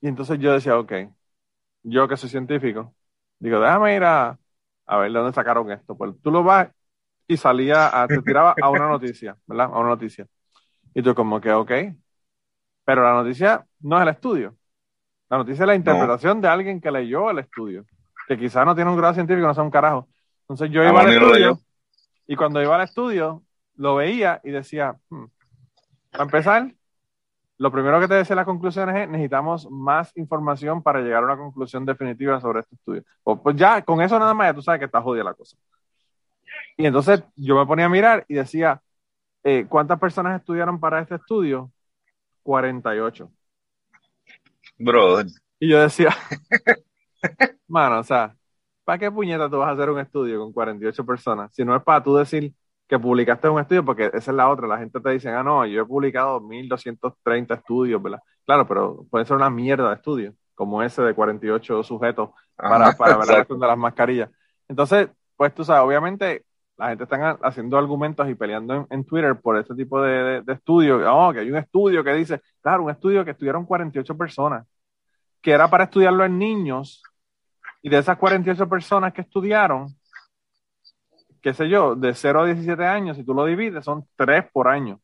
Y 0.00 0.08
entonces 0.08 0.38
yo 0.38 0.52
decía, 0.52 0.78
ok, 0.78 0.92
yo 1.84 2.08
que 2.08 2.18
soy 2.18 2.30
científico, 2.30 2.96
digo, 3.40 3.60
déjame 3.60 3.96
ir 3.96 4.04
a 4.04 4.39
a 4.90 4.98
ver 4.98 5.12
de 5.12 5.18
dónde 5.18 5.32
sacaron 5.32 5.70
esto. 5.70 5.96
Pues 5.96 6.12
tú 6.20 6.32
lo 6.32 6.42
vas 6.42 6.68
y 7.28 7.36
salía, 7.36 8.02
a, 8.02 8.08
te 8.08 8.20
tiraba 8.22 8.56
a 8.60 8.70
una 8.70 8.88
noticia, 8.88 9.36
¿verdad? 9.46 9.66
A 9.72 9.78
una 9.78 9.90
noticia. 9.90 10.26
Y 10.92 11.00
tú 11.00 11.14
como 11.14 11.40
que, 11.40 11.52
ok, 11.52 11.70
pero 12.84 13.04
la 13.04 13.12
noticia 13.12 13.64
no 13.78 13.96
es 13.98 14.02
el 14.02 14.08
estudio. 14.08 14.56
La 15.28 15.38
noticia 15.38 15.62
es 15.62 15.66
la 15.68 15.76
interpretación 15.76 16.40
de 16.40 16.48
alguien 16.48 16.80
que 16.80 16.90
leyó 16.90 17.30
el 17.30 17.38
estudio, 17.38 17.84
que 18.26 18.36
quizás 18.36 18.66
no 18.66 18.74
tiene 18.74 18.90
un 18.90 18.96
grado 18.96 19.14
científico, 19.14 19.46
no 19.46 19.54
sé 19.54 19.60
un 19.60 19.70
carajo. 19.70 20.08
Entonces 20.40 20.70
yo 20.70 20.82
iba 20.82 21.00
al 21.00 21.12
estudio 21.12 21.60
y 22.26 22.34
cuando 22.34 22.60
iba 22.60 22.74
al 22.74 22.82
estudio 22.82 23.44
lo 23.76 23.94
veía 23.94 24.40
y 24.42 24.50
decía, 24.50 24.96
hmm, 25.08 25.24
para 26.10 26.24
empezar, 26.24 26.74
lo 27.60 27.70
primero 27.70 28.00
que 28.00 28.08
te 28.08 28.14
decía 28.14 28.34
las 28.34 28.46
conclusiones 28.46 28.96
es 28.96 29.08
necesitamos 29.10 29.70
más 29.70 30.16
información 30.16 30.82
para 30.82 31.02
llegar 31.02 31.22
a 31.22 31.26
una 31.26 31.36
conclusión 31.36 31.84
definitiva 31.84 32.40
sobre 32.40 32.60
este 32.60 32.74
estudio. 32.74 33.04
Pues, 33.22 33.38
pues 33.42 33.54
ya, 33.54 33.82
con 33.82 34.00
eso 34.00 34.18
nada 34.18 34.32
más 34.32 34.48
ya 34.48 34.54
tú 34.54 34.62
sabes 34.62 34.78
que 34.78 34.86
está 34.86 35.02
jodida 35.02 35.24
la 35.24 35.34
cosa. 35.34 35.58
Y 36.78 36.86
entonces 36.86 37.22
yo 37.36 37.58
me 37.58 37.66
ponía 37.66 37.84
a 37.84 37.90
mirar 37.90 38.24
y 38.28 38.34
decía, 38.36 38.80
eh, 39.44 39.66
¿cuántas 39.68 40.00
personas 40.00 40.40
estudiaron 40.40 40.80
para 40.80 41.00
este 41.00 41.16
estudio? 41.16 41.70
48. 42.44 43.30
Bro. 44.78 45.20
Y 45.58 45.68
yo 45.68 45.80
decía, 45.80 46.16
mano, 47.68 47.98
o 47.98 48.04
sea, 48.04 48.34
¿para 48.84 48.98
qué 48.98 49.10
puñeta 49.10 49.50
tú 49.50 49.58
vas 49.58 49.68
a 49.68 49.72
hacer 49.72 49.90
un 49.90 50.00
estudio 50.00 50.40
con 50.40 50.50
48 50.54 51.04
personas? 51.04 51.54
Si 51.54 51.62
no 51.62 51.76
es 51.76 51.82
para 51.82 52.02
tú 52.02 52.16
decir, 52.16 52.54
que 52.90 52.98
publicaste 52.98 53.48
un 53.48 53.60
estudio, 53.60 53.84
porque 53.84 54.06
esa 54.06 54.32
es 54.32 54.36
la 54.36 54.48
otra, 54.50 54.66
la 54.66 54.78
gente 54.78 54.98
te 55.00 55.10
dice, 55.10 55.30
ah, 55.30 55.44
no, 55.44 55.64
yo 55.64 55.82
he 55.82 55.84
publicado 55.84 56.40
1230 56.40 57.54
estudios, 57.54 58.02
¿verdad? 58.02 58.18
Claro, 58.44 58.66
pero 58.66 59.06
puede 59.08 59.24
ser 59.24 59.36
una 59.36 59.48
mierda 59.48 59.90
de 59.90 59.94
estudio, 59.94 60.34
como 60.56 60.82
ese 60.82 61.00
de 61.00 61.14
48 61.14 61.84
sujetos 61.84 62.30
para, 62.56 62.90
para 62.90 63.16
ver 63.16 63.28
la 63.28 63.34
cuestión 63.36 63.60
de 63.60 63.66
las 63.68 63.78
mascarillas. 63.78 64.28
Entonces, 64.66 65.08
pues 65.36 65.54
tú 65.54 65.64
sabes, 65.64 65.84
obviamente 65.84 66.44
la 66.76 66.88
gente 66.88 67.04
está 67.04 67.38
haciendo 67.42 67.78
argumentos 67.78 68.28
y 68.28 68.34
peleando 68.34 68.88
en, 68.90 69.04
Twitter 69.04 69.38
por 69.40 69.56
este 69.56 69.76
tipo 69.76 70.02
de, 70.02 70.42
de, 70.42 70.52
estudios. 70.52 71.00
Oh, 71.08 71.32
que 71.32 71.38
hay 71.38 71.50
un 71.52 71.58
estudio 71.58 72.02
que 72.02 72.12
dice, 72.14 72.40
claro, 72.60 72.82
un 72.82 72.90
estudio 72.90 73.24
que 73.24 73.30
estudiaron 73.30 73.66
48 73.66 74.16
personas, 74.18 74.66
que 75.40 75.52
era 75.52 75.70
para 75.70 75.84
estudiarlo 75.84 76.24
en 76.24 76.36
niños 76.38 77.04
Y 77.82 77.88
de 77.88 77.98
esas 77.98 78.18
48 78.18 78.68
personas 78.68 79.12
que 79.12 79.20
estudiaron, 79.20 79.94
qué 81.42 81.54
sé 81.54 81.68
yo, 81.68 81.94
de 81.94 82.14
0 82.14 82.42
a 82.42 82.46
17 82.46 82.84
años, 82.84 83.16
si 83.16 83.24
tú 83.24 83.34
lo 83.34 83.44
divides, 83.44 83.84
son 83.84 84.06
3 84.16 84.44
por 84.52 84.68
año. 84.68 85.00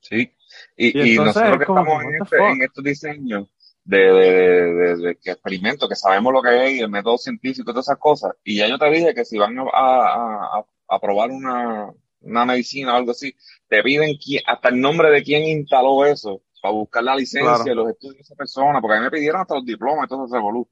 Sí. 0.00 0.32
Y, 0.76 1.12
y, 1.12 1.16
nosotros 1.16 1.58
que 1.58 1.64
estamos 1.64 2.02
en, 2.04 2.22
este, 2.22 2.36
en, 2.36 2.62
estos 2.62 2.84
diseños 2.84 3.48
de, 3.84 3.98
de, 3.98 4.32
de, 4.72 4.96
de, 4.96 5.16
que 5.16 5.32
experimentos, 5.32 5.88
que 5.88 5.96
sabemos 5.96 6.32
lo 6.32 6.40
que 6.40 6.66
es, 6.66 6.80
el 6.80 6.88
método 6.88 7.18
científico 7.18 7.70
y 7.70 7.74
todas 7.74 7.86
esas 7.86 7.98
cosas, 7.98 8.32
y 8.44 8.56
ya 8.56 8.68
yo 8.68 8.78
te 8.78 8.90
dije 8.90 9.14
que 9.14 9.24
si 9.24 9.36
van 9.36 9.58
a, 9.58 9.64
a, 9.72 10.64
a 10.88 10.98
probar 11.00 11.30
una, 11.30 11.92
una 12.20 12.44
medicina 12.44 12.94
o 12.94 12.96
algo 12.96 13.10
así, 13.10 13.34
te 13.68 13.82
piden 13.82 14.16
hasta 14.46 14.68
el 14.68 14.80
nombre 14.80 15.10
de 15.10 15.22
quién 15.22 15.44
instaló 15.44 16.04
eso 16.04 16.42
para 16.60 16.72
buscar 16.74 17.04
la 17.04 17.14
licencia, 17.14 17.74
los 17.74 17.90
estudios 17.90 18.16
de 18.16 18.22
esa 18.22 18.34
persona, 18.34 18.80
porque 18.80 18.96
a 18.96 18.98
mí 18.98 19.04
me 19.04 19.10
pidieron 19.10 19.40
hasta 19.40 19.54
los 19.54 19.64
diplomas 19.64 20.06
y 20.06 20.08
todo 20.08 20.26
ese 20.26 20.38
volumen. 20.38 20.68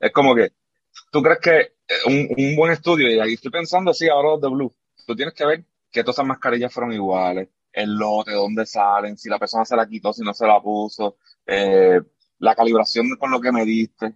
Es 0.00 0.12
como 0.12 0.34
que, 0.34 0.52
¿tú 1.10 1.22
crees 1.22 1.38
que 1.40 1.60
eh, 1.60 1.94
un, 2.06 2.28
un 2.36 2.56
buen 2.56 2.72
estudio, 2.72 3.10
y 3.10 3.20
ahí 3.20 3.34
estoy 3.34 3.50
pensando 3.50 3.90
así 3.90 4.08
ahora 4.08 4.40
de 4.40 4.48
Blue, 4.48 4.74
tú 5.06 5.14
tienes 5.14 5.34
que 5.34 5.46
ver 5.46 5.64
que 5.90 6.02
todas 6.02 6.16
esas 6.16 6.26
mascarillas 6.26 6.72
fueron 6.72 6.92
iguales, 6.92 7.48
el 7.72 7.94
lote, 7.94 8.32
dónde 8.32 8.66
salen, 8.66 9.16
si 9.16 9.28
la 9.28 9.38
persona 9.38 9.64
se 9.64 9.76
la 9.76 9.86
quitó, 9.86 10.12
si 10.12 10.22
no 10.22 10.32
se 10.32 10.46
la 10.46 10.60
puso, 10.60 11.16
eh, 11.46 12.00
la 12.38 12.54
calibración 12.54 13.16
con 13.16 13.30
lo 13.30 13.40
que 13.40 13.52
mediste, 13.52 14.14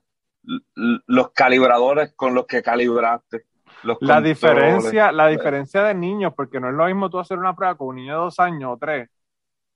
los 1.06 1.30
calibradores 1.32 2.12
con 2.14 2.34
los 2.34 2.46
que 2.46 2.62
calibraste. 2.62 3.44
Los 3.82 3.98
la 4.00 4.20
diferencia, 4.20 5.12
la 5.12 5.28
diferencia 5.28 5.84
de 5.84 5.94
niños, 5.94 6.32
porque 6.34 6.58
no 6.58 6.68
es 6.68 6.74
lo 6.74 6.86
mismo 6.86 7.10
tú 7.10 7.18
hacer 7.18 7.38
una 7.38 7.54
prueba 7.54 7.76
con 7.76 7.88
un 7.88 7.96
niño 7.96 8.14
de 8.14 8.18
dos 8.18 8.40
años 8.40 8.72
o 8.74 8.76
tres, 8.76 9.08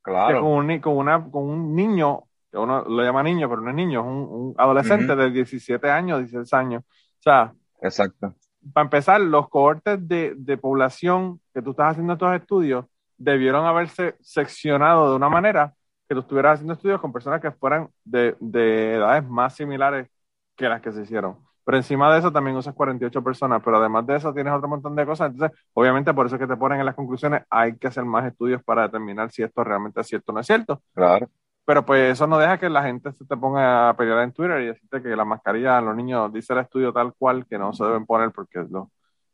claro. 0.01 0.41
con 0.41 0.51
un, 0.51 0.81
con, 0.81 0.97
una, 0.97 1.31
con 1.31 1.49
un 1.49 1.74
niño, 1.77 2.24
que 2.24 2.31
uno 2.53 2.85
lo 2.85 3.03
llama 3.03 3.23
niño, 3.23 3.49
pero 3.49 3.61
no 3.61 3.70
es 3.70 3.77
niño, 3.77 4.01
es 4.01 4.07
un, 4.07 4.29
un 4.31 4.55
adolescente 4.59 5.16
de 5.16 5.31
17 5.31 5.91
años, 5.91 6.19
16 6.19 6.53
años. 6.55 6.83
O 6.85 7.23
sea, 7.23 7.53
Exacto. 7.81 8.35
para 8.73 8.85
empezar, 8.85 9.20
los 9.20 9.49
cohortes 9.49 10.07
de, 10.07 10.35
de 10.37 10.57
población 10.59 11.41
que 11.55 11.62
tú 11.62 11.70
estás 11.70 11.93
haciendo 11.93 12.15
estos 12.15 12.35
estudios 12.35 12.87
debieron 13.16 13.65
haberse 13.66 14.16
seccionado 14.20 15.11
de 15.11 15.16
una 15.16 15.29
manera 15.29 15.74
que 16.09 16.15
tú 16.15 16.20
estuvieras 16.20 16.55
haciendo 16.55 16.74
estudios 16.74 17.01
con 17.01 17.12
personas 17.12 17.41
que 17.41 17.53
fueran 17.53 17.89
de, 18.05 18.37
de 18.41 18.95
edades 18.95 19.27
más 19.27 19.55
similares 19.55 20.09
que 20.57 20.69
las 20.69 20.81
que 20.83 20.93
se 20.93 21.03
hicieron. 21.03 21.39
Pero 21.65 21.77
encima 21.77 22.12
de 22.12 22.19
eso 22.19 22.33
también 22.33 22.57
usas 22.57 22.74
48 22.74 23.23
personas, 23.23 23.62
pero 23.65 23.79
además 23.79 24.07
de 24.07 24.16
eso 24.16 24.35
tienes 24.35 24.53
otro 24.53 24.69
montón 24.69 24.97
de 24.97 25.07
cosas. 25.07 25.31
Entonces, 25.31 25.57
obviamente, 25.74 26.12
por 26.12 26.27
eso 26.27 26.35
es 26.35 26.41
que 26.41 26.49
te 26.49 26.57
ponen 26.57 26.81
en 26.81 26.87
las 26.87 26.97
conclusiones, 26.97 27.43
hay 27.49 27.77
que 27.77 27.87
hacer 27.87 28.05
más 28.05 28.27
estudios 28.27 28.62
para 28.65 28.83
determinar 28.83 29.31
si 29.31 29.43
esto 29.43 29.62
realmente 29.62 30.01
es 30.01 30.09
cierto 30.09 30.33
o 30.33 30.35
no 30.35 30.41
es 30.41 30.47
cierto. 30.47 30.83
Claro. 30.93 31.29
Pero 31.64 31.84
pues 31.86 32.12
eso 32.12 32.26
no 32.26 32.39
deja 32.39 32.59
que 32.59 32.68
la 32.68 32.82
gente 32.82 33.12
se 33.12 33.24
te 33.24 33.36
ponga 33.36 33.90
a 33.90 33.97
pelear 33.97 34.20
en 34.24 34.32
Twitter 34.32 34.60
y 34.62 34.66
decirte 34.66 35.01
que 35.02 35.14
la 35.14 35.24
mascarilla 35.24 35.80
los 35.80 35.94
niños 35.94 36.32
dice 36.32 36.52
el 36.55 36.59
estudio 36.60 36.93
tal 36.93 37.14
cual 37.14 37.47
que 37.47 37.56
no 37.56 37.72
se 37.72 37.84
deben 37.84 38.05
poner 38.05 38.32
porque 38.32 38.64
los 38.68 38.89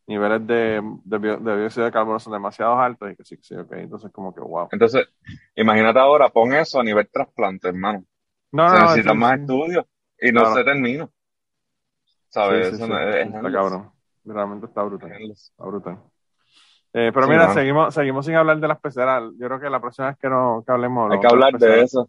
niveles 0.06 0.46
de, 0.46 0.80
de, 1.04 1.18
de 1.18 1.56
dióxido 1.58 1.86
de 1.86 1.92
carbono 1.92 2.18
son 2.18 2.34
demasiado 2.34 2.78
altos 2.78 3.10
y 3.12 3.16
que 3.16 3.24
sí, 3.24 3.36
que 3.36 3.42
sí, 3.42 3.54
ok. 3.54 3.72
Entonces, 3.72 4.10
como 4.12 4.34
que 4.34 4.40
wow. 4.40 4.68
Entonces, 4.72 5.06
imagínate 5.54 5.98
ahora, 5.98 6.28
pon 6.28 6.52
eso 6.54 6.80
a 6.80 6.84
nivel 6.84 7.08
trasplante, 7.10 7.68
hermano. 7.68 8.04
No, 8.52 8.68
se 8.68 8.74
no, 8.76 8.82
necesitan 8.82 9.14
sí, 9.14 9.20
más 9.20 9.34
sí. 9.34 9.40
estudios 9.40 9.84
y 10.20 10.32
no 10.32 10.54
se 10.54 10.64
termina. 10.64 11.08
¿Sabes? 12.28 12.72
Eso 12.74 12.86
no 12.86 12.98
es- 13.00 13.16
es 13.16 13.26
Está 13.34 13.52
cabrón. 13.52 13.90
Realmente 14.24 14.66
está 14.66 14.82
brutal. 14.82 15.12
Está 15.30 15.64
brutal. 15.64 15.98
Eh, 16.92 17.10
pero 17.12 17.28
mira, 17.28 17.52
seguimos, 17.52 17.94
seguimos 17.94 18.24
sin 18.26 18.34
hablar 18.34 18.58
de 18.58 18.68
las 18.68 18.80
peceras. 18.80 19.22
Yo 19.38 19.46
creo 19.46 19.60
que 19.60 19.70
la 19.70 19.80
próxima 19.80 20.08
vez 20.08 20.18
que, 20.18 20.28
no, 20.28 20.62
que 20.66 20.72
hablemos. 20.72 21.12
Hay 21.12 21.20
que 21.20 21.26
hablar 21.26 21.52
de 21.54 21.82
eso. 21.82 22.08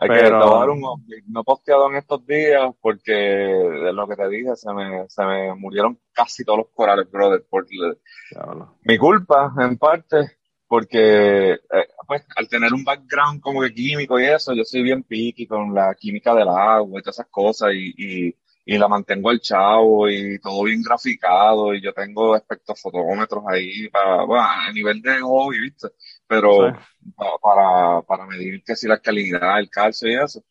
Hay 0.00 0.08
que 0.10 0.14
Pero- 0.14 0.50
dar 0.58 0.70
un 0.70 0.84
update. 0.84 1.24
No 1.26 1.40
he 1.40 1.44
posteado 1.44 1.90
en 1.90 1.96
estos 1.96 2.24
días 2.24 2.70
porque 2.80 3.12
de 3.12 3.92
lo 3.92 4.06
que 4.06 4.14
te 4.16 4.28
dije, 4.28 4.54
se 4.54 4.72
me, 4.72 5.08
se 5.08 5.24
me 5.24 5.54
murieron 5.54 5.98
casi 6.12 6.44
todos 6.44 6.58
los 6.60 6.68
corales, 6.72 7.10
brother. 7.10 7.44
Por 7.50 7.66
Diablo. 7.66 8.76
mi 8.82 8.96
culpa, 8.96 9.52
en 9.58 9.76
parte, 9.76 10.38
porque 10.68 11.52
eh, 11.54 11.58
pues, 12.06 12.24
al 12.36 12.48
tener 12.48 12.72
un 12.72 12.84
background 12.84 13.40
como 13.40 13.60
que 13.62 13.74
químico 13.74 14.20
y 14.20 14.24
eso, 14.26 14.54
yo 14.54 14.62
soy 14.64 14.82
bien 14.82 15.02
picky 15.02 15.46
con 15.46 15.74
la 15.74 15.94
química 15.94 16.32
del 16.34 16.48
agua 16.48 17.00
y 17.00 17.02
todas 17.02 17.16
esas 17.16 17.28
cosas 17.30 17.70
y, 17.74 17.92
y, 17.96 18.36
y 18.66 18.78
la 18.78 18.86
mantengo 18.86 19.30
al 19.30 19.40
chavo 19.40 20.08
y 20.08 20.38
todo 20.38 20.62
bien 20.64 20.82
graficado 20.82 21.74
y 21.74 21.80
yo 21.82 21.92
tengo 21.92 22.36
espectrofotómetros 22.36 23.42
ahí 23.48 23.88
para, 23.88 24.24
bueno, 24.24 24.44
a 24.44 24.70
nivel 24.72 25.00
de 25.02 25.20
hobby, 25.22 25.58
¿viste? 25.60 25.88
Pero 26.28 26.68
Sí. 26.70 27.10
para, 27.42 28.02
para 28.02 28.26
medir 28.26 28.62
que 28.62 28.76
si 28.76 28.86
la 28.86 28.98
calidad, 29.00 29.58
el 29.58 29.70
calcio 29.70 30.08
y 30.10 30.14
eso. 30.14 30.44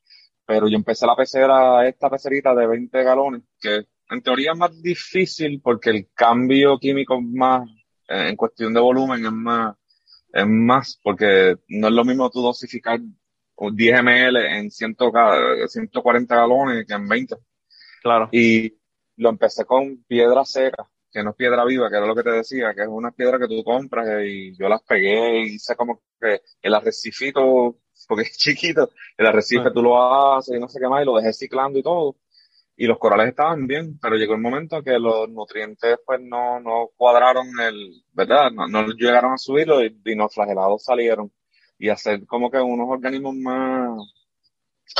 Pero 0.46 0.68
yo 0.68 0.76
empecé 0.78 1.06
la 1.06 1.16
pecera, 1.16 1.88
esta 1.88 2.10
pecerita 2.10 2.56
de 2.56 2.66
20 2.68 3.04
galones, 3.04 3.42
que 3.60 3.86
en 4.10 4.22
teoría 4.22 4.54
es 4.54 4.58
más 4.58 4.82
difícil 4.82 5.62
porque 5.62 5.90
el 5.92 6.10
cambio 6.14 6.80
químico 6.80 7.16
es 7.20 7.26
más, 7.26 7.70
eh, 8.08 8.30
en 8.30 8.36
cuestión 8.38 8.74
de 8.74 8.80
volumen 8.80 9.26
es 9.26 9.32
más, 9.32 9.76
es 10.34 10.48
más, 10.48 11.00
porque 11.04 11.58
no 11.68 11.88
es 11.88 11.94
lo 11.94 12.06
mismo 12.06 12.30
tú 12.30 12.42
dosificar 12.42 13.00
un 13.58 13.76
10 13.76 14.02
ml 14.02 14.38
en 14.38 14.72
100 14.72 14.96
ga- 14.96 15.68
140 15.68 16.36
galones 16.36 16.86
que 16.88 16.94
en 16.94 17.08
20. 17.08 17.36
Claro. 18.02 18.30
Y 18.32 18.74
lo 19.18 19.30
empecé 19.30 19.66
con 19.66 20.04
piedra 20.08 20.46
seca, 20.46 20.88
que 21.18 21.24
no 21.24 21.32
es 21.32 21.36
piedra 21.36 21.66
viva, 21.66 21.90
que 21.90 21.98
era 21.98 22.06
lo 22.06 22.14
que 22.14 22.22
te 22.22 22.30
decía, 22.30 22.76
que 22.76 22.84
es 22.84 22.88
una 22.88 23.10
piedra 23.10 23.40
que 23.40 23.48
tú 23.48 23.64
compras 23.64 24.08
y 24.24 24.56
yo 24.56 24.70
las 24.70 24.84
pegué 24.84 25.40
y 25.40 25.56
hice 25.56 25.76
como 25.76 26.00
que 26.22 26.42
el 26.62 26.76
arrecifito, 26.76 27.78
porque 28.08 28.22
es 28.22 28.38
chiquito, 28.38 28.92
el 29.18 29.26
arrecife 29.26 29.72
tú 29.74 29.82
lo 29.82 30.36
haces 30.36 30.56
y 30.56 30.60
no 30.60 30.68
sé 30.68 30.80
qué 30.80 30.88
más, 30.88 31.02
y 31.02 31.06
lo 31.06 31.18
dejé 31.18 31.34
ciclando 31.34 31.80
y 31.80 31.82
todo. 31.82 32.18
Y 32.76 32.86
los 32.86 33.00
corales 33.00 33.30
estaban 33.30 33.66
bien, 33.66 33.98
pero 34.00 34.16
llegó 34.16 34.36
el 34.36 34.42
momento 34.42 34.84
que 34.84 35.00
los 35.00 35.28
nutrientes 35.28 35.98
pues 36.06 36.22
no, 36.22 36.60
no 36.60 36.92
cuadraron 36.96 37.48
el, 37.62 38.04
¿verdad? 38.14 38.52
No, 38.52 38.68
no 38.68 38.86
llegaron 38.94 39.34
a 39.34 39.38
subirlo 39.40 39.84
y, 39.84 40.00
y 40.06 40.14
los 40.14 40.32
flagelados 40.32 40.84
salieron. 40.84 41.32
Y 41.80 41.90
hacer 41.90 42.28
como 42.28 42.52
que 42.52 42.60
unos 42.60 42.88
organismos 42.90 43.34
más, 43.36 44.00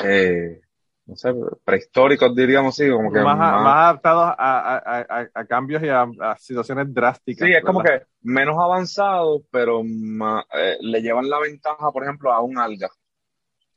eh, 0.04 0.62
no 1.08 1.16
sé, 1.16 1.34
prehistóricos 1.64 2.36
diríamos 2.36 2.76
así, 2.80 2.90
como 2.92 3.12
que 3.12 3.22
más, 3.22 3.34
a- 3.34 3.38
más- 3.38 3.64
más 3.64 3.76
adaptados 3.76 4.36
a, 4.38 4.78
a- 4.78 5.28
a- 5.34 5.46
cambios 5.46 5.82
y 5.82 5.88
a, 5.90 6.06
situaciones 6.38 6.94
drásticas. 6.94 7.48
Sí, 7.48 7.54
es 7.54 7.64
como 7.64 7.82
que 7.82 8.04
menos 8.22 8.58
avanzado, 8.60 9.42
pero 9.50 9.84
más, 9.86 10.44
eh, 10.54 10.76
le 10.82 11.02
llevan 11.02 11.30
la 11.30 11.40
ventaja, 11.40 11.92
por 11.92 12.04
ejemplo, 12.04 12.32
a 12.32 12.42
un 12.42 12.58
alga. 12.58 12.90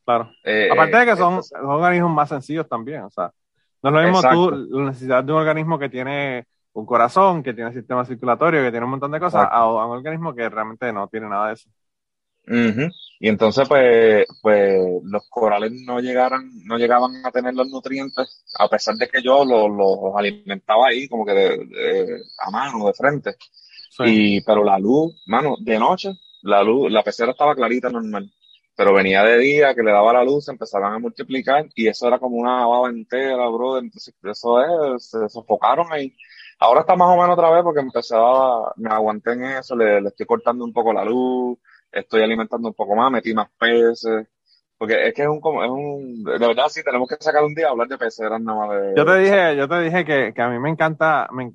Claro. 0.04 0.30
Eh, 0.44 0.68
Aparte 0.72 0.96
de 0.96 1.06
que 1.06 1.16
son, 1.16 1.42
son 1.42 1.64
organismos 1.66 2.10
más 2.12 2.28
sencillos 2.28 2.68
también. 2.68 3.02
O 3.02 3.10
sea, 3.10 3.30
no 3.82 3.90
es 3.90 3.94
lo 3.94 4.02
mismo 4.02 4.20
tú, 4.22 4.48
Exacto. 4.48 4.78
la 4.78 4.84
necesidad 4.86 5.24
de 5.24 5.32
un 5.32 5.38
organismo 5.38 5.78
que 5.78 5.88
tiene 5.88 6.46
un 6.72 6.84
corazón, 6.86 7.42
que 7.44 7.54
tiene 7.54 7.72
sistema 7.72 8.04
circulatorio, 8.04 8.62
que 8.62 8.70
tiene 8.70 8.84
un 8.84 8.90
montón 8.90 9.12
de 9.12 9.20
cosas, 9.20 9.44
Exacto. 9.44 9.56
a 9.56 9.86
un 9.86 9.96
organismo 9.98 10.34
que 10.34 10.48
realmente 10.48 10.92
no 10.92 11.06
tiene 11.08 11.28
nada 11.28 11.48
de 11.48 11.52
eso. 11.54 11.68
Ujú. 12.46 12.88
Y 13.22 13.28
entonces, 13.28 13.68
pues, 13.68 14.26
pues, 14.42 14.78
los 15.04 15.28
corales 15.28 15.72
no 15.72 16.00
llegaran, 16.00 16.50
no 16.64 16.78
llegaban 16.78 17.24
a 17.24 17.30
tener 17.30 17.54
los 17.54 17.68
nutrientes, 17.68 18.44
a 18.58 18.68
pesar 18.68 18.94
de 18.96 19.08
que 19.08 19.22
yo 19.22 19.44
los, 19.44 19.68
los 19.70 20.16
alimentaba 20.16 20.88
ahí, 20.88 21.06
como 21.08 21.26
que 21.26 21.32
de- 21.32 21.66
de- 21.66 22.20
a 22.38 22.50
mano, 22.50 22.86
de 22.86 22.94
frente. 22.94 23.36
Sí. 23.90 24.38
Y, 24.38 24.40
pero 24.42 24.64
la 24.64 24.78
luz, 24.78 25.22
mano, 25.26 25.56
de 25.60 25.78
noche, 25.78 26.12
la 26.42 26.62
luz, 26.62 26.90
la 26.90 27.02
pecera 27.02 27.32
estaba 27.32 27.54
clarita 27.54 27.90
normal. 27.90 28.30
Pero 28.76 28.94
venía 28.94 29.22
de 29.24 29.36
día, 29.38 29.74
que 29.74 29.82
le 29.82 29.92
daba 29.92 30.12
la 30.14 30.24
luz, 30.24 30.46
se 30.46 30.52
empezaban 30.52 30.94
a 30.94 30.98
multiplicar 30.98 31.68
y 31.74 31.86
eso 31.88 32.06
era 32.08 32.18
como 32.18 32.36
una 32.36 32.64
baba 32.66 32.88
entera, 32.88 33.46
brother. 33.48 33.84
Entonces, 33.84 34.14
eso 34.24 34.96
es, 34.96 35.10
se 35.10 35.28
sofocaron 35.28 35.92
ahí. 35.92 36.16
Ahora 36.58 36.80
está 36.80 36.96
más 36.96 37.08
o 37.10 37.20
menos 37.20 37.32
otra 37.38 37.50
vez 37.50 37.62
porque 37.62 37.80
empezaba, 37.80 38.72
me 38.76 38.88
aguanté 38.90 39.32
en 39.32 39.44
eso, 39.44 39.76
le, 39.76 40.00
le 40.00 40.08
estoy 40.08 40.24
cortando 40.26 40.64
un 40.64 40.72
poco 40.72 40.92
la 40.94 41.04
luz, 41.04 41.58
estoy 41.92 42.22
alimentando 42.22 42.68
un 42.68 42.74
poco 42.74 42.94
más, 42.96 43.10
metí 43.10 43.34
más 43.34 43.48
peces. 43.58 44.26
Porque 44.78 45.08
es 45.08 45.12
que 45.12 45.20
es 45.24 45.28
un, 45.28 45.36
es 45.36 45.70
un, 45.70 46.24
de 46.24 46.38
verdad 46.38 46.68
sí, 46.70 46.82
tenemos 46.82 47.06
que 47.06 47.16
sacar 47.20 47.44
un 47.44 47.54
día 47.54 47.66
a 47.66 47.70
hablar 47.72 47.86
de 47.86 47.98
peceras 47.98 48.40
nada 48.40 48.66
más 48.66 48.70
de, 48.80 48.94
Yo 48.96 49.04
te 49.04 49.18
dije, 49.18 49.54
yo 49.54 49.68
te 49.68 49.78
dije 49.82 50.04
que, 50.06 50.32
que 50.34 50.40
a 50.40 50.48
mí 50.48 50.58
me 50.58 50.70
encanta, 50.70 51.28
me- 51.32 51.52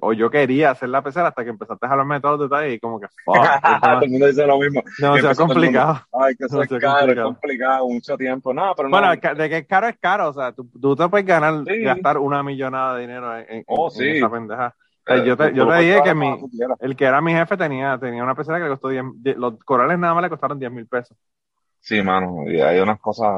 o 0.00 0.12
yo 0.12 0.28
quería 0.28 0.72
hacer 0.72 0.88
la 0.88 1.00
pecera 1.00 1.28
hasta 1.28 1.44
que 1.44 1.50
empezaste 1.50 1.86
a 1.86 1.90
hablarme 1.90 2.16
de 2.16 2.20
todos 2.22 2.40
los 2.40 2.50
detalles 2.50 2.74
y 2.74 2.80
como 2.80 2.98
que, 2.98 3.06
fuck, 3.24 3.36
es 3.62 3.80
Todo 3.80 4.02
el 4.02 4.10
mundo 4.10 4.26
dice 4.26 4.44
lo 4.44 4.58
mismo. 4.58 4.80
empezó 4.80 5.34
todo 5.36 5.52
el 5.54 5.60
mundo, 5.60 5.84
complicado. 5.84 6.00
Ay, 6.12 6.34
que 6.34 6.44
eso 6.46 6.62
es 6.62 6.68
Demasiado 6.68 6.80
caro, 6.80 7.12
es 7.12 7.18
complicado. 7.22 7.28
complicado, 7.28 7.88
mucho 7.88 8.16
tiempo. 8.16 8.52
Nada, 8.54 8.74
pero 8.76 8.88
no. 8.88 8.98
Bueno, 8.98 9.20
ca- 9.22 9.34
de 9.34 9.48
que 9.48 9.56
es 9.58 9.66
caro 9.68 9.86
es 9.86 9.96
caro, 10.00 10.28
o 10.30 10.32
sea, 10.32 10.50
tú, 10.52 10.68
tú 10.80 10.96
te 10.96 11.08
puedes 11.08 11.26
ganar, 11.26 11.62
Sí. 11.64 11.80
gastar 11.80 12.18
una 12.18 12.42
millonada 12.42 12.96
de 12.96 13.00
dinero 13.02 13.38
en, 13.38 13.46
en- 13.58 13.64
Oh, 13.68 13.86
en 13.86 13.90
sí. 13.92 14.08
esa 14.16 14.28
pendeja. 14.30 14.74
Eh, 15.06 15.22
yo 15.22 15.36
te, 15.36 15.54
yo 15.54 15.66
te 15.66 15.74
dije 15.78 16.02
que 16.02 16.14
mi, 16.14 16.48
el 16.78 16.96
que 16.96 17.04
era 17.04 17.20
mi 17.20 17.32
jefe 17.32 17.56
tenía, 17.56 17.98
tenía 17.98 18.22
una 18.24 18.34
pecera 18.34 18.58
que 18.58 18.64
le 18.64 18.70
costó 18.70 18.88
10, 18.88 19.04
die- 19.16 19.34
los 19.36 19.58
corales 19.64 19.98
nada 19.98 20.14
más 20.14 20.22
le 20.22 20.30
costaron 20.30 20.58
10 20.58 20.72
mil 20.72 20.86
pesos. 20.86 21.16
Sí, 21.80 22.02
mano, 22.02 22.44
y 22.50 22.60
hay 22.60 22.80
unas 22.80 22.98
cosas, 23.00 23.30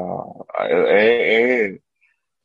eh, 0.69 0.85
eh, 0.89 1.65
eh, 1.75 1.81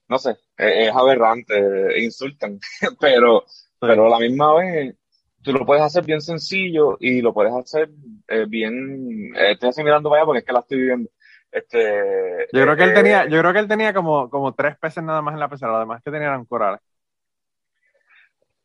no 0.09 0.19
sé, 0.19 0.33
es, 0.57 0.89
es 0.89 0.97
aberrante, 0.97 1.55
eh, 1.59 2.05
insultan, 2.05 2.61
pero, 3.01 3.45
pero 3.81 4.07
a 4.07 4.11
la 4.11 4.19
misma 4.21 4.55
vez, 4.57 4.97
tú 5.43 5.53
lo 5.53 5.67
puedes 5.67 5.85
hacer 5.85 6.05
bien 6.05 6.21
sencillo 6.23 6.97
y 7.01 7.23
lo 7.23 7.35
puedes 7.35 7.55
hacer 7.55 7.91
eh, 8.29 8.47
bien, 8.49 9.35
eh, 9.37 9.53
estoy 9.53 9.71
así 9.71 9.85
mirando 9.85 10.11
para 10.11 10.23
allá 10.23 10.27
porque 10.27 10.41
es 10.41 10.45
que 10.47 10.53
la 10.55 10.61
estoy 10.61 10.79
viviendo, 10.79 11.11
Este, 11.53 12.47
Yo 12.51 12.63
creo 12.63 12.77
que 12.77 12.85
él 12.85 12.93
eh, 12.93 12.93
tenía, 12.93 13.25
yo 13.29 13.39
creo 13.41 13.53
que 13.53 13.59
él 13.61 13.69
tenía 13.69 13.95
como, 13.95 14.29
como 14.31 14.55
tres 14.55 14.77
peces 14.79 15.03
nada 15.03 15.23
más 15.23 15.35
en 15.35 15.41
la 15.41 15.49
pecera, 15.49 15.73
lo 15.73 15.79
demás 15.81 16.03
que 16.05 16.11
tenía 16.11 16.29
eran 16.29 16.45
corales. 16.45 16.81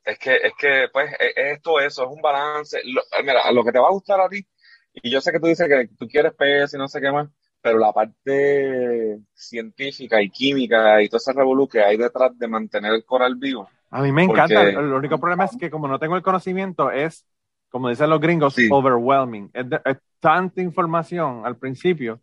Es 0.07 0.19
que, 0.19 0.35
es 0.37 0.53
que, 0.57 0.87
pues, 0.93 1.11
es, 1.19 1.33
es 1.35 1.57
esto, 1.57 1.79
eso, 1.79 2.03
es 2.05 2.09
un 2.09 2.21
balance. 2.21 2.79
Lo- 2.85 3.01
mira, 3.23 3.51
lo 3.51 3.63
que 3.63 3.71
te 3.71 3.79
va 3.79 3.87
a 3.89 3.91
gustar 3.91 4.21
a 4.21 4.29
ti, 4.29 4.45
y 4.93 5.09
yo 5.11 5.21
sé 5.21 5.31
que 5.31 5.39
tú 5.39 5.47
dices 5.47 5.67
que 5.67 5.89
tú 5.97 6.07
quieres 6.07 6.33
peces 6.33 6.73
y 6.75 6.77
no 6.77 6.87
sé 6.87 7.01
qué 7.01 7.11
más, 7.11 7.29
pero 7.61 7.77
la 7.79 7.91
parte 7.93 9.19
científica 9.33 10.21
y 10.21 10.29
química 10.29 11.01
y 11.01 11.09
todo 11.09 11.17
ese 11.17 11.33
revolú 11.33 11.67
que 11.67 11.81
hay 11.83 11.97
detrás 11.97 12.37
de 12.37 12.47
mantener 12.47 12.93
el 12.93 13.05
coral 13.05 13.35
vivo, 13.35 13.69
A 13.89 14.01
mí 14.01 14.11
me 14.11 14.23
encanta. 14.23 14.61
El, 14.61 14.69
el 14.77 14.93
único 14.93 15.19
problema 15.19 15.45
es 15.45 15.55
que 15.57 15.69
como 15.69 15.87
no 15.87 15.99
tengo 15.99 16.15
el 16.15 16.23
conocimiento 16.23 16.91
es, 16.91 17.25
como 17.69 17.89
dicen 17.89 18.09
los 18.09 18.19
gringos, 18.19 18.55
Sí. 18.55 18.67
overwhelming. 18.67 19.49
Es, 19.53 19.69
de- 19.69 19.81
es 19.85 19.97
tanta 20.19 20.61
información 20.61 21.45
al 21.45 21.57
principio. 21.57 22.21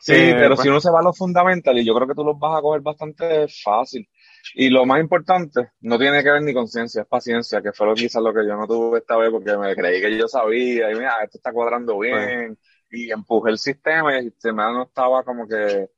Sí, 0.00 0.34
que, 0.34 0.34
pero 0.36 0.56
pues, 0.56 0.60
si 0.60 0.68
uno 0.68 0.80
se 0.80 0.90
va 0.90 1.00
a 1.00 1.02
los 1.02 1.16
fundamentales, 1.16 1.84
yo 1.86 1.94
creo 1.94 2.08
que 2.08 2.14
tú 2.14 2.24
los 2.24 2.38
vas 2.38 2.58
a 2.58 2.62
coger 2.62 2.80
bastante 2.80 3.46
fácil. 3.64 4.08
Y 4.54 4.70
lo 4.70 4.84
más 4.86 5.00
importante, 5.00 5.70
no 5.80 5.98
tiene 5.98 6.22
que 6.22 6.30
ver 6.30 6.42
ni 6.42 6.52
con 6.54 6.68
ciencia, 6.68 7.02
es 7.02 7.08
paciencia, 7.08 7.62
que 7.62 7.72
fue 7.72 7.86
lo 7.86 7.94
quizás 7.94 8.22
lo 8.22 8.32
que 8.34 8.46
yo 8.46 8.56
no 8.56 8.66
tuve 8.66 8.98
esta 8.98 9.16
vez 9.16 9.30
porque 9.30 9.56
me 9.56 9.74
creí 9.76 10.00
que 10.00 10.16
yo 10.18 10.28
sabía 10.28 10.90
y 10.90 10.94
mira, 10.94 11.14
esto 11.24 11.38
está 11.38 11.52
cuadrando 11.52 11.98
bien. 11.98 12.58
Y 12.90 13.10
empujé 13.10 13.50
el 13.50 13.58
sistema 13.58 14.14
y 14.14 14.18
el 14.18 14.24
sistema 14.32 14.72
no 14.72 14.82
estaba 14.84 15.24
como 15.24 15.46
que 15.48 15.88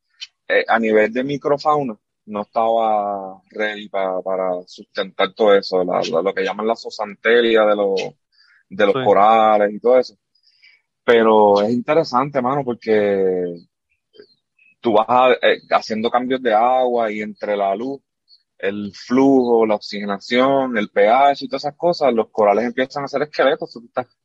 eh, 0.48 0.64
a 0.68 0.78
nivel 0.78 1.12
de 1.12 1.24
microfauna, 1.24 1.96
no 2.26 2.42
estaba 2.42 3.42
ready 3.50 3.88
pa- 3.88 4.22
para 4.22 4.50
sustentar 4.66 5.34
todo 5.34 5.54
eso, 5.54 5.84
la- 5.84 6.02
la- 6.02 6.22
lo 6.22 6.34
que 6.34 6.44
llaman 6.44 6.66
la 6.68 6.76
zosantelia 6.76 7.64
de 7.66 7.76
los, 7.76 8.00
de 8.68 8.86
los 8.86 8.94
Sí. 8.94 9.00
corales 9.04 9.72
y 9.74 9.80
todo 9.80 9.98
eso. 9.98 10.16
Pero 11.04 11.62
es 11.62 11.70
interesante, 11.72 12.42
mano, 12.42 12.64
porque 12.64 13.56
tú 14.80 14.92
vas 14.92 15.36
eh, 15.42 15.58
haciendo 15.70 16.10
cambios 16.10 16.42
de 16.42 16.52
agua 16.54 17.10
y 17.10 17.20
entre 17.22 17.56
la 17.56 17.74
luz, 17.74 18.00
el 18.68 18.92
flujo, 18.94 19.66
la 19.66 19.76
oxigenación, 19.76 20.76
el 20.78 20.90
pH 20.90 21.44
y 21.44 21.48
todas 21.48 21.64
esas 21.64 21.76
cosas, 21.76 22.12
los 22.14 22.30
corales 22.30 22.64
empiezan 22.64 23.02
a 23.02 23.06
hacer 23.06 23.22
esqueletos, 23.22 23.78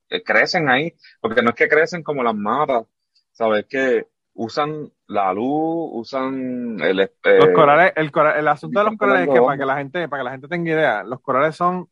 eh, 0.09 0.23
crecen 0.23 0.69
ahí, 0.69 0.93
porque 1.21 1.41
no 1.41 1.49
es 1.49 1.55
que 1.55 1.67
crecen 1.69 2.03
como 2.03 2.23
las 2.23 2.35
matas, 2.35 2.85
sabes 3.31 3.65
que 3.67 4.07
usan 4.33 4.91
la 5.07 5.33
luz, 5.33 5.89
usan 5.93 6.79
el 6.81 6.99
eh, 7.01 7.09
Los 7.37 7.49
corales, 7.51 7.93
el, 7.95 8.11
coral- 8.11 8.37
el 8.39 8.47
asunto 8.47 8.79
de 8.79 8.85
los 8.85 8.95
corales 8.95 9.23
es 9.25 9.29
que 9.29 9.41
para 9.41 9.57
que 9.57 9.65
la 9.65 9.77
gente, 9.77 10.07
para 10.09 10.21
que 10.21 10.25
la 10.25 10.31
gente 10.31 10.47
tenga 10.47 10.71
idea, 10.71 11.03
los 11.03 11.21
corales 11.21 11.55
son 11.55 11.89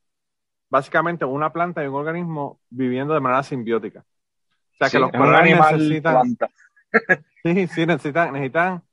básicamente 0.70 1.26
una 1.26 1.54
planta 1.54 1.84
y 1.84 1.88
un 1.88 1.96
organismo 1.96 2.62
viviendo 2.70 3.14
de 3.14 3.22
manera 3.22 3.44
simbiótica. 3.44 4.02
O 4.02 4.78
sea 4.78 4.92
que 4.92 5.00
los 5.00 5.14
corales 5.14 5.50
necesitan, 5.52 6.38
sí, 7.44 7.68
sí, 7.68 7.86
necesitan, 7.86 8.34
necesitan 8.34 8.84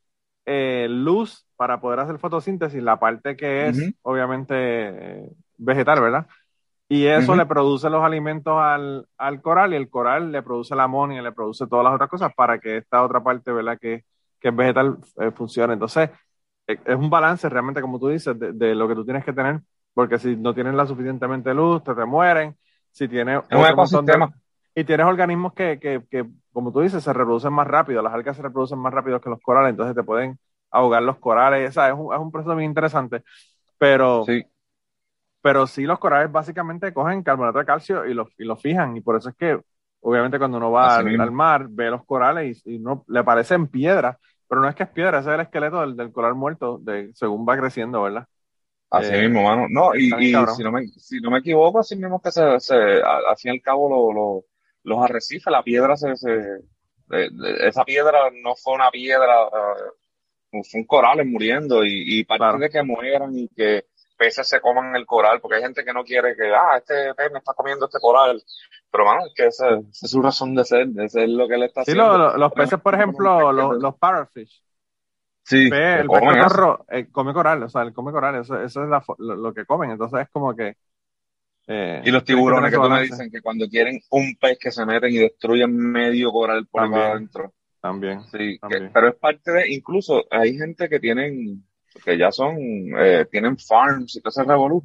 eh, 0.47 0.87
luz 0.91 1.47
para 1.57 1.81
poder 1.81 2.01
hacer 2.01 2.19
fotosíntesis, 2.19 2.83
la 2.83 2.99
parte 2.99 3.37
que 3.37 3.69
es 3.69 3.95
obviamente 4.03 4.55
eh, 4.57 5.31
vegetal, 5.57 6.01
¿verdad? 6.01 6.27
Y 6.89 7.07
eso 7.07 7.35
le 7.35 7.47
produce 7.47 7.89
los 7.89 8.05
alimentos 8.05 8.55
al, 8.59 9.07
al 9.17 9.41
coral 9.41 9.73
y 9.73 9.77
el 9.77 9.89
coral 9.89 10.31
le 10.31 10.43
produce 10.43 10.77
la 10.77 10.85
amonia, 10.85 11.23
le 11.23 11.33
produce 11.33 11.67
todas 11.67 11.85
las 11.85 11.95
otras 11.95 12.11
cosas 12.11 12.33
para 12.35 12.59
que 12.59 12.77
esta 12.77 13.03
otra 13.03 13.23
parte, 13.23 13.51
¿verdad? 13.53 13.79
Que, 13.81 14.05
que 14.39 14.49
es 14.49 14.57
vegetal 14.57 14.99
eh, 15.19 15.31
funcione. 15.31 15.73
Entonces, 15.73 16.11
eh, 16.67 16.79
es 16.85 16.97
un 16.97 17.09
balance 17.09 17.49
realmente, 17.49 17.81
como 17.81 17.99
tú 17.99 18.09
dices, 18.09 18.39
de, 18.39 18.53
de 18.53 18.75
lo 18.75 18.87
que 18.87 18.95
tú 18.95 19.05
tienes 19.05 19.25
que 19.25 19.33
tener, 19.33 19.61
porque 19.95 20.19
si 20.19 20.37
no 20.37 20.53
tienes 20.55 20.75
la 20.75 20.87
suficientemente 20.87 21.55
luz, 21.55 21.83
te, 21.83 21.95
te 21.95 22.05
mueren. 22.05 22.55
Si 22.91 23.09
tienes 23.09 23.41
Es 23.51 23.57
un 23.57 24.07
de-. 24.07 24.13
Y 24.75 24.85
tienes 24.85 25.07
organismos 25.07 25.53
que, 25.55 25.79
que, 25.81 26.03
que, 26.11 26.27
como 26.53 26.73
tú 26.73 26.81
dices, 26.81 27.03
se 27.05 27.13
reproducen 27.13 27.53
más 27.53 27.67
rápido. 27.67 28.03
Las 28.03 28.15
algas 28.15 28.37
se 28.37 28.43
reproducen 28.43 28.79
más 28.79 28.93
rápido 28.95 29.21
que 29.21 29.31
los 29.31 29.41
corales, 29.41 29.71
entonces 29.71 29.95
te 29.97 30.03
pueden 30.03 30.39
ahogar 30.71 31.03
los 31.03 31.19
corales. 31.19 31.71
O 31.71 31.73
sea, 31.73 31.89
es 31.89 31.95
un, 31.97 32.13
es 32.15 32.21
un 32.21 32.33
proceso 32.33 32.57
bien 32.57 32.71
interesante. 32.71 33.23
Pero, 33.79 34.27
Sí. 34.27 34.45
pero 35.41 35.67
sí, 35.67 35.83
los 35.85 35.99
corales 35.99 36.33
básicamente 36.33 36.93
cogen 36.95 37.23
carbonato 37.23 37.59
de 37.59 37.67
calcio 37.67 38.07
y 38.07 38.15
los, 38.15 38.29
y 38.39 38.45
los 38.45 38.61
fijan. 38.63 38.97
Y 38.97 39.01
por 39.03 39.17
eso 39.17 39.29
es 39.29 39.37
que, 39.37 39.61
obviamente, 40.01 40.39
cuando 40.39 40.57
uno 40.59 40.71
va 40.71 40.97
al, 40.97 41.31
mar, 41.33 41.67
ve 41.69 41.91
los 41.91 42.05
corales 42.07 42.63
y, 42.67 42.77
y 42.77 42.79
no, 42.79 43.05
le 43.09 43.23
parecen 43.25 43.69
piedras. 43.69 44.17
Pero 44.49 44.61
no 44.61 44.69
es 44.69 44.75
que 44.75 44.85
es 44.85 44.89
piedra, 44.91 45.19
ese 45.21 45.31
es 45.31 45.35
el 45.35 45.41
esqueleto 45.41 45.81
del, 45.81 45.97
del 45.97 46.13
coral 46.13 46.35
muerto, 46.35 46.79
de, 46.83 47.11
según 47.15 47.47
va 47.49 47.57
creciendo, 47.59 48.03
¿verdad? 48.03 48.27
Así 48.91 49.13
Eh, 49.13 49.17
mismo, 49.17 49.43
mano. 49.43 49.67
No, 49.69 49.95
y, 49.95 50.11
si 50.49 50.63
no 50.63 50.71
me, 50.73 50.87
si 50.89 51.21
no 51.21 51.31
me 51.31 51.39
equivoco, 51.39 51.81
así 51.81 51.97
mismo 51.97 52.21
que 52.23 52.31
se, 52.31 52.61
se 52.61 52.75
al 52.77 53.37
fin 53.37 53.53
y 53.53 53.57
al 53.57 53.63
cabo 53.63 53.89
lo, 53.89 54.13
lo- 54.13 54.45
los 54.85 55.03
arrecifes, 55.05 55.51
la 55.53 55.63
piedra 55.65 55.97
se, 55.97 56.17
se 56.17 56.31
de- 56.31 57.31
de- 57.31 57.69
esa 57.69 57.85
piedra 57.85 58.31
no 58.33 58.57
fue 58.57 58.75
una 58.75 58.91
piedra, 58.91 59.45
eh, 60.53 60.63
son 60.65 60.85
corales 60.85 61.27
muriendo 61.27 61.85
y, 61.85 62.21
y 62.21 62.25
parte 62.25 62.47
Claro. 62.47 62.59
de 62.59 62.71
que 62.71 62.83
mueran 62.83 63.37
y 63.39 63.49
que 63.49 63.87
peces 64.17 64.49
se 64.49 64.61
coman 64.61 64.95
el 64.97 65.07
coral, 65.07 65.41
porque 65.41 65.57
hay 65.57 65.63
gente 65.63 65.85
que 65.85 65.93
no 65.93 66.05
quiere 66.05 66.37
que, 66.37 66.53
ah, 66.55 66.79
este 66.79 67.15
pez 67.15 67.33
me 67.33 67.39
está 67.39 67.53
comiendo 67.55 67.87
este 67.87 67.99
coral. 68.01 68.43
Pero, 68.91 69.05
mano, 69.05 69.27
es 69.27 69.33
que 69.35 69.47
esa, 69.47 69.69
esa 69.79 70.07
es 70.07 70.11
su 70.11 70.23
razón 70.23 70.55
de 70.55 70.65
ser, 70.65 70.89
ese 70.99 71.25
es 71.25 71.31
lo 71.31 71.49
que 71.49 71.57
le 71.59 71.67
está 71.67 71.83
Sí, 71.83 71.93
haciendo. 71.93 71.95
lo- 71.95 72.17
lo- 72.19 72.37
los 72.39 72.53
peces, 72.55 72.81
por 72.81 72.95
ejemplo, 72.95 73.53
los, 73.53 73.77
los 73.79 73.97
parrotfish, 73.99 74.63
Sí, 75.45 75.79
el 75.93 76.11
cotorro 76.11 76.85
eh, 76.89 77.11
come 77.11 77.33
coral, 77.33 77.63
o 77.63 77.69
sea, 77.69 77.83
él 77.83 77.93
come 77.93 78.13
coral, 78.13 78.37
eso, 78.37 78.61
eso 78.61 78.83
es 78.83 78.89
la 78.89 79.03
lo, 79.19 79.37
lo 79.37 79.55
que 79.55 79.65
comen, 79.67 79.91
entonces 79.91 80.21
es 80.23 80.29
como 80.31 80.55
que... 80.55 80.77
eh, 81.67 82.03
Y 82.05 82.11
los 82.11 82.25
tiburones 82.25 82.71
que 82.71 82.77
tú 82.77 82.89
me 82.91 83.03
dicen 83.03 83.31
que 83.31 83.41
cuando 83.41 83.69
quieren 83.69 84.01
un 84.11 84.37
pez 84.37 84.59
que 84.59 84.71
se 84.71 84.85
meten 84.85 85.11
y 85.13 85.19
destruyen 85.19 85.75
medio 85.77 86.31
coral 86.31 86.67
por 86.67 86.83
También. 86.83 87.03
adentro. 87.05 87.53
También. 87.81 88.23
Sí, 88.25 88.59
que- 88.69 88.91
pero 88.93 89.09
es 89.09 89.15
parte 89.17 89.51
de, 89.53 89.73
incluso 89.73 90.25
hay 90.31 90.57
gente 90.57 90.89
que 90.89 91.01
tienen, 91.01 91.65
que 92.05 92.17
ya 92.17 92.33
son, 92.33 92.57
eh, 92.99 93.27
tienen 93.31 93.59
farms 93.59 94.17
y 94.17 94.21
todo 94.21 94.31
ese 94.31 94.45
revolú. 94.45 94.83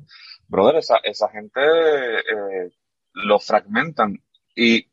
Brother, 0.47 0.77
esa, 0.77 0.97
esa 1.03 1.30
gente 1.30 1.60
eh, 1.61 2.69
lo 3.14 3.39
fragmentan 3.39 4.18
y 4.56 4.85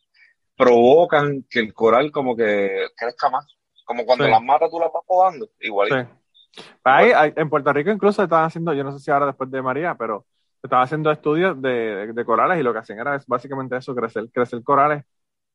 provocan 0.57 1.45
que 1.51 1.61
el 1.61 1.75
coral 1.75 2.11
como 2.11 2.37
que 2.37 2.87
crezca 2.97 3.29
más. 3.31 3.47
Como 3.85 4.05
cuando 4.05 4.25
Sí. 4.25 4.31
las 4.31 4.43
matas 4.43 4.71
tú 4.71 4.81
las 4.81 4.93
vas 4.93 5.03
podando, 5.07 5.49
igual. 5.61 5.89
Sí. 5.89 6.63
Ahí, 6.85 7.33
en 7.37 7.49
Puerto 7.51 7.73
Rico 7.73 7.91
incluso 7.91 8.23
estaban 8.23 8.47
haciendo, 8.47 8.73
yo 8.73 8.83
no 8.83 8.93
sé 8.93 8.99
si 9.05 9.11
ahora 9.11 9.27
después 9.27 9.51
de 9.51 9.63
María, 9.63 9.95
pero 9.97 10.25
estaban 10.67 10.85
haciendo 10.85 11.11
estudios 11.11 11.61
de, 11.63 12.13
de 12.13 12.25
corales 12.25 12.59
y 12.61 12.63
lo 12.63 12.73
que 12.73 12.81
hacían 12.81 13.01
era 13.01 13.21
básicamente 13.27 13.77
eso, 13.77 13.95
crecer, 13.95 14.31
crecer 14.33 14.63
corales 14.63 15.05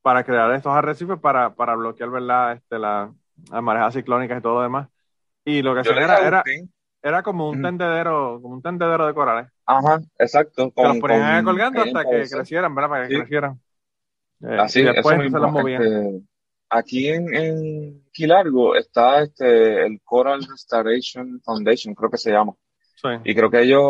para 0.02 0.24
crear 0.24 0.52
estos 0.54 0.74
arrecifes 0.74 1.20
para, 1.20 1.54
para 1.56 1.76
bloquear, 1.76 2.10
¿verdad? 2.10 2.54
Este, 2.54 2.80
la, 2.80 3.14
las 3.52 3.64
marejadas 3.64 3.94
ciclónicas 3.96 4.40
y 4.40 4.42
todo 4.42 4.56
lo 4.56 4.62
demás. 4.64 4.90
Y 5.46 5.62
lo 5.62 5.74
que 5.74 5.82
hacían 5.82 6.00
era, 6.00 6.28
era, 6.28 6.44
era 7.02 7.24
como 7.24 7.50
un 7.50 7.62
tendedero, 7.62 8.40
como 8.42 8.56
un 8.56 8.62
tendedero 8.62 9.06
de 9.08 9.14
corales. 9.14 9.48
ajá, 9.66 10.02
exacto, 10.20 10.72
Que 10.76 10.88
los 10.88 10.98
con, 10.98 11.00
ponían 11.00 11.24
ahí 11.24 11.44
con 11.44 11.54
colgando 11.54 11.82
hasta 11.82 12.06
que 12.06 12.22
eso. 12.22 12.38
crecieran, 12.38 12.76
¿verdad? 12.76 12.90
Para 12.90 13.04
que 13.10 13.14
Sí. 13.16 13.20
crecieran. 13.20 13.62
Eh, 14.42 14.58
Así, 14.60 14.80
y 14.82 14.84
después 14.84 15.20
eso 15.20 15.30
se 15.30 15.40
los 15.40 15.52
movían. 15.52 15.82
este, 15.84 16.22
aquí 16.70 17.08
en, 17.10 17.34
en 17.36 18.04
Quilargo 18.12 18.76
está 18.76 19.22
este, 19.24 19.86
el 19.86 20.02
Coral 20.04 20.46
Restoration 20.50 21.42
Foundation, 21.44 21.94
creo 21.96 22.10
que 22.10 22.18
se 22.18 22.32
llama. 22.32 22.54
Sí. 23.02 23.10
Y 23.24 23.34
creo 23.34 23.50
que 23.50 23.62
ellos 23.62 23.82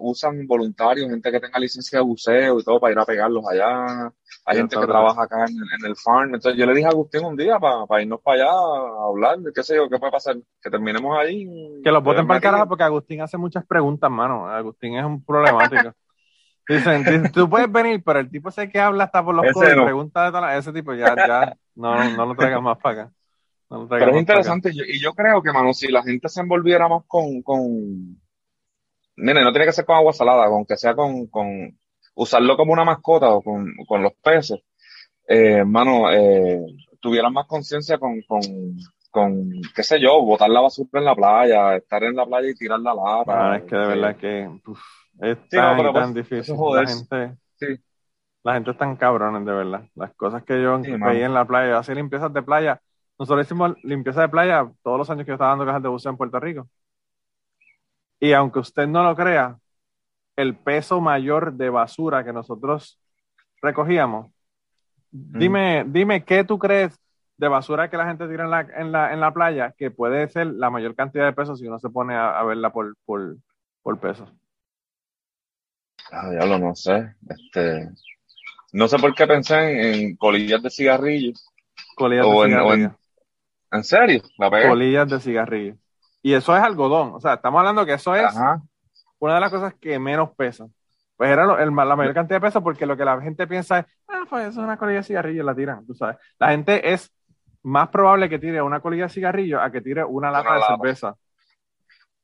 usan 0.00 0.44
voluntarios, 0.46 1.08
gente 1.08 1.30
que 1.30 1.38
tenga 1.38 1.60
licencia 1.60 2.00
de 2.00 2.04
buceo 2.04 2.58
y 2.58 2.64
todo 2.64 2.80
para 2.80 2.92
ir 2.92 2.98
a 2.98 3.04
pegarlos 3.04 3.44
allá. 3.48 4.12
Hay 4.44 4.56
gente 4.56 4.74
que 4.76 4.84
trabaja 4.86 5.22
acá 5.22 5.44
en, 5.44 5.54
en 5.56 5.86
el 5.86 5.94
farm. 5.94 6.34
Entonces 6.34 6.58
yo 6.58 6.66
le 6.66 6.74
dije 6.74 6.86
a 6.86 6.90
Agustín 6.90 7.24
un 7.24 7.36
día 7.36 7.58
para 7.60 8.02
irnos 8.02 8.20
para 8.20 8.42
allá 8.42 8.50
a 8.50 9.06
hablar 9.06 9.38
qué 9.54 9.62
sé 9.62 9.76
yo, 9.76 9.88
qué 9.88 9.98
puede 9.98 10.10
pasar. 10.10 10.36
Que 10.60 10.70
terminemos 10.70 11.16
ahí. 11.16 11.46
Que 11.84 11.92
los 11.92 12.02
voten 12.02 12.26
para 12.26 12.38
el 12.38 12.42
carajo 12.42 12.66
porque 12.66 12.82
Agustín 12.82 13.20
hace 13.20 13.38
muchas 13.38 13.64
preguntas, 13.64 14.10
mano. 14.10 14.48
Agustín 14.48 14.96
es 14.96 15.04
un 15.04 15.24
problemático. 15.24 15.92
Dicen, 16.68 17.04
dicen, 17.04 17.32
tú 17.32 17.48
puedes 17.48 17.70
venir, 17.70 18.02
pero 18.04 18.18
el 18.18 18.28
tipo 18.30 18.48
ese 18.48 18.68
que 18.68 18.80
habla 18.80 19.04
hasta 19.04 19.24
por 19.24 19.34
los 19.34 19.52
codos 19.52 19.74
no. 19.76 19.84
pregunta 19.84 20.24
de 20.24 20.30
todas 20.30 20.42
las- 20.42 20.58
ese 20.66 20.72
tipo 20.72 20.92
ya, 20.94 21.14
ya, 21.16 21.56
no, 21.76 22.10
no 22.16 22.26
lo 22.26 22.34
traigas 22.34 22.60
más 22.60 22.76
para 22.78 23.02
acá. 23.02 23.12
No 23.70 23.82
lo 23.82 23.86
traigas 23.86 24.06
Pero 24.06 24.16
es 24.16 24.20
interesante. 24.20 24.74
yo- 24.74 24.84
y 24.84 25.00
yo 25.00 25.14
creo 25.14 25.40
que, 25.42 25.52
mano, 25.52 25.72
si 25.72 25.88
la 25.90 26.02
gente 26.02 26.28
se 26.28 26.40
envolviera 26.40 26.88
más 26.88 27.04
con, 27.06 27.40
con... 27.42 28.20
Nene, 29.18 29.42
no 29.42 29.52
tiene 29.52 29.66
que 29.66 29.72
ser 29.72 29.84
con 29.84 29.96
agua 29.96 30.12
salada, 30.12 30.48
con 30.48 30.64
que 30.64 30.76
sea 30.76 30.94
con, 30.94 31.26
con 31.26 31.46
usarlo 32.14 32.56
como 32.56 32.72
una 32.72 32.84
mascota 32.84 33.28
o 33.30 33.42
con, 33.42 33.66
con 33.86 34.02
los 34.02 34.12
peces. 34.14 34.60
Eh, 35.26 35.64
mano, 35.64 36.10
eh, 36.10 36.60
tuvieran 37.00 37.32
más 37.32 37.46
conciencia 37.46 37.98
con, 37.98 38.20
con, 38.22 38.40
con, 39.10 39.50
qué 39.74 39.82
sé 39.82 40.00
yo, 40.00 40.22
botar 40.22 40.48
la 40.48 40.60
basura 40.60 40.88
en 40.94 41.04
la 41.04 41.14
playa, 41.14 41.76
estar 41.76 42.02
en 42.04 42.16
la 42.16 42.26
playa 42.26 42.48
y 42.48 42.54
tirar 42.54 42.80
la 42.80 42.94
lata. 42.94 43.52
Ah, 43.52 43.56
es 43.56 43.64
que 43.64 43.76
de 43.76 43.86
verdad 43.86 44.16
que 44.16 44.48
uf, 44.66 44.80
es 45.20 45.38
Sí, 45.50 45.56
no, 45.56 45.62
tan, 45.62 45.76
pero 45.76 45.92
tan 45.92 46.12
pues, 46.12 46.28
difícil. 46.28 46.56
La 46.74 46.86
gente, 46.86 47.36
Sí. 47.56 47.66
la 48.44 48.54
gente 48.54 48.70
es 48.70 48.78
tan 48.78 48.96
cabrones, 48.96 49.44
de 49.44 49.52
verdad. 49.52 49.84
Las 49.94 50.14
cosas 50.14 50.44
que 50.44 50.62
yo 50.62 50.80
veía 50.80 51.26
en 51.26 51.34
la 51.34 51.44
playa, 51.44 51.70
yo 51.70 51.78
hacía 51.78 51.94
limpiezas 51.94 52.32
de 52.32 52.42
playa. 52.42 52.80
Nosotros 53.18 53.46
hicimos 53.46 53.74
limpieza 53.82 54.22
de 54.22 54.28
playa 54.28 54.70
todos 54.82 54.96
los 54.98 55.10
años 55.10 55.24
que 55.24 55.30
yo 55.30 55.34
estaba 55.34 55.50
dando 55.50 55.64
clases 55.64 55.82
de 55.82 55.88
buceo 55.88 56.10
en 56.12 56.16
Puerto 56.16 56.38
Rico. 56.38 56.68
Y 58.20 58.32
aunque 58.32 58.58
usted 58.60 58.86
no 58.88 59.02
lo 59.04 59.14
crea, 59.16 59.58
el 60.36 60.56
peso 60.56 61.00
mayor 61.00 61.54
de 61.54 61.70
basura 61.70 62.24
que 62.24 62.32
nosotros 62.32 63.00
recogíamos, 63.62 64.32
dime, 65.10 65.84
dime 65.88 66.24
qué 66.24 66.44
tú 66.44 66.58
crees 66.58 66.98
de 67.36 67.48
basura 67.48 67.90
que 67.90 67.96
la 67.96 68.06
gente 68.08 68.28
tira 68.28 68.44
en 68.44 68.50
la, 68.50 68.60
en 68.62 68.92
la, 68.92 69.12
en 69.12 69.20
la 69.20 69.32
playa, 69.32 69.74
que 69.78 69.90
puede 69.90 70.28
ser 70.28 70.48
la 70.48 70.70
mayor 70.70 70.94
cantidad 70.96 71.26
de 71.26 71.32
pesos 71.34 71.58
si 71.60 71.66
uno 71.68 71.78
se 71.80 71.90
pone 71.90 72.14
a, 72.14 72.38
a 72.38 72.44
verla 72.44 72.72
por, 72.72 72.96
por, 73.06 73.36
por 73.82 74.00
pesos. 74.00 74.32
Ah, 76.10 76.30
diablo, 76.30 76.58
no 76.58 76.74
sé. 76.74 77.14
Este, 77.28 77.88
no 78.72 78.88
sé 78.88 78.98
por 78.98 79.14
qué 79.14 79.26
pensé 79.26 79.56
en, 79.56 79.94
en 79.94 80.16
colillas 80.16 80.62
de 80.62 80.70
cigarrillos. 80.70 81.46
Colillas 81.96 82.24
O 82.26 82.30
de 82.30 82.36
en- 82.46 82.58
o 82.58 82.74
en- 82.74 82.80
cigarrillo. 82.82 82.98
¿En 83.72 83.84
serio? 83.84 84.22
La 84.38 84.50
pegué. 84.50 84.68
Colillas 84.68 85.08
de 85.08 85.20
cigarrillo. 85.20 85.76
Y 86.22 86.34
eso 86.34 86.56
es 86.56 86.62
algodón. 86.62 87.12
O 87.14 87.20
sea, 87.20 87.34
estamos 87.34 87.58
hablando 87.60 87.86
que 87.86 87.94
eso 87.94 88.14
es 88.14 88.24
Ajá. 88.24 88.60
una 89.18 89.34
de 89.34 89.40
las 89.40 89.50
cosas 89.50 89.74
que 89.80 89.98
menos 89.98 90.30
pesan. 90.36 90.72
Pues 91.16 91.30
era 91.30 91.44
lo- 91.44 91.58
el 91.58 91.74
la 91.74 91.96
mayor 91.96 92.14
cantidad 92.14 92.36
de 92.40 92.46
peso 92.46 92.62
porque 92.62 92.86
lo 92.86 92.96
que 92.96 93.04
la 93.04 93.20
gente 93.20 93.46
piensa 93.46 93.80
es, 93.80 93.86
ah, 94.08 94.22
pues 94.28 94.42
eso 94.48 94.60
es 94.60 94.64
una 94.64 94.76
colilla 94.76 94.98
de 94.98 95.04
cigarrillo 95.04 95.42
y 95.42 95.46
la 95.46 95.54
tiran, 95.54 95.86
tú 95.86 95.94
sabes. 95.94 96.16
La 96.38 96.50
gente 96.50 96.92
es 96.92 97.12
más 97.62 97.88
probable 97.88 98.28
que 98.28 98.38
tire 98.38 98.62
una 98.62 98.80
colilla 98.80 99.04
de 99.04 99.08
cigarrillo 99.10 99.60
a 99.60 99.70
que 99.70 99.80
tire 99.80 100.04
una 100.04 100.30
lata 100.30 100.52
de 100.54 100.60
lata. 100.60 100.76
cerveza. 100.76 101.14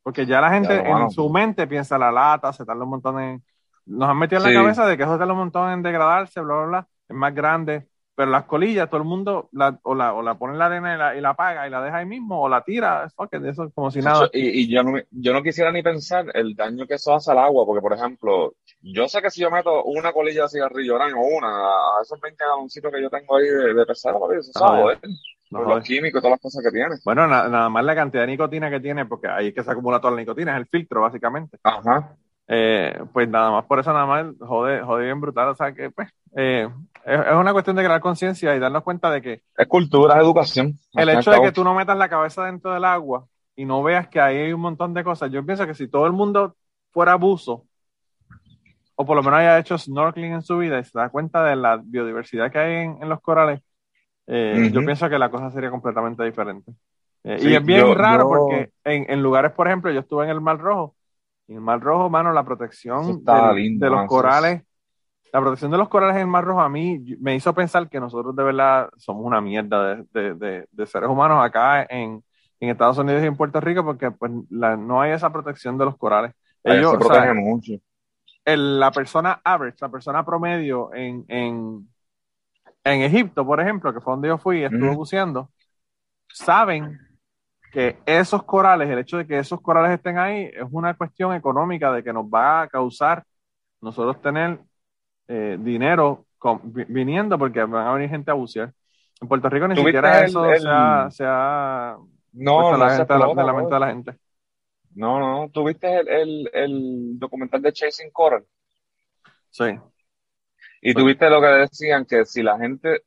Porque 0.03 0.27
ya 0.27 0.41
la 0.41 0.51
gente 0.51 0.83
Ya, 0.83 0.91
en 0.91 1.11
su 1.11 1.29
mente 1.31 1.67
piensa 1.67 1.99
la 1.99 2.13
lata, 2.13 2.53
se 2.53 2.65
tarda 2.65 2.85
un 2.85 2.91
montón 2.91 3.21
en... 3.21 3.43
Nos 3.87 4.09
han 4.09 4.19
metido 4.19 4.41
en 4.43 4.49
Sí. 4.49 4.55
la 4.55 4.61
cabeza 4.61 4.87
de 4.87 4.97
que 4.97 5.03
eso 5.03 5.19
tarda 5.19 5.33
un 5.33 5.39
montón 5.39 5.71
en 5.71 5.83
degradarse, 5.83 6.41
bla, 6.41 6.55
bla, 6.57 6.67
bla, 6.67 6.89
es 7.09 7.17
más 7.17 7.35
grande. 7.35 7.89
Pero 8.17 8.31
las 8.31 8.45
colillas, 8.45 8.89
todo 8.89 8.99
el 9.01 9.07
mundo 9.09 9.49
la, 9.53 9.79
o, 9.83 9.95
la, 9.95 10.15
o 10.15 10.23
la 10.23 10.37
pone 10.37 10.53
en 10.53 10.59
la 10.61 10.67
arena 10.67 10.95
y 10.95 10.99
la, 10.99 11.17
y 11.17 11.21
la 11.21 11.31
apaga 11.31 11.67
y 11.67 11.71
la 11.71 11.83
deja 11.83 11.99
ahí 11.99 12.07
mismo, 12.07 12.43
o 12.43 12.49
la 12.49 12.63
tira, 12.63 13.09
fuck 13.17 13.35
it, 13.35 13.45
eso 13.45 13.65
es 13.65 13.75
como 13.75 13.91
si 13.91 14.01
nada. 14.01 14.29
Y, 14.33 14.63
y 14.63 14.73
yo, 14.73 14.83
no, 14.85 14.99
yo 15.11 15.33
no 15.33 15.43
quisiera 15.43 15.73
ni 15.73 15.83
pensar 15.83 16.27
el 16.35 16.55
daño 16.55 16.87
que 16.87 16.95
eso 16.95 17.13
hace 17.15 17.33
al 17.33 17.39
agua, 17.39 17.67
porque, 17.67 17.83
por 17.83 17.93
ejemplo, 17.93 18.55
yo 18.83 19.09
sé 19.09 19.21
que 19.21 19.31
si 19.31 19.41
yo 19.41 19.51
meto 19.51 19.83
una 19.85 20.13
colilla 20.13 20.43
de 20.43 20.49
cigarrillo 20.49 20.97
o 20.97 21.37
una 21.39 21.49
a 21.49 22.03
esos 22.03 22.21
20 22.21 22.45
galoncitos 22.45 22.93
que 22.93 23.03
yo 23.03 23.11
tengo 23.11 23.37
ahí 23.37 23.47
de, 23.47 23.75
papi, 23.85 24.39
eso 24.39 24.53
joder, 24.55 24.99
No 25.51 25.59
joder. 25.65 25.77
los 25.79 25.85
químicos 25.85 26.19
y 26.19 26.23
todas 26.23 26.31
las 26.33 26.41
cosas 26.41 26.65
que 26.65 26.71
tiene. 26.71 26.95
Bueno, 27.05 27.27
na- 27.27 27.49
nada 27.49 27.69
más 27.69 27.85
la 27.85 27.95
cantidad 27.95 28.23
de 28.23 28.29
nicotina 28.29 28.71
que 28.71 28.81
tiene, 28.81 29.07
porque 29.07 29.29
ahí 29.29 29.49
es 29.49 29.55
que 29.55 29.63
se 29.65 29.71
acumula 29.71 30.01
toda 30.01 30.13
la 30.13 30.21
nicotina, 30.21 30.53
es 30.53 30.59
el 30.59 30.67
filtro, 30.67 31.01
básicamente. 31.03 31.59
Ajá. 31.63 32.15
Eh, 32.47 32.95
pues 33.13 33.29
nada 33.29 33.51
más, 33.51 33.65
por 33.65 33.79
eso 33.81 33.93
nada 33.93 34.07
más 34.07 34.27
jode, 34.39 34.83
jode 34.83 35.05
bien 35.05 35.21
brutal. 35.21 35.49
O 35.49 35.55
sea 35.55 35.73
que, 35.73 35.91
pues, 35.91 36.09
eh, 36.37 36.69
es, 37.05 37.21
una 37.37 37.53
cuestión 37.53 37.77
de 37.77 37.85
crear 37.85 38.01
conciencia 38.01 38.55
y 38.55 38.59
darnos 38.59 38.83
cuenta 38.83 39.11
de 39.11 39.21
que 39.23 39.43
Es 39.57 39.67
cultura, 39.69 40.15
es 40.15 40.21
educación. 40.23 40.75
el 40.95 41.09
hecho 41.11 41.31
de 41.31 41.41
que 41.43 41.53
tú 41.53 41.63
no 41.65 41.75
metas 41.75 41.97
la 41.97 42.09
cabeza 42.09 42.45
dentro 42.45 42.73
del 42.73 42.85
agua 42.85 43.27
y 43.57 43.65
no 43.65 43.83
veas 43.83 44.09
que 44.09 44.21
ahí 44.21 44.37
hay 44.39 44.53
un 44.53 44.61
montón 44.61 44.95
de 44.95 45.05
cosas, 45.05 45.31
yo 45.31 45.45
pienso 45.45 45.67
que 45.67 45.75
si 45.75 45.89
todo 45.89 46.07
el 46.07 46.13
mundo 46.13 46.57
fuera 46.93 47.15
buzo, 47.17 47.65
o 48.97 49.05
por 49.05 49.17
lo 49.17 49.23
menos 49.23 49.41
haya 49.41 49.59
hecho 49.59 49.77
snorkeling 49.77 50.35
en 50.35 50.43
su 50.43 50.57
vida 50.59 50.79
y 50.79 50.85
se 50.85 50.97
da 50.99 51.09
cuenta 51.09 51.45
de 51.45 51.57
la 51.57 51.81
biodiversidad 51.83 52.51
que 52.53 52.59
hay 52.59 52.73
en, 52.85 52.99
en 53.03 53.09
los 53.09 53.21
corales, 53.21 53.61
eh, 54.27 54.71
yo 54.73 54.81
pienso 54.85 55.09
que 55.09 55.19
la 55.19 55.31
cosa 55.31 55.51
sería 55.51 55.71
completamente 55.71 56.23
diferente. 56.25 56.73
Eh, 57.25 57.39
Sí, 57.39 57.49
y 57.51 57.55
es 57.55 57.65
bien 57.65 57.87
yo- 57.87 57.95
raro 57.95 58.23
yo- 58.25 58.29
porque 58.29 58.71
en, 58.85 59.11
en 59.11 59.23
lugares, 59.23 59.53
por 59.53 59.67
ejemplo, 59.67 59.91
yo 59.91 60.01
estuve 60.01 60.25
en 60.25 60.31
el 60.31 60.41
Mar 60.41 60.59
Rojo, 60.59 60.95
y 61.49 61.53
en 61.53 61.59
el 61.59 61.65
Mar 61.65 61.81
Rojo, 61.81 62.09
mano, 62.09 62.33
la 62.33 62.45
protección 62.45 63.25
del- 63.25 63.55
lindo, 63.57 63.85
de 63.85 63.91
los 63.91 64.07
corales, 64.07 64.63
la 65.35 65.43
protección 65.43 65.73
de 65.73 65.79
los 65.79 65.91
corales 65.91 66.17
en 66.17 66.23
el 66.23 66.29
Mar 66.29 66.45
Rojo 66.47 66.63
a 66.63 66.71
mí 66.71 67.01
me 67.21 67.37
hizo 67.37 67.55
pensar 67.55 67.91
que 67.91 68.01
nosotros 68.01 68.37
de 68.37 68.45
verdad 68.45 68.91
somos 68.99 69.27
una 69.27 69.43
mierda 69.43 69.97
de, 69.97 70.07
de- 70.15 70.35
de- 70.37 70.69
de 70.73 70.87
seres 70.87 71.11
humanos 71.11 71.45
acá 71.45 71.85
en, 71.91 72.25
en 72.61 72.71
Estados 72.71 72.99
Unidos 72.99 73.23
y 73.25 73.29
en 73.29 73.37
Puerto 73.37 73.61
Rico 73.61 73.85
porque 73.85 74.13
pues 74.13 74.33
la- 74.51 74.77
no 74.79 75.03
hay 75.03 75.13
esa 75.13 75.33
protección 75.33 75.79
de 75.79 75.87
los 75.87 75.99
corales. 75.99 76.35
Ellos, 76.65 76.95
se 76.95 76.99
o 76.99 77.03
sea, 77.03 77.25
protege 77.25 77.33
mucho. 77.35 77.75
el- 78.45 78.79
la 78.81 78.93
persona 78.93 79.41
average, 79.45 79.79
la 79.81 79.89
persona 79.91 80.25
promedio 80.25 80.93
en, 80.95 81.25
en, 81.29 81.89
en 82.85 83.03
Egipto, 83.03 83.47
por 83.47 83.61
ejemplo, 83.61 83.93
que 83.95 84.01
fue 84.01 84.13
donde 84.15 84.29
yo 84.29 84.39
fui 84.39 84.61
y 84.61 84.65
estuve 84.65 84.91
Ujú. 84.91 84.97
buceando, 84.97 85.51
saben 86.29 86.99
que 87.73 87.99
esos 88.07 88.45
corales, 88.45 88.91
el 88.91 88.99
hecho 89.01 89.19
de 89.19 89.27
que 89.29 89.39
esos 89.39 89.61
corales 89.61 89.93
estén 89.93 90.19
ahí, 90.19 90.45
es 90.55 90.65
una 90.73 90.95
cuestión 90.95 91.35
económica 91.35 91.93
de 91.93 92.05
que 92.05 92.13
nos 92.13 92.27
va 92.27 92.63
a 92.63 92.69
causar 92.69 93.25
nosotros 93.81 94.21
tener 94.23 94.61
eh, 95.29 95.57
dinero 95.61 96.27
con- 96.39 96.61
viniendo 96.89 97.39
porque 97.39 97.63
van 97.65 97.87
a 97.87 97.93
venir 97.95 98.11
gente 98.11 98.31
a 98.31 98.35
bucear. 98.35 98.73
En 99.21 99.29
Puerto 99.29 99.49
Rico 99.49 99.69
ni 99.69 99.75
¿Tú 99.75 99.85
viste 99.85 99.99
siquiera 99.99 100.19
el- 100.21 100.25
eso 100.27 100.45
el- 100.51 100.61
se 100.61 100.69
ha, 100.71 101.11
se 101.11 101.25
ha 101.27 101.97
No, 102.33 102.73
no 102.73 102.77
la 102.79 102.91
se 102.91 102.97
gente 102.97 103.15
la, 103.15 103.45
la 103.45 103.53
mente 103.53 103.75
de 103.75 103.81
la 103.81 103.87
gente. 103.89 104.19
No, 104.95 105.19
no, 105.19 105.49
¿tú 105.51 105.65
viste 105.65 105.93
el, 106.01 106.09
el, 106.09 106.51
el 106.53 107.19
documental 107.19 107.63
de 107.63 107.73
Chasing 107.73 108.11
Coral? 108.11 108.45
Sí. 109.51 109.65
Y 110.83 110.93
Pues- 110.93 111.03
tuviste 111.03 111.31
lo 111.31 111.41
que 111.41 111.47
decían, 111.47 112.05
que 112.05 112.25
si 112.25 112.43
la 112.43 112.59
gente 112.59 113.03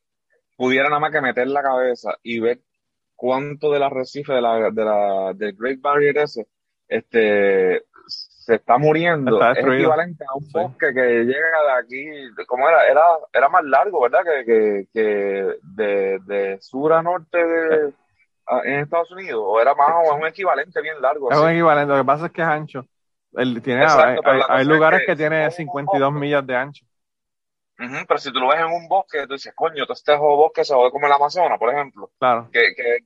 pudiera 0.56 0.90
nada 0.90 1.00
más 1.00 1.12
que 1.12 1.22
meter 1.22 1.48
la 1.48 1.62
cabeza 1.62 2.16
y 2.24 2.40
ver 2.40 2.62
cuánto 3.16 3.72
del 3.72 3.84
arrecife 3.84 4.34
de 4.34 4.42
la, 4.42 4.72
de 4.72 4.86
la, 4.86 5.34
del 5.36 5.56
Great 5.56 5.80
Barrier 5.80 6.18
ese, 6.18 6.48
este, 6.88 7.84
se 8.08 8.56
está 8.56 8.78
muriendo, 8.78 9.36
Está 9.42 9.52
es 9.60 9.66
equivalente 9.68 10.24
a 10.26 10.34
un 10.36 10.46
Sí. 10.46 10.52
bosque 10.54 10.94
que 10.94 11.02
llega 11.26 11.64
de 11.64 11.72
aquí, 11.80 12.06
¿cómo 12.48 12.68
era? 12.70 12.86
Era, 12.88 13.04
era 13.34 13.50
más 13.50 13.64
largo, 13.66 14.02
¿verdad? 14.02 14.22
Que, 14.24 14.46
que, 14.46 14.88
que 14.94 15.58
de, 15.64 16.20
de 16.26 16.58
sur 16.62 16.94
a 16.94 17.02
norte 17.02 17.38
de, 17.38 17.94
a- 18.46 18.62
en 18.64 18.80
Estados 18.82 19.12
Unidos, 19.12 19.42
o 19.46 19.60
era 19.62 19.76
más 19.76 19.90
o 20.10 20.16
un 20.16 20.26
equivalente 20.28 20.82
bien 20.82 21.02
largo. 21.02 21.30
Es 21.30 21.38
así. 21.38 21.46
un 21.46 21.52
equivalente, 21.52 21.94
lo 21.94 22.00
que 22.00 22.06
pasa 22.06 22.26
es 22.28 22.32
que 22.32 22.42
es 22.42 22.48
ancho. 22.48 22.86
El, 23.34 23.62
tiene, 23.62 23.84
Exacto, 23.84 24.22
hay, 24.26 24.42
hay 24.48 24.62
es 24.62 24.68
lugares 24.68 25.02
que 25.02 25.06
que, 25.08 25.16
tiene 25.18 25.52
si 25.52 25.58
52 25.58 26.14
un- 26.14 26.20
millas 26.20 26.48
de 26.48 26.56
ancho. 26.56 26.86
Ujú, 27.80 28.06
pero 28.08 28.18
si 28.20 28.32
tú 28.32 28.40
lo 28.40 28.48
ves 28.48 28.60
en 28.60 28.66
un 28.66 28.88
bosque, 28.88 29.28
tú 29.28 29.34
dices, 29.34 29.54
coño, 29.56 29.86
todo 29.86 29.94
este 29.94 30.16
bosque 30.16 30.64
se 30.66 30.74
jode 30.74 30.90
como 30.90 31.06
el 31.06 31.12
Amazonas, 31.14 31.60
por 31.60 31.72
ejemplo. 31.72 32.10
Claro. 32.18 32.50
que, 32.52 32.74
que, 32.76 33.00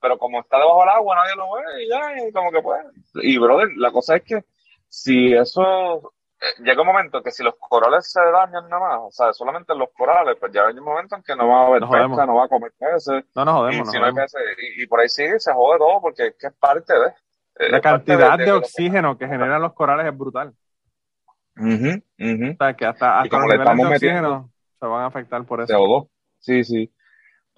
pero 0.00 0.18
como 0.18 0.40
está 0.40 0.58
debajo 0.58 0.80
del 0.80 0.88
agua, 0.90 1.16
nadie 1.16 1.36
lo 1.36 1.52
ve 1.52 1.84
y 1.84 1.88
ya, 1.88 2.28
y 2.28 2.32
como 2.32 2.50
que 2.50 2.60
pues. 2.62 2.80
Y 3.22 3.38
brother, 3.38 3.68
la 3.76 3.90
cosa 3.92 4.16
es 4.16 4.22
que 4.22 4.44
si 4.88 5.32
eso, 5.34 6.12
eh, 6.40 6.62
llega 6.64 6.80
un 6.82 6.86
momento 6.88 7.22
que 7.22 7.30
si 7.30 7.42
los 7.42 7.54
corales 7.58 8.10
se 8.10 8.20
dañan 8.20 8.68
nada 8.68 8.80
más, 8.88 8.98
o 9.02 9.10
sea, 9.10 9.32
solamente 9.32 9.74
los 9.74 9.90
corales, 9.96 10.36
pues 10.40 10.52
ya 10.52 10.66
hay 10.66 10.74
un 10.78 10.84
momento 10.84 11.16
en 11.16 11.22
que 11.22 11.36
no 11.36 11.48
va 11.48 11.62
a 11.62 11.66
haber 11.66 11.80
Nos 11.82 11.90
pesca, 11.90 12.06
jodemos. 12.08 12.26
no 12.26 12.34
va 12.36 12.44
a 12.44 12.48
comer 12.48 12.72
peces, 12.78 13.24
No 13.34 13.44
nos 13.44 13.54
y 13.54 13.58
jodemos, 13.58 13.90
si 13.90 13.98
no 13.98 14.04
hay 14.06 14.10
jodemos. 14.12 14.32
peces, 14.32 14.56
y, 14.78 14.82
y 14.82 14.86
por 14.86 15.00
ahí 15.00 15.08
sí 15.08 15.24
se 15.38 15.52
jode 15.52 15.78
todo 15.78 16.00
porque 16.00 16.26
es 16.28 16.34
que 16.38 16.46
es 16.48 16.52
parte 16.54 16.92
de. 16.94 17.06
eh, 17.66 17.70
La 17.70 17.80
cantidad 17.80 18.32
de- 18.38 18.44
de 18.44 18.50
de- 18.52 18.56
oxígeno 18.56 19.18
que 19.18 19.28
generan 19.28 19.60
los 19.62 19.74
corales 19.74 20.06
es 20.10 20.16
brutal. 20.18 20.54
Ujú, 21.56 22.02
ujú. 22.18 22.52
O 22.52 22.56
sea, 22.58 22.74
que 22.74 22.86
hasta, 22.86 23.20
hasta 23.20 23.36
los 23.38 23.46
le 23.48 23.58
niveles 23.58 23.76
de 23.76 23.86
oxígeno 23.94 24.50
se 24.80 24.86
van 24.86 25.02
a 25.02 25.06
afectar 25.06 25.44
por 25.44 25.60
eso. 25.60 25.74
CO2. 25.74 26.08
Sí, 26.38 26.64
sí. 26.64 26.90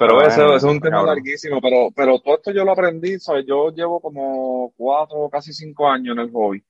Pero 0.07 0.20
eso, 0.23 0.43
bueno, 0.45 0.57
eso 0.57 0.57
es 0.57 0.65
un 0.65 0.81
tema 0.81 0.99
cabrón. 0.99 1.07
larguísimo, 1.07 1.61
pero, 1.61 1.91
pero 1.95 2.20
todo 2.20 2.37
esto 2.37 2.51
yo 2.53 2.65
lo 2.65 2.73
aprendí, 2.73 3.19
¿sabes? 3.20 3.45
Yo 3.47 3.70
llevo 3.70 4.01
como 4.01 4.73
cuatro, 4.77 5.29
casi 5.31 5.53
cinco 5.53 5.89
años 5.89 6.16
en 6.16 6.23
el 6.24 6.31
hobby. 6.33 6.65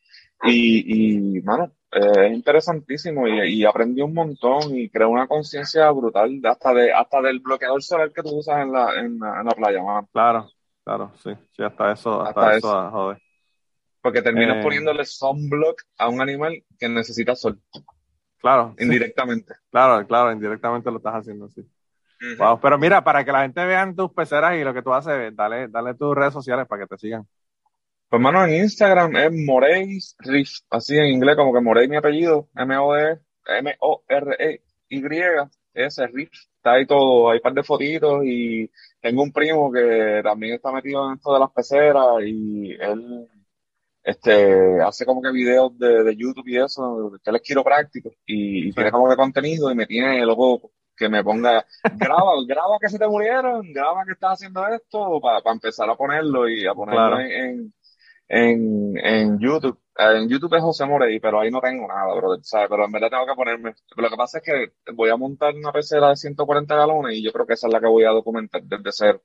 Y, 0.45 1.37
y 1.39 1.43
mano, 1.43 1.73
eh, 1.93 2.27
es 2.29 2.33
interesantísimo 2.33 3.29
y, 3.29 3.61
y 3.61 3.65
aprendí 3.65 4.03
un 4.03 4.13
montón 4.15 4.77
y 4.77 4.89
creé 4.91 5.07
una 5.07 5.29
conciencia 5.29 5.91
brutal 5.93 6.41
hasta 6.45 6.75
de 6.75 6.93
hasta 6.93 7.21
del 7.23 7.41
bloqueador 7.41 7.83
solar 7.83 8.13
que 8.13 8.23
tú 8.23 8.37
usas 8.39 8.61
en 8.63 8.73
la, 8.73 8.95
en 9.01 9.07
en 9.15 9.21
la 9.47 9.55
playa, 9.57 9.83
mano. 9.83 10.09
Claro, 10.13 10.49
claro, 10.85 11.13
sí. 11.23 11.31
Sí, 11.57 11.63
hasta 11.63 11.93
eso, 11.93 12.23
hasta, 12.23 12.41
Hasta 12.51 12.57
eso, 12.57 12.91
joder. 12.91 13.19
Porque 14.01 14.21
terminas 14.23 14.57
Eh. 14.59 14.63
poniéndole 14.65 15.05
sunblock 15.05 15.83
a 15.99 16.09
un 16.09 16.21
animal 16.21 16.65
que 16.79 16.89
necesita 16.89 17.37
sol, 17.37 17.61
Claro, 18.39 18.75
sí, 18.77 18.85
indirectamente. 18.85 19.55
claro, 19.71 20.05
claro, 20.07 20.33
indirectamente 20.33 20.91
lo 20.91 20.97
estás 20.97 21.15
haciendo, 21.15 21.49
Wow, 22.39 22.61
pero 22.61 22.78
mira, 22.78 23.03
para 23.03 23.24
que 23.24 23.32
la 23.32 23.43
gente 23.43 23.65
vean 23.65 23.97
tus 23.97 24.12
peceras 24.12 24.57
y 24.57 24.62
lo 24.62 24.73
que 24.73 24.82
tú 24.82 24.93
haces, 24.93 25.35
dale, 25.35 25.69
dale 25.69 25.94
tus 25.94 26.15
redes 26.15 26.32
sociales 26.32 26.66
para 26.69 26.82
que 26.82 26.89
te 26.89 26.99
sigan. 26.99 27.27
Pues, 28.09 28.23
mano, 28.23 28.44
en 28.44 28.62
Instagram 28.62 29.16
es 29.16 29.32
Moreis 29.32 30.15
Riff, 30.19 30.51
así 30.70 30.97
en 30.97 31.07
inglés, 31.07 31.35
como 31.35 31.53
que 31.53 31.61
Morey 31.61 31.89
mi 31.89 31.97
apellido, 31.97 32.49
M-O-E, 32.55 33.19
M-O-R-E-Y, 33.47 35.03
ese 35.74 36.07
Riff, 36.07 36.31
está 36.57 36.74
ahí 36.74 36.86
todo, 36.86 37.31
hay 37.31 37.39
un 37.39 37.43
par 37.43 37.55
de 37.55 37.65
fotitos 37.65 38.23
y 38.24 38.70
tengo 39.01 39.23
un 39.23 39.32
primo 39.32 39.73
que 39.73 40.20
también 40.23 40.55
está 40.55 40.70
metido 40.70 41.09
en 41.09 41.16
esto 41.16 41.32
de 41.32 41.40
las 41.40 41.51
peceras 41.53 42.23
y 42.24 42.73
él, 42.73 43.27
este, 44.05 44.81
hace 44.82 45.07
como 45.07 45.23
que 45.23 45.32
videos 45.32 45.77
de, 45.78 46.05
de 46.05 46.16
YouTube 46.16 46.47
y 46.49 46.59
eso, 46.59 47.12
que 47.24 47.31
él 47.31 47.36
es 47.36 47.43
quiropráctico 47.43 48.11
y, 48.27 48.69
y 48.69 48.73
tiene 48.73 48.90
como 48.90 49.09
que 49.09 49.16
contenido 49.16 49.70
y 49.73 49.74
me 49.74 49.86
tiene 49.86 50.24
loco 50.27 50.70
que 50.97 51.09
me 51.09 51.23
ponga, 51.24 51.64
graba, 51.97 52.32
graba 52.47 52.78
que 52.81 52.89
se 52.89 52.98
te 52.98 53.09
murieron, 53.09 53.73
graba 53.73 54.05
que 54.05 54.12
estás 54.12 54.32
haciendo 54.35 54.66
esto, 54.69 55.20
para 55.20 55.40
empezar 55.52 55.89
a 55.90 55.97
ponerlo 55.97 56.48
y 56.48 56.66
a 56.66 56.74
ponerlo 56.74 57.16
Claro. 57.16 57.20
en, 57.20 57.73
en, 58.28 58.98
en, 58.98 59.39
YouTube. 59.39 59.78
Eh, 59.98 60.19
En 60.19 60.28
YouTube 60.28 60.55
es 60.56 60.62
José 60.62 60.86
Morey, 60.86 61.20
pero 61.20 61.40
ahí 61.40 61.51
no 61.51 61.60
tengo 61.60 61.86
nada, 61.89 62.14
brother, 62.14 62.40
¿sabes? 62.44 62.69
Pero 62.70 62.85
en 62.86 62.93
verdad 62.93 63.10
tengo 63.10 63.27
que 63.27 63.35
ponerme. 63.35 63.74
Lo 63.97 64.09
que 64.10 64.16
pasa 64.16 64.39
es 64.39 64.44
que 64.44 64.93
voy 64.94 65.10
a 65.10 65.16
montar 65.16 65.55
una 65.55 65.73
pecera 65.73 66.09
de 66.10 66.16
140 66.16 66.74
galones 66.77 67.16
y 67.16 67.23
yo 67.23 67.32
creo 67.32 67.47
que 67.47 67.55
esa 67.55 67.66
es 67.69 67.73
la 67.73 67.81
que 67.81 67.86
voy 67.89 68.05
a 68.05 68.10
documentar 68.10 68.62
desde 68.62 68.93
cero. 68.93 69.23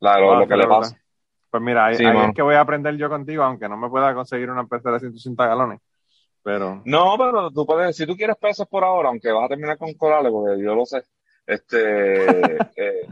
La, 0.00 0.18
lo, 0.18 0.32
Ah, 0.32 0.36
lo 0.36 0.48
que 0.48 0.56
le 0.56 0.66
pasa. 0.66 0.96
Pues 1.50 1.62
mira, 1.62 1.86
ahí, 1.86 1.96
Sí, 1.96 2.04
ahí 2.04 2.18
es 2.18 2.32
que 2.34 2.42
voy 2.42 2.54
a 2.56 2.60
aprender 2.60 2.96
yo 2.96 3.08
contigo, 3.08 3.42
aunque 3.44 3.68
no 3.68 3.76
me 3.76 3.88
pueda 3.90 4.14
conseguir 4.14 4.50
una 4.50 4.66
pecera 4.66 4.94
de 4.94 5.00
160 5.00 5.46
galones. 5.46 5.80
Pero, 6.44 6.82
No, 6.84 7.16
pero 7.18 7.50
tú 7.50 7.64
puedes, 7.66 7.96
si 7.96 8.06
tú 8.06 8.16
quieres 8.16 8.36
peces 8.36 8.66
por 8.66 8.84
ahora, 8.84 9.08
aunque 9.10 9.30
vas 9.30 9.44
a 9.44 9.48
terminar 9.48 9.78
con 9.78 9.94
corales, 9.94 10.32
porque 10.32 10.62
yo 10.62 10.74
lo 10.74 10.84
sé, 10.86 11.02
este, 11.46 11.76
eh, 12.76 13.08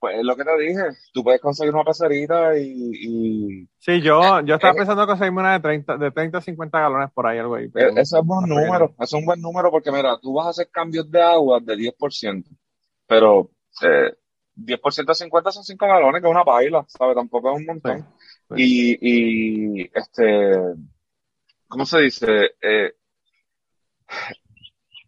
Pues 0.00 0.16
es 0.18 0.24
lo 0.24 0.36
que 0.36 0.44
te 0.44 0.56
dije, 0.58 0.82
tú 1.12 1.24
puedes 1.24 1.40
conseguir 1.40 1.74
una 1.74 1.82
pecerita 1.84 2.56
y... 2.56 2.92
y 2.92 3.68
Sí, 3.78 4.00
yo, 4.00 4.40
yo 4.42 4.54
estaba 4.54 4.72
eh, 4.74 4.76
pensando 4.76 5.02
en 5.02 5.08
conseguirme 5.08 5.40
una 5.40 5.52
de 5.54 5.60
30, 5.60 5.96
de 5.96 6.10
30 6.12 6.38
a 6.38 6.40
50 6.40 6.80
galones 6.80 7.10
por 7.12 7.26
ahí, 7.26 7.38
algo 7.38 7.56
ahí. 7.56 7.68
pero- 7.68 7.90
ese 7.90 8.18
es 8.18 8.24
buen 8.24 8.48
número, 8.48 8.86
ese 9.00 9.04
es 9.04 9.12
un 9.14 9.24
buen 9.24 9.40
número 9.40 9.70
porque 9.72 9.90
mira, 9.90 10.16
tú 10.20 10.34
vas 10.34 10.46
a 10.46 10.50
hacer 10.50 10.68
cambios 10.70 11.10
de 11.10 11.20
agua 11.20 11.58
de 11.60 11.74
10%, 11.76 12.48
pero 13.08 13.50
eh, 13.82 14.12
10% 14.54 15.12
de 15.12 15.16
50 15.16 15.50
son 15.50 15.64
5 15.64 15.86
galones, 15.86 16.22
que 16.22 16.28
es 16.28 16.32
una 16.32 16.44
paila, 16.44 16.84
¿sabes? 16.88 17.16
Tampoco 17.16 17.50
es 17.50 17.56
un 17.58 17.66
montón. 17.66 18.06
Sí, 18.50 18.54
Y, 18.56 19.82
y, 19.82 19.90
este, 19.94 20.54
¿cómo 21.68 21.86
se 21.86 22.00
dice? 22.00 22.52
Eh, 22.60 22.92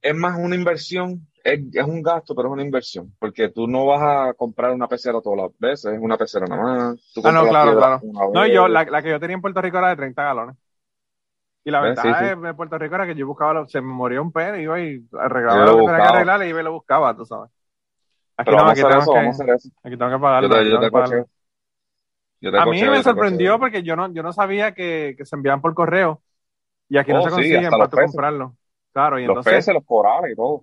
es 0.03 0.15
más 0.15 0.39
una 0.39 0.57
inversión, 0.57 1.27
es, 1.45 1.61
es 1.73 1.85
un 1.85 2.03
gasto, 2.03 2.35
pero 2.35 2.49
es 2.49 2.53
una 2.53 2.63
inversión, 2.65 3.15
porque 3.19 3.49
tú 3.51 3.67
no 3.67 3.87
vas 3.87 4.31
a 4.31 4.35
comprar 4.35 4.73
una 4.73 4.89
pecera 4.89 5.21
todas 5.21 5.39
las 5.51 5.59
veces, 5.59 5.93
es 5.95 6.01
una 6.01 6.17
pecera 6.17 6.47
nada 6.47 6.63
más. 6.63 7.11
Tú 7.15 7.23
Ah, 7.25 7.33
no, 7.33 7.49
claro, 7.49 7.77
claro. 7.77 8.07
No, 8.33 8.47
yo, 8.47 8.69
la, 8.69 8.85
la 8.85 9.03
que 9.03 9.11
yo 9.11 9.21
tenía 9.21 9.35
en 9.37 9.43
Puerto 9.43 9.61
Rico 9.61 9.79
era 9.79 9.89
de 9.91 9.97
30 9.97 10.23
galones. 10.25 10.57
Y 11.65 11.71
la 11.71 11.81
Eh, 11.81 11.83
ventaja 11.83 12.09
sí, 12.15 12.27
sí. 12.27 12.33
de 12.37 12.55
Puerto 12.55 12.79
Rico 12.79 12.95
era 12.95 13.07
que 13.07 13.15
yo 13.15 13.27
buscaba, 13.27 13.53
lo- 13.55 13.69
se 13.69 13.81
me 13.81 13.93
moría 13.93 14.23
un 14.23 14.33
pez, 14.33 14.59
iba 14.61 14.81
y 14.81 15.07
arreglaba 15.19 15.59
Yo 15.59 15.65
lo 15.65 15.77
lo 15.77 15.77
que 15.77 15.83
tenía 15.83 16.01
que 16.03 16.09
arreglar 16.09 16.43
y 16.43 16.49
iba 16.49 16.61
y 16.61 16.65
lo 16.65 16.73
buscaba, 16.73 17.15
tú 17.17 17.27
sabes. 17.27 17.51
Aquí 18.37 18.57
no, 18.57 18.69
aquí 18.69 18.85
tengo 18.87 19.09
eso, 19.09 19.11
que, 19.11 19.37
aquí 19.85 19.97
tengo 19.99 20.11
que 20.13 20.19
pagarlo. 20.21 20.49
Yo 20.49 20.65
te, 20.65 20.71
yo 20.71 20.79
tengo 20.79 20.81
te 20.81 20.87
que 20.87 20.93
pagarlo. 20.93 21.21
cocheo. 21.21 21.29
Yo 22.41 22.51
te 22.53 22.57
A 22.57 22.67
mí 22.67 22.89
me 22.89 23.03
sorprendió 23.03 23.59
porque 23.59 23.83
yo 23.83 23.97
no, 23.97 24.13
yo 24.13 24.23
no 24.23 24.33
sabía 24.33 24.75
que, 24.75 25.15
que 25.17 25.25
se 25.25 25.37
enviaban 25.37 25.61
por 25.63 25.75
correo 25.75 26.23
y 26.91 26.99
aquí 26.99 27.15
no 27.15 27.23
Oh, 27.23 27.23
se 27.23 27.31
sí, 27.31 27.55
consiguen 27.55 27.65
hasta 27.65 27.77
para 27.77 27.91
tú 27.91 27.99
peces. 28.01 28.01
comprarlo. 28.01 28.57
Claro, 28.93 29.21
y 29.21 29.25
Los 29.25 29.41
entonces, 29.41 29.43
peces, 29.43 29.75
los 29.75 29.85
corales 29.85 30.33
y 30.33 30.37
todo. 30.37 30.63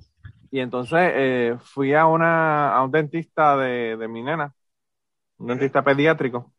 y 0.51 0.59
entonces 0.59 0.99
eh, 1.13 1.57
fui 1.61 1.93
a 1.93 2.05
una 2.07 2.75
a 2.75 2.83
un 2.83 2.91
dentista 2.91 3.57
de, 3.57 3.97
de 3.97 4.07
mi 4.07 4.23
nena, 4.23 4.53
un 5.37 5.47
dentista 5.47 5.83
pediátrico, 5.83 6.53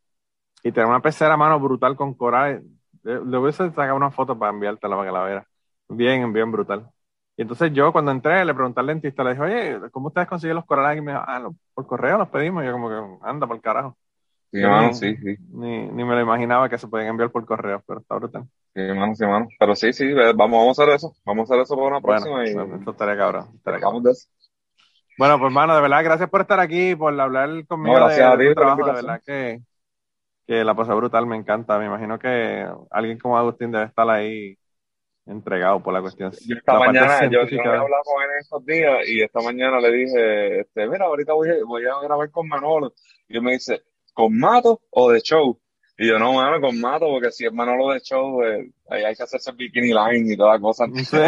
y 0.65 0.73
tenía 0.73 0.89
una 0.89 1.03
pecera 1.03 1.35
a 1.35 1.36
mano 1.39 1.61
brutal 1.61 1.97
con 1.97 2.15
corales. 2.15 2.65
Le, 3.05 3.19
hubiese 3.39 3.69
sacado 3.70 3.97
una 3.97 4.11
foto 4.12 4.39
para 4.39 4.53
enviártela 4.53 4.97
para 4.97 5.09
que 5.11 5.15
la 5.15 5.27
viera. 5.27 5.49
Bien, 5.89 6.32
bien 6.32 6.53
brutal. 6.53 6.90
Y 7.36 7.43
entonces 7.43 7.73
yo 7.74 7.93
cuando 7.93 8.12
entré 8.12 8.45
le 8.45 8.55
pregunté 8.55 8.81
al 8.81 8.89
dentista, 8.89 9.24
le 9.24 9.31
dije, 9.32 9.43
oye, 9.43 9.90
¿cómo 9.93 10.09
ustedes 10.09 10.28
consiguen 10.28 10.57
los 10.57 10.66
corales? 10.66 10.99
Y 10.99 11.03
me 11.03 11.12
dijo, 11.12 11.24
ah, 11.27 11.51
por 11.74 11.86
correo 11.86 12.19
los 12.19 12.28
pedimos. 12.31 12.65
Y 12.65 12.66
yo 12.66 12.73
como 12.74 12.90
que, 12.90 13.27
anda, 13.28 13.47
por 13.47 13.61
carajo. 13.62 13.99
Sí, 14.52 14.58
Yo 14.60 14.68
mano, 14.68 14.92
ni, 14.92 14.92
sí, 14.92 15.16
sí. 15.16 15.36
ni, 15.50 15.88
ni 15.90 16.04
me 16.04 16.14
lo 16.14 16.20
imaginaba 16.22 16.68
que 16.68 16.78
se 16.78 16.88
podían 16.88 17.08
enviar 17.10 17.30
por 17.30 17.46
correo, 17.46 17.82
pero 17.86 18.00
está 18.00 18.14
brutal. 18.16 18.48
Sí, 18.74 18.80
mano, 18.94 19.14
sí, 19.14 19.24
mano. 19.24 19.48
Pero 19.58 19.74
sí, 19.74 19.92
sí, 19.92 20.12
vamos, 20.12 20.36
vamos 20.58 20.78
a 20.78 20.82
hacer 20.82 20.94
eso. 20.94 21.12
Vamos 21.24 21.50
a 21.50 21.54
hacer 21.54 21.62
eso 21.64 21.74
para 21.76 21.88
una 21.88 22.00
Bueno, 22.00 22.00
próxima 22.00 22.48
y 22.48 22.52
bueno, 22.54 22.76
esto 22.76 22.90
estaría 22.92 23.16
cabrón. 23.16 23.54
estaría 23.56 23.80
cabrón. 23.80 24.00
hablamos 24.00 24.02
de 24.04 24.10
eso. 24.12 24.28
Bueno, 25.16 25.38
pues 25.38 25.48
hermano, 25.48 25.74
de 25.74 25.80
verdad, 25.82 26.04
gracias 26.04 26.30
por 26.30 26.42
estar 26.42 26.60
aquí, 26.60 26.94
por 26.94 27.18
hablar 27.20 27.66
conmigo 27.66 27.94
No, 27.94 28.04
de, 28.04 28.14
gracias 28.14 28.26
a 28.32 28.38
de 28.38 28.40
ti 28.40 28.48
la 28.54 28.54
trabajo. 28.54 28.86
De 28.86 28.92
verdad 28.92 29.22
que, 29.24 29.62
que 30.46 30.64
la 30.64 30.76
pasé 30.76 30.92
brutal, 30.94 31.26
me 31.26 31.36
encanta. 31.36 31.78
Me 31.78 31.86
imagino 31.86 32.18
que 32.18 32.66
alguien 32.90 33.18
como 33.18 33.38
Agustín 33.38 33.72
debe 33.72 33.86
estar 33.86 34.08
ahí 34.10 34.58
entregado 35.26 35.82
por 35.82 35.94
la 35.94 36.02
cuestión. 36.02 36.32
Yo 36.40 36.56
esta 36.56 36.74
la 36.74 36.80
mañana, 36.80 37.26
yo, 37.26 37.46
yo 37.48 37.62
había 37.62 37.80
hablado 37.80 38.02
con 38.04 38.22
él 38.22 38.30
en 38.32 38.38
estos 38.40 38.64
días 38.66 39.08
y 39.08 39.22
esta 39.22 39.40
mañana 39.40 39.80
le 39.80 39.90
dije, 39.92 40.60
este, 40.60 40.86
mira, 40.88 41.06
ahorita 41.06 41.32
voy, 41.32 41.48
a- 41.50 41.64
voy 41.64 41.84
a 41.86 42.00
grabar 42.02 42.30
con 42.30 42.48
Manolo. 42.48 42.92
Y 43.28 43.36
él 43.36 43.42
me 43.42 43.52
dice, 43.52 43.82
¿con 44.19 44.36
Mato 44.36 44.81
o 44.90 45.11
de 45.12 45.20
show? 45.20 45.57
Y 45.97 46.09
yo, 46.09 46.19
no, 46.19 46.32
mano, 46.32 46.61
con 46.61 46.81
Mato, 46.81 47.07
porque 47.07 47.31
si 47.31 47.47
es 47.47 47.53
Manolo 47.53 47.90
de 47.93 48.01
show, 48.01 48.43
eh, 48.43 48.69
ahí 48.90 49.05
hay 49.05 49.15
que 49.15 49.23
hacerse 49.23 49.53
bikini 49.53 49.93
line 49.95 50.32
y 50.32 50.36
toda 50.36 50.55
la 50.55 50.61
cosa. 50.61 50.86
Ese 50.97 51.27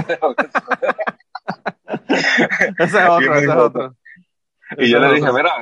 es 2.85 3.09
otro, 3.09 3.35
ese 3.35 3.45
es 3.45 3.51
otro. 3.51 3.95
Y 4.79 4.85
Ese 4.85 4.91
yo 4.93 4.99
es 4.99 5.03
le 5.05 5.09
dije, 5.15 5.23
otro. 5.29 5.35
mira, 5.35 5.53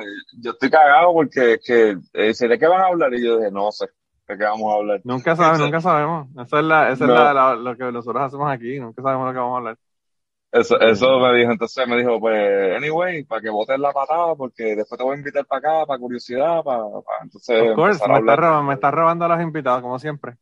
yo 0.41 0.51
estoy 0.51 0.69
cagado 0.69 1.13
porque 1.13 1.59
que, 1.63 1.97
eh, 2.13 2.33
¿de 2.47 2.59
qué 2.59 2.67
van 2.67 2.81
a 2.81 2.85
hablar? 2.87 3.13
Y 3.13 3.23
yo 3.23 3.37
dije, 3.37 3.51
no 3.51 3.71
sé, 3.71 3.85
¿de 4.27 4.37
qué 4.37 4.43
vamos 4.43 4.71
a 4.71 4.75
hablar? 4.77 5.01
Nunca 5.03 5.35
sabemos, 5.35 5.59
nunca 5.59 5.81
sabemos. 5.81 6.27
Esa 6.45 6.59
es, 6.59 6.65
la, 6.65 6.91
esa 6.91 7.05
es 7.05 7.09
la, 7.11 7.33
la- 7.33 7.55
lo 7.55 7.75
que 7.77 7.91
nosotros 7.91 8.23
hacemos 8.23 8.51
aquí. 8.51 8.79
Nunca 8.79 9.01
sabemos 9.01 9.27
lo 9.27 9.33
que 9.33 9.39
vamos 9.39 9.53
a 9.55 9.57
hablar. 9.57 9.77
Eso, 10.51 10.79
eso 10.79 11.19
me 11.19 11.37
dijo, 11.37 11.51
entonces 11.51 11.87
me 11.87 11.97
dijo, 11.97 12.19
pues, 12.19 12.75
anyway, 12.75 13.23
para 13.23 13.41
que 13.41 13.49
botes 13.49 13.77
la 13.79 13.91
patada, 13.93 14.33
porque 14.35 14.75
después 14.75 14.97
te 14.97 15.03
voy 15.03 15.13
a 15.15 15.17
invitar 15.19 15.45
para 15.45 15.59
acá, 15.59 15.85
para 15.85 15.99
curiosidad, 15.99 16.63
para, 16.63 16.83
para 17.05 17.23
entonces 17.23 17.61
Of 17.69 17.75
course, 17.75 17.99
me 17.99 18.05
está, 18.05 18.15
hablar. 18.15 18.39
robando, 18.39 18.63
me 18.63 18.73
está 18.73 18.91
robando 18.91 19.25
a 19.25 19.27
los 19.27 19.41
invitados, 19.41 19.81
como 19.83 19.99
siempre. 19.99 20.35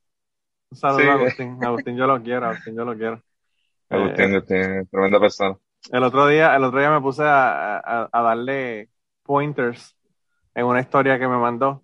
Un 0.71 0.77
saludo 0.77 1.01
Sí. 1.01 1.07
a 1.09 1.13
Agustín. 1.13 1.63
Agustín, 1.63 1.97
yo 1.97 2.07
lo 2.07 2.21
quiero, 2.23 2.45
Agustín, 2.47 2.75
yo 2.75 2.85
lo 2.85 2.95
quiero. 2.97 3.21
Agustín, 3.89 4.33
Agustín, 4.35 4.87
tremenda 4.89 5.19
persona. 5.19 5.57
El 5.91 6.03
otro 6.03 6.27
día, 6.27 6.55
el 6.55 6.63
otro 6.63 6.79
día 6.79 6.89
me 6.91 7.01
puse 7.01 7.23
a, 7.23 7.77
a- 7.77 8.09
a 8.11 8.21
darle 8.21 8.89
pointers 9.23 9.95
en 10.55 10.65
una 10.65 10.81
historia 10.81 11.19
que 11.19 11.27
me 11.27 11.37
mandó 11.37 11.83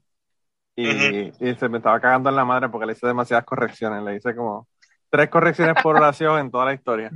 y, 0.75 1.29
y 1.45 1.55
se 1.55 1.69
me 1.69 1.77
estaba 1.77 1.99
cagando 2.01 2.29
en 2.29 2.35
la 2.35 2.45
madre 2.45 2.69
porque 2.69 2.85
le 2.87 2.93
hice 2.93 3.07
demasiadas 3.07 3.45
correcciones. 3.45 4.03
Le 4.03 4.15
hice 4.17 4.35
como 4.35 4.67
tres 5.09 5.29
correcciones 5.29 5.81
por 5.83 5.95
oración 5.95 6.39
en 6.39 6.51
toda 6.51 6.65
la 6.65 6.73
historia. 6.73 7.11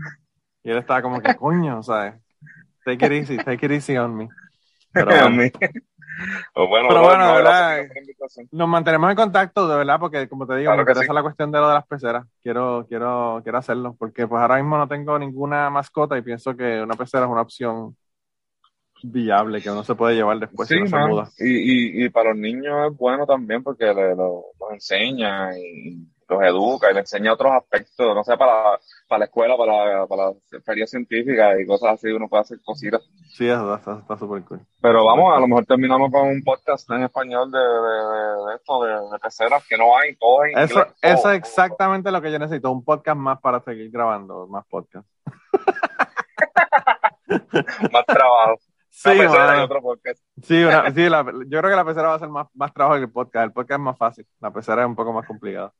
Y 0.68 0.72
él 0.72 0.78
estaba 0.80 1.02
como 1.02 1.22
que, 1.22 1.34
coño, 1.38 1.82
¿sabes? 1.82 2.16
Take 2.84 3.06
it 3.06 3.12
easy, 3.14 3.38
take 3.38 3.66
it 3.66 3.72
easy 3.72 3.98
on 3.98 4.18
me. 4.18 4.30
Pero 4.94 5.06
bueno, 6.68 6.88
Pero 6.90 7.02
bueno, 7.02 7.26
no, 7.28 7.34
verdad, 7.36 7.86
nos 8.52 8.68
mantenemos 8.68 9.10
en 9.12 9.16
contacto, 9.16 9.68
de 9.68 9.78
verdad, 9.78 9.98
porque 10.00 10.28
como 10.28 10.46
te 10.46 10.56
digo, 10.58 10.72
Claro 10.72 10.78
me 10.78 10.82
interesa 10.92 11.08
sí. 11.12 11.16
la 11.16 11.22
cuestión 11.22 11.52
de 11.52 11.60
lo 11.60 11.68
de 11.70 11.74
las 11.76 11.88
peceras. 11.88 12.26
Quiero, 12.44 12.86
quiero, 12.90 13.40
quiero 13.44 13.58
hacerlo, 13.60 13.96
porque 13.98 14.28
pues 14.28 14.42
ahora 14.42 14.56
mismo 14.58 14.78
no 14.78 14.88
tengo 14.90 15.18
ninguna 15.18 15.70
mascota 15.70 16.18
y 16.18 16.22
pienso 16.22 16.56
que 16.56 16.82
una 16.82 16.96
pecera 16.96 17.26
es 17.26 17.32
una 17.32 17.42
opción 17.42 17.96
viable 19.04 19.62
que 19.62 19.70
uno 19.70 19.84
se 19.84 19.96
puede 19.96 20.16
llevar 20.16 20.40
después 20.40 20.68
Sí, 20.68 20.74
si 20.74 20.80
no 20.82 20.88
se 20.88 20.96
man. 20.96 21.10
muda. 21.10 21.30
Y, 21.38 22.02
y, 22.02 22.06
y 22.06 22.10
para 22.10 22.32
los 22.32 22.40
niños 22.40 22.92
es 22.92 22.98
bueno 22.98 23.26
también 23.26 23.64
porque 23.64 23.86
le, 23.86 24.16
lo- 24.16 24.46
los 24.60 24.72
enseña 24.74 25.58
y 25.58 26.00
los 26.30 26.42
educa 26.44 26.92
y 26.92 26.94
le 26.94 27.00
enseña 27.02 27.34
otros 27.34 27.52
aspectos, 27.54 28.14
no 28.16 28.24
sé, 28.24 28.36
para, 28.38 28.80
para 29.08 29.20
la 29.20 29.26
escuela, 29.26 29.56
para, 29.58 30.06
para 30.08 30.26
la 30.26 30.34
feria 30.66 30.86
científica 30.86 31.60
y 31.60 31.66
cosas 31.66 31.94
así, 31.94 32.08
uno 32.10 32.28
puede 32.28 32.42
hacer 32.42 32.60
cositas. 32.64 33.02
Sí, 33.30 33.48
eso 33.48 33.76
está 33.76 34.18
súper 34.18 34.44
cool. 34.44 34.60
Pero 34.82 35.06
vamos, 35.06 35.36
a 35.36 35.40
lo 35.40 35.48
mejor 35.48 35.66
terminamos 35.66 36.12
con 36.12 36.28
un 36.28 36.44
podcast 36.44 36.90
en 36.92 37.04
español 37.04 37.50
de, 37.52 37.60
de, 37.60 37.66
de, 37.66 38.50
de 38.50 38.56
esto, 38.56 38.84
de, 38.84 38.92
de 39.12 39.20
peceras, 39.22 39.66
que 39.68 39.78
no 39.78 39.98
hay, 39.98 40.16
todo 40.18 40.44
en 40.46 40.58
Eso, 40.58 40.80
inglés. 40.80 40.96
todo, 41.02 41.12
eso 41.14 41.32
es 41.32 41.38
exactamente 41.38 42.12
lo 42.12 42.22
que 42.22 42.32
yo 42.32 42.40
necesito, 42.40 42.72
un 42.72 42.84
podcast 42.84 43.18
más 43.18 43.40
para 43.40 43.60
seguir 43.62 43.90
grabando, 43.92 44.48
más 44.48 44.66
podcast. 44.68 45.08
Más 47.92 48.06
trabajo. 48.06 48.56
Sí, 48.90 49.10
otro 49.12 49.80
podcast. 49.84 50.20
Sí, 50.42 50.64
una- 50.64 50.90
sí, 50.96 51.08
la- 51.08 51.22
yo 51.24 51.60
creo 51.60 51.70
que 51.70 51.76
la 51.76 51.86
pecera 51.86 52.08
va 52.08 52.16
a 52.16 52.20
ser 52.20 52.30
más, 52.30 52.48
más 52.56 52.74
trabajo 52.74 52.96
que 52.98 53.04
el 53.06 53.12
podcast. 53.12 53.46
El 53.46 53.54
podcast 53.54 53.80
es 53.80 53.84
más 53.84 53.96
fácil, 53.98 54.26
la 54.40 54.50
pecera 54.52 54.82
es 54.82 54.88
un 54.88 54.96
poco 54.96 55.14
más 55.14 55.28
complicado. 55.28 55.72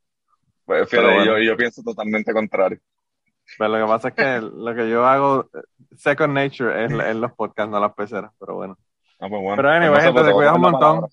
Pues 0.68 0.88
fíjate, 0.90 1.08
bueno. 1.14 1.24
yo, 1.24 1.38
yo 1.38 1.56
pienso 1.56 1.82
totalmente 1.82 2.32
contrario. 2.32 2.78
Pero 3.58 3.70
lo 3.78 3.86
que 3.86 3.90
pasa 3.90 4.08
es 4.08 4.14
que 4.14 4.40
lo 4.42 4.74
que 4.74 4.90
yo 4.90 5.06
hago, 5.06 5.48
second 5.96 6.34
nature, 6.34 6.84
es, 6.84 6.92
es 7.08 7.16
los 7.16 7.32
podcasts, 7.32 7.70
no 7.70 7.80
las 7.80 7.94
peceras, 7.94 8.32
pero 8.38 8.54
bueno. 8.56 8.76
Ah, 9.18 9.28
pues 9.28 9.42
bueno. 9.42 9.56
Pero 9.56 9.70
anyway, 9.70 10.00
Pues 10.02 10.04
gente, 10.04 10.20
pues 10.20 10.26
te 10.26 10.28
te 10.28 10.32
voy 10.32 10.44
cuidas 10.44 10.52
a 10.52 10.56
un 10.56 10.60
montón. 10.60 10.80
palabra. 10.80 11.08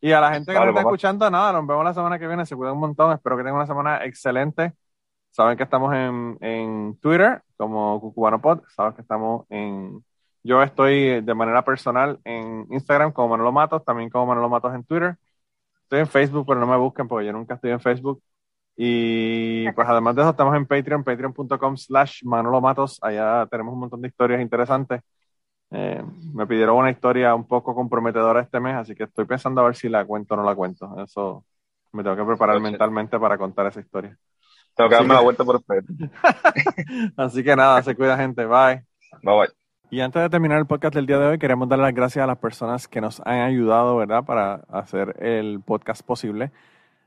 Y 0.00 0.12
a 0.12 0.20
la 0.20 0.32
gente 0.32 0.52
que 0.54 0.60
nos 0.60 0.68
está 0.68 0.80
papá. 0.80 0.80
escuchando, 0.80 1.30
nada, 1.30 1.52
nos 1.52 1.66
vemos 1.66 1.84
la 1.84 1.94
semana 1.94 2.18
que 2.18 2.26
viene, 2.26 2.46
se 2.46 2.56
cuidan 2.56 2.74
un 2.74 2.80
montón. 2.80 3.12
Espero 3.12 3.36
que 3.36 3.42
tengan 3.42 3.56
una 3.56 3.66
semana 3.66 4.04
excelente. 4.04 4.72
Saben 5.30 5.56
que 5.56 5.64
estamos 5.64 5.94
en, 5.94 6.38
en 6.40 6.98
Twitter 7.00 7.42
como 7.56 8.00
Cucubano 8.00 8.40
Pod, 8.40 8.62
saben 8.74 8.94
que 8.94 9.02
estamos 9.02 9.46
en... 9.50 10.04
Yo 10.42 10.62
estoy 10.62 11.22
de 11.22 11.34
manera 11.34 11.64
personal 11.64 12.20
en 12.24 12.66
Instagram 12.70 13.12
como 13.12 13.28
Manolo 13.30 13.52
Matos, 13.52 13.84
también 13.84 14.10
como 14.10 14.26
Manolo 14.26 14.48
Matos 14.48 14.74
en 14.74 14.84
Twitter. 14.84 15.16
Estoy 15.84 16.00
en 16.00 16.06
Facebook, 16.08 16.46
pero 16.46 16.60
no 16.60 16.66
me 16.66 16.76
busquen 16.76 17.08
porque 17.08 17.26
yo 17.26 17.32
nunca 17.32 17.54
estoy 17.54 17.70
en 17.72 17.80
Facebook. 17.80 18.22
Y 18.76 19.70
pues 19.72 19.88
además 19.88 20.16
de 20.16 20.22
eso 20.22 20.30
estamos 20.30 20.56
en 20.56 20.66
Patreon, 20.66 21.04
patreon.com 21.04 21.76
slash 21.76 22.24
Manolo 22.24 22.60
Matos. 22.60 22.98
Allá 23.02 23.46
tenemos 23.50 23.72
un 23.74 23.80
montón 23.80 24.00
de 24.00 24.08
historias 24.08 24.40
interesantes. 24.40 25.00
Eh, 25.70 26.02
me 26.32 26.46
pidieron 26.46 26.76
una 26.76 26.90
historia 26.90 27.34
un 27.34 27.46
poco 27.46 27.74
comprometedora 27.74 28.40
este 28.40 28.60
mes, 28.60 28.74
así 28.74 28.94
que 28.94 29.04
estoy 29.04 29.24
pensando 29.24 29.60
a 29.60 29.64
ver 29.64 29.76
si 29.76 29.88
la 29.88 30.04
cuento 30.04 30.34
o 30.34 30.36
no 30.36 30.44
la 30.44 30.54
cuento. 30.54 30.94
Eso 31.02 31.44
me 31.92 32.02
tengo 32.02 32.16
que 32.16 32.24
preparar 32.24 32.56
Oye. 32.56 32.64
mentalmente 32.70 33.18
para 33.18 33.38
contar 33.38 33.66
esa 33.66 33.80
historia. 33.80 34.16
Tengo 34.74 34.90
que 34.90 34.96
darme 34.96 35.14
la 35.14 35.20
vuelta 35.20 35.44
por 35.44 35.62
el. 35.68 36.10
Así 37.16 37.44
que 37.44 37.54
nada, 37.54 37.82
se 37.82 37.94
cuida 37.94 38.16
gente, 38.16 38.44
bye. 38.44 38.84
Bye 39.22 39.38
bye. 39.38 39.48
Y 39.90 40.00
antes 40.00 40.20
de 40.20 40.28
terminar 40.28 40.58
el 40.58 40.66
podcast 40.66 40.94
del 40.94 41.06
día 41.06 41.18
de 41.18 41.26
hoy, 41.26 41.38
queremos 41.38 41.68
darle 41.68 41.84
las 41.84 41.94
gracias 41.94 42.24
a 42.24 42.26
las 42.26 42.38
personas 42.38 42.88
que 42.88 43.00
nos 43.00 43.20
han 43.20 43.42
ayudado, 43.42 43.96
¿verdad?, 43.96 44.24
para 44.24 44.54
hacer 44.68 45.22
el 45.22 45.60
podcast 45.60 46.02
posible. 46.04 46.50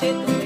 Gracias. 0.00 0.37